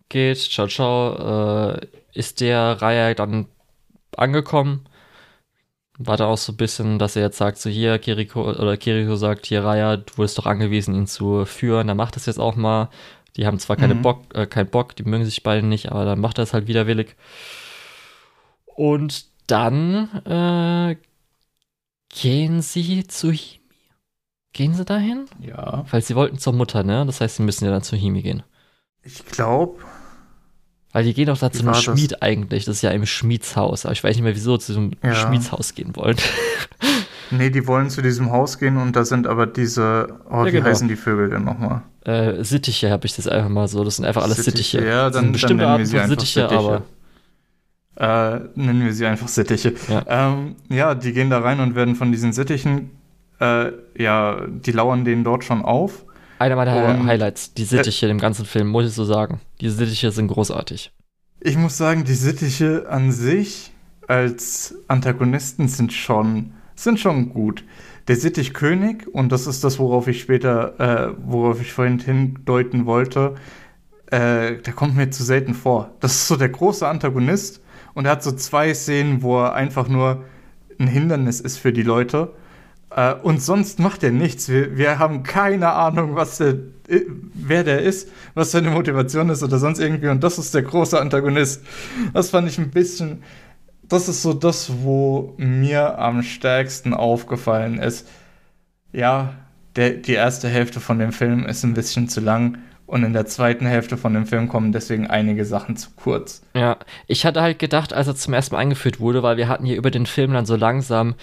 geht, 0.10 0.38
ciao, 0.38 0.68
ciao, 0.68 1.74
äh, 1.76 1.88
ist 2.14 2.40
der 2.42 2.82
Reihe 2.82 3.16
dann 3.16 3.48
angekommen. 4.18 4.86
War 6.00 6.18
da 6.18 6.26
auch 6.28 6.38
so 6.38 6.54
ein 6.54 6.58
bisschen, 6.58 6.98
dass 7.00 7.16
er 7.16 7.24
jetzt 7.24 7.38
sagt, 7.38 7.58
so 7.60 7.70
hier, 7.70 8.00
Kiriko, 8.00 8.50
oder 8.50 8.78
Kiriko 8.78 9.16
sagt, 9.16 9.46
hier, 9.46 9.64
Raya, 9.64 9.98
du 9.98 10.18
wurdest 10.18 10.38
doch 10.40 10.46
angewiesen, 10.48 10.96
ihn 10.96 11.08
zu 11.08 11.46
führen, 11.46 11.88
dann 11.88 11.98
macht 11.98 12.16
das 12.16 12.26
jetzt 12.26 12.40
auch 12.40 12.56
mal. 12.56 12.90
Die 13.38 13.46
haben 13.48 13.60
zwar 13.60 13.78
keine 13.78 13.96
Mhm. 13.96 14.02
Bock, 14.04 14.24
äh, 14.36 14.46
keinen 14.48 14.70
Bock, 14.70 14.96
die 14.96 15.04
mögen 15.04 15.26
sich 15.26 15.44
beide 15.44 15.66
nicht, 15.66 15.92
aber 15.92 16.06
dann 16.06 16.20
macht 16.20 16.38
er 16.40 16.44
es 16.44 16.54
halt 16.54 16.68
widerwillig. 16.68 17.16
Und 18.66 19.26
dann 19.48 20.10
äh, 20.26 20.96
gehen 22.10 22.62
sie 22.62 23.08
zu 23.08 23.32
Himi. 23.32 23.63
Gehen 24.54 24.74
sie 24.76 24.86
dahin? 24.86 25.26
Ja. 25.42 25.84
Weil 25.90 26.02
sie 26.04 26.16
wollten 26.16 26.38
zur 26.38 26.54
Mutter, 26.54 26.84
ne? 26.84 27.06
Das 27.06 27.20
heißt, 27.22 27.38
sie 27.38 27.44
müssen 27.44 27.66
ja 27.66 27.72
dann 27.72 27.82
zu 27.84 27.96
Himi 27.96 28.22
gehen. 28.22 28.44
Ich 29.04 29.26
glaube, 29.26 29.80
Weil 30.92 31.04
die 31.06 31.14
gehen 31.16 31.26
doch 31.26 31.38
da 31.40 31.52
zu 31.52 31.60
einem 31.60 31.68
war 31.68 31.74
das? 31.74 31.84
Schmied 31.84 32.22
eigentlich. 32.22 32.66
Das 32.66 32.76
ist 32.78 32.82
ja 32.84 32.92
im 32.92 33.06
Schmiedshaus. 33.08 33.86
Aber 33.86 33.94
ich 33.94 34.04
weiß 34.04 34.16
nicht 34.16 34.24
mehr, 34.24 34.36
wieso 34.36 34.58
zu 34.58 34.74
einem 34.76 34.92
Ja. 35.04 35.16
Schmiedshaus 35.16 35.74
gehen 35.74 35.96
wollen. 35.96 36.18
nee, 37.32 37.50
die 37.50 37.66
wollen 37.68 37.90
zu 37.90 38.02
diesem 38.04 38.32
Haus 38.32 38.60
gehen 38.60 38.78
und 38.78 38.96
da 38.96 39.04
sind 39.06 39.26
aber 39.26 39.48
diese, 39.48 40.20
oh, 40.30 40.42
Ja, 40.42 40.46
wie 40.46 40.52
genau. 40.52 40.66
heißen 40.68 40.88
die 40.88 40.96
Vögel 40.96 41.30
denn 41.32 41.44
nochmal? 41.44 41.82
äh, 42.06 42.44
Sittiche 42.44 42.92
habe 42.92 43.08
ich 43.08 43.16
das 43.16 43.28
einfach 43.28 43.50
mal 43.50 43.68
so. 43.68 43.84
Das 43.84 43.96
sind 43.96 44.06
einfach 44.06 44.22
alles 44.24 44.38
Sittiche. 44.38 44.78
Sittiche, 44.78 44.86
ja, 44.88 45.06
Das 45.06 45.14
dann- 45.14 45.24
sind 45.26 45.32
bestimmte 45.34 45.64
dann 45.64 45.72
nennen 45.72 45.80
wir 45.80 45.88
sie 45.88 45.98
einfach 45.98 46.10
Sittiche, 46.10 46.42
Sittiche. 46.42 46.60
aber 46.60 46.84
Äh, 47.96 48.40
nennen 48.56 48.86
wir 48.86 48.94
sie 48.94 49.06
einfach 49.06 49.28
Sittiche. 49.28 49.74
Ja. 49.88 50.04
Ähm, 50.08 50.56
ja, 50.70 50.96
die 50.96 51.12
gehen 51.14 51.30
da 51.30 51.40
rein 51.40 51.60
und 51.60 51.76
werden 51.76 51.96
von 51.96 52.12
diesen 52.12 52.34
Sittichen, 52.34 52.92
äh, 53.40 53.72
ja, 53.98 54.46
die 54.48 54.72
lauern 54.72 55.06
denen 55.06 55.24
dort 55.24 55.44
schon 55.44 55.64
auf. 55.64 56.06
einer 56.40 56.56
meiner 56.56 57.00
Und- 57.00 57.06
Highlights, 57.08 57.54
die 57.54 57.64
Sittiche 57.66 58.08
im 58.08 58.20
ganzen 58.20 58.46
Film, 58.46 58.68
muss 58.68 58.86
ich 58.88 58.94
so 58.94 59.06
sagen. 59.06 59.40
Die 59.62 59.70
Sittiche 59.70 60.12
sind 60.12 60.28
großartig. 60.28 60.92
Ich 61.40 61.58
muss 61.58 61.78
sagen, 61.78 62.04
die 62.06 62.14
Sittiche 62.14 62.86
an 62.90 63.12
sich 63.12 63.72
als 64.08 64.76
Antagonisten 64.88 65.68
sind 65.68 65.94
schon, 65.94 66.54
sind 66.76 67.00
schon 67.00 67.30
gut. 67.30 67.64
Der 68.10 68.16
Sittichkönig, 68.18 69.08
und 69.14 69.32
das 69.32 69.48
ist 69.48 69.64
das, 69.64 69.80
worauf 69.80 70.08
ich 70.08 70.20
später, 70.22 70.80
äh, 70.80 71.14
worauf 71.26 71.62
ich 71.62 71.72
vorhin 71.72 72.00
hindeuten 72.00 72.86
wollte, 72.86 73.36
äh, 74.08 74.58
der 74.58 74.74
kommt 74.74 74.96
mir 74.98 75.10
zu 75.10 75.24
selten 75.24 75.54
vor. 75.54 75.92
Das 76.02 76.14
ist 76.14 76.28
so 76.28 76.36
der 76.36 76.50
große 76.50 76.86
Antagonist 76.88 77.62
und 77.94 78.06
er 78.06 78.12
hat 78.12 78.24
so 78.24 78.32
zwei 78.34 78.74
Szenen, 78.74 79.22
wo 79.24 79.40
er 79.42 79.54
einfach 79.54 79.88
nur 79.88 80.24
ein 80.80 80.88
Hindernis 80.88 81.40
ist 81.40 81.58
für 81.58 81.72
die 81.72 81.84
Leute. 81.84 82.32
Äh, 82.96 83.16
und 83.16 83.42
sonst 83.42 83.80
macht 83.80 84.04
er 84.04 84.12
nichts. 84.12 84.50
Wir, 84.50 84.78
wir 84.78 85.00
haben 85.00 85.24
keine 85.24 85.74
Ahnung, 85.74 86.16
was 86.16 86.38
der, 86.38 86.56
äh, 86.88 87.02
wer 87.34 87.64
der 87.64 87.82
ist, 87.82 88.10
was 88.34 88.52
seine 88.52 88.70
Motivation 88.70 89.30
ist 89.30 89.44
oder 89.44 89.58
sonst 89.60 89.80
irgendwie. 89.80 90.10
Und 90.10 90.24
das 90.24 90.38
ist 90.38 90.54
der 90.54 90.64
große 90.64 91.00
Antagonist. 91.00 91.64
Das 92.14 92.30
fand 92.30 92.48
ich 92.48 92.58
ein 92.58 92.72
bisschen. 92.72 93.24
Das 93.88 94.08
ist 94.08 94.22
so 94.22 94.34
das, 94.34 94.72
wo 94.82 95.34
mir 95.38 96.00
am 96.00 96.24
stärksten 96.24 96.94
aufgefallen 96.94 97.80
ist. 97.80 98.08
Ja, 98.92 99.34
der, 99.76 99.92
die 99.92 100.14
erste 100.14 100.48
Hälfte 100.48 100.80
von 100.80 101.00
dem 101.00 101.12
Film 101.12 101.46
ist 101.46 101.64
ein 101.64 101.74
bisschen 101.74 102.08
zu 102.08 102.22
lang. 102.22 102.60
Und 102.86 103.04
in 103.04 103.14
der 103.14 103.26
zweiten 103.26 103.66
Hälfte 103.66 103.98
von 103.98 104.14
dem 104.14 104.26
Film 104.26 104.50
kommen 104.50 104.72
deswegen 104.72 105.08
einige 105.08 105.46
Sachen 105.46 105.78
zu 105.78 105.90
kurz. 105.96 106.44
Ja, 106.54 106.78
ich 107.08 107.26
hatte 107.26 107.42
halt 107.42 107.58
gedacht, 107.58 107.94
als 107.94 108.08
er 108.08 108.16
zum 108.16 108.34
ersten 108.34 108.54
Mal 108.54 108.62
eingeführt 108.62 109.00
wurde, 109.00 109.24
weil 109.24 109.38
wir 109.38 109.48
hatten 109.48 109.66
hier 109.66 109.78
über 109.78 109.90
den 109.90 110.06
Film 110.06 110.34
dann 110.34 110.46
so 110.46 110.56
langsam 110.56 111.16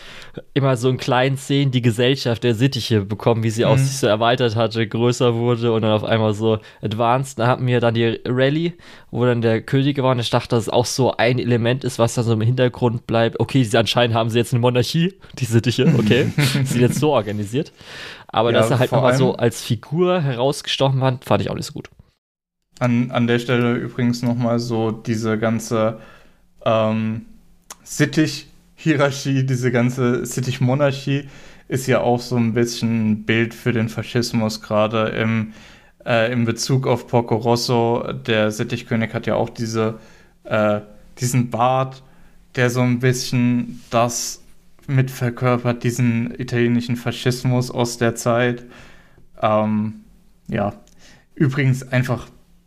immer 0.54 0.76
so 0.76 0.88
in 0.88 0.96
kleinen 0.96 1.36
Szenen 1.36 1.70
die 1.70 1.82
Gesellschaft 1.82 2.42
der 2.44 2.54
Sittiche 2.54 3.02
bekommen, 3.04 3.42
wie 3.42 3.50
sie 3.50 3.66
auch 3.66 3.76
Mhm. 3.76 3.80
sich 3.80 3.98
so 3.98 4.06
erweitert 4.06 4.56
hatte, 4.56 4.86
größer 4.88 5.34
wurde 5.34 5.72
und 5.72 5.82
dann 5.82 5.92
auf 5.92 6.02
einmal 6.04 6.32
so 6.34 6.58
advanced. 6.82 7.38
Da 7.38 7.46
hatten 7.46 7.66
wir 7.66 7.78
dann 7.80 7.94
die 7.94 8.18
Rallye, 8.26 8.72
wo 9.10 9.24
dann 9.24 9.40
der 9.40 9.60
König 9.60 9.98
war 10.02 10.12
und 10.12 10.20
ich 10.20 10.30
dachte, 10.30 10.50
dass 10.50 10.64
es 10.64 10.68
auch 10.68 10.86
so 10.86 11.16
ein 11.16 11.38
Element 11.38 11.84
ist, 11.84 11.98
was 11.98 12.14
dann 12.14 12.24
so 12.24 12.32
im 12.32 12.40
Hintergrund 12.40 13.06
bleibt. 13.06 13.40
Okay, 13.40 13.64
sie, 13.64 13.76
anscheinend 13.76 14.14
haben 14.14 14.30
sie 14.30 14.38
jetzt 14.38 14.52
eine 14.52 14.60
Monarchie, 14.60 15.14
die 15.38 15.44
Sittiche, 15.44 15.92
okay, 15.98 16.32
sind 16.64 16.80
jetzt 16.80 17.00
so 17.00 17.10
organisiert. 17.10 17.72
Aber 18.28 18.52
Ja, 18.52 18.60
dass 18.60 18.70
er 18.70 18.78
halt 18.78 18.92
nochmal 18.92 19.16
so 19.16 19.34
als 19.34 19.62
Figur 19.62 20.20
herausgestochen 20.20 21.02
hat, 21.02 21.24
fand 21.24 21.42
ich 21.42 21.50
auch 21.50 21.56
nicht 21.56 21.66
so 21.66 21.72
gut. 21.72 21.90
An, 22.78 23.10
an 23.10 23.26
der 23.26 23.38
Stelle 23.38 23.74
übrigens 23.74 24.22
nochmal 24.22 24.58
so 24.58 24.90
diese 24.90 25.36
ganze 25.38 25.98
ähm, 26.64 27.26
Sittich-Hierarchie, 27.82 29.44
diese 29.44 29.72
ganze 29.72 30.24
Sittich-Monarchie 30.24 31.28
ist 31.68 31.86
ja 31.86 32.00
auch 32.00 32.20
so 32.20 32.36
ein 32.36 32.54
bisschen 32.54 33.10
ein 33.10 33.24
Bild 33.24 33.54
für 33.54 33.72
den 33.72 33.88
Faschismus, 33.88 34.62
gerade 34.62 35.08
im, 35.10 35.52
äh, 36.04 36.32
im 36.32 36.44
Bezug 36.44 36.86
auf 36.86 37.06
Porco 37.06 37.36
Rosso. 37.36 38.12
Der 38.26 38.50
Sittichkönig 38.50 39.14
hat 39.14 39.26
ja 39.26 39.34
auch 39.34 39.50
diese, 39.50 39.98
äh, 40.44 40.80
diesen 41.18 41.50
Bart, 41.50 42.02
der 42.56 42.70
so 42.70 42.80
ein 42.80 43.00
bisschen 43.00 43.82
das 43.90 44.42
mit 44.86 45.10
verkörpert, 45.10 45.84
diesen 45.84 46.34
italienischen 46.38 46.96
Faschismus 46.96 47.70
aus 47.70 47.98
der 47.98 48.14
Zeit. 48.14 48.64
Ähm, 49.40 50.00
ja, 50.48 50.74
übrigens 51.34 51.82
einfach 51.92 52.26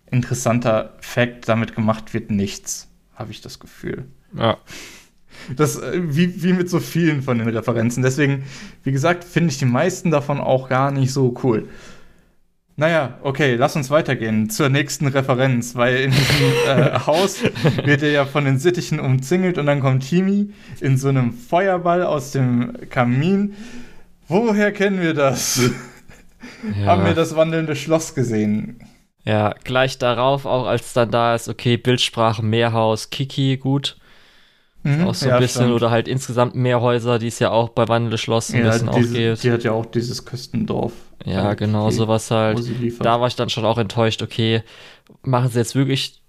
interessanter 0.10 0.94
Fact, 1.02 1.50
damit 1.50 1.76
gemacht 1.76 2.14
wird 2.14 2.32
nichts, 2.32 2.88
habe 3.16 3.32
ich 3.32 3.42
das 3.42 3.60
Gefühl. 3.60 4.06
Ja. 4.38 4.58
Das, 5.56 5.78
äh, 5.78 6.02
wie, 6.04 6.44
wie 6.44 6.54
mit 6.54 6.70
so 6.70 6.80
vielen 6.80 7.24
von 7.24 7.40
den 7.40 7.50
Referenzen. 7.50 8.04
Deswegen, 8.04 8.44
wie 8.84 8.92
gesagt, 8.92 9.24
finde 9.24 9.50
ich 9.50 9.58
die 9.58 9.66
meisten 9.66 10.12
davon 10.12 10.40
auch 10.40 10.70
gar 10.70 10.92
nicht 10.92 11.12
so 11.12 11.34
cool. 11.44 11.68
Naja, 12.76 13.20
okay, 13.22 13.56
lass 13.56 13.76
uns 13.76 13.92
weitergehen 13.92 14.50
zur 14.50 14.70
nächsten 14.70 15.08
Referenz, 15.08 15.76
weil 15.76 15.96
in 15.98 16.12
diesem 16.12 16.54
äh, 16.68 17.00
Haus 17.06 17.44
wird 17.84 18.02
er 18.02 18.10
ja 18.10 18.26
von 18.26 18.46
den 18.46 18.58
Sittichen 18.58 19.00
umzingelt 19.00 19.60
und 19.60 19.68
dann 19.68 19.80
kommt 19.80 20.10
Timi 20.10 20.52
in 20.82 20.98
so 20.98 21.10
einem 21.10 21.34
Feuerball 21.34 22.04
aus 22.04 22.32
dem 22.32 22.74
Kamin. 22.90 23.54
Woher 24.28 24.72
kennen 24.72 25.02
wir 25.02 25.14
das? 25.14 25.70
Ja. 26.80 26.88
Haben 26.88 27.06
wir 27.06 27.14
das 27.14 27.36
wandelnde 27.36 27.76
Schloss 27.76 28.16
gesehen? 28.16 28.80
Ja, 29.24 29.54
gleich 29.64 30.00
darauf, 30.00 30.46
auch 30.46 30.66
als 30.66 30.94
dann 30.94 31.12
da 31.12 31.36
ist, 31.36 31.48
okay, 31.48 31.78
Bildsprache, 31.78 32.44
Meerhaus, 32.44 33.10
Kiki, 33.10 33.58
gut. 33.58 33.98
Mhm, 34.84 35.08
auch 35.08 35.14
so 35.14 35.28
ein 35.28 35.30
ja, 35.30 35.40
bisschen, 35.40 35.64
stimmt. 35.64 35.76
oder 35.76 35.92
halt 35.92 36.08
insgesamt 36.10 36.56
Mehrhäuser, 36.56 37.20
die 37.20 37.28
es 37.28 37.40
ja 37.40 37.52
auch 37.52 37.70
bei 37.70 37.88
Wandelnde 37.88 38.18
Schloss 38.18 38.52
ein 38.52 38.66
ja, 38.66 38.72
bisschen 38.72 38.92
diese, 38.92 39.10
auch 39.10 39.14
gibt. 39.14 39.44
Die 39.44 39.52
hat 39.52 39.64
ja 39.64 39.72
auch 39.72 39.86
dieses 39.86 40.26
Küstendorf. 40.26 40.92
Ja, 41.26 41.44
halt 41.44 41.60
genau, 41.60 41.90
die, 41.90 41.96
sowas 41.96 42.30
halt. 42.32 42.60
Da 43.00 43.20
war 43.20 43.28
ich 43.28 43.36
dann 43.36 43.50
schon 43.50 43.66
auch 43.66 43.78
enttäuscht, 43.78 44.22
okay, 44.22 44.64
machen 45.24 45.50
sie 45.50 45.60
jetzt 45.60 45.76
wirklich 45.76 46.22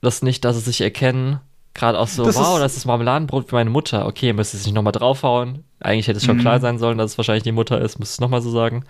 das 0.00 0.22
nicht, 0.22 0.44
dass 0.44 0.56
sie 0.56 0.62
sich 0.62 0.80
erkennen? 0.80 1.40
Gerade 1.74 1.98
auch 1.98 2.08
so, 2.08 2.24
das 2.24 2.36
wow, 2.36 2.56
ist, 2.56 2.60
das 2.60 2.76
ist 2.76 2.86
Marmeladenbrot 2.86 3.48
für 3.48 3.54
meine 3.54 3.70
Mutter. 3.70 4.06
Okay, 4.06 4.32
müsste 4.32 4.56
es 4.56 4.64
nicht 4.64 4.74
nochmal 4.74 4.92
draufhauen. 4.92 5.64
Eigentlich 5.80 6.08
hätte 6.08 6.18
es 6.18 6.24
schon 6.24 6.38
mhm. 6.38 6.40
klar 6.40 6.60
sein 6.60 6.78
sollen, 6.78 6.98
dass 6.98 7.12
es 7.12 7.18
wahrscheinlich 7.18 7.44
die 7.44 7.52
Mutter 7.52 7.80
ist, 7.80 7.98
muss 8.00 8.10
es 8.10 8.20
nochmal 8.20 8.42
so 8.42 8.50
sagen. 8.50 8.84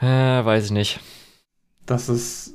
Äh, 0.00 0.06
weiß 0.06 0.66
ich 0.66 0.70
nicht. 0.70 1.00
Das 1.84 2.08
ist. 2.08 2.54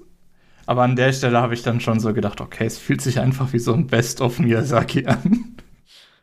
Aber 0.65 0.83
an 0.83 0.95
der 0.95 1.11
Stelle 1.13 1.39
habe 1.39 1.53
ich 1.53 1.63
dann 1.63 1.79
schon 1.79 1.99
so 1.99 2.13
gedacht, 2.13 2.41
okay, 2.41 2.65
es 2.65 2.77
fühlt 2.77 3.01
sich 3.01 3.19
einfach 3.19 3.53
wie 3.53 3.59
so 3.59 3.73
ein 3.73 3.87
Best-of 3.87 4.39
Miyazaki 4.39 5.05
an. 5.05 5.55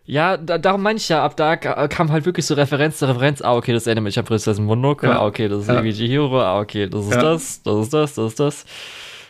Ja, 0.09 0.37
da, 0.37 0.59
darum 0.59 0.83
meine 0.83 0.97
ich 0.97 1.09
ja, 1.09 1.23
ab 1.23 1.37
da 1.37 1.57
kam 1.57 2.11
halt 2.11 2.25
wirklich 2.25 2.47
so 2.47 2.55
Referenz 2.55 2.99
zu 2.99 3.07
Referenz. 3.07 3.43
Ah, 3.43 3.55
okay, 3.55 3.73
das 3.73 3.87
erinnert 3.87 4.05
mich 4.05 4.19
an 4.19 4.25
Prinzessin 4.25 4.65
Mononoke. 4.65 5.07
Ja. 5.07 5.21
Ah, 5.21 5.27
okay, 5.27 5.49
das 5.49 5.63
ist 5.63 5.69
ja. 5.69 5.75
irgendwie 5.75 5.93
Chihiro. 5.93 6.41
Ah, 6.41 6.61
okay, 6.61 6.89
das 6.89 7.05
ist 7.05 7.15
ja. 7.15 7.23
das, 7.23 7.63
das 7.63 7.77
ist 7.83 7.93
das, 7.93 8.15
das 8.15 8.27
ist 8.29 8.41
das. 8.41 8.65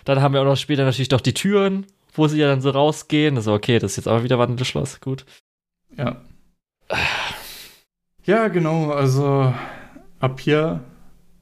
Dann 0.05 0.23
haben 0.23 0.35
wir 0.35 0.41
auch 0.41 0.47
noch 0.47 0.57
später 0.57 0.85
natürlich 0.85 1.09
doch 1.09 1.21
die 1.21 1.35
Türen, 1.35 1.87
wo 2.15 2.29
sie 2.29 2.39
ja 2.39 2.47
dann 2.47 2.61
so 2.61 2.71
rausgehen. 2.71 3.37
Also, 3.37 3.53
okay, 3.53 3.79
das 3.79 3.93
ist 3.93 3.97
jetzt 3.97 4.09
aber 4.09 4.23
wieder 4.23 4.39
wandelndes 4.39 4.69
Schloss. 4.69 5.01
Gut. 5.01 5.27
Ja. 5.97 6.17
Ja, 8.25 8.49
genau. 8.49 8.91
Also, 8.91 9.53
ab 10.21 10.41
hier 10.41 10.81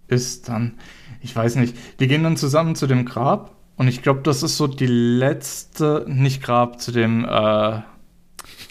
ist 0.09 0.49
dann 0.49 0.79
ich 1.27 1.35
weiß 1.35 1.57
nicht, 1.57 1.77
die 2.01 2.07
gehen 2.07 2.23
dann 2.23 2.37
zusammen 2.37 2.77
zu 2.77 2.87
dem 2.87 3.05
Grab 3.05 3.57
und 3.77 3.89
ich 3.89 4.03
glaube, 4.03 4.21
das 4.23 4.43
ist 4.43 4.57
so 4.57 4.67
die 4.67 4.87
letzte, 4.87 6.05
nicht 6.09 6.43
Grab, 6.43 6.81
zu 6.81 6.93
dem 6.93 7.25
äh, 7.25 7.81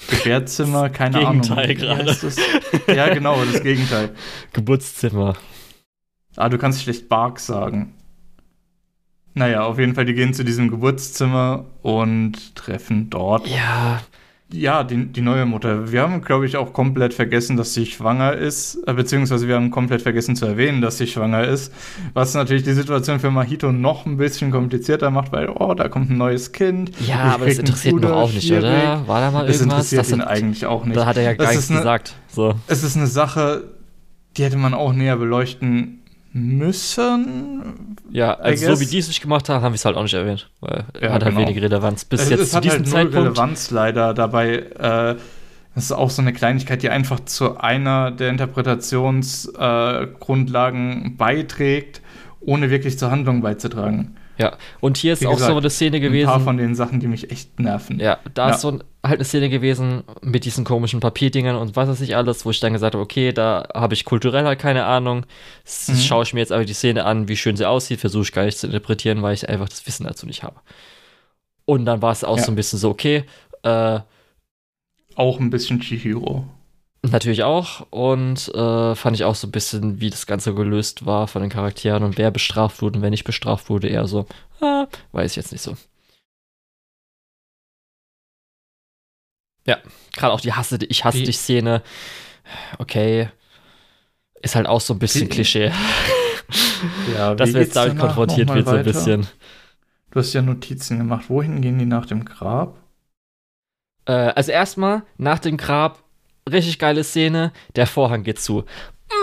Gebärzimmer, 0.10 0.90
keine 0.90 1.20
Gegenteil 1.20 1.66
Ahnung. 1.66 1.68
Gegenteil 1.68 1.76
gerade. 1.76 2.96
Ja, 2.96 3.14
genau, 3.14 3.44
das 3.46 3.64
Gegenteil. 3.64 4.16
Geburtszimmer. 4.54 5.36
Ah, 6.36 6.50
du 6.50 6.58
kannst 6.58 6.84
schlecht 6.84 7.10
Bark 7.10 7.40
sagen. 7.40 7.94
Naja, 9.34 9.64
auf 9.64 9.80
jeden 9.80 9.96
Fall, 9.96 10.06
die 10.06 10.14
gehen 10.14 10.34
zu 10.34 10.44
diesem 10.46 10.70
Geburtszimmer 10.70 11.66
und 11.82 12.56
treffen 12.56 13.10
dort. 13.10 13.48
Ja, 13.48 14.02
ja, 14.52 14.84
die, 14.84 15.08
die 15.08 15.22
neue 15.22 15.46
Mutter. 15.46 15.92
Wir 15.92 16.02
haben, 16.02 16.22
glaube 16.22 16.46
ich, 16.46 16.56
auch 16.56 16.72
komplett 16.72 17.14
vergessen, 17.14 17.58
dass 17.58 17.74
sie 17.74 17.86
schwanger 17.86 18.34
ist, 18.34 18.76
äh, 18.88 18.94
beziehungsweise 18.94 19.48
wir 19.48 19.56
haben 19.56 19.72
komplett 19.72 20.04
vergessen 20.04 20.36
zu 20.36 20.46
erwähnen, 20.46 20.82
dass 20.82 20.98
sie 20.98 21.08
schwanger 21.08 21.46
ist, 21.46 21.74
was 22.14 22.34
natürlich 22.36 22.64
die 22.64 22.74
Situation 22.74 23.20
für 23.20 23.32
Mahito 23.32 23.72
noch 23.72 24.06
ein 24.06 24.18
bisschen 24.18 24.52
komplizierter 24.52 25.10
macht, 25.10 25.32
weil, 25.32 25.50
oh, 25.50 25.74
da 25.74 25.90
kommt 25.90 26.12
ein 26.12 26.18
neues 26.18 26.52
Kind. 26.52 26.92
Ja, 27.08 27.34
aber 27.34 27.48
das 27.48 27.58
interessiert 27.58 27.96
ihn 27.96 28.02
doch 28.02 28.12
auch 28.12 28.32
nicht, 28.32 28.52
oder? 28.52 29.08
War 29.08 29.22
da 29.22 29.32
mal 29.32 29.48
das 29.48 29.58
irgendwas? 29.58 29.90
Das 29.90 29.92
interessiert 29.92 30.20
ihn 30.20 30.22
eigentlich 30.22 30.66
auch 30.66 30.86
nicht. 30.86 30.96
Da 30.96 31.06
hat 31.06 31.18
er 31.18 31.24
ja 31.24 31.34
gar 31.34 31.50
nichts 31.50 31.68
gesagt. 31.68 32.16
So. 32.28 32.54
Es 32.68 32.84
ist 32.84 32.96
eine 32.96 33.08
Sache, 33.08 33.64
die 34.38 34.44
hätte 34.44 34.58
man 34.58 34.74
auch 34.74 34.94
näher 34.94 35.18
beleuchten 35.18 36.05
müssen. 36.36 37.96
Ja, 38.12 38.34
also 38.34 38.76
so 38.76 38.82
wie 38.82 38.86
die 38.86 38.98
es 38.98 39.08
nicht 39.08 39.22
gemacht 39.22 39.48
haben, 39.48 39.64
haben 39.64 39.72
wir 39.72 39.78
es 39.78 39.86
halt 39.86 39.96
auch 39.96 40.04
nicht 40.04 40.16
erwähnt. 40.16 40.50
Weil 40.60 40.84
ja, 41.02 41.14
hat 41.14 41.24
halt 41.24 41.34
genau. 41.34 41.48
wenig 41.48 41.64
Relevanz. 41.64 42.04
Bis 42.04 42.24
es, 42.24 42.30
jetzt 42.30 42.42
es 42.42 42.52
zu 42.52 42.60
diesem 42.60 42.80
halt 42.80 42.90
Zeitpunkt. 42.90 43.16
Relevanz 43.16 43.72
leider 43.72 44.14
dabei. 44.14 44.58
Äh, 44.58 45.16
das 45.76 45.86
ist 45.86 45.94
auch 45.94 46.10
so 46.10 46.22
eine 46.22 46.34
Kleinigkeit, 46.34 46.84
die 46.84 46.90
einfach 46.90 47.22
zu 47.22 47.56
einer 47.58 48.12
der 48.12 48.32
Interpretationsgrundlagen 48.32 51.06
äh, 51.06 51.10
beiträgt, 51.10 52.02
ohne 52.42 52.70
wirklich 52.70 53.00
zur 53.00 53.12
Handlung 53.12 53.40
beizutragen. 53.42 54.18
Ja, 54.38 54.58
und 54.82 54.98
hier 54.98 55.14
ist 55.14 55.22
Wie 55.22 55.28
auch 55.28 55.34
gesagt, 55.34 55.52
so 55.52 55.58
eine 55.58 55.70
Szene 55.70 56.00
gewesen. 56.00 56.28
Ein 56.28 56.36
paar 56.36 56.42
von 56.42 56.58
den 56.58 56.76
Sachen, 56.76 57.00
die 57.00 57.08
mich 57.08 57.32
echt 57.32 57.60
nerven. 57.60 58.00
Ja, 58.00 58.20
da 58.34 58.50
ja. 58.50 58.56
ist 58.56 58.62
so 58.62 58.72
ein, 58.72 58.84
halt 59.04 59.16
eine 59.16 59.24
Szene 59.24 59.50
gewesen 59.50 60.04
mit 60.22 60.46
diesen 60.46 60.66
komischen 60.66 61.00
Papierdingern 61.00 61.56
und 61.56 61.76
was 61.76 61.88
weiß 61.88 62.02
ich 62.02 62.16
alles, 62.16 62.46
wo 62.46 62.50
ich 62.50 62.60
dann 62.60 62.74
gesagt 62.74 62.96
habe, 62.96 63.04
okay, 63.04 63.32
da 63.32 63.68
habe 63.74 63.94
ich 63.94 64.04
kulturell 64.04 64.44
halt 64.46 64.60
keine 64.60 64.86
Ahnung. 64.86 65.26
Mhm. 65.88 65.96
Schaue 65.96 66.24
ich 66.24 66.34
mir 66.34 66.42
jetzt 66.42 66.52
aber 66.52 66.66
die 66.66 66.74
Szene 66.74 67.06
an, 67.06 67.28
wie 67.28 67.38
schön 67.38 67.56
sie 67.56 67.68
aussieht, 67.68 68.02
versuche 68.02 68.24
ich 68.24 68.32
gar 68.34 68.46
nicht 68.46 68.58
zu 68.58 68.68
interpretieren, 68.68 69.22
weil 69.22 69.34
ich 69.34 69.48
einfach 69.48 69.70
das 69.70 69.88
Wissen 69.88 70.06
dazu 70.06 70.26
nicht 70.26 70.44
habe. 70.44 70.60
Und 71.66 71.86
dann 71.86 72.02
war 72.02 72.12
es 72.12 72.24
auch 72.24 72.38
ja. 72.38 72.44
so 72.44 72.52
ein 72.52 72.56
bisschen 72.56 72.80
so, 72.80 72.90
okay, 72.90 73.24
äh, 73.64 74.00
auch 75.16 75.40
ein 75.40 75.50
bisschen 75.50 75.80
Chihiro. 75.80 76.46
Natürlich 77.12 77.44
auch. 77.44 77.88
Und 77.92 78.48
äh, 78.54 78.96
fand 78.96 79.16
ich 79.16 79.24
auch 79.24 79.36
so 79.36 79.48
ein 79.48 79.52
bisschen, 79.52 80.00
wie 80.00 80.10
das 80.10 80.26
Ganze 80.26 80.54
gelöst 80.54 81.06
war 81.06 81.28
von 81.28 81.42
den 81.42 81.52
Charakteren 81.52 82.04
und 82.04 82.18
wer 82.18 82.32
bestraft 82.32 82.82
wurde 82.82 82.98
und 82.98 83.04
wer 83.04 83.10
nicht 83.10 83.24
bestraft 83.26 83.70
wurde, 83.70 83.88
eher 83.88 84.08
so, 84.08 84.26
ah, 84.62 84.88
weiß 85.12 85.32
ich 85.32 85.38
jetzt 85.38 85.52
nicht 85.52 85.62
so. 85.62 85.76
Ja, 89.68 89.80
gerade 90.16 90.34
auch 90.34 90.42
die 90.42 90.54
Hasse, 90.54 90.78
ich 90.88 91.04
hasse 91.04 91.24
dich 91.24 91.38
Szene. 91.38 91.82
Okay. 92.78 93.30
Ist 94.42 94.56
halt 94.56 94.68
auch 94.68 94.82
so 94.82 94.94
ein 94.94 95.00
bisschen 95.00 95.26
wie, 95.26 95.30
Klischee. 95.30 95.72
Ja, 97.16 97.34
Dass 97.34 97.52
wir 97.54 97.62
jetzt 97.62 97.76
damit 97.76 97.98
konfrontiert 97.98 98.54
wird, 98.54 98.68
so 98.68 98.76
ein 98.76 98.84
bisschen. 98.84 99.28
Du 100.12 100.20
hast 100.20 100.34
ja 100.34 100.44
Notizen 100.44 101.00
gemacht. 101.00 101.26
Wohin 101.30 101.62
gehen 101.62 101.80
die 101.80 101.88
nach 101.88 102.06
dem 102.06 102.24
Grab? 102.24 102.78
Äh, 104.06 104.12
also 104.12 104.52
erstmal, 104.52 105.02
nach 105.18 105.40
dem 105.40 105.58
Grab 105.58 106.05
richtig 106.50 106.80
geile 106.80 107.04
Szene. 107.04 107.52
Der 107.76 107.88
Vorhang 107.88 108.24
geht 108.24 108.40
zu. 108.40 108.66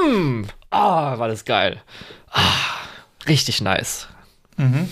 Mm, 0.07 0.43
ah, 0.71 1.19
war 1.19 1.29
das 1.29 1.45
geil. 1.45 1.83
Ah, 2.31 2.41
richtig 3.29 3.61
nice. 3.61 4.09
Mhm. 4.57 4.89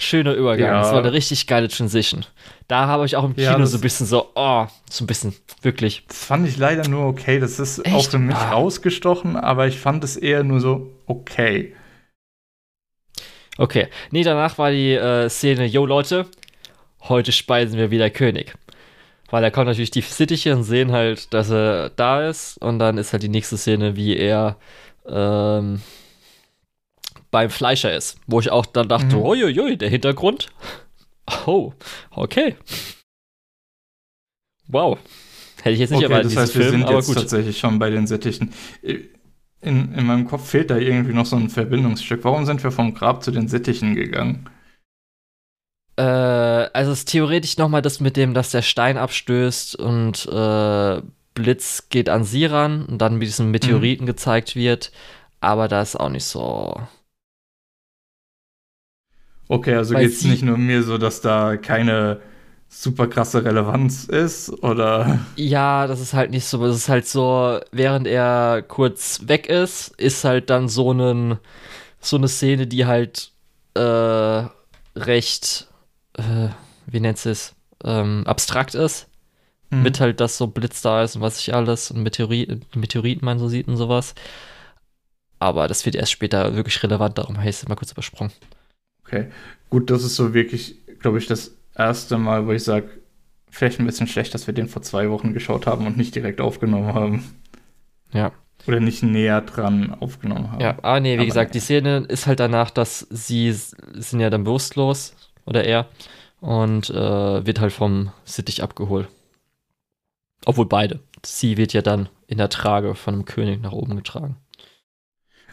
Schöner 0.00 0.34
Übergang. 0.34 0.68
Ja. 0.68 0.80
Das 0.80 0.92
war 0.92 1.00
eine 1.00 1.12
richtig 1.12 1.48
geile 1.48 1.68
Transition. 1.68 2.24
Da 2.68 2.86
habe 2.86 3.04
ich 3.04 3.16
auch 3.16 3.24
im 3.24 3.34
Kino 3.34 3.58
ja, 3.58 3.66
so 3.66 3.78
ein 3.78 3.80
bisschen 3.80 4.06
so, 4.06 4.30
oh, 4.36 4.66
so 4.88 5.02
ein 5.02 5.06
bisschen, 5.08 5.34
wirklich. 5.62 6.04
Das 6.06 6.24
fand 6.24 6.46
ich 6.46 6.56
leider 6.56 6.86
nur 6.88 7.06
okay. 7.06 7.40
Das 7.40 7.58
ist 7.58 7.84
Echt? 7.84 7.94
auch 7.94 8.08
für 8.08 8.18
mich 8.18 8.36
ah. 8.36 8.52
rausgestochen, 8.52 9.36
aber 9.36 9.66
ich 9.66 9.78
fand 9.78 10.04
es 10.04 10.16
eher 10.16 10.44
nur 10.44 10.60
so 10.60 10.92
okay. 11.06 11.74
Okay. 13.56 13.88
Nee, 14.12 14.22
danach 14.22 14.56
war 14.58 14.70
die 14.70 14.92
äh, 14.92 15.28
Szene, 15.28 15.66
yo 15.66 15.84
Leute, 15.84 16.26
heute 17.08 17.32
speisen 17.32 17.76
wir 17.76 17.90
wieder 17.90 18.08
König. 18.08 18.54
Weil 19.30 19.44
er 19.44 19.50
kommt 19.50 19.66
natürlich 19.66 19.90
die 19.90 20.00
Sittiche 20.00 20.56
und 20.56 20.64
sehen 20.64 20.92
halt, 20.92 21.32
dass 21.34 21.50
er 21.50 21.90
da 21.90 22.28
ist. 22.28 22.56
Und 22.58 22.78
dann 22.78 22.96
ist 22.96 23.12
halt 23.12 23.22
die 23.22 23.28
nächste 23.28 23.58
Szene, 23.58 23.94
wie 23.94 24.16
er 24.16 24.56
ähm, 25.06 25.82
beim 27.30 27.50
Fleischer 27.50 27.94
ist. 27.94 28.18
Wo 28.26 28.40
ich 28.40 28.50
auch 28.50 28.64
dann 28.66 28.88
dachte, 28.88 29.16
mhm. 29.16 29.22
uiuiui, 29.22 29.76
der 29.76 29.90
Hintergrund. 29.90 30.48
Oh, 31.46 31.74
okay. 32.10 32.56
Wow. 34.66 34.98
Hätte 35.62 35.74
ich 35.74 35.80
jetzt 35.80 35.90
nicht 35.90 36.04
okay, 36.04 36.12
erwartet. 36.12 36.32
Das 36.32 36.42
heißt, 36.44 36.54
wir 36.54 36.62
Film, 36.62 36.80
sind 36.80 36.90
jetzt 36.90 37.06
gut. 37.06 37.16
tatsächlich 37.16 37.58
schon 37.58 37.78
bei 37.78 37.90
den 37.90 38.06
Sittichen. 38.06 38.54
In, 39.60 39.92
in 39.92 40.06
meinem 40.06 40.26
Kopf 40.26 40.48
fehlt 40.48 40.70
da 40.70 40.78
irgendwie 40.78 41.12
noch 41.12 41.26
so 41.26 41.36
ein 41.36 41.50
Verbindungsstück. 41.50 42.24
Warum 42.24 42.46
sind 42.46 42.62
wir 42.62 42.70
vom 42.70 42.94
Grab 42.94 43.22
zu 43.22 43.30
den 43.30 43.48
Sittichen 43.48 43.94
gegangen? 43.94 44.48
Äh, 45.98 46.70
also 46.72 46.92
es 46.92 47.00
ist 47.00 47.08
theoretisch 47.08 47.56
nochmal 47.58 47.82
das 47.82 47.98
mit 47.98 48.16
dem, 48.16 48.32
dass 48.32 48.52
der 48.52 48.62
Stein 48.62 48.96
abstößt 48.96 49.74
und 49.76 50.26
äh, 50.26 51.02
Blitz 51.34 51.88
geht 51.88 52.08
an 52.08 52.22
sie 52.22 52.46
ran 52.46 52.86
und 52.86 52.98
dann 52.98 53.16
mit 53.16 53.26
diesen 53.26 53.50
Meteoriten 53.50 54.04
mhm. 54.04 54.08
gezeigt 54.08 54.54
wird. 54.54 54.92
Aber 55.40 55.66
da 55.66 55.82
ist 55.82 55.96
auch 55.96 56.08
nicht 56.08 56.24
so. 56.24 56.80
Okay, 59.48 59.74
also 59.74 59.94
geht 59.94 60.12
es 60.12 60.24
nicht 60.24 60.42
nur 60.42 60.56
mir 60.56 60.82
so, 60.84 60.98
dass 60.98 61.20
da 61.20 61.56
keine 61.56 62.20
super 62.68 63.06
krasse 63.06 63.44
Relevanz 63.44 64.04
ist, 64.04 64.50
oder? 64.62 65.20
Ja, 65.36 65.86
das 65.86 66.00
ist 66.00 66.12
halt 66.14 66.30
nicht 66.30 66.44
so. 66.44 66.64
Es 66.66 66.76
ist 66.76 66.88
halt 66.88 67.06
so, 67.06 67.58
während 67.72 68.06
er 68.06 68.62
kurz 68.62 69.22
weg 69.26 69.48
ist, 69.48 69.94
ist 69.96 70.22
halt 70.24 70.50
dann 70.50 70.68
so, 70.68 70.90
einen, 70.90 71.38
so 72.00 72.16
eine 72.18 72.28
Szene, 72.28 72.66
die 72.66 72.86
halt 72.86 73.32
äh, 73.74 74.44
recht 74.96 75.67
äh, 76.18 76.48
wie 76.86 77.00
nennt 77.00 77.24
es, 77.24 77.54
ähm, 77.84 78.24
abstrakt 78.26 78.74
ist. 78.74 79.08
Mhm. 79.70 79.82
Mit 79.82 80.00
halt, 80.00 80.20
dass 80.20 80.38
so 80.38 80.46
Blitz 80.46 80.82
da 80.82 81.02
ist 81.02 81.16
und 81.16 81.22
was 81.22 81.38
ich 81.38 81.54
alles 81.54 81.90
und 81.90 82.02
Meteorit, 82.02 82.74
Meteoriten 82.74 83.24
man 83.24 83.38
so 83.38 83.48
sieht 83.48 83.68
und 83.68 83.76
sowas. 83.76 84.14
Aber 85.38 85.68
das 85.68 85.84
wird 85.84 85.94
erst 85.94 86.12
später 86.12 86.56
wirklich 86.56 86.82
relevant, 86.82 87.18
darum 87.18 87.38
habe 87.38 87.48
ich 87.48 87.56
es 87.56 87.68
mal 87.68 87.76
kurz 87.76 87.92
übersprungen. 87.92 88.32
Okay, 89.04 89.28
gut, 89.70 89.90
das 89.90 90.02
ist 90.04 90.16
so 90.16 90.34
wirklich, 90.34 90.76
glaube 90.98 91.18
ich, 91.18 91.26
das 91.26 91.52
erste 91.76 92.18
Mal, 92.18 92.46
wo 92.46 92.52
ich 92.52 92.64
sage, 92.64 92.88
vielleicht 93.50 93.78
ein 93.78 93.86
bisschen 93.86 94.06
schlecht, 94.06 94.34
dass 94.34 94.46
wir 94.46 94.54
den 94.54 94.68
vor 94.68 94.82
zwei 94.82 95.10
Wochen 95.10 95.32
geschaut 95.32 95.66
haben 95.66 95.86
und 95.86 95.96
nicht 95.96 96.14
direkt 96.14 96.40
aufgenommen 96.40 96.94
haben. 96.94 97.24
Ja. 98.12 98.32
Oder 98.66 98.80
nicht 98.80 99.02
näher 99.02 99.40
dran 99.40 99.96
aufgenommen 100.00 100.50
haben. 100.50 100.60
Ja, 100.60 100.78
ah 100.82 100.98
nee, 101.00 101.14
wie 101.14 101.18
Aber 101.18 101.26
gesagt, 101.26 101.50
nee. 101.50 101.60
die 101.60 101.64
Szene 101.64 102.04
ist 102.08 102.26
halt 102.26 102.40
danach, 102.40 102.70
dass 102.70 103.06
sie 103.10 103.52
sind 103.52 104.20
ja 104.20 104.30
dann 104.30 104.44
bewusstlos 104.44 105.14
oder 105.48 105.64
er 105.64 105.86
und 106.40 106.90
äh, 106.90 107.46
wird 107.46 107.60
halt 107.60 107.72
vom 107.72 108.12
Sittich 108.24 108.62
abgeholt. 108.62 109.08
Obwohl 110.44 110.66
beide. 110.66 111.00
Sie 111.24 111.56
wird 111.56 111.72
ja 111.72 111.82
dann 111.82 112.08
in 112.28 112.38
der 112.38 112.48
Trage 112.48 112.94
von 112.94 113.14
einem 113.14 113.24
König 113.24 113.60
nach 113.60 113.72
oben 113.72 113.96
getragen. 113.96 114.36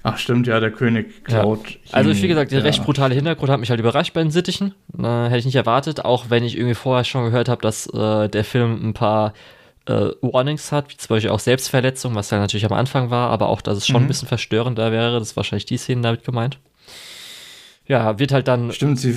Ach 0.04 0.20
stimmt, 0.20 0.46
ja, 0.46 0.60
der 0.60 0.70
König 0.70 1.24
klaut. 1.24 1.80
Also 1.92 2.12
Chemie, 2.12 2.22
wie 2.22 2.28
gesagt, 2.28 2.52
der 2.52 2.60
ja. 2.60 2.66
recht 2.66 2.84
brutale 2.84 3.16
Hintergrund 3.16 3.50
hat 3.50 3.60
mich 3.60 3.72
halt 3.72 3.80
überrascht 3.80 4.14
bei 4.14 4.22
den 4.22 4.30
Sittichen. 4.30 4.76
Äh, 4.96 5.02
hätte 5.02 5.38
ich 5.38 5.46
nicht 5.46 5.56
erwartet, 5.56 6.06
auch 6.06 6.30
wenn 6.30 6.44
ich 6.44 6.56
irgendwie 6.56 6.76
vorher 6.76 7.04
schon 7.04 7.26
gehört 7.26 7.50
habe, 7.50 7.64
dass 7.64 7.88
äh, 7.88 8.30
der 8.30 8.44
Film 8.44 8.88
ein 8.88 8.94
paar 8.94 9.34
äh, 9.88 10.10
Warnings 10.22 10.72
hat, 10.72 10.92
wie 10.92 10.98
zum 10.98 11.16
Beispiel 11.16 11.32
auch 11.32 11.40
Selbstverletzung, 11.40 12.14
was 12.14 12.30
ja 12.30 12.38
natürlich 12.38 12.66
am 12.68 12.74
Anfang 12.74 13.10
war, 13.10 13.32
aber 13.32 13.50
auch, 13.50 13.62
dass 13.62 13.80
es 13.80 13.88
schon 13.88 14.02
Mhm. 14.02 14.06
ein 14.06 14.08
bisschen 14.10 14.28
verstörender 14.28 14.92
wäre. 14.92 15.18
Das 15.18 15.30
ist 15.30 15.38
wahrscheinlich 15.38 15.66
die 15.66 15.78
Szene 15.78 16.02
damit 16.02 16.24
gemeint. 16.24 16.60
Ja, 17.88 18.20
wird 18.20 18.32
halt 18.32 18.48
dann. 18.48 18.72
Stimmt, 18.72 19.00
sie, 19.00 19.16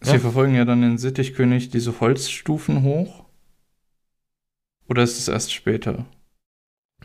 sie 0.00 0.12
Ja. 0.12 0.18
verfolgen 0.18 0.54
ja 0.54 0.64
dann 0.64 0.82
den 0.82 0.98
Sittichkönig 0.98 1.70
diese 1.70 2.00
Holzstufen 2.00 2.82
hoch. 2.82 3.24
Oder 4.88 5.02
ist 5.02 5.18
es 5.18 5.28
erst 5.28 5.52
später? 5.52 6.04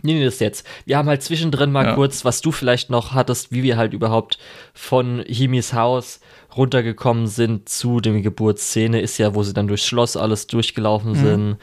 Nee, 0.01 0.15
nee, 0.15 0.25
das 0.25 0.35
ist 0.35 0.39
jetzt. 0.41 0.67
Wir 0.85 0.97
haben 0.97 1.07
halt 1.07 1.23
zwischendrin 1.23 1.71
mal 1.71 1.85
Ja. 1.85 1.95
kurz, 1.95 2.25
was 2.25 2.41
du 2.41 2.51
vielleicht 2.51 2.89
noch 2.89 3.13
hattest, 3.13 3.51
wie 3.51 3.63
wir 3.63 3.77
halt 3.77 3.93
überhaupt 3.93 4.37
von 4.73 5.23
Himis 5.25 5.73
Haus 5.73 6.19
runtergekommen 6.55 7.27
sind 7.27 7.69
zu 7.69 8.01
dem 8.01 8.21
Geburtsszene, 8.21 8.99
ist 9.01 9.17
ja, 9.17 9.35
wo 9.35 9.43
sie 9.43 9.53
dann 9.53 9.67
durchs 9.67 9.85
Schloss 9.85 10.17
alles 10.17 10.47
durchgelaufen 10.47 11.11
Mhm. 11.11 11.15
sind. 11.15 11.57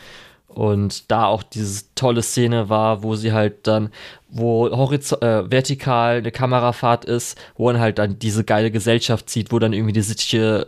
Und 0.48 1.10
da 1.10 1.26
auch 1.26 1.42
diese 1.42 1.84
tolle 1.94 2.22
Szene 2.22 2.68
war, 2.68 3.02
wo 3.02 3.16
sie 3.16 3.32
halt 3.32 3.66
dann, 3.66 3.90
wo 4.28 4.70
horiz 4.70 5.12
äh, 5.12 5.50
vertikal 5.50 6.18
eine 6.18 6.30
Kamerafahrt 6.30 7.04
ist, 7.06 7.38
wo 7.56 7.66
man 7.66 7.80
halt 7.80 7.98
dann 7.98 8.18
diese 8.18 8.44
geile 8.44 8.70
Gesellschaft 8.70 9.28
sieht, 9.30 9.50
wo 9.50 9.58
dann 9.58 9.72
irgendwie 9.72 9.94
die 9.94 10.02
Sittiche 10.02 10.66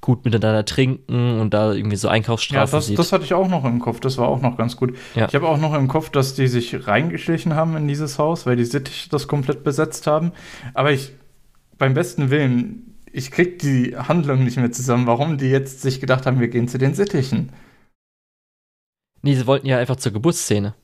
gut 0.00 0.24
miteinander 0.24 0.64
trinken 0.64 1.40
und 1.40 1.52
da 1.54 1.72
irgendwie 1.72 1.96
so 1.96 2.08
Ja, 2.08 2.14
Einkaufsstraßen 2.14 2.76
das, 2.76 2.86
sieht. 2.86 2.98
das 2.98 3.12
hatte 3.12 3.24
ich 3.24 3.34
auch 3.34 3.48
noch 3.48 3.64
im 3.64 3.80
Kopf. 3.80 4.00
Das 4.00 4.18
war 4.18 4.28
auch 4.28 4.40
noch 4.40 4.56
ganz 4.56 4.76
gut. 4.76 4.96
Ja. 5.14 5.26
Ich 5.26 5.34
habe 5.34 5.48
auch 5.48 5.58
noch 5.58 5.74
im 5.74 5.88
Kopf, 5.88 6.10
dass 6.10 6.34
die 6.34 6.46
sich 6.46 6.86
reingeschlichen 6.86 7.54
haben 7.54 7.76
in 7.76 7.88
dieses 7.88 8.18
Haus, 8.18 8.46
weil 8.46 8.56
die 8.56 8.64
Sittiche 8.64 9.08
das 9.10 9.26
komplett 9.26 9.64
besetzt 9.64 10.06
haben. 10.06 10.32
Aber 10.74 10.92
ich, 10.92 11.12
beim 11.78 11.94
besten 11.94 12.30
Willen, 12.30 12.94
ich 13.10 13.30
krieg 13.30 13.58
die 13.58 13.96
Handlung 13.96 14.44
nicht 14.44 14.58
mehr 14.58 14.70
zusammen, 14.70 15.06
warum 15.06 15.38
die 15.38 15.46
jetzt 15.50 15.82
sich 15.82 16.00
gedacht 16.00 16.26
haben, 16.26 16.38
wir 16.40 16.48
gehen 16.48 16.68
zu 16.68 16.78
den 16.78 16.94
Sittichen. 16.94 17.50
nee, 19.22 19.34
sie 19.34 19.46
wollten 19.46 19.66
ja 19.66 19.78
einfach 19.78 19.96
zur 19.96 20.12
Geburtsszene. 20.12 20.74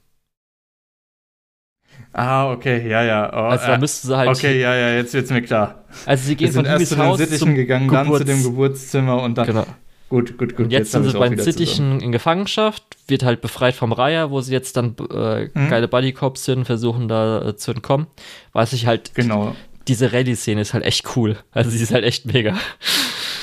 Ah, 2.12 2.50
okay, 2.52 2.88
ja, 2.88 3.02
ja. 3.02 3.30
Oh, 3.32 3.48
Also 3.48 3.66
da 3.66 3.74
äh, 3.74 3.78
müssten 3.78 4.08
sie 4.08 4.16
halt 4.16 4.28
okay, 4.30 4.60
ja, 4.60 4.74
ja, 4.74 4.94
jetzt 4.96 5.14
wird's 5.14 5.30
mir 5.30 5.42
klar. 5.42 5.84
Also 6.06 6.24
sie 6.24 6.30
Wir 6.30 6.36
gehen 6.36 6.52
sind 6.52 6.66
von 6.66 6.72
erst 6.80 6.86
zu 6.88 6.94
den 6.96 7.04
Haus 7.04 7.18
Sittichen 7.18 7.38
zum 7.38 7.54
gegangen, 7.54 7.88
dann 7.88 8.06
zu 8.06 8.12
Geburts- 8.12 8.24
dem 8.26 8.42
Geburtszimmer 8.42 9.22
und 9.22 9.38
dann. 9.38 9.46
Genau. 9.46 9.66
Gut, 10.10 10.36
gut, 10.36 10.50
gut. 10.56 10.66
Und 10.66 10.70
jetzt, 10.72 10.94
hab 10.94 11.02
sind 11.04 11.12
sie 11.12 11.18
beim 11.18 11.38
Sittichen 11.38 12.00
in 12.00 12.12
Gefangenschaft, 12.12 12.84
wird 13.08 13.22
halt 13.24 13.40
befreit 13.40 13.74
vom 13.74 13.92
Reiher, 13.92 14.30
wo 14.30 14.42
sie 14.42 14.52
jetzt 14.52 14.76
dann 14.76 14.94
äh, 15.10 15.48
Mhm. 15.54 15.68
geile 15.70 15.88
Buddycops 15.88 16.44
sind, 16.44 16.66
versuchen 16.66 17.08
da 17.08 17.48
äh, 17.48 17.56
zu 17.56 17.70
entkommen. 17.70 18.06
Was 18.52 18.74
ich 18.74 18.86
halt. 18.86 19.14
Genau, 19.14 19.56
diese 19.88 20.12
Rallye-Szene 20.12 20.60
ist 20.60 20.74
halt 20.74 20.84
echt 20.84 21.16
cool. 21.16 21.38
Also 21.52 21.70
sie 21.70 21.82
ist 21.82 21.94
halt 21.94 22.04
echt 22.04 22.26
mega. 22.26 22.54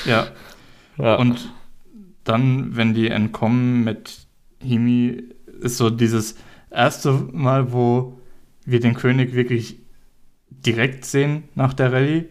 ja. 0.05 0.27
Ja. 0.97 1.15
Und 1.15 1.49
dann, 2.23 2.75
wenn 2.75 2.93
die 2.93 3.07
entkommen 3.09 3.83
mit 3.83 4.19
Himi, 4.61 5.23
ist 5.61 5.77
so 5.77 5.89
dieses 5.89 6.35
erste 6.69 7.11
Mal, 7.31 7.71
wo 7.73 8.18
wir 8.71 8.79
den 8.79 8.95
König 8.95 9.33
wirklich 9.33 9.77
direkt 10.49 11.05
sehen 11.05 11.43
nach 11.55 11.73
der 11.73 11.91
Rallye. 11.93 12.25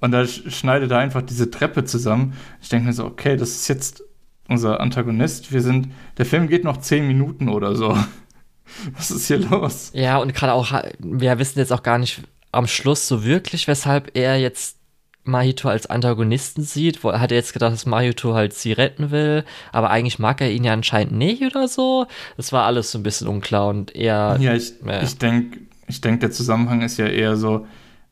Und 0.00 0.12
da 0.12 0.20
sch- 0.22 0.50
schneidet 0.50 0.90
er 0.90 0.98
einfach 0.98 1.22
diese 1.22 1.50
Treppe 1.50 1.84
zusammen. 1.84 2.34
Ich 2.62 2.68
denke 2.68 2.86
mir 2.86 2.92
so, 2.92 3.04
okay, 3.04 3.36
das 3.36 3.50
ist 3.50 3.68
jetzt 3.68 4.02
unser 4.48 4.80
Antagonist. 4.80 5.52
Wir 5.52 5.60
sind, 5.60 5.88
der 6.16 6.24
Film 6.26 6.48
geht 6.48 6.64
noch 6.64 6.78
zehn 6.78 7.06
Minuten 7.06 7.48
oder 7.48 7.74
so. 7.74 7.96
Was 8.96 9.10
ist 9.10 9.26
hier 9.26 9.38
los? 9.38 9.90
ja, 9.94 10.18
und 10.18 10.34
gerade 10.34 10.52
auch, 10.52 10.72
wir 10.98 11.38
wissen 11.38 11.58
jetzt 11.58 11.72
auch 11.72 11.82
gar 11.82 11.98
nicht 11.98 12.22
am 12.52 12.66
Schluss 12.66 13.08
so 13.08 13.24
wirklich, 13.24 13.66
weshalb 13.66 14.10
er 14.16 14.38
jetzt 14.38 14.76
Mahito 15.24 15.68
als 15.68 15.86
Antagonisten 15.86 16.62
sieht. 16.62 17.02
Wo, 17.04 17.12
hat 17.12 17.30
er 17.32 17.36
jetzt 17.38 17.52
gedacht, 17.52 17.72
dass 17.72 17.84
Mahito 17.86 18.34
halt 18.34 18.54
sie 18.54 18.72
retten 18.72 19.10
will, 19.10 19.44
aber 19.72 19.90
eigentlich 19.90 20.18
mag 20.18 20.40
er 20.40 20.50
ihn 20.50 20.64
ja 20.64 20.72
anscheinend 20.72 21.12
nicht 21.12 21.42
oder 21.42 21.66
so. 21.68 22.06
Das 22.36 22.52
war 22.52 22.64
alles 22.64 22.90
so 22.92 22.98
ein 22.98 23.02
bisschen 23.02 23.26
unklar 23.28 23.68
und 23.68 23.94
eher 23.94 24.36
Ja, 24.40 24.54
ich, 24.54 24.72
Ja. 24.86 25.02
ich 25.02 25.18
denke, 25.18 25.60
ich 25.88 26.00
denk, 26.00 26.20
der 26.20 26.30
Zusammenhang 26.30 26.82
ist 26.82 26.98
ja 26.98 27.06
eher 27.06 27.36
so, 27.36 27.66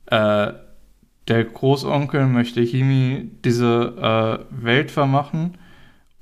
äh, 0.06 0.52
der 1.28 1.44
Großonkel 1.44 2.26
möchte 2.26 2.60
Himi 2.60 3.30
diese 3.44 4.46
äh, 4.50 4.64
Welt 4.64 4.90
vermachen 4.90 5.58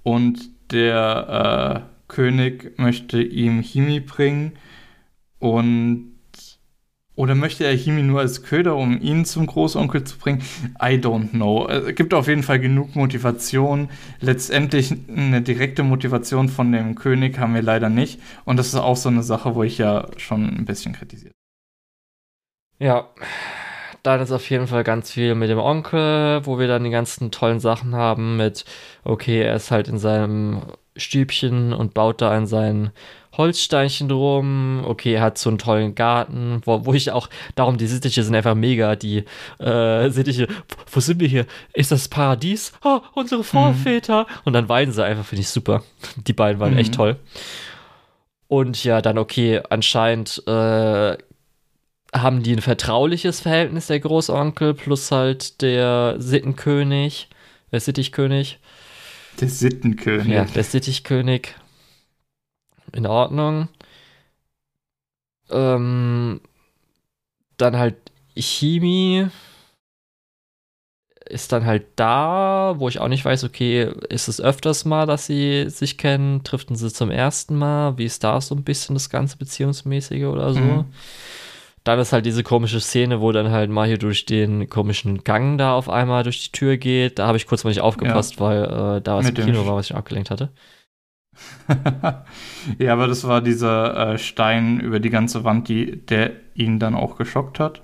und 0.03 0.51
der 0.71 1.87
äh, 1.87 1.95
König 2.09 2.79
möchte 2.79 3.23
ihm 3.23 3.61
Himi 3.61 4.01
bringen 4.01 4.53
und 5.39 6.15
oder 7.17 7.37
möchte 7.37 7.65
er 7.65 7.77
Himi 7.77 8.03
nur 8.03 8.21
als 8.21 8.43
Köder, 8.43 8.75
um 8.75 9.01
ihn 9.01 9.25
zum 9.25 9.47
Großonkel 9.47 10.03
zu 10.03 10.19
bringen? 10.19 10.43
I 10.83 10.97
don't 10.97 11.31
know. 11.31 11.69
Es 11.69 11.95
gibt 11.95 12.13
auf 12.13 12.27
jeden 12.27 12.43
Fall 12.43 12.59
genug 12.59 12.97
Motivation. 12.97 13.89
Letztendlich 14.21 14.93
eine 15.09 15.41
direkte 15.41 15.85
Motivation 15.85 16.49
von 16.49 16.73
dem 16.73 16.97
König 16.97 17.39
haben 17.39 17.55
wir 17.55 17.63
leider 17.63 17.89
nicht. 17.89 18.21
Und 18.45 18.57
das 18.57 18.69
ist 18.69 18.75
auch 18.75 18.97
so 18.97 19.11
eine 19.11 19.23
Sache, 19.23 19.55
wo 19.55 19.63
ich 19.63 19.79
ja 19.79 20.09
schon 20.17 20.45
ein 20.45 20.65
bisschen 20.65 20.93
kritisiert. 20.93 21.35
Ja, 22.85 23.09
dann 24.03 24.21
ist 24.21 24.31
auf 24.31 24.51
jeden 24.51 24.67
Fall 24.67 24.85
ganz 24.85 25.11
viel 25.11 25.35
mit 25.35 25.49
dem 25.49 25.59
Onkel, 25.59 26.45
wo 26.45 26.59
wir 26.59 26.69
dann 26.69 26.85
die 26.85 26.91
ganzen 26.91 27.31
tollen 27.31 27.59
Sachen 27.61 27.95
haben 27.95 28.37
mit, 28.37 28.67
okay, 29.05 29.41
er 29.41 29.57
ist 29.57 29.71
halt 29.71 29.89
in 29.89 29.97
seinem 29.97 30.61
Stübchen 30.95 31.73
und 31.73 31.95
baut 31.95 32.21
da 32.21 32.31
an 32.31 32.47
seinen 32.47 32.91
Holzsteinchen 33.39 34.11
rum. 34.11 34.85
Okay, 34.87 35.15
er 35.15 35.23
hat 35.23 35.39
so 35.39 35.49
einen 35.49 35.57
tollen 35.59 35.95
Garten, 35.95 36.61
wo, 36.67 36.85
wo 36.85 36.93
ich 36.93 37.11
auch, 37.11 37.31
darum, 37.55 37.79
die 37.79 37.87
Sittiche 37.87 38.23
sind 38.23 38.35
einfach 38.35 38.55
mega, 38.55 38.97
die 38.97 39.25
äh, 39.59 40.11
Sittiche, 40.11 40.47
wo 40.93 41.01
sind 41.01 41.21
wir 41.21 41.27
hier? 41.29 41.47
Ist 41.73 41.91
das 41.91 42.09
Paradies? 42.09 42.75
Oh, 42.85 43.01
unsere 43.15 43.43
Vorväter. 43.45 44.27
Und 44.45 44.53
dann 44.53 44.69
weinen 44.69 44.93
sie 44.93 45.03
einfach, 45.03 45.25
finde 45.25 45.41
ich 45.41 45.49
super. 45.49 45.83
Die 46.27 46.35
beiden 46.35 46.61
waren 46.61 46.73
Mhm. 46.75 46.79
echt 46.81 46.95
toll. 46.95 47.17
Und 48.47 48.85
ja, 48.85 49.01
dann 49.01 49.17
okay, 49.17 49.63
anscheinend 49.71 50.43
äh, 50.47 51.17
haben 52.15 52.43
die 52.43 52.53
ein 52.53 52.63
vertrauliches 52.63 53.41
Verhältnis, 53.41 53.89
der 53.89 54.01
Großonkel, 54.01 54.75
plus 54.75 55.11
halt 55.11 55.61
der 55.63 56.17
Sittenkönig, 56.19 57.29
der 57.73 57.81
Sittichkönig. 57.81 58.61
Der 59.41 59.49
Sittenkönig. 59.49 60.29
Ja, 60.29 60.45
der 60.45 60.65
Sittichkönig. 60.65 61.55
In 62.93 63.07
Ordnung. 63.07 63.69
Ähm, 65.51 66.41
dann 67.57 67.77
halt 67.77 67.97
Chimi 68.37 69.29
ist 71.27 71.53
dann 71.53 71.65
halt 71.65 71.87
da, 71.97 72.75
wo 72.77 72.89
ich 72.89 73.01
auch 73.01 73.09
nicht 73.09 73.25
weiß, 73.25 73.45
okay, 73.45 73.91
ist 74.09 74.29
es 74.29 74.41
öfters 74.41 74.85
mal, 74.85 75.07
dass 75.07 75.27
sie 75.27 75.69
sich 75.69 75.97
kennen? 75.97 76.45
Triften 76.45 76.77
sie 76.77 76.93
zum 76.93 77.11
ersten 77.11 77.57
Mal? 77.57 77.99
Wie 77.99 78.05
ist 78.05 78.23
da 78.23 78.41
so 78.41 78.55
ein 78.55 78.63
bisschen 78.63 78.95
das 78.95 79.11
ganze 79.11 79.37
Beziehungsmäßige 79.37 80.25
oder 80.25 80.53
so? 80.53 80.61
Mhm. 80.61 80.85
Dann 81.85 81.99
ist 81.99 82.15
halt 82.15 82.25
diese 82.25 82.43
komische 82.43 82.81
Szene, 82.81 83.21
wo 83.21 83.31
dann 83.31 83.51
halt 83.51 83.71
Mario 83.71 83.99
durch 83.99 84.25
den 84.25 84.71
komischen 84.71 85.23
Gang 85.23 85.59
da 85.59 85.75
auf 85.75 85.91
einmal 85.91 86.23
durch 86.23 86.43
die 86.45 86.53
Tür 86.53 86.79
geht. 86.79 87.19
Da 87.19 87.27
habe 87.27 87.37
ich 87.37 87.47
kurz 87.47 87.63
mal 87.63 87.71
nicht 87.71 87.83
aufgepasst, 87.83 88.41
weil 88.41 88.65
äh, 88.65 89.01
da 89.03 89.17
was 89.17 89.27
im 89.27 89.35
Mit 89.35 89.39
dem 89.39 89.47
Kino 89.47 89.67
war, 89.67 89.77
was 89.77 89.91
ich 89.91 89.95
abgelenkt 89.95 90.31
hatte. 90.31 90.51
ja, 92.79 92.93
aber 92.93 93.07
das 93.07 93.27
war 93.27 93.43
dieser 93.43 94.15
äh, 94.15 94.19
Stein 94.19 94.81
über 94.81 94.99
die 94.99 95.11
ganze 95.11 95.45
Wand, 95.45 95.69
die, 95.69 96.05
der 96.07 96.33
ihn 96.55 96.79
dann 96.79 96.95
auch 96.95 97.17
geschockt 97.17 97.61
hat. 97.61 97.83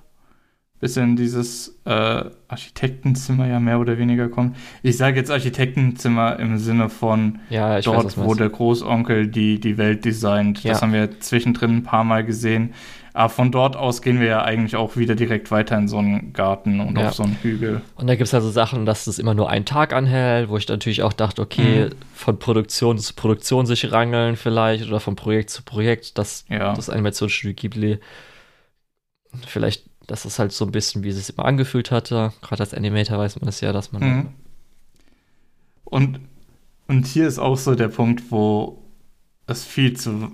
Bis 0.78 0.96
er 0.96 1.04
in 1.04 1.16
dieses 1.16 1.78
äh, 1.84 2.24
Architektenzimmer 2.48 3.46
ja 3.46 3.60
mehr 3.60 3.80
oder 3.80 3.98
weniger 3.98 4.28
kommt. 4.28 4.56
Ich 4.82 4.96
sage 4.96 5.18
jetzt 5.18 5.30
Architektenzimmer 5.30 6.38
im 6.38 6.56
Sinne 6.56 6.88
von 6.88 7.40
Ja, 7.50 7.68
weiß, 7.68 7.84
dort, 7.84 8.16
du 8.16 8.24
wo 8.24 8.34
der 8.34 8.48
Großonkel 8.48 9.26
die, 9.26 9.60
die 9.60 9.76
Welt 9.76 10.06
designt. 10.06 10.64
Das 10.64 10.78
Ja. 10.78 10.80
haben 10.80 10.94
wir 10.94 11.20
zwischendrin 11.20 11.78
ein 11.78 11.82
paar 11.82 12.04
Mal 12.04 12.24
gesehen. 12.24 12.72
Aber 13.12 13.28
von 13.28 13.50
dort 13.50 13.74
aus 13.76 14.02
gehen 14.02 14.20
wir 14.20 14.26
ja 14.28 14.42
eigentlich 14.42 14.76
auch 14.76 14.96
wieder 14.96 15.14
direkt 15.16 15.50
weiter 15.50 15.76
in 15.76 15.88
so 15.88 15.98
einen 15.98 16.32
Garten 16.32 16.78
und 16.80 16.96
Ja. 16.96 17.08
auf 17.08 17.14
so 17.14 17.24
einen 17.24 17.36
Hügel. 17.42 17.82
Und 17.96 18.06
da 18.06 18.14
gibt 18.14 18.26
es 18.26 18.32
ja 18.32 18.40
so 18.40 18.50
Sachen, 18.50 18.86
dass 18.86 19.04
das 19.06 19.18
immer 19.18 19.34
nur 19.34 19.50
einen 19.50 19.64
Tag 19.64 19.92
anhält, 19.92 20.48
wo 20.48 20.56
ich 20.56 20.68
natürlich 20.68 21.02
auch 21.02 21.12
dachte, 21.12 21.42
okay, 21.42 21.86
Mhm. 21.86 21.90
von 22.14 22.38
Produktion 22.38 22.98
zu 22.98 23.14
Produktion 23.14 23.66
sich 23.66 23.90
rangeln 23.90 24.36
vielleicht 24.36 24.86
oder 24.86 25.00
von 25.00 25.16
Projekt 25.16 25.50
zu 25.50 25.62
Projekt, 25.62 26.18
dass 26.18 26.44
Ja. 26.48 26.74
das 26.74 26.88
Animationsstudio 26.88 27.54
Ghibli 27.54 27.98
vielleicht, 29.46 29.84
dass 30.06 30.24
es 30.24 30.38
halt 30.38 30.52
so 30.52 30.64
ein 30.64 30.72
bisschen, 30.72 31.02
wie 31.04 31.08
es 31.08 31.16
sich 31.26 31.36
immer 31.36 31.46
angefühlt 31.46 31.90
hatte. 31.90 32.32
Gerade 32.42 32.62
als 32.62 32.74
Animator 32.74 33.18
weiß 33.18 33.36
man 33.40 33.46
das 33.46 33.60
ja, 33.60 33.72
dass 33.72 33.92
man 33.92 34.02
Mhm. 34.02 34.28
Und, 35.84 36.20
und 36.86 37.06
hier 37.06 37.26
ist 37.26 37.38
auch 37.38 37.56
so 37.56 37.74
der 37.74 37.88
Punkt, 37.88 38.30
wo 38.30 38.82
es 39.46 39.64
viel 39.64 39.96
zu 39.96 40.30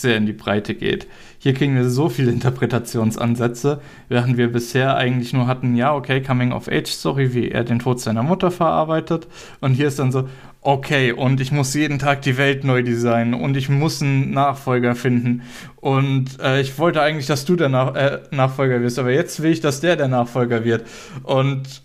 sehr 0.00 0.16
in 0.16 0.26
die 0.26 0.32
Breite 0.32 0.74
geht. 0.74 1.06
Hier 1.38 1.54
kriegen 1.54 1.74
wir 1.74 1.88
so 1.88 2.08
viele 2.08 2.32
Interpretationsansätze, 2.32 3.80
während 4.08 4.36
wir 4.36 4.50
bisher 4.52 4.96
eigentlich 4.96 5.32
nur 5.32 5.46
hatten, 5.46 5.76
ja, 5.76 5.94
okay, 5.94 6.22
Coming-of-Age-Story, 6.22 7.34
wie 7.34 7.50
er 7.50 7.64
den 7.64 7.78
Tod 7.78 8.00
seiner 8.00 8.22
Mutter 8.22 8.50
verarbeitet. 8.50 9.26
Und 9.60 9.74
hier 9.74 9.88
ist 9.88 9.98
dann 9.98 10.12
so, 10.12 10.28
okay, 10.60 11.12
und 11.12 11.40
ich 11.40 11.52
muss 11.52 11.74
jeden 11.74 11.98
Tag 11.98 12.22
die 12.22 12.36
Welt 12.36 12.64
neu 12.64 12.82
designen 12.82 13.34
und 13.34 13.56
ich 13.56 13.68
muss 13.68 14.02
einen 14.02 14.32
Nachfolger 14.32 14.94
finden. 14.94 15.42
Und 15.76 16.40
äh, 16.40 16.60
ich 16.60 16.78
wollte 16.78 17.00
eigentlich, 17.00 17.26
dass 17.26 17.44
du 17.44 17.56
der 17.56 17.68
Nach 17.68 17.94
äh, 17.94 18.18
Nachfolger 18.30 18.80
wirst, 18.80 18.98
aber 18.98 19.12
jetzt 19.12 19.42
will 19.42 19.52
ich, 19.52 19.60
dass 19.60 19.80
der 19.80 19.96
der 19.96 20.08
Nachfolger 20.08 20.64
wird. 20.64 20.84
Und 21.22 21.82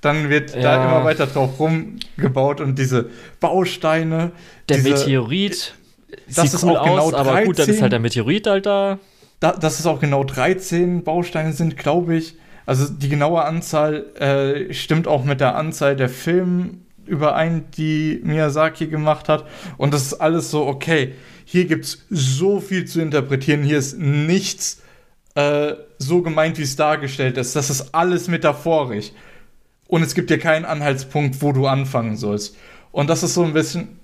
dann 0.00 0.28
wird 0.28 0.54
ja. 0.54 0.62
da 0.62 0.84
immer 0.84 1.04
weiter 1.04 1.26
drauf 1.26 1.58
rumgebaut 1.58 2.60
und 2.60 2.78
diese 2.78 3.10
Bausteine. 3.40 4.32
Der 4.68 4.78
diese, 4.78 4.90
Meteorit 4.90 5.74
das 6.34 6.50
Sieht 6.50 6.62
cool 6.62 6.76
aus, 6.76 7.10
genau 7.10 7.18
aber 7.18 7.32
13, 7.32 7.46
gut, 7.46 7.58
dann 7.58 7.68
ist 7.68 7.82
halt 7.82 7.92
der 7.92 8.00
Meteorit 8.00 8.46
halt 8.46 8.66
da. 8.66 8.98
da. 9.40 9.52
Dass 9.52 9.78
es 9.78 9.86
auch 9.86 10.00
genau 10.00 10.24
13 10.24 11.04
Bausteine 11.04 11.52
sind, 11.52 11.76
glaube 11.76 12.16
ich. 12.16 12.36
Also 12.66 12.88
die 12.88 13.08
genaue 13.08 13.44
Anzahl 13.44 14.06
äh, 14.16 14.74
stimmt 14.74 15.06
auch 15.06 15.24
mit 15.24 15.40
der 15.40 15.56
Anzahl 15.56 15.94
der 15.94 16.08
Filme 16.08 16.70
überein, 17.06 17.64
die 17.76 18.20
Miyazaki 18.24 18.88
gemacht 18.88 19.28
hat. 19.28 19.46
Und 19.76 19.94
das 19.94 20.02
ist 20.02 20.14
alles 20.14 20.50
so, 20.50 20.66
okay, 20.66 21.12
hier 21.44 21.66
gibt 21.66 21.84
es 21.84 22.04
so 22.10 22.60
viel 22.60 22.84
zu 22.86 23.00
interpretieren. 23.00 23.62
Hier 23.62 23.78
ist 23.78 23.98
nichts 23.98 24.82
äh, 25.36 25.74
so 25.98 26.22
gemeint, 26.22 26.58
wie 26.58 26.62
es 26.62 26.74
dargestellt 26.74 27.38
ist. 27.38 27.54
Das 27.54 27.70
ist 27.70 27.94
alles 27.94 28.26
metaphorisch. 28.26 29.12
Und 29.86 30.02
es 30.02 30.14
gibt 30.14 30.30
dir 30.30 30.38
keinen 30.38 30.64
Anhaltspunkt, 30.64 31.40
wo 31.42 31.52
du 31.52 31.68
anfangen 31.68 32.16
sollst. 32.16 32.56
Und 32.90 33.08
das 33.08 33.22
ist 33.22 33.34
so 33.34 33.44
ein 33.44 33.52
bisschen, 33.52 34.00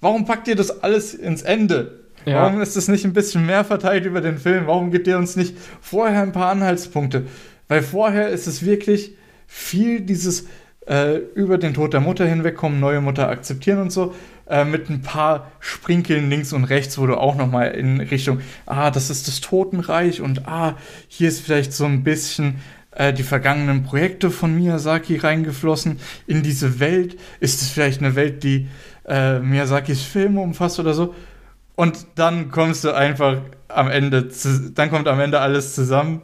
Warum 0.00 0.24
packt 0.24 0.48
ihr 0.48 0.56
das 0.56 0.82
alles 0.82 1.14
ins 1.14 1.42
Ende? 1.42 2.04
Ja. 2.24 2.42
Warum 2.42 2.60
ist 2.60 2.76
es 2.76 2.88
nicht 2.88 3.04
ein 3.04 3.12
bisschen 3.12 3.46
mehr 3.46 3.64
verteilt 3.64 4.04
über 4.04 4.20
den 4.20 4.38
Film? 4.38 4.66
Warum 4.66 4.90
gibt 4.90 5.06
ihr 5.06 5.18
uns 5.18 5.36
nicht 5.36 5.56
vorher 5.80 6.22
ein 6.22 6.32
paar 6.32 6.50
Anhaltspunkte? 6.50 7.26
Weil 7.68 7.82
vorher 7.82 8.28
ist 8.28 8.46
es 8.46 8.64
wirklich 8.64 9.12
viel 9.46 10.00
dieses 10.00 10.46
äh, 10.86 11.18
über 11.34 11.58
den 11.58 11.74
Tod 11.74 11.92
der 11.92 12.00
Mutter 12.00 12.26
hinwegkommen, 12.26 12.80
neue 12.80 13.00
Mutter 13.00 13.28
akzeptieren 13.28 13.78
und 13.78 13.90
so, 13.90 14.14
äh, 14.48 14.64
mit 14.64 14.88
ein 14.90 15.02
paar 15.02 15.50
Sprinkeln 15.60 16.30
links 16.30 16.52
und 16.52 16.64
rechts, 16.64 16.98
wo 16.98 17.06
du 17.06 17.16
auch 17.16 17.36
noch 17.36 17.50
mal 17.50 17.66
in 17.68 18.00
Richtung, 18.00 18.40
ah, 18.66 18.90
das 18.90 19.10
ist 19.10 19.28
das 19.28 19.40
Totenreich 19.40 20.20
und 20.20 20.48
ah, 20.48 20.76
hier 21.08 21.28
ist 21.28 21.40
vielleicht 21.40 21.72
so 21.72 21.84
ein 21.84 22.04
bisschen 22.04 22.56
äh, 22.92 23.12
die 23.12 23.22
vergangenen 23.22 23.82
Projekte 23.84 24.30
von 24.30 24.54
Miyazaki 24.54 25.16
reingeflossen 25.16 25.98
in 26.26 26.42
diese 26.42 26.80
Welt. 26.80 27.18
Ist 27.40 27.62
es 27.62 27.68
vielleicht 27.68 28.00
eine 28.00 28.14
Welt, 28.14 28.42
die 28.42 28.68
äh, 29.08 29.40
Miyazakis 29.40 30.02
Filme 30.02 30.40
umfasst 30.40 30.78
oder 30.78 30.94
so. 30.94 31.14
Und 31.74 32.06
dann 32.16 32.50
kommst 32.50 32.84
du 32.84 32.92
einfach 32.92 33.38
am 33.68 33.90
Ende, 33.90 34.28
zu, 34.28 34.70
dann 34.72 34.90
kommt 34.90 35.08
am 35.08 35.20
Ende 35.20 35.40
alles 35.40 35.74
zusammen 35.74 36.22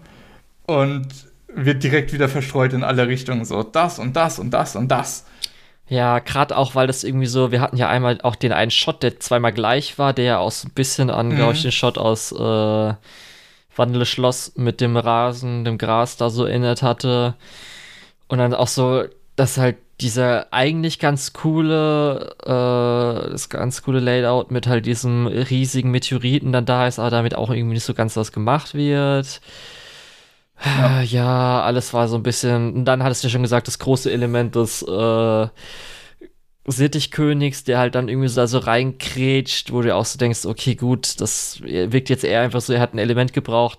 und 0.66 1.06
wird 1.47 1.82
direkt 1.82 2.12
wieder 2.12 2.28
verstreut 2.28 2.73
in 2.73 2.82
alle 2.82 3.06
Richtungen. 3.06 3.44
So 3.44 3.62
das 3.62 3.98
und 3.98 4.16
das 4.16 4.39
und 4.39 4.51
das 4.51 4.77
und 4.77 4.89
das. 4.89 5.27
Ja, 5.86 6.19
gerade 6.19 6.56
auch, 6.56 6.74
weil 6.74 6.86
das 6.86 7.05
irgendwie 7.05 7.27
so, 7.27 7.52
wir 7.52 7.61
hatten 7.61 7.77
ja 7.77 7.89
einmal 7.89 8.19
auch 8.23 8.36
den 8.36 8.52
einen 8.52 8.70
Shot, 8.70 9.02
der 9.02 9.20
zweimal 9.20 9.52
gleich 9.52 9.98
war, 9.98 10.12
der 10.12 10.24
ja 10.24 10.39
auch 10.39 10.51
so 10.51 10.69
ein 10.69 10.73
bisschen 10.74 11.11
an, 11.11 11.28
mhm. 11.28 11.36
glaube 11.36 11.52
ich, 11.52 11.62
den 11.62 11.73
Shot 11.73 11.98
aus 11.98 12.32
äh, 12.32 12.94
Wandelschloss 13.77 14.55
mit 14.56 14.81
dem 14.81 14.97
Rasen, 14.97 15.65
dem 15.65 15.78
Gras 15.78 16.16
da 16.16 16.31
so 16.31 16.47
erinnert 16.47 16.82
hatte. 16.82 17.35
Und 18.28 18.39
dann 18.39 18.55
auch 18.55 18.69
so, 18.69 19.05
dass 19.36 19.59
halt 19.59 19.77
dieser 20.00 20.52
eigentlich 20.52 20.98
ganz 20.98 21.32
coole, 21.32 22.34
äh, 22.42 23.30
das 23.30 23.48
ganz 23.48 23.82
coole 23.82 24.00
Layout 24.00 24.50
mit 24.50 24.66
halt 24.66 24.86
diesem 24.86 25.26
riesigen 25.26 25.90
Meteoriten 25.90 26.52
dann 26.52 26.66
da 26.66 26.86
ist, 26.86 26.98
aber 26.98 27.10
damit 27.10 27.34
auch 27.36 27.50
irgendwie 27.50 27.74
nicht 27.74 27.84
so 27.84 27.94
ganz 27.94 28.16
was 28.16 28.32
gemacht 28.32 28.74
wird. 28.74 29.40
Ja. 30.64 31.02
ja, 31.02 31.62
alles 31.62 31.92
war 31.92 32.08
so 32.08 32.16
ein 32.16 32.22
bisschen. 32.22 32.74
Und 32.74 32.84
dann 32.86 33.02
hattest 33.02 33.22
du 33.22 33.28
ja 33.28 33.32
schon 33.32 33.42
gesagt, 33.42 33.68
das 33.68 33.78
große 33.78 34.10
Element 34.10 34.54
des 34.54 34.82
äh, 34.82 35.48
Sittichkönigs, 36.66 37.64
der 37.64 37.78
halt 37.78 37.94
dann 37.94 38.08
irgendwie 38.08 38.28
so 38.28 38.40
da 38.40 38.46
so 38.46 38.58
reinkrätscht, 38.58 39.72
wo 39.72 39.82
du 39.82 39.94
auch 39.94 40.06
so 40.06 40.18
denkst, 40.18 40.46
okay, 40.46 40.74
gut, 40.74 41.20
das 41.20 41.60
wirkt 41.62 42.08
jetzt 42.08 42.24
eher 42.24 42.40
einfach 42.40 42.60
so, 42.60 42.72
er 42.72 42.80
hat 42.80 42.94
ein 42.94 42.98
Element 42.98 43.32
gebraucht, 43.32 43.78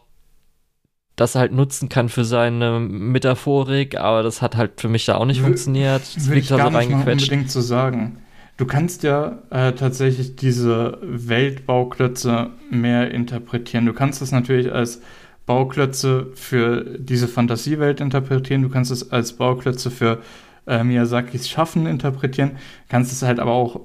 das 1.16 1.36
halt 1.36 1.54
nutzen 1.54 1.90
kann 1.90 2.10
für 2.10 2.26
seine 2.26 2.80
Metaphorik, 2.80 3.98
aber 3.98 4.24
das 4.24 4.42
hat 4.42 4.58
halt 4.58 4.82
für 4.82 4.90
mich 4.90 5.06
da 5.06 5.16
auch 5.16 5.26
nicht 5.26 5.42
w 5.42 5.46
funktioniert. 5.46 6.02
Das 6.16 6.28
liegt 6.28 6.52
da 6.52 6.58
so 6.58 6.76
reingequetscht. 6.76 7.30
unbedingt 7.30 7.52
zu 7.52 7.62
sagen. 7.62 8.18
Du 8.58 8.66
kannst 8.66 9.04
ja 9.04 9.40
äh, 9.50 9.74
tatsächlich 9.74 10.36
diese 10.36 10.98
Weltbauklötze 11.02 12.52
mehr 12.70 13.12
interpretieren. 13.12 13.86
Du 13.86 13.94
kannst 13.94 14.22
es 14.22 14.32
natürlich 14.32 14.72
als 14.72 15.02
Bauklötze 15.46 16.28
für 16.36 16.86
diese 16.98 17.28
Fantasiewelt 17.28 18.00
interpretieren. 18.00 18.62
Du 18.62 18.70
kannst 18.70 18.92
es 18.92 19.12
als 19.12 19.34
Bauklötze 19.34 19.92
für 19.92 20.22
äh, 20.68 20.84
Miyazakis 20.84 21.50
Schaffen 21.50 21.86
interpretieren. 21.86 22.52
Kannst 22.90 23.12
es 23.12 23.22
halt 23.22 23.40
aber 23.40 23.52
auch 23.52 23.82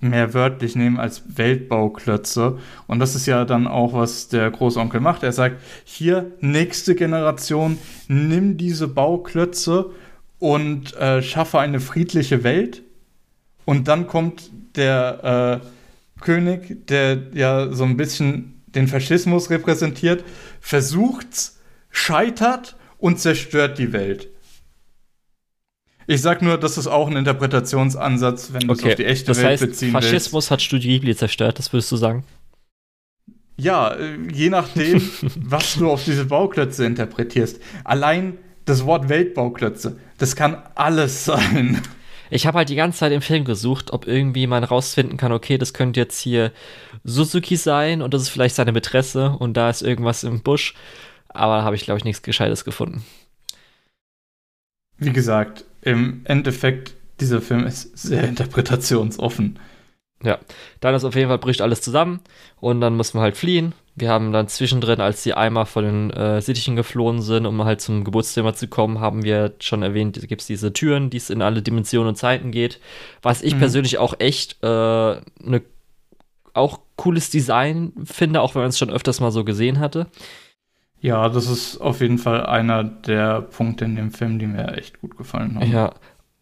mehr 0.00 0.34
wörtlich 0.34 0.76
nehmen 0.76 0.98
als 0.98 1.22
Weltbauklötze. 1.36 2.58
Und 2.86 2.98
das 2.98 3.14
ist 3.14 3.26
ja 3.26 3.44
dann 3.44 3.66
auch, 3.66 3.94
was 3.94 4.28
der 4.28 4.50
Großonkel 4.50 5.00
macht. 5.00 5.22
Er 5.22 5.32
sagt, 5.32 5.60
hier, 5.84 6.32
nächste 6.40 6.94
Generation, 6.94 7.78
nimm 8.06 8.56
diese 8.56 8.88
Bauklötze 8.88 9.90
und 10.38 10.94
äh, 10.96 11.22
schaffe 11.22 11.58
eine 11.58 11.80
friedliche 11.80 12.44
Welt. 12.44 12.82
Und 13.64 13.88
dann 13.88 14.06
kommt 14.06 14.50
der 14.76 15.60
äh, 15.62 16.22
König, 16.22 16.86
der 16.86 17.18
ja 17.34 17.72
so 17.72 17.84
ein 17.84 17.96
bisschen 17.96 18.62
den 18.66 18.88
Faschismus 18.88 19.50
repräsentiert, 19.50 20.24
versucht's, 20.60 21.58
scheitert 21.90 22.76
und 22.98 23.18
zerstört 23.18 23.78
die 23.78 23.92
Welt. 23.92 24.28
Ich 26.10 26.22
sag 26.22 26.40
nur, 26.40 26.56
das 26.56 26.78
ist 26.78 26.86
auch 26.86 27.06
ein 27.06 27.16
Interpretationsansatz, 27.16 28.54
wenn 28.54 28.66
du 28.66 28.72
es 28.72 28.82
auf 28.82 28.94
die 28.94 29.04
echte 29.04 29.26
das 29.26 29.38
Welt 29.38 29.48
heißt, 29.48 29.62
beziehen 29.62 29.92
Faschismus 29.92 30.44
willst. 30.44 30.50
hat 30.50 30.62
Studio 30.62 30.88
Ghibli 30.90 31.14
zerstört, 31.14 31.58
das 31.58 31.70
würdest 31.70 31.92
du 31.92 31.96
sagen? 31.96 32.24
Ja, 33.58 33.92
äh, 33.92 34.16
je 34.32 34.48
nachdem, 34.48 35.02
was 35.36 35.76
du 35.76 35.90
auf 35.90 36.02
diese 36.04 36.24
Bauklötze 36.24 36.86
interpretierst. 36.86 37.60
Allein 37.84 38.38
das 38.64 38.86
Wort 38.86 39.10
Weltbauklötze, 39.10 39.98
das 40.16 40.34
kann 40.34 40.62
alles 40.76 41.26
sein. 41.26 41.82
Ich 42.30 42.46
habe 42.46 42.56
halt 42.56 42.70
die 42.70 42.76
ganze 42.76 43.00
Zeit 43.00 43.12
im 43.12 43.20
Film 43.20 43.44
gesucht, 43.44 43.92
ob 43.92 44.06
irgendwie 44.06 44.46
man 44.46 44.64
rausfinden 44.64 45.18
kann, 45.18 45.32
okay, 45.32 45.58
das 45.58 45.74
könnte 45.74 46.00
jetzt 46.00 46.18
hier 46.18 46.52
Suzuki 47.04 47.56
sein 47.56 48.00
und 48.00 48.14
das 48.14 48.22
ist 48.22 48.28
vielleicht 48.30 48.54
seine 48.54 48.72
Mätresse 48.72 49.36
und 49.38 49.58
da 49.58 49.68
ist 49.68 49.82
irgendwas 49.82 50.24
im 50.24 50.42
Busch. 50.42 50.72
Aber 51.28 51.58
da 51.58 51.64
habe 51.64 51.76
ich, 51.76 51.84
glaube 51.84 51.98
ich, 51.98 52.04
nichts 52.04 52.22
Gescheites 52.22 52.64
gefunden. 52.64 53.04
Wie 54.96 55.12
gesagt, 55.12 55.64
im 55.88 56.20
Endeffekt, 56.24 56.94
dieser 57.20 57.40
Film 57.40 57.66
ist 57.66 57.96
sehr 57.98 58.24
interpretationsoffen. 58.24 59.58
Ja, 60.22 60.38
dann 60.80 60.94
ist 60.94 61.04
auf 61.04 61.14
jeden 61.14 61.28
Fall 61.28 61.38
bricht 61.38 61.60
alles 61.60 61.80
zusammen 61.80 62.20
und 62.60 62.80
dann 62.80 62.96
muss 62.96 63.14
man 63.14 63.22
halt 63.22 63.36
fliehen. 63.36 63.72
Wir 63.94 64.10
haben 64.10 64.32
dann 64.32 64.48
zwischendrin, 64.48 65.00
als 65.00 65.22
die 65.22 65.34
Eimer 65.34 65.64
von 65.64 65.84
den 65.84 66.10
äh, 66.10 66.40
Sittichen 66.40 66.76
geflohen 66.76 67.20
sind, 67.20 67.46
um 67.46 67.64
halt 67.64 67.80
zum 67.80 68.04
Geburtszimmer 68.04 68.54
zu 68.54 68.68
kommen, 68.68 69.00
haben 69.00 69.22
wir 69.22 69.54
schon 69.60 69.82
erwähnt, 69.82 70.20
gibt 70.28 70.40
es 70.40 70.46
diese 70.46 70.72
Türen, 70.72 71.10
die 71.10 71.16
es 71.16 71.30
in 71.30 71.42
alle 71.42 71.62
Dimensionen 71.62 72.08
und 72.08 72.16
Zeiten 72.16 72.50
geht. 72.50 72.80
Was 73.22 73.42
ich 73.42 73.54
mhm. 73.54 73.58
persönlich 73.60 73.98
auch 73.98 74.14
echt 74.18 74.56
äh, 74.62 74.66
ne, 74.66 75.62
auch 76.52 76.80
cooles 76.96 77.30
Design 77.30 77.92
finde, 78.04 78.40
auch 78.40 78.54
wenn 78.54 78.62
man 78.62 78.70
es 78.70 78.78
schon 78.78 78.90
öfters 78.90 79.20
mal 79.20 79.30
so 79.30 79.44
gesehen 79.44 79.78
hatte. 79.78 80.08
Ja, 81.00 81.28
das 81.28 81.48
ist 81.48 81.78
auf 81.78 82.00
jeden 82.00 82.18
Fall 82.18 82.44
einer 82.46 82.82
der 82.84 83.42
Punkte 83.42 83.84
in 83.84 83.96
dem 83.96 84.10
Film, 84.10 84.38
die 84.38 84.46
mir 84.46 84.76
echt 84.76 85.00
gut 85.00 85.16
gefallen 85.16 85.56
haben. 85.56 85.70
Ja. 85.70 85.94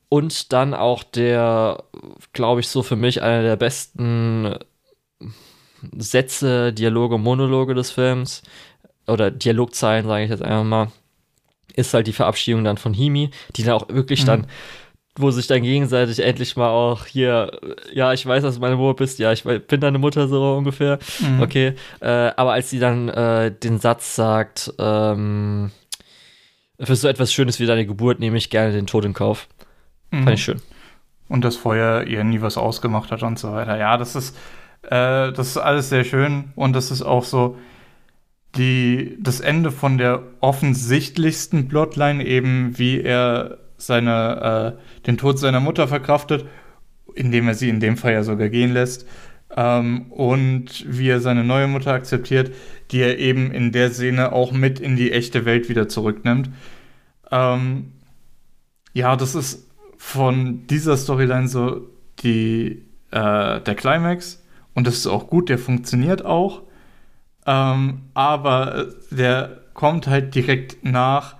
Und 0.09 0.53
dann 0.53 0.73
auch 0.73 1.03
der, 1.03 1.83
glaube 2.33 2.61
ich, 2.61 2.69
so 2.69 2.83
für 2.83 2.97
mich 2.97 3.23
einer 3.23 3.43
der 3.43 3.57
besten 3.57 4.55
Sätze, 5.99 6.73
Dialoge, 6.73 7.19
Monologe 7.19 7.75
des 7.75 7.91
Films 7.91 8.43
oder 9.07 9.31
Dialogzeilen, 9.31 10.07
sage 10.07 10.25
ich 10.25 10.31
jetzt 10.31 10.43
einfach 10.43 10.65
mal, 10.65 10.93
ist 11.75 11.93
halt 11.93 12.07
die 12.07 12.13
Verabschiedung 12.13 12.65
dann 12.65 12.79
von 12.79 12.95
Himi, 12.95 13.31
die 13.57 13.63
dann 13.63 13.75
auch 13.75 13.89
wirklich 13.89 14.23
mhm. 14.23 14.27
dann 14.27 14.47
wo 15.19 15.31
sich 15.31 15.47
dann 15.47 15.63
gegenseitig 15.63 16.21
endlich 16.21 16.57
mal 16.57 16.69
auch 16.69 17.07
hier, 17.07 17.59
ja, 17.93 18.13
ich 18.13 18.25
weiß, 18.25 18.43
dass 18.43 18.57
du 18.57 18.61
meine 18.61 18.77
Mutter 18.77 18.95
bist, 18.95 19.19
ja, 19.19 19.33
ich 19.33 19.45
bin 19.45 19.81
deine 19.81 19.99
Mutter 19.99 20.29
so 20.29 20.57
ungefähr, 20.57 20.99
mhm. 21.21 21.43
okay. 21.43 21.75
Äh, 22.01 22.33
aber 22.37 22.53
als 22.53 22.71
sie 22.71 22.79
dann 22.79 23.09
äh, 23.09 23.51
den 23.51 23.79
Satz 23.79 24.17
sagt, 24.17 24.73
ähm, 24.79 25.71
für 26.81 26.97
so 26.97 27.09
etwas 27.09 27.33
Schönes 27.33 27.59
wie 27.59 27.67
deine 27.67 27.87
Geburt 27.87 28.21
nehme 28.21 28.37
ich 28.37 28.51
gerne 28.51 28.73
den 28.73 28.87
Tod 28.87 29.05
in 29.05 29.15
Kauf. 29.15 29.49
Mhm. 30.11 30.25
Fand 30.25 30.35
ich 30.35 30.45
schön. 30.45 30.61
Und 31.29 31.45
dass 31.45 31.57
vorher 31.57 32.07
ihr 32.07 32.23
nie 32.23 32.41
was 32.41 32.57
ausgemacht 32.57 33.11
hat 33.11 33.23
und 33.23 33.39
so 33.39 33.53
weiter. 33.53 33.79
Ja, 33.79 33.97
das 33.97 34.15
ist, 34.15 34.37
äh, 34.83 35.33
das 35.33 35.49
ist 35.49 35.57
alles 35.57 35.89
sehr 35.89 36.05
schön 36.05 36.53
und 36.55 36.75
das 36.75 36.91
ist 36.91 37.03
auch 37.03 37.25
so 37.25 37.57
die, 38.57 39.17
das 39.21 39.41
Ende 39.41 39.71
von 39.71 39.99
der 39.99 40.23
offensichtlichsten 40.41 41.69
Plotline 41.69 42.25
eben, 42.25 42.79
wie 42.79 43.01
er 43.01 43.59
seine, 43.77 44.77
äh, 44.79 45.03
den 45.07 45.19
Tod 45.19 45.39
seiner 45.39 45.61
Mutter 45.61 45.89
verkraftet, 45.89 46.47
indem 47.15 47.49
er 47.49 47.55
sie 47.55 47.69
in 47.69 47.81
dem 47.81 47.97
Fall 47.97 48.13
ja 48.13 48.23
sogar 48.23 48.49
gehen 48.49 48.73
lässt. 48.73 49.07
Ähm, 49.55 50.11
und 50.11 50.85
wie 50.89 51.09
er 51.09 51.21
seine 51.21 51.45
neue 51.45 51.69
Mutter 51.69 51.93
akzeptiert, 51.93 52.53
die 52.91 53.01
er 53.01 53.19
eben 53.19 53.53
in 53.53 53.73
der 53.73 53.91
Szene 53.91 54.33
auch 54.33 54.53
mit 54.53 54.81
in 54.81 54.97
die 54.97 55.13
echte 55.13 55.45
Welt 55.45 55.69
wieder 55.69 55.89
zurücknimmt. 55.89 56.51
Ähm, 57.31 57.93
ja, 58.93 59.17
das 59.17 59.35
ist 59.35 59.69
von 59.97 60.67
dieser 60.67 60.97
Storyline 60.97 61.49
so 61.49 61.89
die, 62.21 62.85
äh, 63.11 63.61
der 63.61 63.75
Climax. 63.75 64.43
Und 64.75 64.87
das 64.87 64.97
ist 64.97 65.07
auch 65.07 65.29
gut, 65.29 65.49
der 65.49 65.59
funktioniert 65.59 66.25
auch. 66.25 66.63
Ähm, 67.47 68.03
aber 68.15 68.89
der 69.11 69.61
kommt 69.75 70.07
halt 70.07 70.35
direkt 70.35 70.85
nach. 70.85 71.37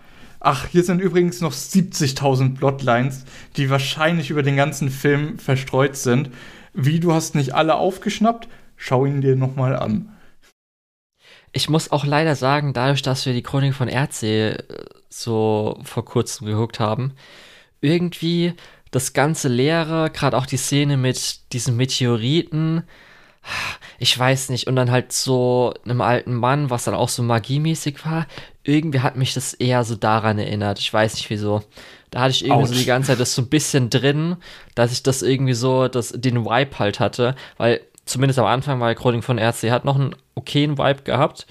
Ach, 0.49 0.69
hier 0.69 0.85
sind 0.85 1.01
übrigens 1.01 1.41
noch 1.41 1.53
70.000 1.53 2.55
Plotlines, 2.55 3.25
die 3.57 3.69
wahrscheinlich 3.69 4.31
über 4.31 4.45
den 4.45 4.55
ganzen 4.55 4.91
Film 4.91 5.41
verstreut 5.41 5.97
sind. 5.97 6.31
Wie, 6.73 7.01
du 7.01 7.13
hast 7.13 7.35
nicht 7.35 7.57
alle 7.57 7.75
aufgeschnappt? 7.75 8.47
Schau 8.77 9.07
ihn 9.07 9.21
dir 9.21 9.35
nochmal 9.35 9.75
an. 9.75 10.17
Ich 11.51 11.69
muss 11.69 11.91
auch 11.91 12.05
leider 12.05 12.37
sagen, 12.37 12.75
dadurch, 12.75 13.03
dass 13.03 13.27
wir 13.27 13.33
die 13.33 13.43
Chronik 13.43 13.75
von 13.75 13.89
Erdsee 13.89 14.51
äh, 14.51 14.65
so 15.09 15.81
vor 15.83 16.05
kurzem 16.05 16.47
geguckt 16.47 16.79
haben, 16.79 17.15
irgendwie 17.81 18.55
das 18.93 19.15
ganze 19.15 19.49
Leere, 19.49 20.11
gerade 20.11 20.37
auch 20.37 20.47
die 20.47 20.59
Szene 20.59 20.97
mit 20.97 21.53
diesen 21.55 21.77
Meteoriten, 21.77 22.85
ich 23.99 24.17
weiß 24.19 24.51
nicht, 24.51 24.67
und 24.67 24.77
dann 24.77 24.91
halt 24.91 25.13
so 25.13 25.75
einem 25.85 26.01
alten 26.01 26.35
Mann, 26.35 26.71
was 26.71 26.85
dann 26.85 26.95
auch 26.95 27.09
so 27.09 27.23
magiemäßig 27.23 28.05
war, 28.05 28.27
irgendwie 28.67 29.01
hat 29.01 29.17
mich 29.17 29.35
das 29.35 29.55
eher 29.55 29.85
so 29.85 29.97
daran 29.97 30.39
erinnert. 30.39 30.79
Ich 30.79 30.93
weiß 30.93 31.15
nicht 31.15 31.31
wieso. 31.31 31.63
Da 32.11 32.21
hatte 32.23 32.33
ich 32.33 32.45
irgendwie 32.45 32.65
Ouch. 32.65 32.69
so 32.69 32.75
die 32.75 32.85
ganze 32.85 33.09
Zeit 33.09 33.21
das 33.21 33.35
so 33.35 33.43
ein 33.43 33.49
bisschen 33.49 33.91
drin, 33.91 34.37
dass 34.75 34.93
ich 34.93 35.03
das 35.03 35.23
irgendwie 35.23 35.55
so, 35.55 35.89
das, 35.89 36.13
den 36.17 36.45
Vibe 36.45 36.79
halt 36.79 37.01
hatte, 37.01 37.35
weil 37.57 37.81
zumindest 38.05 38.39
am 38.39 38.47
Anfang 38.47 38.81
war 38.81 38.95
Coding 38.95 39.23
von 39.23 39.39
RC 39.39 39.71
hat 39.71 39.85
noch 39.85 39.97
einen 39.97 40.15
okayen 40.35 40.79
Vibe 40.79 41.03
gehabt, 41.03 41.47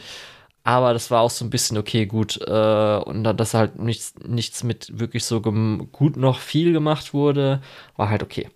aber 0.64 0.94
das 0.94 1.12
war 1.12 1.22
auch 1.22 1.30
so 1.30 1.46
ein 1.46 1.50
bisschen 1.50 1.78
okay, 1.78 2.06
gut, 2.06 2.40
äh, 2.42 2.98
und 2.98 3.24
dann, 3.24 3.38
dass 3.38 3.54
halt 3.54 3.78
nichts, 3.78 4.16
nichts 4.26 4.64
mit 4.64 4.98
wirklich 5.00 5.26
so 5.26 5.42
gut 5.42 6.18
noch 6.18 6.40
viel 6.40 6.74
gemacht 6.74 7.14
wurde, 7.14 7.62
war 7.98 8.10
halt 8.10 8.24
okay. 8.24 8.50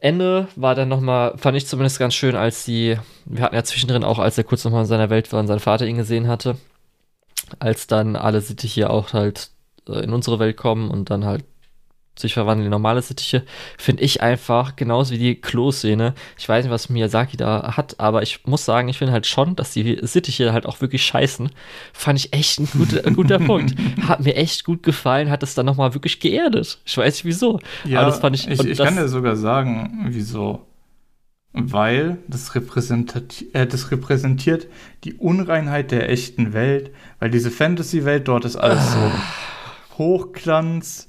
Ende 0.00 0.48
war 0.56 0.74
dann 0.74 0.90
nochmal, 0.90 1.38
fand 1.38 1.56
ich 1.56 1.66
zumindest 1.66 1.98
ganz 1.98 2.14
schön, 2.14 2.36
als 2.36 2.64
die, 2.66 2.98
wir 3.24 3.42
hatten 3.42 3.54
ja 3.54 3.64
zwischendrin 3.64 4.04
auch, 4.04 4.18
als 4.18 4.36
er 4.36 4.44
kurz 4.44 4.64
nochmal 4.64 4.82
in 4.82 4.86
seiner 4.88 5.08
Welt 5.08 5.32
war 5.32 5.40
und 5.40 5.46
sein 5.46 5.60
Vater 5.60 5.86
ihn 5.86 5.96
gesehen 5.96 6.28
hatte, 6.28 6.56
als 7.58 7.86
dann 7.86 8.16
alle 8.16 8.40
Sittiche 8.40 8.90
auch 8.90 9.12
halt 9.12 9.50
äh, 9.88 10.00
in 10.00 10.12
unsere 10.12 10.38
Welt 10.38 10.56
kommen 10.56 10.90
und 10.90 11.10
dann 11.10 11.24
halt 11.24 11.44
sich 12.16 12.34
verwandeln 12.34 12.66
in 12.66 12.70
normale 12.70 13.02
Sittiche, 13.02 13.42
finde 13.76 14.02
ich 14.02 14.22
einfach, 14.22 14.76
genauso 14.76 15.14
wie 15.14 15.18
die 15.18 15.34
Klo-Szene. 15.34 16.14
Ich 16.38 16.48
weiß 16.48 16.64
nicht, 16.64 16.72
was 16.72 16.88
Miyazaki 16.88 17.36
da 17.36 17.76
hat, 17.76 17.98
aber 17.98 18.22
ich 18.22 18.46
muss 18.46 18.64
sagen, 18.64 18.88
ich 18.88 18.98
finde 18.98 19.12
halt 19.12 19.26
schon, 19.26 19.56
dass 19.56 19.72
die 19.72 19.98
Sittiche 20.02 20.52
halt 20.52 20.66
auch 20.66 20.80
wirklich 20.80 21.04
scheißen. 21.04 21.50
Fand 21.92 22.18
ich 22.18 22.32
echt 22.32 22.60
ein 22.60 22.68
guter, 22.70 23.04
ein 23.04 23.16
guter 23.16 23.38
Punkt. 23.40 23.74
Hat 24.06 24.20
mir 24.20 24.36
echt 24.36 24.64
gut 24.64 24.82
gefallen, 24.82 25.30
hat 25.30 25.42
es 25.42 25.54
dann 25.54 25.66
nochmal 25.66 25.94
wirklich 25.94 26.20
geerdet. 26.20 26.78
Ich 26.84 26.96
weiß 26.96 27.14
nicht 27.14 27.24
wieso. 27.24 27.58
Ja, 27.84 28.00
aber 28.00 28.10
das 28.10 28.20
fand 28.20 28.36
ich. 28.36 28.48
Ich, 28.48 28.60
ich 28.60 28.76
das, 28.78 28.86
kann 28.86 28.96
dir 28.96 29.08
sogar 29.08 29.34
sagen, 29.34 30.06
wieso. 30.10 30.62
Weil 31.56 32.18
das 32.26 32.54
repräsentiert, 32.56 33.44
äh, 33.54 33.66
das 33.66 33.92
repräsentiert 33.92 34.66
die 35.04 35.14
Unreinheit 35.14 35.92
der 35.92 36.10
echten 36.10 36.52
Welt, 36.52 36.90
weil 37.20 37.30
diese 37.30 37.50
Fantasy-Welt 37.50 38.26
dort 38.26 38.44
ist 38.44 38.56
alles 38.56 38.92
so 38.92 38.98
ah. 38.98 39.22
Hochglanz 39.96 41.06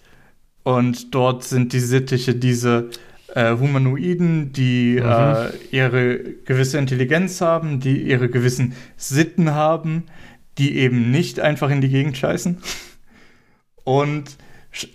und 0.64 1.16
dort 1.16 1.44
sind 1.44 1.74
die 1.74 1.80
Sittiche 1.80 2.36
diese 2.36 2.92
äh, 3.34 3.58
Humanoiden, 3.58 4.52
die 4.54 5.00
mhm. 5.02 5.10
äh, 5.10 5.50
ihre 5.72 6.20
gewisse 6.46 6.78
Intelligenz 6.78 7.42
haben, 7.42 7.80
die 7.80 8.02
ihre 8.02 8.30
gewissen 8.30 8.74
Sitten 8.98 9.52
haben, 9.52 10.04
die 10.58 10.78
eben 10.78 11.12
nicht 11.12 11.40
einfach 11.40 11.70
in 11.70 11.82
die 11.82 11.90
Gegend 11.90 12.18
scheißen. 12.18 12.60
Und 13.84 14.38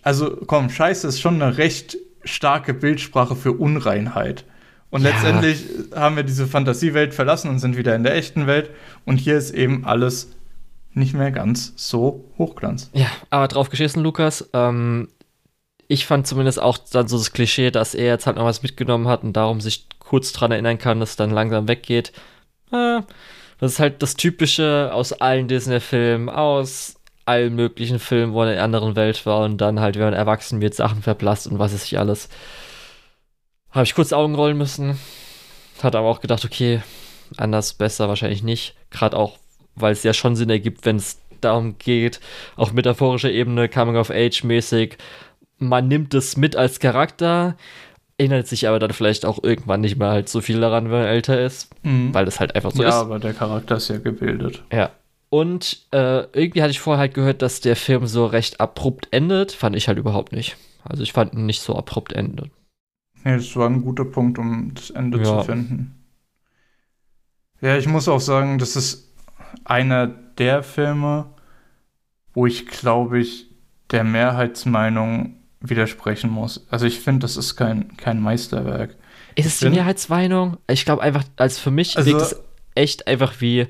also 0.02 0.36
komm, 0.47 0.70
Scheiße 0.70 1.06
ist 1.09 1.20
schon 1.20 1.40
eine 1.40 1.59
recht 1.59 1.97
starke 2.24 2.74
Bildsprache 2.74 3.36
für 3.36 3.52
Unreinheit. 3.52 4.44
Und 4.90 5.02
ja. 5.02 5.10
letztendlich 5.10 5.64
haben 5.94 6.16
wir 6.16 6.24
diese 6.24 6.46
Fantasiewelt 6.46 7.14
verlassen 7.14 7.48
und 7.48 7.58
sind 7.58 7.76
wieder 7.76 7.94
in 7.94 8.02
der 8.02 8.14
echten 8.16 8.46
Welt. 8.46 8.70
Und 9.04 9.18
hier 9.18 9.36
ist 9.36 9.52
eben 9.52 9.84
alles 9.84 10.32
nicht 10.92 11.14
mehr 11.14 11.30
ganz 11.30 11.72
so 11.76 12.24
Hochglanz. 12.38 12.90
Ja, 12.92 13.06
aber 13.30 13.48
drauf 13.48 13.70
geschissen, 13.70 14.02
Lukas. 14.02 14.50
Ähm, 14.52 15.08
ich 15.86 16.06
fand 16.06 16.26
zumindest 16.26 16.60
auch 16.60 16.78
dann 16.78 17.08
so 17.08 17.18
das 17.18 17.32
Klischee, 17.32 17.70
dass 17.70 17.94
er 17.94 18.06
jetzt 18.06 18.26
halt 18.26 18.36
noch 18.36 18.44
was 18.44 18.62
mitgenommen 18.62 19.08
hat 19.08 19.22
und 19.22 19.32
darum 19.32 19.60
sich 19.60 19.86
kurz 19.98 20.32
dran 20.32 20.52
erinnern 20.52 20.78
kann, 20.78 21.00
dass 21.00 21.10
es 21.10 21.16
dann 21.16 21.30
langsam 21.30 21.68
weggeht. 21.68 22.12
Äh, 22.72 23.00
das 23.58 23.72
ist 23.72 23.80
halt 23.80 24.02
das 24.02 24.14
Typische 24.14 24.90
aus 24.92 25.12
allen 25.12 25.46
Disney-Filmen, 25.46 26.28
aus 26.28 26.96
allen 27.26 27.54
möglichen 27.54 27.98
Filmen, 27.98 28.32
wo 28.32 28.42
er 28.42 28.52
in 28.52 28.58
einer 28.58 28.64
anderen 28.64 28.96
Welt 28.96 29.24
war 29.26 29.44
und 29.44 29.58
dann 29.58 29.80
halt, 29.80 29.96
wenn 29.96 30.04
man 30.04 30.14
erwachsen 30.14 30.60
wird, 30.60 30.74
Sachen 30.74 31.02
verblasst 31.02 31.46
und 31.46 31.58
was 31.58 31.72
ist 31.72 31.84
ich 31.84 31.98
alles. 31.98 32.28
Habe 33.72 33.84
ich 33.84 33.94
kurz 33.94 34.12
Augen 34.12 34.34
rollen 34.34 34.59
müssen. 34.59 34.98
Hat 35.82 35.94
aber 35.94 36.09
auch 36.09 36.20
gedacht, 36.20 36.44
okay, 36.44 36.82
anders 37.36 37.74
besser 37.74 38.09
wahrscheinlich 38.09 38.42
nicht. 38.42 38.74
Gerade 38.90 39.16
auch, 39.16 39.38
weil 39.74 39.92
es 39.92 40.02
ja 40.02 40.12
schon 40.12 40.36
Sinn 40.36 40.51
ergibt, 40.51 40.84
wenn 40.84 40.97
es 40.97 41.18
darum 41.40 41.78
geht, 41.78 42.20
auf 42.56 42.72
metaphorischer 42.72 43.30
Ebene, 43.30 43.68
Coming 43.68 43.97
of 43.97 44.10
Age 44.10 44.44
mäßig, 44.44 44.98
man 45.59 45.88
nimmt 45.88 46.14
es 46.14 46.36
mit 46.36 46.56
als 46.56 46.80
Charakter, 46.80 47.56
erinnert 48.18 48.47
sich 48.47 48.68
aber 48.68 48.78
dann 48.78 48.92
vielleicht 48.92 49.24
auch 49.24 49.42
irgendwann 49.42 49.80
nicht 49.80 49.97
mehr 49.97 50.10
halt 50.10 50.28
so 50.28 50.40
viel 50.40 50.60
daran, 50.60 50.84
wenn 50.84 51.01
man 51.01 51.06
älter 51.06 51.40
ist, 51.40 51.70
mhm. 51.82 52.12
weil 52.12 52.24
das 52.24 52.40
halt 52.40 52.55
einfach 52.55 52.72
so 52.72 52.82
ja, 52.82 52.88
ist. 52.88 52.94
Ja, 52.94 53.01
aber 53.01 53.18
der 53.18 53.34
Charakter 53.34 53.76
ist 53.76 53.88
ja 53.88 53.98
gebildet. 53.98 54.62
Ja. 54.72 54.90
Und 55.30 55.86
äh, 55.92 56.24
irgendwie 56.32 56.60
hatte 56.60 56.72
ich 56.72 56.80
vorher 56.80 57.01
halt 57.01 57.14
gehört, 57.14 57.40
dass 57.40 57.60
der 57.60 57.76
Film 57.76 58.06
so 58.06 58.26
recht 58.26 58.60
abrupt 58.60 59.09
endet. 59.12 59.52
Fand 59.52 59.76
ich 59.76 59.86
halt 59.86 59.97
überhaupt 59.97 60.32
nicht. 60.32 60.56
Also 60.82 61.05
ich 61.05 61.12
fand 61.12 61.34
ihn 61.34 61.47
nicht 61.47 61.62
so 61.62 61.76
abrupt 61.76 62.12
enden. 62.12 62.51
Nee, 63.24 63.36
das 63.36 63.55
war 63.56 63.68
ein 63.68 63.82
guter 63.82 64.05
Punkt, 64.05 64.38
um 64.38 64.72
das 64.74 64.90
Ende 64.90 65.18
ja. 65.18 65.24
zu 65.24 65.44
finden. 65.44 65.94
Ja, 67.60 67.76
ich 67.76 67.86
muss 67.86 68.09
auch 68.09 68.20
sagen, 68.20 68.59
das 68.59 68.76
ist 68.76 69.12
einer 69.64 70.06
der 70.06 70.62
Filme, 70.62 71.26
wo 72.32 72.47
ich, 72.47 72.66
glaube 72.66 73.20
ich, 73.20 73.51
der 73.90 74.05
Mehrheitsmeinung 74.05 75.36
widersprechen 75.60 76.30
muss. 76.30 76.66
Also 76.70 76.86
ich 76.86 77.01
finde, 77.01 77.20
das 77.20 77.36
ist 77.36 77.56
kein, 77.56 77.97
kein 77.97 78.20
Meisterwerk. 78.20 78.97
Ist 79.34 79.47
es 79.47 79.59
die 79.59 79.68
Mehrheitsmeinung? 79.68 80.56
Ich 80.68 80.84
glaube 80.84 81.02
einfach, 81.02 81.24
als 81.36 81.59
für 81.59 81.70
mich 81.70 81.97
also, 81.97 82.10
wirkt 82.10 82.22
es 82.22 82.42
echt 82.74 83.06
einfach 83.06 83.40
wie, 83.40 83.66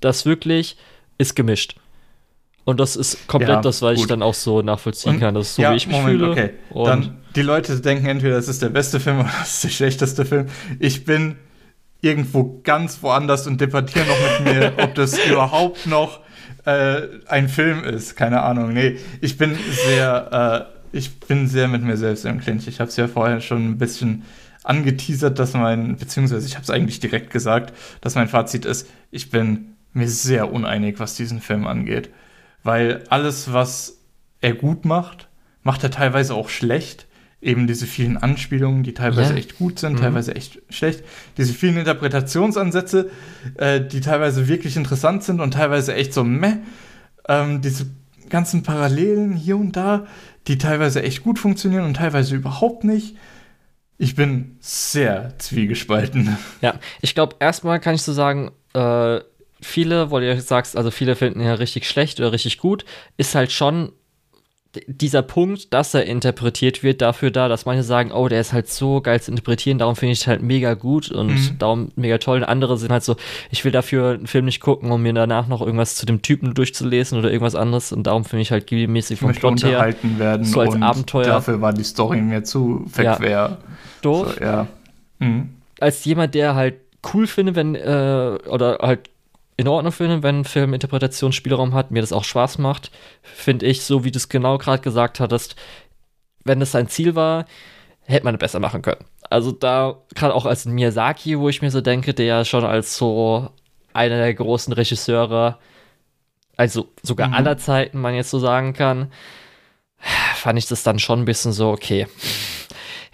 das 0.00 0.24
wirklich 0.24 0.78
ist 1.18 1.36
gemischt. 1.36 1.78
Und 2.66 2.78
das 2.80 2.96
ist 2.96 3.26
komplett 3.26 3.48
ja, 3.48 3.60
das, 3.62 3.80
was 3.80 3.94
gut. 3.94 4.00
ich 4.02 4.06
dann 4.08 4.22
auch 4.22 4.34
so 4.34 4.60
nachvollziehen 4.60 5.14
Und, 5.14 5.20
kann. 5.20 5.34
Das 5.34 5.46
ist 5.46 5.54
so, 5.54 5.62
ja, 5.62 5.72
wie 5.72 5.76
ich 5.76 5.86
mich 5.86 5.96
Moment, 5.96 6.18
fühle. 6.18 6.30
Okay. 6.32 6.50
Und 6.68 6.86
dann, 6.86 7.18
die 7.34 7.42
Leute 7.42 7.80
denken 7.80 8.06
entweder, 8.06 8.34
das 8.34 8.48
ist 8.48 8.60
der 8.60 8.68
beste 8.68 9.00
Film 9.00 9.20
oder 9.20 9.30
das 9.38 9.54
ist 9.54 9.64
der 9.64 9.68
schlechteste 9.70 10.24
Film. 10.26 10.48
Ich 10.78 11.04
bin 11.04 11.36
irgendwo 12.02 12.60
ganz 12.62 13.02
woanders 13.02 13.46
und 13.46 13.60
debattiere 13.60 14.04
noch 14.04 14.44
mit 14.44 14.54
mir, 14.54 14.72
ob 14.82 14.94
das 14.94 15.18
überhaupt 15.30 15.86
noch 15.86 16.20
äh, 16.66 17.02
ein 17.26 17.48
Film 17.48 17.82
ist. 17.84 18.16
Keine 18.16 18.42
Ahnung. 18.42 18.74
Nee, 18.74 18.98
ich 19.20 19.38
bin 19.38 19.56
sehr 19.86 20.68
äh, 20.70 20.76
ich 20.92 21.20
bin 21.20 21.46
sehr 21.46 21.68
mit 21.68 21.82
mir 21.82 21.96
selbst 21.96 22.24
im 22.24 22.40
Clinch. 22.40 22.66
Ich 22.66 22.80
habe 22.80 22.88
es 22.88 22.96
ja 22.96 23.08
vorher 23.08 23.40
schon 23.40 23.70
ein 23.70 23.78
bisschen 23.78 24.24
angeteasert, 24.64 25.38
dass 25.38 25.54
mein, 25.54 25.96
beziehungsweise 25.96 26.46
ich 26.46 26.54
habe 26.54 26.64
es 26.64 26.70
eigentlich 26.70 27.00
direkt 27.00 27.30
gesagt, 27.30 27.72
dass 28.00 28.14
mein 28.14 28.28
Fazit 28.28 28.64
ist, 28.64 28.88
ich 29.10 29.30
bin 29.30 29.76
mir 29.92 30.08
sehr 30.08 30.52
uneinig, 30.52 30.98
was 30.98 31.14
diesen 31.14 31.40
Film 31.40 31.66
angeht. 31.66 32.10
Weil 32.66 33.04
alles, 33.10 33.52
was 33.52 33.98
er 34.40 34.52
gut 34.52 34.84
macht, 34.84 35.28
macht 35.62 35.84
er 35.84 35.92
teilweise 35.92 36.34
auch 36.34 36.48
schlecht. 36.48 37.06
Eben 37.40 37.68
diese 37.68 37.86
vielen 37.86 38.16
Anspielungen, 38.16 38.82
die 38.82 38.92
teilweise 38.92 39.34
ja. 39.34 39.38
echt 39.38 39.56
gut 39.56 39.78
sind, 39.78 39.92
mhm. 39.92 39.98
teilweise 39.98 40.34
echt 40.34 40.60
schlecht. 40.68 41.04
Diese 41.36 41.52
vielen 41.52 41.76
Interpretationsansätze, 41.76 43.10
äh, 43.54 43.80
die 43.80 44.00
teilweise 44.00 44.48
wirklich 44.48 44.76
interessant 44.76 45.22
sind 45.22 45.40
und 45.40 45.52
teilweise 45.52 45.94
echt 45.94 46.12
so 46.12 46.24
meh. 46.24 46.56
Ähm, 47.28 47.60
diese 47.60 47.86
ganzen 48.30 48.64
Parallelen 48.64 49.34
hier 49.34 49.56
und 49.56 49.76
da, 49.76 50.06
die 50.48 50.58
teilweise 50.58 51.04
echt 51.04 51.22
gut 51.22 51.38
funktionieren 51.38 51.84
und 51.84 51.94
teilweise 51.94 52.34
überhaupt 52.34 52.82
nicht. 52.82 53.16
Ich 53.96 54.16
bin 54.16 54.56
sehr 54.58 55.38
zwiegespalten. 55.38 56.36
Ja, 56.62 56.74
ich 57.00 57.14
glaube, 57.14 57.36
erstmal 57.38 57.78
kann 57.78 57.94
ich 57.94 58.02
so 58.02 58.12
sagen, 58.12 58.50
äh, 58.74 59.20
viele, 59.66 60.10
wo 60.10 60.18
du 60.18 60.40
sagst, 60.40 60.76
also 60.76 60.90
viele 60.90 61.16
finden 61.16 61.40
ja 61.40 61.54
richtig 61.54 61.88
schlecht 61.88 62.18
oder 62.20 62.32
richtig 62.32 62.58
gut, 62.58 62.84
ist 63.16 63.34
halt 63.34 63.52
schon 63.52 63.92
dieser 64.86 65.22
Punkt, 65.22 65.72
dass 65.72 65.94
er 65.94 66.04
interpretiert 66.04 66.82
wird, 66.82 67.00
dafür 67.00 67.30
da, 67.30 67.48
dass 67.48 67.66
manche 67.66 67.82
sagen, 67.82 68.12
oh, 68.12 68.28
der 68.28 68.40
ist 68.40 68.52
halt 68.52 68.68
so 68.68 69.00
geil 69.00 69.20
zu 69.20 69.30
interpretieren, 69.30 69.78
darum 69.78 69.96
finde 69.96 70.12
ich 70.12 70.20
es 70.20 70.26
halt 70.26 70.42
mega 70.42 70.74
gut 70.74 71.10
und 71.10 71.28
mhm. 71.28 71.58
darum 71.58 71.92
mega 71.96 72.18
toll. 72.18 72.38
Und 72.38 72.44
andere 72.44 72.76
sind 72.76 72.92
halt 72.92 73.02
so, 73.02 73.16
ich 73.50 73.64
will 73.64 73.72
dafür 73.72 74.14
einen 74.14 74.26
Film 74.26 74.44
nicht 74.44 74.60
gucken, 74.60 74.90
um 74.90 75.02
mir 75.02 75.12
danach 75.12 75.46
noch 75.46 75.60
irgendwas 75.60 75.94
zu 75.94 76.06
dem 76.06 76.22
Typen 76.22 76.54
durchzulesen 76.54 77.18
oder 77.18 77.30
irgendwas 77.30 77.54
anderes 77.54 77.92
und 77.92 78.06
darum 78.06 78.24
finde 78.24 78.42
ich 78.42 78.50
halt 78.50 78.70
mäßig 78.70 79.20
vom 79.20 79.32
Plot 79.32 79.64
her 79.64 79.94
werden 80.18 80.44
so 80.44 80.60
als 80.60 80.80
Abenteuer. 80.80 81.24
Dafür 81.24 81.60
war 81.60 81.72
die 81.72 81.84
Story 81.84 82.20
mir 82.20 82.44
zu 82.44 82.84
verquer. 82.90 83.30
Ja. 83.30 83.58
Doof. 84.02 84.34
So, 84.38 84.44
ja. 84.44 84.66
Mhm. 85.18 85.50
als 85.80 86.04
jemand, 86.04 86.34
der 86.34 86.54
halt 86.54 86.74
cool 87.14 87.26
finde, 87.26 87.54
wenn, 87.54 87.74
äh, 87.74 88.38
oder 88.48 88.78
halt 88.82 89.08
in 89.56 89.68
Ordnung 89.68 89.92
finde, 89.92 90.22
wenn 90.22 90.40
ein 90.40 90.44
Film 90.44 90.74
Interpretationsspielraum 90.74 91.72
hat, 91.74 91.90
mir 91.90 92.02
das 92.02 92.12
auch 92.12 92.24
Spaß 92.24 92.58
macht, 92.58 92.90
finde 93.22 93.66
ich, 93.66 93.82
so 93.82 94.04
wie 94.04 94.10
du 94.10 94.18
es 94.18 94.28
genau 94.28 94.58
gerade 94.58 94.82
gesagt 94.82 95.18
hattest, 95.20 95.56
wenn 96.44 96.60
das 96.60 96.72
sein 96.72 96.88
Ziel 96.88 97.14
war, 97.14 97.46
hätte 98.02 98.24
man 98.24 98.34
es 98.34 98.38
besser 98.38 98.60
machen 98.60 98.82
können. 98.82 99.04
Also 99.30 99.52
da, 99.52 99.96
gerade 100.14 100.34
auch 100.34 100.46
als 100.46 100.66
Miyazaki, 100.66 101.38
wo 101.38 101.48
ich 101.48 101.62
mir 101.62 101.70
so 101.70 101.80
denke, 101.80 102.14
der 102.14 102.26
ja 102.26 102.44
schon 102.44 102.64
als 102.64 102.96
so 102.96 103.50
einer 103.92 104.18
der 104.18 104.34
großen 104.34 104.72
Regisseure, 104.72 105.58
also 106.56 106.88
sogar 107.02 107.28
mhm. 107.28 107.34
aller 107.34 107.58
Zeiten, 107.58 108.00
man 108.00 108.14
jetzt 108.14 108.30
so 108.30 108.38
sagen 108.38 108.74
kann, 108.74 109.10
fand 110.34 110.58
ich 110.58 110.66
das 110.66 110.82
dann 110.82 110.98
schon 110.98 111.20
ein 111.20 111.24
bisschen 111.24 111.52
so, 111.52 111.70
okay, 111.70 112.06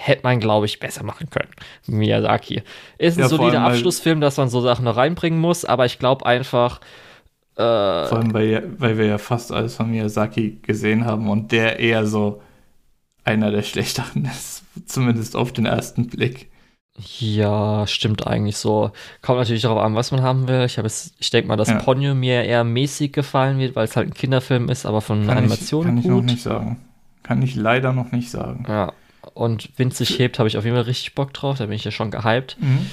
hätte 0.02 0.22
man, 0.24 0.40
glaube 0.40 0.66
ich, 0.66 0.80
besser 0.80 1.04
machen 1.04 1.30
können. 1.30 1.50
Miyazaki. 1.86 2.62
Ist 2.98 3.18
ein 3.18 3.22
ja, 3.22 3.28
solider 3.28 3.62
Abschlussfilm, 3.62 4.20
dass 4.20 4.36
man 4.36 4.48
so 4.48 4.60
Sachen 4.60 4.84
noch 4.84 4.96
reinbringen 4.96 5.38
muss, 5.38 5.64
aber 5.64 5.86
ich 5.86 5.98
glaube 5.98 6.26
einfach. 6.26 6.80
Äh, 7.54 8.06
vor 8.06 8.18
allem, 8.18 8.34
weil, 8.34 8.72
weil 8.78 8.98
wir 8.98 9.06
ja 9.06 9.18
fast 9.18 9.52
alles 9.52 9.76
von 9.76 9.90
Miyazaki 9.90 10.58
gesehen 10.62 11.04
haben 11.04 11.28
und 11.28 11.52
der 11.52 11.78
eher 11.78 12.06
so 12.06 12.42
einer 13.24 13.50
der 13.50 13.62
schlechteren 13.62 14.24
ist, 14.24 14.64
zumindest 14.86 15.36
auf 15.36 15.52
den 15.52 15.66
ersten 15.66 16.08
Blick. 16.08 16.50
Ja, 17.18 17.86
stimmt 17.86 18.26
eigentlich 18.26 18.58
so. 18.58 18.90
Kommt 19.22 19.38
natürlich 19.38 19.62
darauf 19.62 19.82
an, 19.82 19.94
was 19.94 20.10
man 20.10 20.22
haben 20.22 20.46
will. 20.46 20.64
Ich, 20.64 20.76
ich 20.76 21.30
denke 21.30 21.48
mal, 21.48 21.56
dass 21.56 21.68
ja. 21.68 21.78
Ponyo 21.78 22.14
mir 22.14 22.44
eher 22.44 22.64
mäßig 22.64 23.12
gefallen 23.12 23.58
wird, 23.58 23.76
weil 23.76 23.84
es 23.84 23.96
halt 23.96 24.08
ein 24.08 24.14
Kinderfilm 24.14 24.68
ist, 24.68 24.84
aber 24.84 25.00
von 25.00 25.26
kann 25.26 25.38
Animation 25.38 25.80
ich, 25.80 25.86
kann 25.86 25.96
gut. 25.96 26.04
Kann 26.04 26.10
ich 26.10 26.22
noch 26.26 26.32
nicht 26.32 26.42
sagen. 26.42 26.80
Kann 27.22 27.42
ich 27.42 27.54
leider 27.54 27.92
noch 27.92 28.12
nicht 28.12 28.30
sagen. 28.30 28.66
Ja, 28.68 28.92
und 29.34 29.70
winzig 29.76 30.18
hebt, 30.18 30.38
habe 30.38 30.48
ich 30.48 30.56
auf 30.56 30.64
jeden 30.64 30.76
Fall 30.76 30.84
richtig 30.84 31.14
Bock 31.14 31.32
drauf. 31.32 31.58
Da 31.58 31.66
bin 31.66 31.74
ich 31.74 31.84
ja 31.84 31.90
schon 31.90 32.10
gehypt. 32.10 32.56
Mhm. 32.60 32.86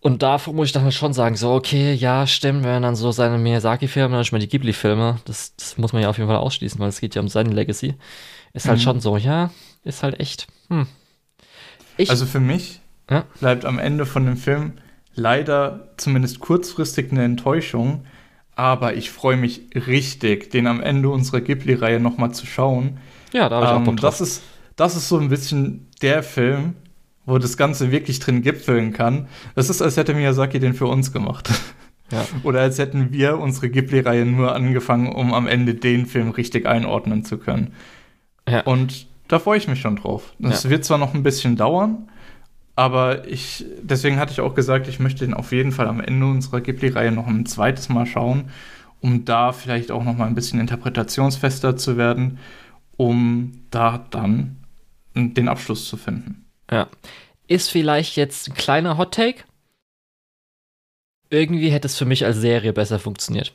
Und 0.00 0.22
davor 0.22 0.54
muss 0.54 0.68
ich 0.68 0.72
dann 0.72 0.84
halt 0.84 0.94
schon 0.94 1.12
sagen, 1.12 1.36
so, 1.36 1.52
okay, 1.52 1.92
ja, 1.92 2.26
stimmt, 2.26 2.64
wenn 2.64 2.82
dann 2.82 2.96
so 2.96 3.12
seine 3.12 3.36
Miyazaki-Filme, 3.36 4.16
dann 4.16 4.24
schon 4.24 4.38
mal 4.38 4.40
die 4.40 4.48
Ghibli-Filme, 4.48 5.18
das, 5.26 5.54
das 5.56 5.76
muss 5.76 5.92
man 5.92 6.00
ja 6.00 6.08
auf 6.08 6.16
jeden 6.16 6.28
Fall 6.28 6.38
ausschließen, 6.38 6.80
weil 6.80 6.88
es 6.88 7.00
geht 7.00 7.14
ja 7.14 7.20
um 7.20 7.28
seine 7.28 7.50
Legacy. 7.50 7.96
Ist 8.54 8.66
halt 8.66 8.78
mhm. 8.78 8.82
schon 8.82 9.00
so, 9.00 9.18
ja, 9.18 9.50
ist 9.84 10.02
halt 10.02 10.18
echt, 10.18 10.46
hm. 10.68 10.86
Ich, 11.98 12.08
also 12.08 12.24
für 12.24 12.40
mich 12.40 12.80
ja? 13.10 13.24
bleibt 13.40 13.66
am 13.66 13.78
Ende 13.78 14.06
von 14.06 14.24
dem 14.24 14.38
Film 14.38 14.72
leider 15.14 15.90
zumindest 15.98 16.40
kurzfristig 16.40 17.12
eine 17.12 17.24
Enttäuschung, 17.24 18.06
aber 18.56 18.94
ich 18.94 19.10
freue 19.10 19.36
mich 19.36 19.62
richtig, 19.74 20.50
den 20.50 20.66
am 20.66 20.80
Ende 20.80 21.10
unserer 21.10 21.42
Ghibli-Reihe 21.42 22.00
nochmal 22.00 22.32
zu 22.32 22.46
schauen. 22.46 22.98
Ja, 23.32 23.50
da 23.50 23.56
habe 23.56 23.66
ich 23.66 23.72
ähm, 23.72 23.78
auch 23.78 23.84
Bock 23.84 23.96
drauf. 23.98 24.10
Das 24.10 24.20
ist, 24.22 24.42
das 24.80 24.96
ist 24.96 25.10
so 25.10 25.18
ein 25.18 25.28
bisschen 25.28 25.88
der 26.00 26.22
Film, 26.22 26.72
wo 27.26 27.36
das 27.36 27.58
Ganze 27.58 27.92
wirklich 27.92 28.18
drin 28.18 28.40
gipfeln 28.40 28.94
kann. 28.94 29.28
Das 29.54 29.68
ist, 29.68 29.82
als 29.82 29.98
hätte 29.98 30.14
Miyazaki 30.14 30.58
den 30.58 30.72
für 30.72 30.86
uns 30.86 31.12
gemacht. 31.12 31.50
Ja. 32.10 32.24
Oder 32.44 32.62
als 32.62 32.78
hätten 32.78 33.12
wir 33.12 33.38
unsere 33.38 33.68
Ghibli-Reihe 33.68 34.24
nur 34.24 34.54
angefangen, 34.54 35.12
um 35.12 35.34
am 35.34 35.46
Ende 35.46 35.74
den 35.74 36.06
Film 36.06 36.30
richtig 36.30 36.64
einordnen 36.64 37.26
zu 37.26 37.36
können. 37.36 37.74
Ja. 38.48 38.62
Und 38.62 39.06
da 39.28 39.38
freue 39.38 39.58
ich 39.58 39.68
mich 39.68 39.80
schon 39.82 39.96
drauf. 39.96 40.32
Das 40.38 40.64
ja. 40.64 40.70
wird 40.70 40.86
zwar 40.86 40.96
noch 40.96 41.12
ein 41.12 41.22
bisschen 41.22 41.56
dauern, 41.56 42.08
aber 42.74 43.28
ich, 43.28 43.66
deswegen 43.82 44.18
hatte 44.18 44.32
ich 44.32 44.40
auch 44.40 44.54
gesagt, 44.54 44.88
ich 44.88 44.98
möchte 44.98 45.26
den 45.26 45.34
auf 45.34 45.52
jeden 45.52 45.72
Fall 45.72 45.88
am 45.88 46.00
Ende 46.00 46.24
unserer 46.24 46.62
Ghibli-Reihe 46.62 47.12
noch 47.12 47.26
ein 47.26 47.44
zweites 47.44 47.90
Mal 47.90 48.06
schauen, 48.06 48.44
um 49.00 49.26
da 49.26 49.52
vielleicht 49.52 49.90
auch 49.90 50.04
noch 50.04 50.16
mal 50.16 50.26
ein 50.26 50.34
bisschen 50.34 50.58
interpretationsfester 50.58 51.76
zu 51.76 51.98
werden, 51.98 52.38
um 52.96 53.52
da 53.70 54.06
dann 54.10 54.56
den 55.14 55.48
Abschluss 55.48 55.88
zu 55.88 55.96
finden. 55.96 56.46
Ja. 56.70 56.88
Ist 57.46 57.70
vielleicht 57.70 58.16
jetzt 58.16 58.48
ein 58.48 58.54
kleiner 58.54 58.96
Hot 58.96 59.14
Take. 59.14 59.44
Irgendwie 61.30 61.70
hätte 61.70 61.86
es 61.86 61.96
für 61.96 62.04
mich 62.04 62.24
als 62.24 62.36
Serie 62.36 62.72
besser 62.72 62.98
funktioniert. 62.98 63.54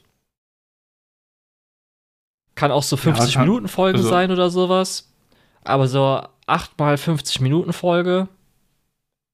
Kann 2.56 2.72
auch 2.72 2.84
so 2.84 2.98
50 2.98 3.36
ja, 3.36 3.42
Minuten 3.42 3.68
Folge 3.68 3.98
also, 3.98 4.10
sein 4.10 4.32
oder 4.32 4.50
sowas. 4.50 5.12
Aber 5.64 5.88
so 5.88 6.22
8 6.48 6.80
mal 6.80 6.98
50 6.98 7.42
Minuten 7.42 7.74
Folge 7.74 8.28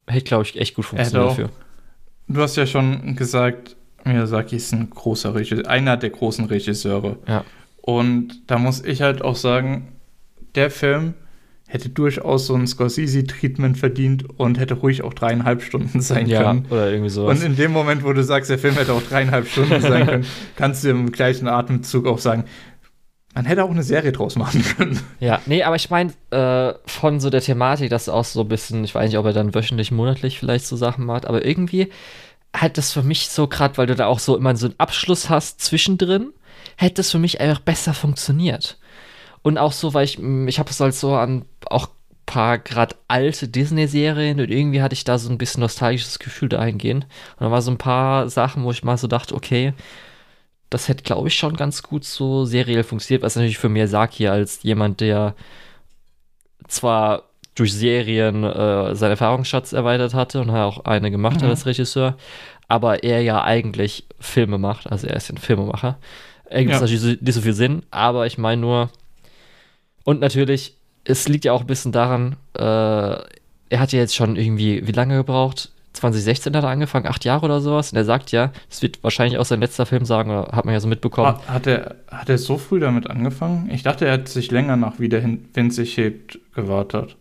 hätte, 0.08 0.26
glaube 0.26 0.44
ich, 0.44 0.60
echt 0.60 0.76
gut 0.76 0.86
funktioniert 0.86 1.30
dafür. 1.30 1.50
Du 2.28 2.42
hast 2.42 2.56
ja 2.56 2.66
schon 2.66 3.16
gesagt, 3.16 3.76
Miyazaki 4.04 4.56
ist 4.56 4.74
ein 4.74 4.90
großer 4.90 5.36
Regisseur, 5.36 5.68
einer 5.68 5.98
der 5.98 6.10
großen 6.10 6.46
Regisseure. 6.46 7.18
Ja. 7.28 7.44
Und 7.82 8.42
da 8.48 8.58
muss 8.58 8.84
ich 8.84 9.02
halt 9.02 9.22
auch 9.22 9.36
sagen, 9.36 9.94
der 10.56 10.72
Film 10.72 11.14
hätte 11.72 11.88
durchaus 11.88 12.48
so 12.48 12.54
ein 12.54 12.68
Scorsese-Treatment 12.68 13.78
verdient 13.78 14.26
und 14.38 14.60
hätte 14.60 14.74
ruhig 14.74 15.04
auch 15.04 15.14
dreieinhalb 15.14 15.64
Stunden 15.64 16.02
sein 16.02 16.28
ja, 16.28 16.44
können. 16.44 16.66
Oder 16.70 16.92
irgendwie 16.92 17.10
sowas. 17.10 17.40
Und 17.40 17.46
in 17.46 17.56
dem 17.56 17.72
Moment, 17.72 18.04
wo 18.04 18.12
du 18.12 18.24
sagst, 18.26 18.50
der 18.50 18.60
Film 18.60 18.76
hätte 18.76 18.92
auch 18.92 19.02
dreieinhalb 19.02 19.48
Stunden 19.48 19.80
sein 19.80 20.06
können, 20.06 20.26
kannst 20.58 20.84
du 20.84 20.90
im 20.90 21.14
gleichen 21.14 21.48
Atemzug 21.48 22.08
auch 22.08 22.18
sagen, 22.18 22.44
man 23.34 23.46
hätte 23.46 23.64
auch 23.64 23.70
eine 23.70 23.84
Serie 23.84 24.12
draus 24.12 24.36
machen 24.36 24.66
können. 24.78 25.00
Ja, 25.22 25.40
nee, 25.46 25.64
aber 25.64 25.78
ich 25.78 25.90
meine, 25.90 26.12
äh, 26.32 26.74
von 26.86 27.22
so 27.22 27.30
der 27.30 27.40
Thematik, 27.40 27.90
dass 27.90 28.10
auch 28.10 28.26
so 28.26 28.42
ein 28.42 28.50
bisschen, 28.50 28.84
ich 28.84 28.94
weiß 28.94 29.10
nicht, 29.10 29.18
ob 29.18 29.26
er 29.26 29.32
dann 29.32 29.56
wöchentlich, 29.56 29.92
monatlich 29.92 30.40
vielleicht 30.40 30.66
so 30.66 30.76
Sachen 30.76 31.06
macht, 31.06 31.26
aber 31.26 31.46
irgendwie 31.46 31.90
hat 32.54 32.78
das 32.78 32.92
für 32.92 33.04
mich 33.04 33.30
so, 33.30 33.48
gerade 33.48 33.78
weil 33.78 33.88
du 33.88 33.96
da 33.96 34.08
auch 34.08 34.20
so 34.20 34.36
immer 34.36 34.54
so 34.58 34.66
einen 34.66 34.76
Abschluss 34.78 35.30
hast 35.30 35.62
zwischendrin, 35.62 36.34
hätte 36.76 36.96
das 36.96 37.12
für 37.12 37.20
mich 37.20 37.40
einfach 37.40 37.62
besser 37.62 37.94
funktioniert. 37.94 38.78
Und 39.44 39.58
auch 39.58 39.72
so, 39.72 39.94
weil 39.94 40.06
ich, 40.06 40.20
mm, 40.20 40.48
ich 40.48 40.60
habe 40.60 40.70
es 40.70 40.80
halt 40.80 40.94
so 40.94 41.16
an 41.16 41.46
auch 41.66 41.90
paar 42.26 42.60
gerade 42.60 42.96
alte 43.08 43.48
Disney-Serien 43.48 44.40
und 44.40 44.50
irgendwie 44.50 44.82
hatte 44.82 44.94
ich 44.94 45.04
da 45.04 45.18
so 45.18 45.30
ein 45.30 45.38
bisschen 45.38 45.62
nostalgisches 45.62 46.20
Gefühl 46.20 46.50
dahingehend. 46.50 47.06
Und 47.38 47.46
da 47.46 47.52
war 47.52 47.62
so 47.62 47.72
ein 47.72 47.78
paar 47.78 48.30
Sachen, 48.30 48.64
wo 48.64 48.72
ich 48.72 48.84
mal 48.84 48.98
so 48.98 49.08
dachte, 49.08 49.36
okay, 49.36 49.74
das 50.70 50.88
hätte, 50.88 51.04
glaube 51.04 51.28
ich, 51.28 51.36
schon 51.36 51.58
ganz 51.58 51.84
gut 51.84 52.06
so 52.06 52.46
seriell 52.46 52.84
funktioniert, 52.84 53.24
was 53.24 53.36
natürlich 53.36 53.58
für 53.58 53.68
Miyazaki 53.68 54.30
als 54.30 54.64
jemand, 54.64 55.02
der 55.02 55.36
zwar 56.70 57.24
durch 57.56 57.74
Serien 57.74 58.46
äh, 58.46 58.96
seinen 58.96 59.12
Erfahrungsschatz 59.12 59.74
erweitert 59.74 60.14
hatte 60.14 60.40
und 60.40 60.50
auch 60.52 60.86
eine 60.86 61.12
gemacht 61.12 61.38
mhm. 61.38 61.44
hat 61.44 61.50
als 61.50 61.66
Regisseur, 61.66 62.16
aber 62.70 63.04
er 63.04 63.22
ja 63.22 63.44
eigentlich 63.44 64.06
Filme 64.22 64.58
macht, 64.58 64.90
also 64.90 65.08
er 65.08 65.18
ist 65.18 65.30
ein 65.30 65.38
Filmemacher. 65.38 65.98
Ergibt 66.46 66.76
ja. 66.76 66.80
natürlich 66.80 67.22
nicht 67.22 67.34
so 67.34 67.42
viel 67.42 67.54
Sinn, 67.54 67.84
aber 67.92 68.26
ich 68.26 68.38
meine 68.38 68.62
nur, 68.62 68.90
und 70.04 70.20
natürlich, 70.20 70.78
es 71.04 71.28
liegt 71.28 71.46
ja 71.46 71.54
auch 71.54 71.62
ein 71.62 71.68
bisschen 71.68 71.92
daran, 71.92 72.36
äh, 72.58 72.62
er 72.64 73.80
hat 73.80 73.94
ja 73.94 74.00
jetzt 74.00 74.16
schon 74.16 74.36
irgendwie, 74.36 74.86
wie 74.86 74.92
lange 74.92 75.16
gebraucht? 75.18 75.72
2016 75.94 76.56
hat 76.56 76.64
er 76.64 76.70
angefangen, 76.70 77.08
acht 77.08 77.26
Jahre 77.26 77.46
oder 77.46 77.62
sowas. 77.62 77.92
Und 77.92 77.98
er 77.98 78.06
sagt 78.06 78.32
ja, 78.32 78.52
es 78.70 78.82
wird 78.82 79.04
wahrscheinlich 79.04 79.38
auch 79.38 79.46
sein 79.46 79.60
letzter 79.60 79.86
Film 79.86 80.06
sagen, 80.06 80.32
oder 80.32 80.52
hat 80.52 80.66
man 80.66 80.74
ja 80.74 80.80
so 80.80 80.88
mitbekommen. 80.88 81.28
Hat, 81.28 81.48
hat, 81.48 81.68
er, 81.68 81.96
hat 82.08 82.30
er 82.30 82.38
so 82.38 82.58
früh 82.58 82.80
damit 82.80 83.10
angefangen? 83.10 83.70
Ich 83.72 83.84
dachte, 83.84 84.06
er 84.06 84.14
hat 84.14 84.28
sich 84.28 84.52
länger 84.52 84.78
nach 84.78 85.00
wieder 85.00 85.22
Wind 85.24 85.74
sich 85.74 85.98
hebt 85.98 86.40
gewartet. 86.54 87.18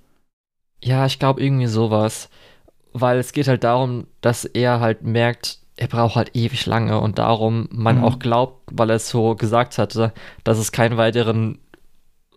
Ja, 0.82 1.06
ich 1.06 1.18
glaube 1.18 1.42
irgendwie 1.42 1.66
sowas. 1.66 2.28
Weil 2.92 3.18
es 3.18 3.32
geht 3.32 3.48
halt 3.48 3.62
darum, 3.64 4.06
dass 4.20 4.44
er 4.44 4.80
halt 4.80 5.02
merkt, 5.02 5.58
er 5.76 5.86
braucht 5.86 6.16
halt 6.16 6.34
ewig 6.34 6.66
lange 6.66 7.00
und 7.00 7.18
darum 7.18 7.68
man 7.70 7.98
mhm. 7.98 8.04
auch 8.04 8.18
glaubt, 8.18 8.62
weil 8.72 8.90
er 8.90 8.96
es 8.96 9.08
so 9.08 9.34
gesagt 9.36 9.78
hatte, 9.78 10.12
dass 10.42 10.58
es 10.58 10.72
keinen 10.72 10.96
weiteren 10.96 11.58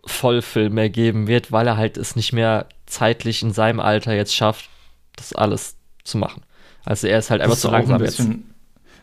Vollfilm 0.06 0.74
mehr 0.74 0.90
geben 0.90 1.26
wird, 1.26 1.52
weil 1.52 1.66
er 1.66 1.76
halt 1.76 1.96
es 1.96 2.16
nicht 2.16 2.32
mehr 2.32 2.66
zeitlich 2.86 3.42
in 3.42 3.52
seinem 3.52 3.80
Alter 3.80 4.14
jetzt 4.14 4.34
schafft, 4.34 4.68
das 5.16 5.32
alles 5.32 5.76
zu 6.04 6.18
machen. 6.18 6.42
Also 6.84 7.06
er 7.06 7.18
ist 7.18 7.30
halt 7.30 7.40
einfach 7.40 7.56
zu 7.56 7.70
langsam 7.70 7.96
ein 7.96 8.02
bisschen, 8.02 8.30
jetzt. 8.30 8.42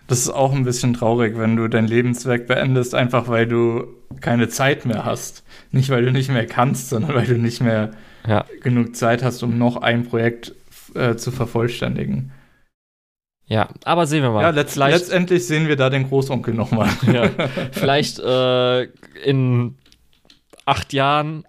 Das 0.07 0.19
ist 0.19 0.29
auch 0.29 0.53
ein 0.53 0.63
bisschen 0.63 0.93
traurig, 0.93 1.37
wenn 1.37 1.55
du 1.55 1.67
dein 1.67 1.87
Lebenswerk 1.87 2.47
beendest, 2.47 2.93
einfach 2.93 3.27
weil 3.27 3.47
du 3.47 3.87
keine 4.19 4.49
Zeit 4.49 4.85
mehr 4.85 5.05
hast. 5.05 5.43
Nicht, 5.71 5.89
weil 5.89 6.03
du 6.03 6.11
nicht 6.11 6.29
mehr 6.29 6.45
kannst, 6.45 6.89
sondern 6.89 7.15
weil 7.15 7.25
du 7.25 7.37
nicht 7.37 7.61
mehr 7.61 7.91
ja. 8.27 8.45
genug 8.61 8.95
Zeit 8.95 9.23
hast, 9.23 9.41
um 9.41 9.57
noch 9.57 9.77
ein 9.77 10.03
Projekt 10.03 10.53
äh, 10.95 11.15
zu 11.15 11.31
vervollständigen. 11.31 12.31
Ja, 13.47 13.69
aber 13.83 14.05
sehen 14.05 14.23
wir 14.23 14.31
mal. 14.31 14.43
Ja, 14.43 14.49
letzt, 14.51 14.75
letztendlich 14.77 15.45
sehen 15.45 15.67
wir 15.67 15.75
da 15.75 15.89
den 15.89 16.07
Großonkel 16.07 16.53
nochmal. 16.53 16.89
Ja, 17.11 17.29
vielleicht 17.71 18.19
äh, 18.19 18.83
in 19.25 19.75
acht 20.71 20.93
Jahren 20.93 21.43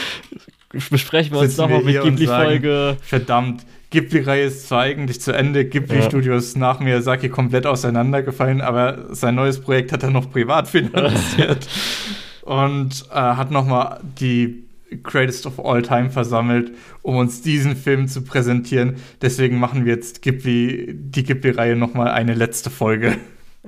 besprechen 0.90 1.32
wir 1.32 1.40
uns 1.40 1.56
nochmal 1.56 1.82
mit 1.82 2.02
Ghibli-Folge. 2.02 2.96
Verdammt, 3.00 3.64
Ghibli-Reihe 3.90 4.44
ist 4.44 4.68
zwar 4.68 4.82
eigentlich 4.82 5.20
zu 5.20 5.32
Ende, 5.32 5.64
Ghibli-Studios 5.64 6.54
ja. 6.54 6.60
nach 6.60 6.80
Miyazaki 6.80 7.28
komplett 7.28 7.64
auseinandergefallen, 7.66 8.60
aber 8.60 9.14
sein 9.14 9.36
neues 9.36 9.60
Projekt 9.60 9.92
hat 9.92 10.02
er 10.02 10.10
noch 10.10 10.30
privat 10.30 10.68
finanziert 10.74 11.68
und 12.42 13.06
äh, 13.10 13.14
hat 13.14 13.52
nochmal 13.52 14.00
die 14.20 14.64
Greatest 15.04 15.46
of 15.46 15.64
All 15.64 15.82
Time 15.82 16.10
versammelt, 16.10 16.72
um 17.02 17.16
uns 17.16 17.42
diesen 17.42 17.76
Film 17.76 18.08
zu 18.08 18.22
präsentieren. 18.22 18.96
Deswegen 19.22 19.60
machen 19.60 19.84
wir 19.84 19.94
jetzt 19.94 20.22
Ghibli, 20.22 20.92
die 20.92 21.22
Ghibli-Reihe 21.22 21.76
nochmal 21.76 22.08
eine 22.08 22.34
letzte 22.34 22.70
Folge. 22.70 23.16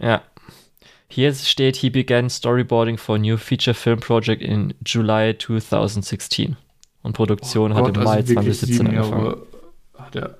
Ja. 0.01 0.23
Hier 1.15 1.35
steht, 1.35 1.77
he 1.77 1.91
began 1.91 2.31
storyboarding 2.31 2.97
for 2.97 3.17
a 3.17 3.19
new 3.19 3.37
feature 3.37 3.75
film 3.75 4.01
project 4.01 4.41
in 4.41 4.73
July 4.83 5.37
2016. 5.37 6.57
Und 7.03 7.13
Produktion 7.13 7.73
oh 7.73 7.75
Gott, 7.75 7.89
hat 7.89 7.97
im 7.99 8.05
Mai 8.05 8.17
also 8.17 8.33
2017 8.33 8.87
angefangen. 8.87 9.37
hat 9.99 10.17
er, 10.17 10.39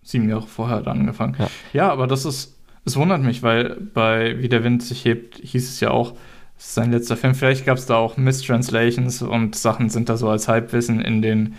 sieben 0.00 0.28
Jahre 0.28 0.46
vorher 0.46 0.76
hat 0.76 0.86
angefangen. 0.86 1.34
Ja. 1.40 1.50
ja, 1.72 1.92
aber 1.92 2.06
das 2.06 2.24
ist, 2.24 2.56
es 2.84 2.94
wundert 2.96 3.22
mich, 3.22 3.42
weil 3.42 3.80
bei 3.92 4.40
Wie 4.40 4.48
der 4.48 4.62
Wind 4.62 4.84
sich 4.84 5.04
hebt, 5.04 5.38
hieß 5.38 5.68
es 5.68 5.80
ja 5.80 5.90
auch, 5.90 6.12
es 6.56 6.66
ist 6.66 6.74
sein 6.74 6.92
letzter 6.92 7.16
Film. 7.16 7.34
Vielleicht 7.34 7.66
gab 7.66 7.76
es 7.76 7.86
da 7.86 7.96
auch 7.96 8.16
Mistranslations 8.16 9.22
und 9.22 9.56
Sachen 9.56 9.90
sind 9.90 10.08
da 10.08 10.16
so 10.16 10.28
als 10.28 10.46
Halbwissen 10.46 11.00
in 11.00 11.20
den 11.20 11.56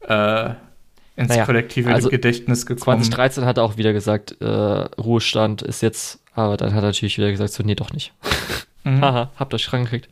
äh, 0.00 0.54
ins 1.16 1.28
naja, 1.28 1.44
kollektive 1.44 1.92
also 1.92 2.08
Gedächtnis 2.08 2.66
gekommen. 2.66 3.02
2013 3.02 3.44
hat 3.44 3.58
er 3.58 3.64
auch 3.64 3.76
wieder 3.76 3.92
gesagt, 3.92 4.36
äh, 4.40 4.46
Ruhestand 4.46 5.62
ist 5.62 5.80
jetzt, 5.82 6.20
aber 6.34 6.56
dann 6.56 6.74
hat 6.74 6.82
er 6.82 6.88
natürlich 6.88 7.16
wieder 7.18 7.30
gesagt, 7.30 7.52
so, 7.52 7.62
nee, 7.62 7.74
doch 7.74 7.92
nicht. 7.92 8.12
Mhm. 8.86 9.00
Haha, 9.00 9.30
habt 9.36 9.54
euch 9.54 9.70
gekriegt. 9.70 10.10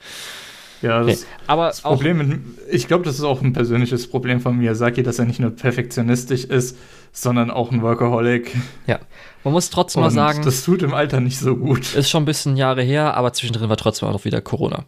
Ja, 0.83 1.05
das, 1.05 1.21
nee, 1.21 1.27
aber 1.47 1.67
das 1.69 1.83
Problem, 1.83 2.17
mit, 2.19 2.41
ich 2.71 2.89
glaube, 2.89 3.05
das 3.05 3.15
ist 3.15 3.23
auch 3.23 3.41
ein 3.41 3.53
persönliches 3.53 4.09
Problem 4.09 4.41
von 4.41 4.57
Miyazaki, 4.57 5.03
dass 5.03 5.19
er 5.19 5.27
nicht 5.27 5.39
nur 5.39 5.51
perfektionistisch 5.51 6.45
ist, 6.45 6.77
sondern 7.13 7.51
auch 7.51 7.71
ein 7.71 7.83
Workaholic. 7.83 8.57
Ja, 8.87 8.99
man 9.45 9.53
muss 9.53 9.71
trotzdem 9.71 10.03
Und 10.03 10.07
mal 10.07 10.11
sagen, 10.11 10.43
das 10.43 10.65
tut 10.65 10.83
im 10.83 10.93
Alter 10.93 11.21
nicht 11.21 11.39
so 11.39 11.57
gut. 11.57 11.95
Ist 11.95 12.11
schon 12.11 12.25
ein 12.25 12.27
bisschen 12.27 12.57
Jahre 12.57 12.83
her, 12.83 13.15
aber 13.15 13.33
zwischendrin 13.33 13.69
war 13.69 13.77
trotzdem 13.77 14.09
auch 14.09 14.13
noch 14.13 14.25
wieder 14.25 14.41
Corona. 14.41 14.85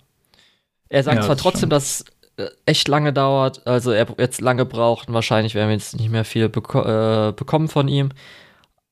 Er 0.89 1.05
sagt 1.05 1.19
ja, 1.19 1.23
zwar 1.23 1.37
trotzdem, 1.37 1.71
dass 1.71 1.85
es 1.85 2.01
äh, 2.01 2.05
echt 2.67 2.89
lange 2.89 3.13
dauert, 3.13 3.67
also 3.67 3.91
er 3.93 4.07
jetzt 4.19 4.41
lange 4.41 4.65
braucht 4.65 5.09
und 5.09 5.15
wahrscheinlich 5.15 5.55
werden 5.55 5.69
wir 5.69 5.75
jetzt 5.75 5.97
nicht 5.97 6.11
mehr 6.11 6.25
viel 6.25 6.49
beko 6.49 6.83
äh, 6.83 7.33
bekommen 7.33 7.69
von 7.69 7.89
ihm. 7.89 8.11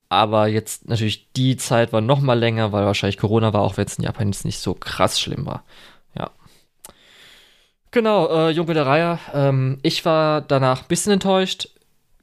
Aber 0.09 0.47
jetzt 0.47 0.89
natürlich 0.89 1.33
die 1.33 1.57
Zeit 1.57 1.93
war 1.93 2.03
noch 2.03 2.21
mal 2.21 2.39
länger, 2.39 2.73
weil 2.73 2.85
wahrscheinlich 2.85 3.17
Corona 3.17 3.53
war, 3.53 3.63
auch 3.63 3.77
wenn 3.79 3.87
es 3.87 3.99
in 3.99 4.05
Japan 4.05 4.29
jetzt 4.29 4.45
nicht 4.45 4.59
so 4.59 4.75
krass 4.75 5.19
schlimm 5.19 5.47
war. 5.47 5.65
Genau, 7.93 8.27
äh, 8.29 8.51
Junge 8.51 8.73
der 8.73 8.87
Reihe. 8.87 9.19
Ähm, 9.35 9.79
ich 9.83 10.05
war 10.07 10.41
danach 10.41 10.83
ein 10.83 10.89
bisschen 10.89 11.13
enttäuscht. 11.13 11.69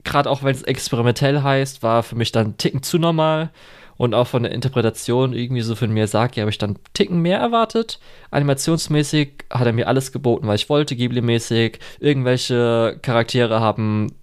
Gerade 0.03 0.29
auch 0.29 0.41
wenn 0.41 0.55
es 0.55 0.63
experimentell 0.63 1.43
heißt, 1.43 1.83
war 1.83 2.01
für 2.01 2.15
mich 2.15 2.31
dann 2.31 2.47
ein 2.47 2.57
Ticken 2.57 2.81
zu 2.81 2.97
normal. 2.97 3.51
Und 3.99 4.13
auch 4.13 4.27
von 4.27 4.43
der 4.43 4.53
Interpretation 4.53 5.33
irgendwie 5.33 5.61
so 5.61 5.75
von 5.75 5.91
mir 5.91 6.07
sagt, 6.07 6.37
habe 6.37 6.49
ich 6.49 6.57
dann 6.57 6.69
einen 6.69 6.79
Ticken 6.93 7.19
mehr 7.19 7.37
erwartet. 7.37 7.99
Animationsmäßig 8.31 9.43
hat 9.49 9.67
er 9.67 9.73
mir 9.73 9.89
alles 9.89 10.13
geboten, 10.13 10.47
was 10.47 10.61
ich 10.61 10.69
wollte, 10.69 10.95
Ghibli-mäßig. 10.95 11.79
Irgendwelche 11.99 12.97
Charaktere 13.01 13.59
haben 13.59 14.13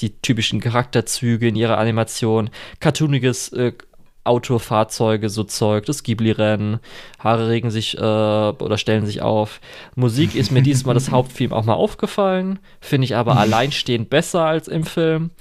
die 0.00 0.10
typischen 0.20 0.60
Charakterzüge 0.60 1.48
in 1.48 1.56
ihrer 1.56 1.78
Animation. 1.78 2.48
Cartooniges 2.78 3.52
äh, 3.54 3.72
Autofahrzeuge, 4.22 5.28
so 5.28 5.42
Zeug, 5.42 5.84
das 5.86 6.04
Ghibli-Rennen, 6.04 6.78
Haare 7.18 7.48
regen 7.48 7.72
sich 7.72 7.98
äh, 7.98 8.00
oder 8.00 8.78
stellen 8.78 9.04
sich 9.04 9.20
auf. 9.20 9.60
Musik 9.96 10.36
ist 10.36 10.52
mir 10.52 10.62
diesmal 10.62 10.94
das 10.94 11.10
Haupttheme 11.10 11.56
auch 11.56 11.64
mal 11.64 11.74
aufgefallen, 11.74 12.60
finde 12.80 13.06
ich 13.06 13.16
aber 13.16 13.36
alleinstehend 13.40 14.10
besser 14.10 14.44
als 14.44 14.68
im 14.68 14.84
Film. 14.84 15.32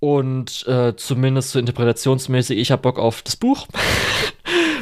Und 0.00 0.66
äh, 0.68 0.94
zumindest 0.96 1.50
so 1.50 1.58
interpretationsmäßig, 1.58 2.58
ich 2.58 2.70
habe 2.70 2.82
Bock 2.82 2.98
auf 2.98 3.22
das 3.22 3.36
Buch. 3.36 3.66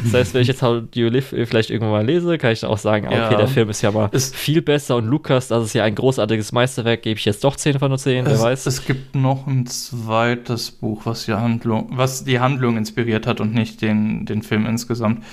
Das 0.05 0.13
heißt, 0.13 0.35
wenn 0.35 0.43
ich 0.43 0.49
jetzt 0.49 0.63
How 0.63 0.83
Do 0.83 1.01
You 1.01 1.09
Live 1.09 1.29
vielleicht 1.29 1.71
irgendwann 1.71 1.91
mal 1.91 2.07
lese, 2.07 2.39
kann 2.39 2.53
ich 2.53 2.61
dann 2.61 2.71
auch 2.71 2.79
sagen, 2.79 3.07
okay, 3.07 3.17
ja. 3.17 3.35
der 3.35 3.49
Film 3.49 3.71
ist 3.71 3.83
ja 3.83 3.91
mal 3.91 4.09
ist 4.13 4.37
viel 4.37 4.63
besser 4.63 4.97
und 4.97 5.07
Lukas, 5.07 5.49
das 5.49 5.65
ist 5.65 5.75
ja 5.75 5.85
ein 5.85 5.95
großartiges 5.95 6.53
Meisterwerk, 6.53 7.03
gebe 7.03 7.19
ich 7.19 7.25
jetzt 7.25 7.43
doch 7.43 7.57
10 7.57 7.79
von 7.79 7.97
10, 7.97 8.27
wer 8.27 8.41
weiß. 8.41 8.67
Es 8.67 8.85
gibt 8.85 9.15
noch 9.15 9.47
ein 9.47 9.67
zweites 9.67 10.71
Buch, 10.71 11.03
was 11.05 11.25
die 11.25 11.33
Handlung, 11.33 11.89
was 11.93 12.25
die 12.25 12.41
Handlung 12.41 12.77
inspiriert 12.77 13.27
hat 13.27 13.41
und 13.41 13.55
nicht 13.55 13.83
den, 13.83 14.27
den 14.27 14.43
Film 14.43 14.67
insgesamt. 14.67 15.25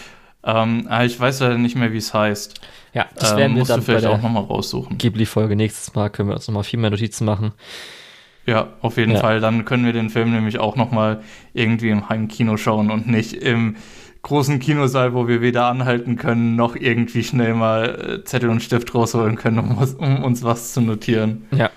Ähm, 0.44 0.90
ich 1.04 1.20
weiß 1.20 1.42
ja 1.42 1.58
nicht 1.58 1.76
mehr, 1.76 1.94
wie 1.94 1.98
es 1.98 2.14
heißt. 2.14 2.60
Ja, 2.94 3.08
das 3.16 3.36
werden 3.36 3.54
ähm, 3.54 3.58
wir 3.58 3.66
dann 3.66 3.82
vielleicht 3.82 4.06
auch 4.06 4.22
nochmal 4.22 4.44
raussuchen. 4.44 4.98
Ghibli-Folge 4.98 5.56
nächstes 5.56 5.94
Mal 5.96 6.10
können 6.10 6.30
wir 6.30 6.36
uns 6.36 6.48
nochmal 6.48 6.64
viel 6.64 6.80
mehr 6.80 6.90
Notizen 6.90 7.26
machen. 7.26 7.54
Ja, 8.46 8.74
auf 8.82 8.98
jeden 8.98 9.14
ja. 9.14 9.20
Fall. 9.20 9.40
Dann 9.40 9.66
können 9.66 9.86
wir 9.86 9.94
den 9.94 10.10
Film 10.10 10.32
nämlich 10.32 10.60
auch 10.60 10.76
nochmal 10.76 11.22
irgendwie 11.54 11.90
im 11.90 12.10
Heimkino 12.10 12.58
schauen 12.58 12.92
und 12.92 13.08
nicht 13.08 13.34
im 13.34 13.78
großen 14.22 14.60
Kinosaal, 14.60 15.14
wo 15.14 15.28
wir 15.28 15.42
weder 15.42 15.66
anhalten 15.66 16.16
können, 16.18 16.56
noch 16.56 16.76
irgendwie 16.76 17.24
schnell 17.24 17.54
mal 17.54 18.20
äh, 18.20 18.24
Zettel 18.24 18.50
und 18.50 18.62
Stift 18.62 18.94
rausholen 18.96 19.36
können, 19.36 19.60
um, 19.60 19.78
um 19.98 20.24
uns 20.24 20.44
was 20.44 20.74
zu 20.74 20.82
notieren. 20.82 21.46
Ja. 21.52 21.70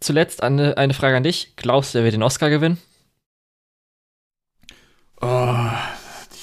Zuletzt 0.00 0.42
eine, 0.42 0.76
eine 0.76 0.94
Frage 0.94 1.16
an 1.16 1.22
dich. 1.22 1.54
Glaubst 1.56 1.94
du, 1.94 1.98
er 1.98 2.04
wird 2.04 2.14
den 2.14 2.22
Oscar 2.22 2.48
gewinnen? 2.48 2.78
Oh, 5.20 5.56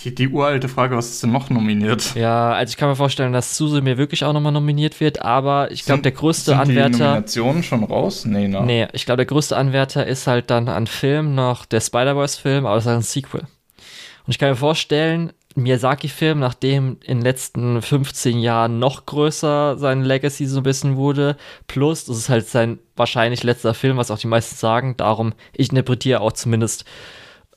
die, 0.10 0.16
die, 0.16 0.28
uralte 0.30 0.70
Frage, 0.70 0.96
was 0.96 1.10
ist 1.10 1.24
denn 1.24 1.32
noch 1.32 1.50
nominiert? 1.50 2.16
Ja, 2.16 2.52
also 2.54 2.72
ich 2.72 2.78
kann 2.78 2.90
mir 2.90 2.96
vorstellen, 2.96 3.34
dass 3.34 3.58
Suse 3.58 3.82
mir 3.82 3.98
wirklich 3.98 4.24
auch 4.24 4.34
nochmal 4.34 4.52
nominiert 4.52 5.00
wird, 5.00 5.22
aber 5.22 5.72
ich 5.72 5.86
glaube, 5.86 6.02
der 6.02 6.12
größte 6.12 6.52
sind 6.52 6.60
Anwärter. 6.60 6.98
Die 6.98 7.04
Nominationen 7.04 7.64
schon 7.64 7.84
raus? 7.84 8.26
Nee, 8.26 8.48
ne? 8.48 8.62
Nee, 8.64 8.88
ich 8.94 9.06
glaube, 9.06 9.18
der 9.18 9.26
größte 9.26 9.56
Anwärter 9.56 10.06
ist 10.06 10.28
halt 10.28 10.50
dann 10.50 10.70
an 10.70 10.88
Film 10.88 11.36
noch 11.36 11.66
der 11.66 11.82
Spider-Verse-Film, 11.82 12.66
aber 12.66 12.76
das 12.76 12.86
ist 12.86 12.92
ein 12.92 13.02
Sequel. 13.02 13.42
Und 13.42 14.32
ich 14.32 14.40
kann 14.40 14.50
mir 14.50 14.56
vorstellen, 14.56 15.32
Miyazaki-Film, 15.58 16.40
nachdem 16.40 16.98
in 17.04 17.18
den 17.18 17.24
letzten 17.24 17.82
15 17.82 18.38
Jahren 18.40 18.80
noch 18.80 19.06
größer 19.06 19.78
sein 19.78 20.04
Legacy 20.04 20.46
so 20.46 20.60
ein 20.60 20.64
bisschen 20.64 20.98
wurde, 20.98 21.36
plus 21.68 22.06
das 22.06 22.18
ist 22.18 22.30
halt 22.30 22.48
sein 22.48 22.80
wahrscheinlich 22.96 23.44
letzter 23.44 23.74
Film, 23.74 23.98
was 23.98 24.12
auch 24.12 24.20
die 24.20 24.28
meisten 24.28 24.56
sagen, 24.56 24.96
darum, 24.98 25.34
ich 25.54 25.70
interpretiere 25.70 26.22
auch 26.22 26.34
zumindest 26.34 26.86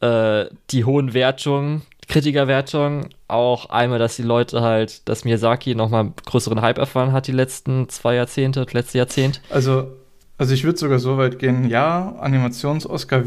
äh, 0.01 0.47
die 0.71 0.85
hohen 0.85 1.13
Wertungen, 1.13 1.83
Kritikerwertungen, 2.11 3.09
auch 3.29 3.71
einmal, 3.71 3.99
dass 3.99 4.17
die 4.17 4.23
Leute 4.23 4.61
halt, 4.61 5.09
dass 5.09 5.25
Miyazaki 5.25 5.75
nochmal 5.75 6.13
größeren 6.27 6.61
Hype 6.61 6.79
erfahren 6.79 7.13
hat, 7.13 7.27
die 7.27 7.33
letzten 7.33 7.89
zwei 7.89 8.17
Jahrzehnte, 8.17 8.67
letzte 8.73 8.99
Jahrzehnt. 8.99 9.41
Also, 9.51 9.89
also 10.37 10.55
ich 10.55 10.65
würde 10.65 10.79
sogar 10.79 10.99
so 10.99 11.17
weit 11.17 11.39
gehen, 11.39 11.69
ja, 11.69 12.17
Animations-Oscar 12.21 13.23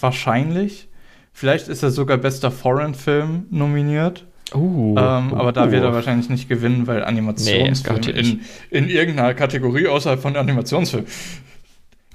wahrscheinlich, 0.00 0.88
Vielleicht 1.36 1.66
ist 1.66 1.82
er 1.82 1.90
sogar 1.90 2.16
bester 2.16 2.52
Foreign-Film 2.52 3.46
nominiert. 3.50 4.24
Uh, 4.54 4.94
ähm, 4.96 5.32
uh, 5.32 5.36
aber 5.36 5.52
da 5.52 5.72
wird 5.72 5.82
er 5.82 5.90
uh. 5.90 5.94
wahrscheinlich 5.94 6.30
nicht 6.30 6.48
gewinnen, 6.48 6.86
weil 6.86 7.02
Animationsfilm 7.02 8.00
nee, 8.04 8.10
in, 8.12 8.40
in 8.70 8.88
irgendeiner 8.88 9.34
Kategorie 9.34 9.88
außerhalb 9.88 10.20
von 10.20 10.36
Animationsfilm. 10.36 11.06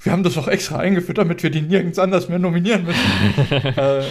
Wir 0.02 0.12
haben 0.12 0.22
das 0.22 0.34
doch 0.34 0.48
extra 0.48 0.78
eingeführt, 0.78 1.18
damit 1.18 1.42
wir 1.42 1.50
die 1.50 1.60
nirgends 1.60 1.98
anders 1.98 2.30
mehr 2.30 2.38
nominieren 2.38 2.86
müssen. 2.86 3.66
äh, 3.76 4.04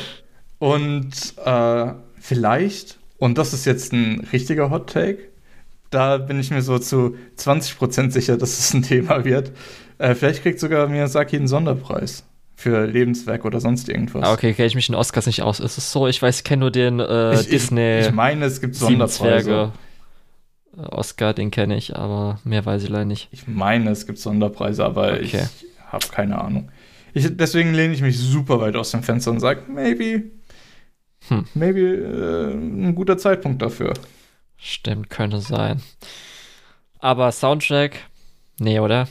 und 0.60 1.12
äh, 1.44 1.94
vielleicht, 2.20 3.00
und 3.18 3.38
das 3.38 3.54
ist 3.54 3.66
jetzt 3.66 3.94
ein 3.94 4.28
richtiger 4.32 4.70
Hot 4.70 4.92
Take, 4.92 5.30
da 5.90 6.18
bin 6.18 6.40
ich 6.40 6.52
mir 6.52 6.62
so 6.62 6.78
zu 6.78 7.16
20% 7.38 8.12
sicher, 8.12 8.38
dass 8.38 8.60
es 8.60 8.74
ein 8.74 8.82
Thema 8.84 9.26
wird. 9.26 9.52
Äh, 9.98 10.16
vielleicht 10.16 10.44
kriegt 10.44 10.60
sogar 10.60 10.88
Miyazaki 10.88 11.36
einen 11.36 11.48
Sonderpreis 11.48 12.26
für 12.56 12.86
Lebenswerk 12.86 13.46
oder 13.46 13.62
sonst 13.62 13.88
irgendwas. 13.88 14.24
Ah, 14.24 14.34
okay, 14.34 14.54
kenne 14.54 14.68
ich 14.68 14.76
mich 14.76 14.90
in 14.90 14.96
Oscars 14.96 15.26
nicht 15.26 15.42
aus. 15.42 15.60
Ist 15.60 15.78
es 15.78 15.92
so? 15.92 16.08
Ich 16.08 16.22
weiß, 16.22 16.38
ich 16.38 16.44
kenne 16.44 16.62
nur 16.62 16.72
den 16.72 17.00
äh, 17.00 17.40
ich, 17.40 17.48
Disney. 17.48 18.02
Ich, 18.02 18.08
ich, 18.08 18.14
meine, 18.14 18.46
es 18.46 18.60
gibt 18.60 18.76
Sonderpreise. 18.76 19.72
Oscar, 20.78 21.34
den 21.34 21.52
kenne 21.52 21.76
ich, 21.76 21.96
aber 21.96 22.40
mehr 22.44 22.66
weiß 22.66 22.84
ich 22.84 22.90
leider 22.90 23.06
nicht. 23.06 23.28
Ich 23.32 23.48
meine, 23.48 23.90
es 23.92 24.06
gibt 24.06 24.20
Sonderpreise, 24.20 24.86
aber 24.86 25.14
okay. 25.14 25.22
ich 25.24 25.36
habe 25.88 26.08
keine 26.12 26.40
Ahnung. 26.40 26.72
Ich, 27.14 27.36
deswegen 27.36 27.74
lehne 27.74 27.94
ich 27.94 28.02
mich 28.02 28.18
super 28.18 28.62
weit 28.62 28.76
aus 28.76 28.92
dem 28.92 29.04
Fenster 29.04 29.32
und 29.32 29.40
sage, 29.40 29.64
maybe, 29.68 30.24
hm. 31.30 31.46
maybe 31.54 31.80
äh, 31.80 32.54
ein 32.54 32.96
guter 32.96 33.18
Zeitpunkt 33.18 33.62
dafür. 33.62 33.94
Stimmt, 34.58 35.10
könnte 35.10 35.40
sein. 35.40 35.82
Aber 37.00 37.32
Soundtrack, 37.32 37.98
nee, 38.60 38.80
oder? 38.80 39.08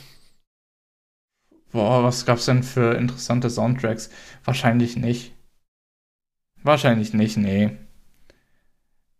Boah, 1.71 2.03
was 2.03 2.25
gab's 2.25 2.45
denn 2.45 2.63
für 2.63 2.95
interessante 2.95 3.49
Soundtracks? 3.49 4.09
Wahrscheinlich 4.43 4.95
nicht. 4.95 5.33
Wahrscheinlich 6.63 7.13
nicht, 7.13 7.37
nee. 7.37 7.71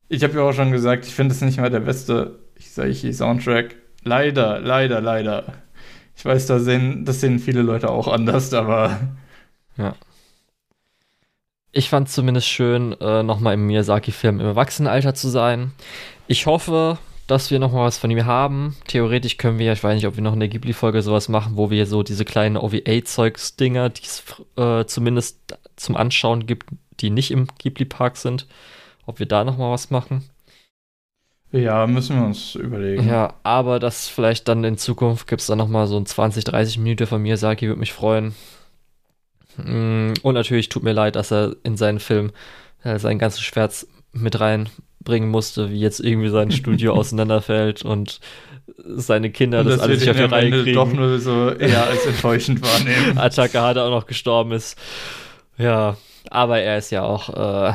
Ich 0.07 0.23
habe 0.23 0.33
ja 0.33 0.41
auch 0.41 0.53
schon 0.53 0.71
gesagt, 0.71 1.05
ich 1.05 1.13
finde 1.13 1.33
es 1.33 1.41
nicht 1.41 1.59
mal 1.59 1.69
der 1.69 1.79
beste 1.81 2.39
Hisaichi-Soundtrack. 2.57 3.75
Leider, 4.03 4.59
leider, 4.59 5.01
leider. 5.01 5.53
Ich 6.15 6.25
weiß, 6.25 6.47
da 6.47 6.59
sehen, 6.59 7.05
das 7.05 7.21
sehen 7.21 7.39
viele 7.39 7.61
Leute 7.61 7.89
auch 7.89 8.07
anders, 8.07 8.53
aber. 8.53 8.99
Ja. 9.77 9.95
Ich 11.71 11.89
fand 11.89 12.07
es 12.07 12.15
zumindest 12.15 12.47
schön, 12.47 12.93
äh, 12.99 13.21
nochmal 13.21 13.53
im 13.53 13.67
Miyazaki-Film 13.67 14.39
im 14.39 14.45
Erwachsenenalter 14.45 15.13
zu 15.13 15.29
sein. 15.29 15.71
Ich 16.27 16.45
hoffe, 16.47 16.97
dass 17.27 17.51
wir 17.51 17.59
noch 17.59 17.71
mal 17.71 17.85
was 17.85 17.99
von 17.99 18.09
ihm 18.09 18.25
haben. 18.25 18.75
Theoretisch 18.87 19.37
können 19.37 19.59
wir 19.59 19.67
ja, 19.67 19.73
ich 19.73 19.83
weiß 19.83 19.95
nicht, 19.95 20.07
ob 20.07 20.15
wir 20.15 20.23
noch 20.23 20.33
in 20.33 20.39
der 20.39 20.49
Ghibli-Folge 20.49 21.03
sowas 21.03 21.29
machen, 21.29 21.57
wo 21.57 21.69
wir 21.69 21.85
so 21.85 22.01
diese 22.01 22.25
kleinen 22.25 22.57
OVA-Zeugs-Dinger, 22.57 23.89
die 23.89 24.03
es 24.03 24.23
äh, 24.57 24.85
zumindest 24.85 25.39
zum 25.75 25.95
Anschauen 25.95 26.47
gibt, 26.47 26.69
die 26.99 27.11
nicht 27.11 27.29
im 27.29 27.47
Ghibli-Park 27.59 28.17
sind, 28.17 28.47
ob 29.05 29.19
wir 29.19 29.27
da 29.27 29.43
noch 29.43 29.57
mal 29.57 29.71
was 29.71 29.91
machen. 29.91 30.23
Ja, 31.51 31.85
müssen 31.87 32.19
wir 32.19 32.25
uns 32.25 32.55
überlegen. 32.55 33.07
Ja, 33.07 33.35
aber 33.43 33.79
das 33.79 34.07
vielleicht 34.07 34.47
dann 34.47 34.63
in 34.63 34.77
Zukunft 34.77 35.27
gibt 35.27 35.41
es 35.41 35.47
dann 35.47 35.57
noch 35.57 35.67
mal 35.67 35.87
so 35.87 35.97
ein 35.97 36.05
20, 36.05 36.43
30 36.43 36.79
Minuten 36.79 37.07
von 37.07 37.21
mir, 37.21 37.37
Saki, 37.37 37.67
würde 37.67 37.79
mich 37.79 37.93
freuen. 37.93 38.33
Mm, 39.65 40.13
und 40.23 40.33
natürlich 40.33 40.69
tut 40.69 40.83
mir 40.83 40.93
leid, 40.93 41.15
dass 41.15 41.31
er 41.31 41.55
in 41.63 41.77
seinen 41.77 41.99
Film 41.99 42.31
äh, 42.83 42.99
seinen 42.99 43.19
ganzen 43.19 43.41
Schmerz 43.41 43.87
mit 44.11 44.39
rein 44.39 44.69
bringen 45.01 45.29
musste, 45.29 45.69
wie 45.71 45.79
jetzt 45.79 45.99
irgendwie 45.99 46.29
sein 46.29 46.51
Studio 46.51 46.93
auseinanderfällt 46.95 47.83
und 47.83 48.19
seine 48.77 49.31
Kinder 49.31 49.61
Und 49.61 49.67
das 49.67 49.79
alles 49.79 49.99
nicht 49.99 50.09
auf 50.09 50.17
die 50.17 50.23
Reihe 50.23 50.49
kriegen. 50.51 50.75
doch 50.75 50.91
nur 50.91 51.19
so 51.19 51.49
eher 51.49 51.87
als 51.87 52.05
enttäuschend 52.05 52.61
wahrnehmen. 52.61 53.17
Atakahata 53.17 53.85
auch 53.85 53.91
noch 53.91 54.05
gestorben 54.05 54.51
ist. 54.51 54.77
Ja, 55.57 55.97
aber 56.29 56.59
er 56.59 56.77
ist 56.77 56.91
ja 56.91 57.03
auch 57.03 57.29
äh, 57.69 57.73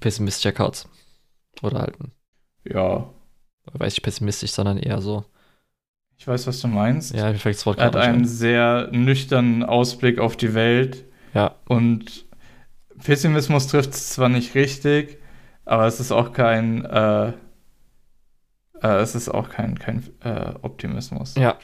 pessimistischer 0.00 0.52
Kauz. 0.52 0.88
Oder 1.62 1.80
halt, 1.80 1.94
Ja, 2.64 3.08
weiß 3.72 3.92
ich 3.94 4.02
pessimistisch, 4.02 4.50
sondern 4.52 4.78
eher 4.78 5.00
so. 5.00 5.24
Ich 6.22 6.28
weiß, 6.28 6.46
was 6.46 6.60
du 6.60 6.68
meinst. 6.68 7.12
Ja, 7.16 7.32
mir 7.32 7.38
fällt 7.38 7.56
das 7.56 7.66
Wort 7.66 7.80
Er 7.80 7.86
hat 7.86 7.96
einen 7.96 8.20
nicht 8.20 8.30
sehr 8.30 8.88
nüchternen 8.92 9.64
Ausblick 9.64 10.20
auf 10.20 10.36
die 10.36 10.54
Welt 10.54 10.98
ein. 10.98 11.04
Ja, 11.34 11.56
und 11.66 12.26
Pessimismus 13.02 13.66
trifft 13.66 13.90
es 13.90 14.10
zwar 14.10 14.28
nicht 14.28 14.54
richtig, 14.54 15.18
aber 15.64 15.86
es 15.86 15.98
ist 15.98 16.12
auch 16.12 16.32
kein, 16.32 16.84
äh, 16.84 17.32
äh, 18.82 18.86
es 19.00 19.16
ist 19.16 19.30
auch 19.30 19.48
kein, 19.48 19.76
kein 19.80 20.04
äh, 20.22 20.52
Optimismus. 20.62 21.34
ja. 21.34 21.58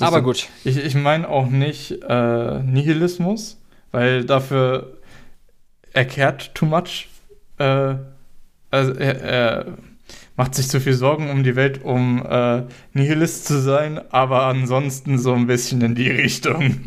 Aber 0.00 0.20
gut. 0.20 0.48
Ich, 0.64 0.76
ich 0.76 0.94
meine 0.94 1.26
auch 1.26 1.46
nicht 1.46 1.92
äh, 2.06 2.58
Nihilismus, 2.58 3.58
weil 3.90 4.26
dafür 4.26 4.98
er 5.94 6.04
kehrt 6.04 6.54
too 6.54 6.66
much. 6.66 7.08
Äh, 7.56 7.94
also 8.70 8.92
er, 8.92 9.22
er 9.22 9.66
macht 10.36 10.54
sich 10.54 10.68
zu 10.68 10.80
viel 10.80 10.94
Sorgen 10.94 11.30
um 11.30 11.42
die 11.42 11.56
Welt, 11.56 11.82
um 11.82 12.24
äh, 12.24 12.62
Nihilist 12.92 13.46
zu 13.46 13.60
sein, 13.60 14.00
aber 14.10 14.44
ansonsten 14.44 15.18
so 15.18 15.34
ein 15.34 15.46
bisschen 15.46 15.82
in 15.82 15.94
die 15.94 16.10
Richtung. 16.10 16.80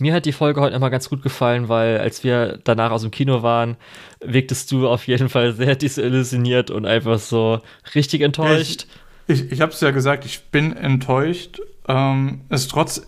Mir 0.00 0.14
hat 0.14 0.26
die 0.26 0.32
Folge 0.32 0.60
heute 0.60 0.76
immer 0.76 0.90
ganz 0.90 1.08
gut 1.08 1.22
gefallen, 1.22 1.68
weil 1.68 1.98
als 1.98 2.22
wir 2.22 2.60
danach 2.64 2.92
aus 2.92 3.02
dem 3.02 3.10
Kino 3.10 3.42
waren, 3.42 3.76
wirktest 4.20 4.70
du 4.70 4.88
auf 4.88 5.06
jeden 5.06 5.28
Fall 5.28 5.52
sehr 5.54 5.74
desillusioniert 5.76 6.70
und 6.70 6.86
einfach 6.86 7.18
so 7.18 7.60
richtig 7.94 8.20
enttäuscht. 8.20 8.86
Ich, 9.26 9.50
ich 9.50 9.60
habe 9.60 9.72
es 9.72 9.80
ja 9.80 9.90
gesagt, 9.90 10.24
ich 10.24 10.50
bin 10.50 10.76
enttäuscht. 10.76 11.60
Ähm, 11.88 12.42
ist 12.48 12.70
trotz, 12.70 13.06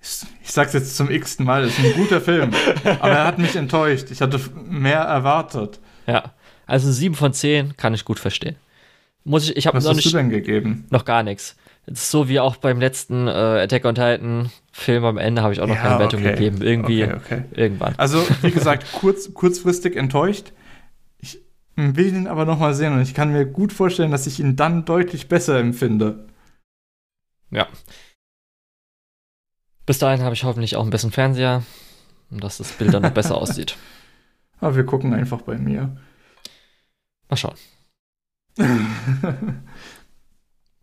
ich 0.00 0.50
sag's 0.50 0.72
jetzt 0.72 0.96
zum 0.96 1.10
x-ten 1.10 1.44
Mal, 1.44 1.64
ist 1.64 1.78
ein 1.78 1.92
guter 1.92 2.20
Film, 2.20 2.50
aber 2.84 3.12
er 3.12 3.24
hat 3.24 3.38
mich 3.38 3.54
enttäuscht. 3.54 4.10
Ich 4.10 4.20
hatte 4.20 4.40
mehr 4.68 5.00
erwartet. 5.00 5.78
Ja. 6.06 6.32
Also 6.66 6.90
7 6.90 7.14
von 7.14 7.32
10 7.32 7.76
kann 7.76 7.92
ich 7.92 8.04
gut 8.04 8.18
verstehen. 8.18 8.56
Muss 9.24 9.48
ich, 9.48 9.56
ich 9.56 9.66
habe 9.66 9.76
Was 9.78 9.84
noch 9.84 9.90
hast 9.90 9.96
nicht, 9.96 10.12
du 10.12 10.16
denn 10.16 10.30
gegeben? 10.30 10.86
noch 10.90 11.04
gar 11.04 11.22
nichts. 11.22 11.56
So 11.86 12.28
wie 12.28 12.40
auch 12.40 12.56
beim 12.56 12.80
letzten 12.80 13.26
äh, 13.28 13.30
Attack 13.30 13.84
on 13.84 13.94
Titan 13.94 14.50
Film 14.72 15.04
am 15.04 15.18
Ende 15.18 15.42
habe 15.42 15.52
ich 15.52 15.60
auch 15.60 15.66
noch 15.66 15.74
Ja, 15.76 15.82
keine 15.82 15.98
Wertung 15.98 16.20
okay. 16.20 16.30
gegeben. 16.34 16.62
Irgendwie, 16.62 17.04
Okay, 17.04 17.14
okay. 17.16 17.44
irgendwann. 17.52 17.94
Also, 17.96 18.18
wie 18.42 18.50
gesagt, 18.50 18.86
kurz, 19.00 19.32
kurzfristig 19.34 19.96
enttäuscht. 19.96 20.52
Ich 21.20 21.40
will 21.76 22.14
ihn 22.14 22.26
aber 22.26 22.44
noch 22.44 22.58
mal 22.58 22.74
sehen 22.74 22.92
und 22.94 23.00
ich 23.02 23.14
kann 23.14 23.32
mir 23.32 23.44
gut 23.46 23.72
vorstellen, 23.72 24.10
dass 24.10 24.26
ich 24.26 24.40
ihn 24.40 24.56
dann 24.56 24.84
deutlich 24.84 25.28
besser 25.28 25.58
empfinde. 25.58 26.26
Bis 29.86 29.98
dahin 29.98 30.22
habe 30.22 30.34
ich 30.34 30.44
hoffentlich 30.44 30.76
auch 30.76 30.84
ein 30.84 30.90
bisschen 30.90 31.12
Fernseher, 31.12 31.62
und 32.30 32.42
dass 32.42 32.56
das 32.58 32.72
Bild 32.72 32.94
dann 32.94 33.02
noch 33.02 33.10
besser 33.10 33.36
aussieht. 33.40 33.76
Aber 34.60 34.76
wir 34.76 34.84
gucken 34.86 35.12
einfach 35.12 35.42
bei 35.42 35.56
mir. 35.58 35.96
Mal 37.28 37.36
schauen. 37.36 37.54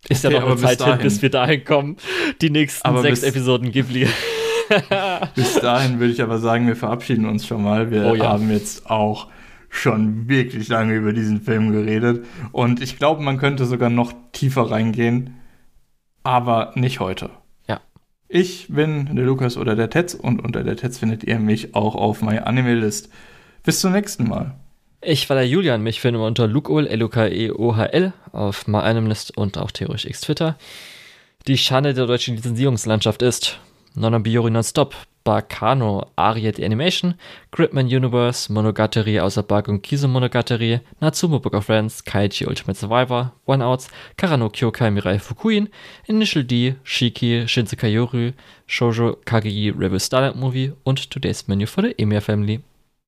Ist 0.09 0.25
Okay, 0.25 0.33
ja 0.33 0.39
noch 0.41 0.47
eine 0.47 0.55
bis 0.55 0.61
Zeit 0.63 0.77
hin, 0.79 0.87
dahin. 0.87 1.03
bis 1.03 1.21
wir 1.21 1.29
dahin 1.29 1.63
kommen. 1.63 1.97
Die 2.41 2.49
nächsten 2.49 2.87
Aber 2.87 3.01
sechs 3.01 3.21
bis- 3.21 3.29
Episoden 3.29 3.71
Ghibli. 3.71 4.07
Bis 5.35 5.55
dahin 5.55 5.99
würde 5.99 6.13
ich 6.13 6.21
aber 6.21 6.37
sagen, 6.39 6.65
wir 6.65 6.77
verabschieden 6.77 7.25
uns 7.25 7.45
schon 7.45 7.61
mal. 7.61 7.91
Wir 7.91 8.05
Oh 8.05 8.15
ja. 8.15 8.29
haben 8.29 8.49
jetzt 8.49 8.89
auch 8.89 9.27
schon 9.67 10.29
wirklich 10.29 10.69
lange 10.69 10.95
über 10.95 11.11
diesen 11.11 11.41
Film 11.41 11.73
geredet. 11.73 12.25
Und 12.53 12.81
ich 12.81 12.97
glaube, 12.97 13.21
man 13.21 13.37
könnte 13.37 13.65
sogar 13.65 13.89
noch 13.89 14.13
tiefer 14.31 14.71
reingehen. 14.71 15.35
Aber 16.23 16.71
nicht 16.75 17.01
heute. 17.01 17.31
Ja. 17.67 17.81
Ich 18.29 18.67
bin 18.69 19.13
der 19.13 19.25
Lukas 19.25 19.57
oder 19.57 19.75
der 19.75 19.89
Tetz 19.89 20.13
und 20.13 20.41
unter 20.41 20.63
der 20.63 20.77
Tetz 20.77 20.99
findet 20.99 21.25
ihr 21.25 21.39
mich 21.39 21.75
auch 21.75 21.95
auf 21.95 22.21
My 22.21 22.37
Anime 22.39 22.75
List. 22.75 23.09
Bis 23.63 23.81
zum 23.81 23.91
nächsten 23.91 24.25
Mal. 24.29 24.55
Ich 25.03 25.27
war 25.29 25.35
der 25.35 25.47
Julian, 25.47 25.81
mich 25.81 25.99
finden 25.99 26.21
wir 26.21 26.27
unter 26.27 26.45
Lukohl, 26.45 26.85
L-U-K-E-O-H-L, 26.85 28.13
auf 28.33 28.67
MyAnimeList 28.67 29.35
und 29.35 29.57
auch 29.57 29.71
theoretisch 29.71 30.05
X 30.05 30.21
Twitter. 30.21 30.57
Die 31.47 31.57
Schande 31.57 31.95
der 31.95 32.05
deutschen 32.05 32.35
Lizenzierungslandschaft 32.35 33.23
ist 33.23 33.59
Nonobiori 33.95 34.51
Nonstop, 34.51 34.93
Bakano, 35.23 36.05
the 36.17 36.63
Animation, 36.63 37.15
Gridman 37.49 37.87
Universe, 37.87 38.53
Monogatari 38.53 39.19
außer 39.19 39.41
Bug 39.41 39.69
und 39.69 39.81
Kiso 39.81 40.07
Monogatari, 40.07 40.81
Natsumo 40.99 41.39
Book 41.39 41.55
of 41.55 41.65
Friends, 41.65 42.03
Kaiji 42.03 42.45
Ultimate 42.45 42.77
Survivor, 42.77 43.33
One 43.47 43.65
Outs, 43.65 43.89
Karano 44.17 44.49
Kyokai 44.49 44.91
Mirai 44.91 45.17
Fukuin, 45.17 45.69
Initial 46.05 46.43
D, 46.43 46.75
Shiki, 46.83 47.47
Shinsekai 47.47 47.91
Yoru, 47.91 48.33
Shoujo 48.67 49.17
Kagegi 49.25 49.71
Rebel 49.71 49.99
Starlight 49.99 50.35
Movie 50.35 50.73
und 50.83 51.09
Today's 51.09 51.47
Menu 51.47 51.65
for 51.65 51.83
the 51.83 51.95
Emir 51.97 52.21
Family. 52.21 52.61